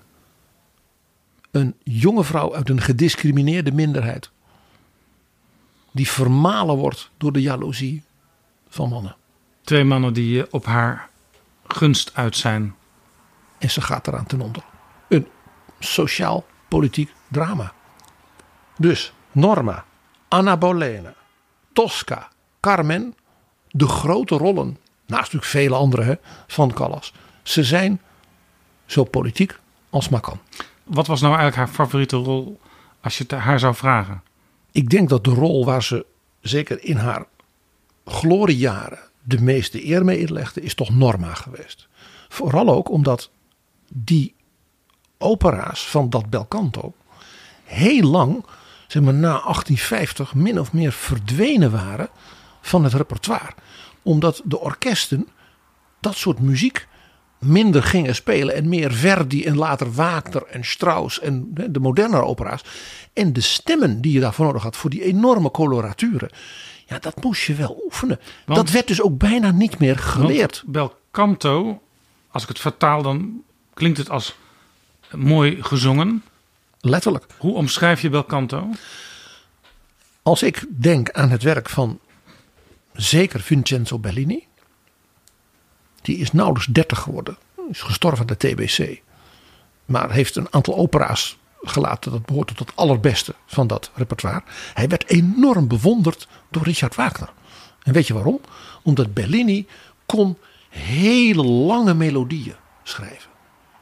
Een 1.51 1.75
jonge 1.83 2.23
vrouw 2.23 2.55
uit 2.55 2.69
een 2.69 2.81
gediscrimineerde 2.81 3.71
minderheid. 3.71 4.29
Die 5.91 6.09
vermalen 6.09 6.75
wordt 6.75 7.09
door 7.17 7.31
de 7.31 7.41
jaloezie 7.41 8.03
van 8.69 8.89
mannen. 8.89 9.15
Twee 9.61 9.83
mannen 9.83 10.13
die 10.13 10.51
op 10.51 10.65
haar 10.65 11.09
gunst 11.67 12.11
uit 12.13 12.37
zijn. 12.37 12.75
En 13.57 13.69
ze 13.69 13.81
gaat 13.81 14.07
eraan 14.07 14.25
ten 14.25 14.41
onder. 14.41 14.63
Een 15.07 15.27
sociaal-politiek 15.79 17.13
drama. 17.27 17.73
Dus 18.79 19.13
Norma, 19.31 19.85
Anna 20.27 20.57
Bolena, 20.57 21.13
Tosca, 21.73 22.29
Carmen, 22.59 23.15
de 23.69 23.87
grote 23.87 24.35
rollen, 24.35 24.77
naast 25.05 25.33
natuurlijk 25.33 25.51
vele 25.51 25.75
andere 25.75 26.03
hè, 26.03 26.13
van 26.47 26.73
Callas. 26.73 27.13
Ze 27.43 27.63
zijn 27.63 28.01
zo 28.85 29.03
politiek 29.03 29.59
als 29.89 30.09
maar 30.09 30.21
kan. 30.21 30.39
Wat 30.83 31.07
was 31.07 31.21
nou 31.21 31.35
eigenlijk 31.35 31.67
haar 31.67 31.75
favoriete 31.75 32.15
rol 32.15 32.59
als 33.01 33.17
je 33.17 33.23
het 33.27 33.31
haar 33.31 33.59
zou 33.59 33.75
vragen? 33.75 34.23
Ik 34.71 34.89
denk 34.89 35.09
dat 35.09 35.23
de 35.23 35.33
rol 35.33 35.65
waar 35.65 35.83
ze 35.83 36.05
zeker 36.41 36.83
in 36.83 36.97
haar 36.97 37.25
gloriejaren 38.05 38.99
de 39.23 39.41
meeste 39.41 39.87
eer 39.87 40.05
mee 40.05 40.19
inlegde, 40.19 40.61
is 40.61 40.73
toch 40.73 40.89
Norma 40.89 41.33
geweest. 41.33 41.87
Vooral 42.29 42.69
ook 42.69 42.89
omdat 42.89 43.29
die 43.93 44.35
opera's 45.17 45.87
van 45.87 46.09
dat 46.09 46.29
Belcanto 46.29 46.93
heel 47.63 48.09
lang 48.09 48.45
zeg 48.91 49.03
maar, 49.03 49.13
na 49.13 49.29
1850 49.29 50.33
min 50.33 50.59
of 50.59 50.73
meer 50.73 50.91
verdwenen 50.91 51.71
waren 51.71 52.09
van 52.61 52.83
het 52.83 52.93
repertoire. 52.93 53.53
Omdat 54.03 54.41
de 54.45 54.59
orkesten 54.59 55.27
dat 55.99 56.15
soort 56.15 56.39
muziek 56.39 56.87
minder 57.39 57.83
gingen 57.83 58.15
spelen 58.15 58.55
en 58.55 58.69
meer 58.69 58.91
Verdi 58.91 59.45
en 59.45 59.57
later 59.57 59.93
Wagner 59.93 60.43
en 60.43 60.65
Strauss 60.65 61.19
en 61.19 61.53
de 61.69 61.79
moderne 61.79 62.23
opera's. 62.23 62.61
En 63.13 63.33
de 63.33 63.41
stemmen 63.41 64.01
die 64.01 64.13
je 64.13 64.19
daarvoor 64.19 64.45
nodig 64.45 64.63
had 64.63 64.77
voor 64.77 64.89
die 64.89 65.03
enorme 65.03 65.51
coloraturen. 65.51 66.29
Ja, 66.85 66.99
dat 66.99 67.23
moest 67.23 67.41
je 67.41 67.55
wel 67.55 67.81
oefenen. 67.85 68.19
dat 68.45 68.69
werd 68.69 68.87
dus 68.87 69.01
ook 69.01 69.17
bijna 69.17 69.51
niet 69.51 69.79
meer 69.79 69.97
geleerd. 69.97 70.63
Bel 70.65 70.97
canto, 71.11 71.81
als 72.31 72.43
ik 72.43 72.49
het 72.49 72.59
vertaal, 72.59 73.01
dan 73.01 73.41
klinkt 73.73 73.97
het 73.97 74.09
als 74.09 74.35
mooi 75.11 75.63
gezongen. 75.63 76.23
Letterlijk. 76.81 77.25
Hoe 77.37 77.53
omschrijf 77.53 78.01
je 78.01 78.09
Belcanto? 78.09 78.69
Als 80.21 80.43
ik 80.43 80.65
denk 80.69 81.11
aan 81.11 81.29
het 81.29 81.43
werk 81.43 81.69
van 81.69 81.99
zeker 82.93 83.39
Vincenzo 83.39 83.99
Bellini. 83.99 84.47
Die 86.01 86.17
is 86.17 86.31
nauwelijks 86.31 86.67
30 86.67 86.99
geworden. 86.99 87.37
Is 87.69 87.81
gestorven 87.81 88.19
aan 88.19 88.37
de 88.37 88.37
TBC. 88.37 89.01
Maar 89.85 90.11
heeft 90.11 90.35
een 90.35 90.53
aantal 90.53 90.75
opera's 90.75 91.37
gelaten. 91.61 92.11
Dat 92.11 92.25
behoort 92.25 92.47
tot 92.47 92.59
het 92.59 92.75
allerbeste 92.75 93.35
van 93.45 93.67
dat 93.67 93.91
repertoire. 93.93 94.43
Hij 94.73 94.87
werd 94.87 95.09
enorm 95.09 95.67
bewonderd 95.67 96.27
door 96.49 96.63
Richard 96.63 96.95
Wagner. 96.95 97.29
En 97.83 97.93
weet 97.93 98.07
je 98.07 98.13
waarom? 98.13 98.41
Omdat 98.83 99.13
Bellini 99.13 99.67
kon 100.05 100.37
hele 100.69 101.43
lange 101.43 101.93
melodieën 101.93 102.55
schrijven. 102.83 103.28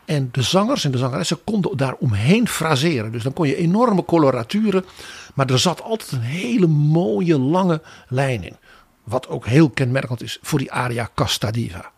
En 0.07 0.29
de 0.31 0.41
zangers 0.41 0.83
en 0.83 0.91
de 0.91 0.97
zangeressen 0.97 1.43
konden 1.43 1.77
daar 1.77 1.93
omheen 1.93 2.47
fraseren. 2.47 3.11
Dus 3.11 3.23
dan 3.23 3.33
kon 3.33 3.47
je 3.47 3.55
enorme 3.55 4.05
coloraturen. 4.05 4.85
Maar 5.33 5.49
er 5.49 5.59
zat 5.59 5.81
altijd 5.81 6.11
een 6.11 6.19
hele 6.21 6.67
mooie 6.67 7.39
lange 7.39 7.81
lijn 8.07 8.43
in. 8.43 8.55
Wat 9.03 9.27
ook 9.27 9.45
heel 9.45 9.69
kenmerkend 9.69 10.23
is 10.23 10.39
voor 10.41 10.59
die 10.59 10.71
aria 10.71 11.09
Casta 11.15 11.51
Diva. 11.51 11.91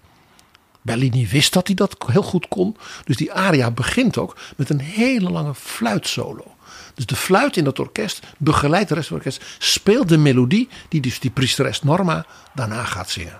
Bellini 0.81 1.27
wist 1.27 1.53
dat 1.53 1.67
hij 1.67 1.75
dat 1.75 1.95
heel 2.07 2.23
goed 2.23 2.47
kon. 2.47 2.77
Dus 3.03 3.17
die 3.17 3.33
aria 3.33 3.71
begint 3.71 4.17
ook 4.17 4.37
met 4.55 4.69
een 4.69 4.81
hele 4.81 5.29
lange 5.29 5.55
fluitsolo. 5.55 6.55
Dus 6.93 7.05
de 7.05 7.15
fluit 7.15 7.57
in 7.57 7.63
dat 7.63 7.79
orkest 7.79 8.19
begeleidt 8.37 8.89
de 8.89 8.95
rest 8.95 9.07
van 9.07 9.17
het 9.17 9.25
orkest. 9.25 9.55
Speelt 9.57 10.09
de 10.09 10.17
melodie 10.17 10.69
die 10.87 11.01
dus 11.01 11.19
die 11.19 11.31
priesteres 11.31 11.81
Norma 11.81 12.25
daarna 12.53 12.83
gaat 12.83 13.09
zingen. 13.09 13.39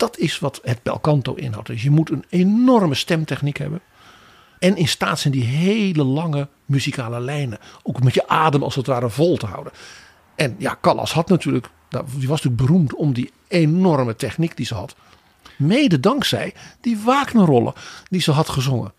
Dat 0.00 0.18
is 0.18 0.38
wat 0.38 0.60
het 0.62 0.82
belcanto 0.82 1.34
inhoudt. 1.34 1.66
Dus 1.66 1.82
je 1.82 1.90
moet 1.90 2.10
een 2.10 2.24
enorme 2.28 2.94
stemtechniek 2.94 3.56
hebben. 3.56 3.80
En 4.58 4.76
in 4.76 4.88
staat 4.88 5.18
zijn 5.18 5.32
die 5.32 5.44
hele 5.44 6.04
lange 6.04 6.48
muzikale 6.64 7.20
lijnen. 7.20 7.58
Ook 7.82 8.02
met 8.02 8.14
je 8.14 8.28
adem 8.28 8.62
als 8.62 8.74
het 8.74 8.86
ware 8.86 9.10
vol 9.10 9.36
te 9.36 9.46
houden. 9.46 9.72
En 10.34 10.54
ja, 10.58 10.78
Callas 10.80 11.12
had 11.12 11.28
natuurlijk. 11.28 11.70
Nou, 11.90 12.04
die 12.18 12.28
was 12.28 12.42
natuurlijk 12.42 12.62
beroemd 12.62 12.94
om 12.94 13.12
die 13.12 13.32
enorme 13.48 14.16
techniek 14.16 14.56
die 14.56 14.66
ze 14.66 14.74
had. 14.74 14.94
Mede 15.56 16.00
dankzij 16.00 16.54
die 16.80 16.98
Wagner-rollen 16.98 17.72
die 18.10 18.20
ze 18.20 18.30
had 18.30 18.48
gezongen. 18.48 18.92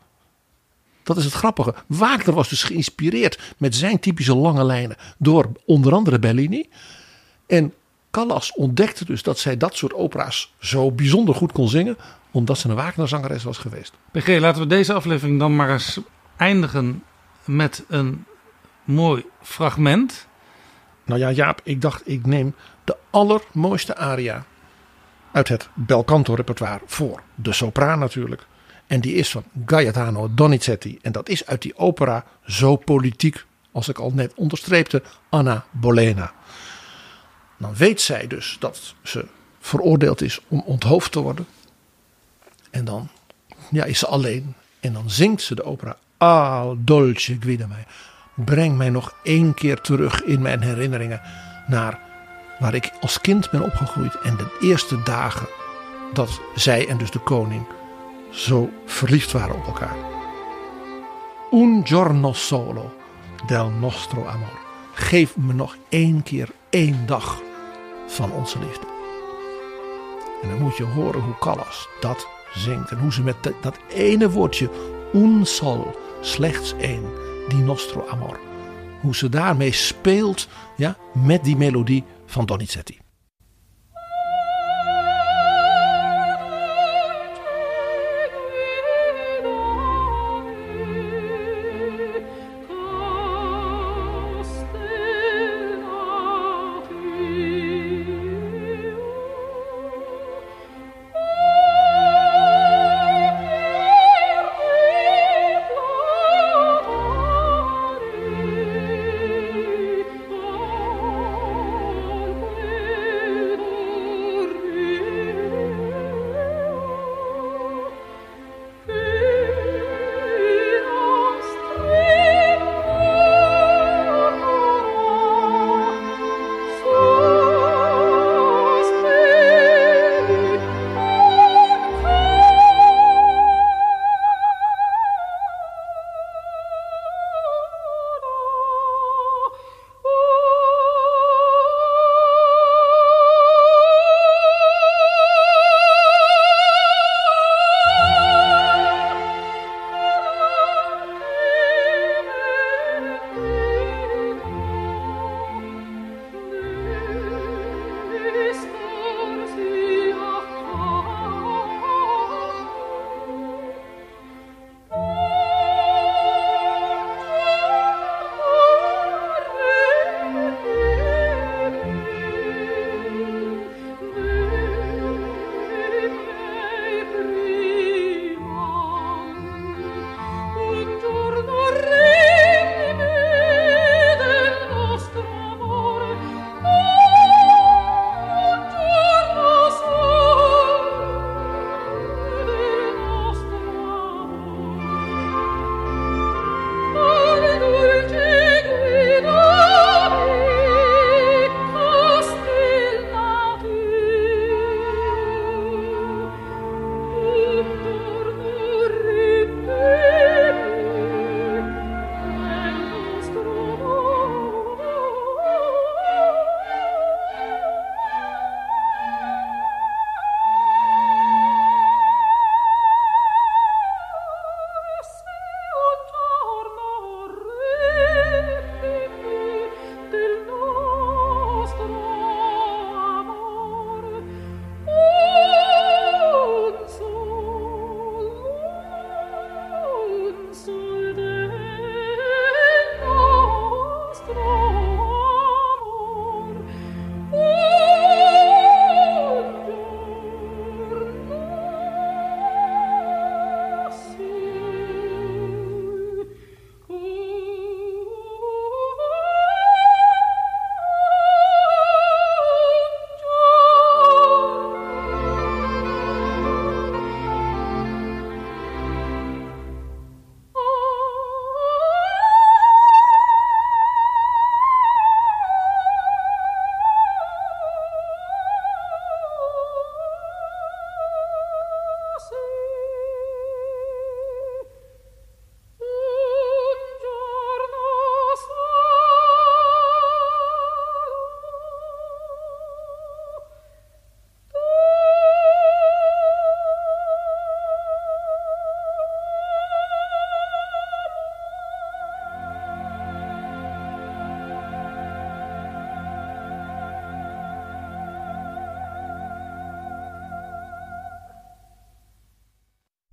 dat 1.04 1.18
is 1.18 1.24
het 1.24 1.34
grappige. 1.34 1.76
Wagner 1.88 2.36
was 2.36 2.50
dus 2.50 2.64
geïnspireerd 2.64 3.40
met 3.58 3.76
zijn 3.76 4.00
typische 4.00 4.36
lange 4.36 4.64
lijnen 4.64 4.98
door 5.18 5.52
onder 5.66 5.94
andere 5.94 6.20
Bellini. 6.20 6.70
En 7.48 7.74
Callas 8.12 8.54
ontdekte 8.54 9.06
dus 9.06 9.24
dat 9.24 9.40
zij 9.40 9.58
dat 9.58 9.76
soort 9.76 9.94
opera's 9.94 10.54
zo 10.60 10.92
bijzonder 10.92 11.36
goed 11.36 11.52
kon 11.52 11.70
zingen, 11.70 11.98
omdat 12.32 12.58
ze 12.58 12.70
een 12.70 12.76
Wagner-zangeres 12.76 13.44
was 13.44 13.58
geweest. 13.58 13.94
PG, 14.12 14.40
laten 14.40 14.62
we 14.62 14.68
deze 14.68 14.94
aflevering 14.94 15.40
dan 15.40 15.56
maar 15.56 15.72
eens 15.72 16.00
eindigen 16.38 17.04
met 17.46 17.84
een 17.88 18.26
mooi 18.84 19.26
fragment. 19.42 20.28
Nou 21.06 21.20
ja, 21.20 21.32
Jaap, 21.32 21.62
ik 21.64 21.82
dacht 21.82 22.08
ik 22.08 22.26
neem 22.26 22.56
de 22.84 22.98
allermooiste 23.10 23.96
aria 23.96 24.46
uit 25.32 25.48
het 25.48 25.70
belcanto 25.74 26.34
repertoire 26.34 26.82
voor 26.86 27.22
de 27.36 27.54
sopraan 27.54 28.00
natuurlijk. 28.00 28.46
En 28.88 29.02
die 29.02 29.14
is 29.14 29.30
van 29.30 29.44
Gaetano 29.66 30.34
Donizetti. 30.34 31.00
En 31.02 31.12
dat 31.12 31.30
is 31.30 31.46
uit 31.46 31.62
die 31.62 31.78
opera 31.78 32.26
zo 32.46 32.76
politiek, 32.76 33.46
als 33.72 33.90
ik 33.90 34.00
al 34.00 34.12
net 34.14 34.34
onderstreepte, 34.36 35.04
Anna 35.30 35.66
Bolena. 35.72 36.32
Dan 37.62 37.76
weet 37.76 38.02
zij 38.02 38.28
dus 38.28 38.58
dat 38.60 38.96
ze 39.04 39.26
veroordeeld 39.60 40.22
is 40.22 40.40
om 40.48 40.62
onthoofd 40.66 41.12
te 41.12 41.22
worden. 41.22 41.48
En 42.72 42.86
dan 42.86 43.10
ja, 43.70 43.84
is 43.84 44.00
ze 44.00 44.08
alleen. 44.08 44.54
En 44.80 44.94
dan 44.94 45.10
zingt 45.10 45.42
ze 45.42 45.56
de 45.56 45.64
opera 45.64 45.98
Al 46.18 46.78
dolce 46.80 47.38
guida 47.40 47.68
mij. 47.68 47.86
Breng 48.34 48.78
mij 48.78 48.90
nog 48.90 49.16
één 49.24 49.54
keer 49.54 49.82
terug 49.82 50.24
in 50.24 50.42
mijn 50.42 50.62
herinneringen 50.62 51.22
naar 51.68 52.00
waar 52.60 52.74
ik 52.74 52.92
als 53.02 53.22
kind 53.22 53.52
ben 53.52 53.62
opgegroeid. 53.62 54.20
En 54.20 54.38
de 54.38 54.58
eerste 54.62 55.04
dagen 55.04 55.48
dat 56.14 56.42
zij 56.56 56.88
en 56.88 56.98
dus 56.98 57.12
de 57.12 57.20
koning 57.20 57.68
zo 58.32 58.70
verliefd 58.86 59.32
waren 59.32 59.56
op 59.56 59.66
elkaar. 59.66 59.96
Un 61.52 61.82
giorno 61.86 62.34
solo 62.34 62.94
del 63.48 63.70
nostro 63.70 64.26
amor. 64.26 64.60
Geef 64.94 65.38
me 65.38 65.54
nog 65.54 65.78
één 65.90 66.24
keer 66.24 66.50
één 66.70 67.06
dag 67.06 67.42
van 68.12 68.32
onze 68.32 68.60
liefde. 68.60 68.86
En 70.42 70.50
dan 70.50 70.62
moet 70.62 70.78
je 70.78 70.84
horen 70.84 71.22
hoe 71.22 71.38
Callas 71.40 71.88
dat 72.00 72.28
zingt. 72.54 72.92
En 72.92 72.98
hoe 72.98 73.14
ze 73.14 73.22
met 73.22 73.36
dat, 73.62 73.78
ene 73.88 74.30
woordje, 74.30 74.70
un 75.14 75.46
sol, 75.46 75.96
slechts 76.22 76.74
één, 76.78 77.04
die 77.48 77.64
nostro 77.64 78.08
amor. 78.08 78.40
Hoe 79.02 79.16
ze 79.16 79.30
daarmee 79.30 79.72
speelt 79.72 80.48
ja, 80.76 80.98
met 81.14 81.44
die 81.44 81.58
melodie 81.58 82.04
van 82.26 82.46
Donizetti. 82.46 83.01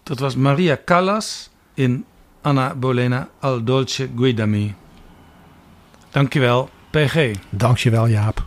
Dat 0.08 0.18
was 0.18 0.34
Maria 0.36 0.78
Callas 0.84 1.50
in 1.74 2.04
Anna 2.40 2.74
Bolena 2.74 3.28
al 3.40 3.64
Dolce 3.64 4.08
Guidami. 4.16 4.74
Dankjewel, 6.10 6.70
PG. 6.90 7.34
Dankjewel, 7.50 8.08
Jaap. 8.08 8.46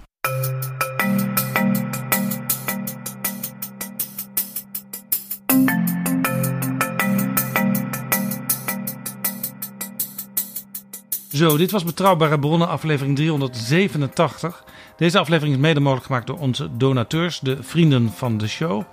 Zo, 11.31 11.57
dit 11.57 11.71
was 11.71 11.83
Betrouwbare 11.83 12.39
Bronnen, 12.39 12.67
aflevering 12.67 13.15
387. 13.15 14.63
Deze 14.97 15.19
aflevering 15.19 15.55
is 15.55 15.61
mede 15.61 15.79
mogelijk 15.79 16.05
gemaakt 16.05 16.27
door 16.27 16.39
onze 16.39 16.77
donateurs, 16.77 17.39
de 17.39 17.63
vrienden 17.63 18.11
van 18.11 18.37
de 18.37 18.47
show. 18.47 18.83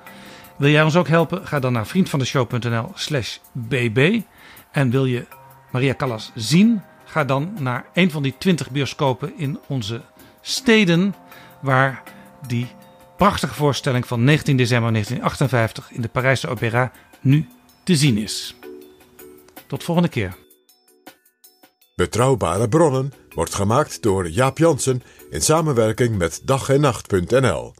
Wil 0.59 0.71
jij 0.71 0.83
ons 0.83 0.97
ook 0.97 1.09
helpen? 1.09 1.47
Ga 1.47 1.59
dan 1.59 1.73
naar 1.73 1.87
vriendvandeshow.nl 1.87 2.91
slash 2.95 3.39
bb. 3.53 4.21
En 4.73 4.91
wil 4.91 5.05
je 5.05 5.27
Maria 5.73 5.95
Callas 5.95 6.33
zien? 6.35 6.83
Ga 7.05 7.25
dan 7.25 7.53
naar 7.59 7.87
een 7.93 8.11
van 8.11 8.23
die 8.23 8.35
20 8.39 8.71
bioscopen 8.71 9.33
in 9.37 9.59
onze 9.67 10.03
steden... 10.41 11.15
waar 11.61 12.03
die 12.47 12.67
prachtige 13.17 13.55
voorstelling 13.55 14.07
van 14.07 14.25
19 14.25 14.57
december 14.57 14.91
1958 14.93 15.97
in 15.97 16.03
de 16.03 16.09
Parijse 16.09 16.49
Opera 16.49 16.93
nu 17.21 17.49
te 17.85 17.97
zien 17.97 18.19
is. 18.19 18.55
Tot 19.67 19.85
volgende 19.85 20.09
keer. 20.09 20.37
Betrouwbare 21.95 22.69
bronnen 22.69 23.13
wordt 23.35 23.55
gemaakt 23.55 24.03
door 24.03 24.29
Jaap 24.29 24.59
Jansen 24.59 25.03
in 25.31 25.43
samenwerking 25.43 26.19
met 26.19 26.41
dag 26.45 26.69
en 26.69 26.81
nacht.nl. 26.81 27.75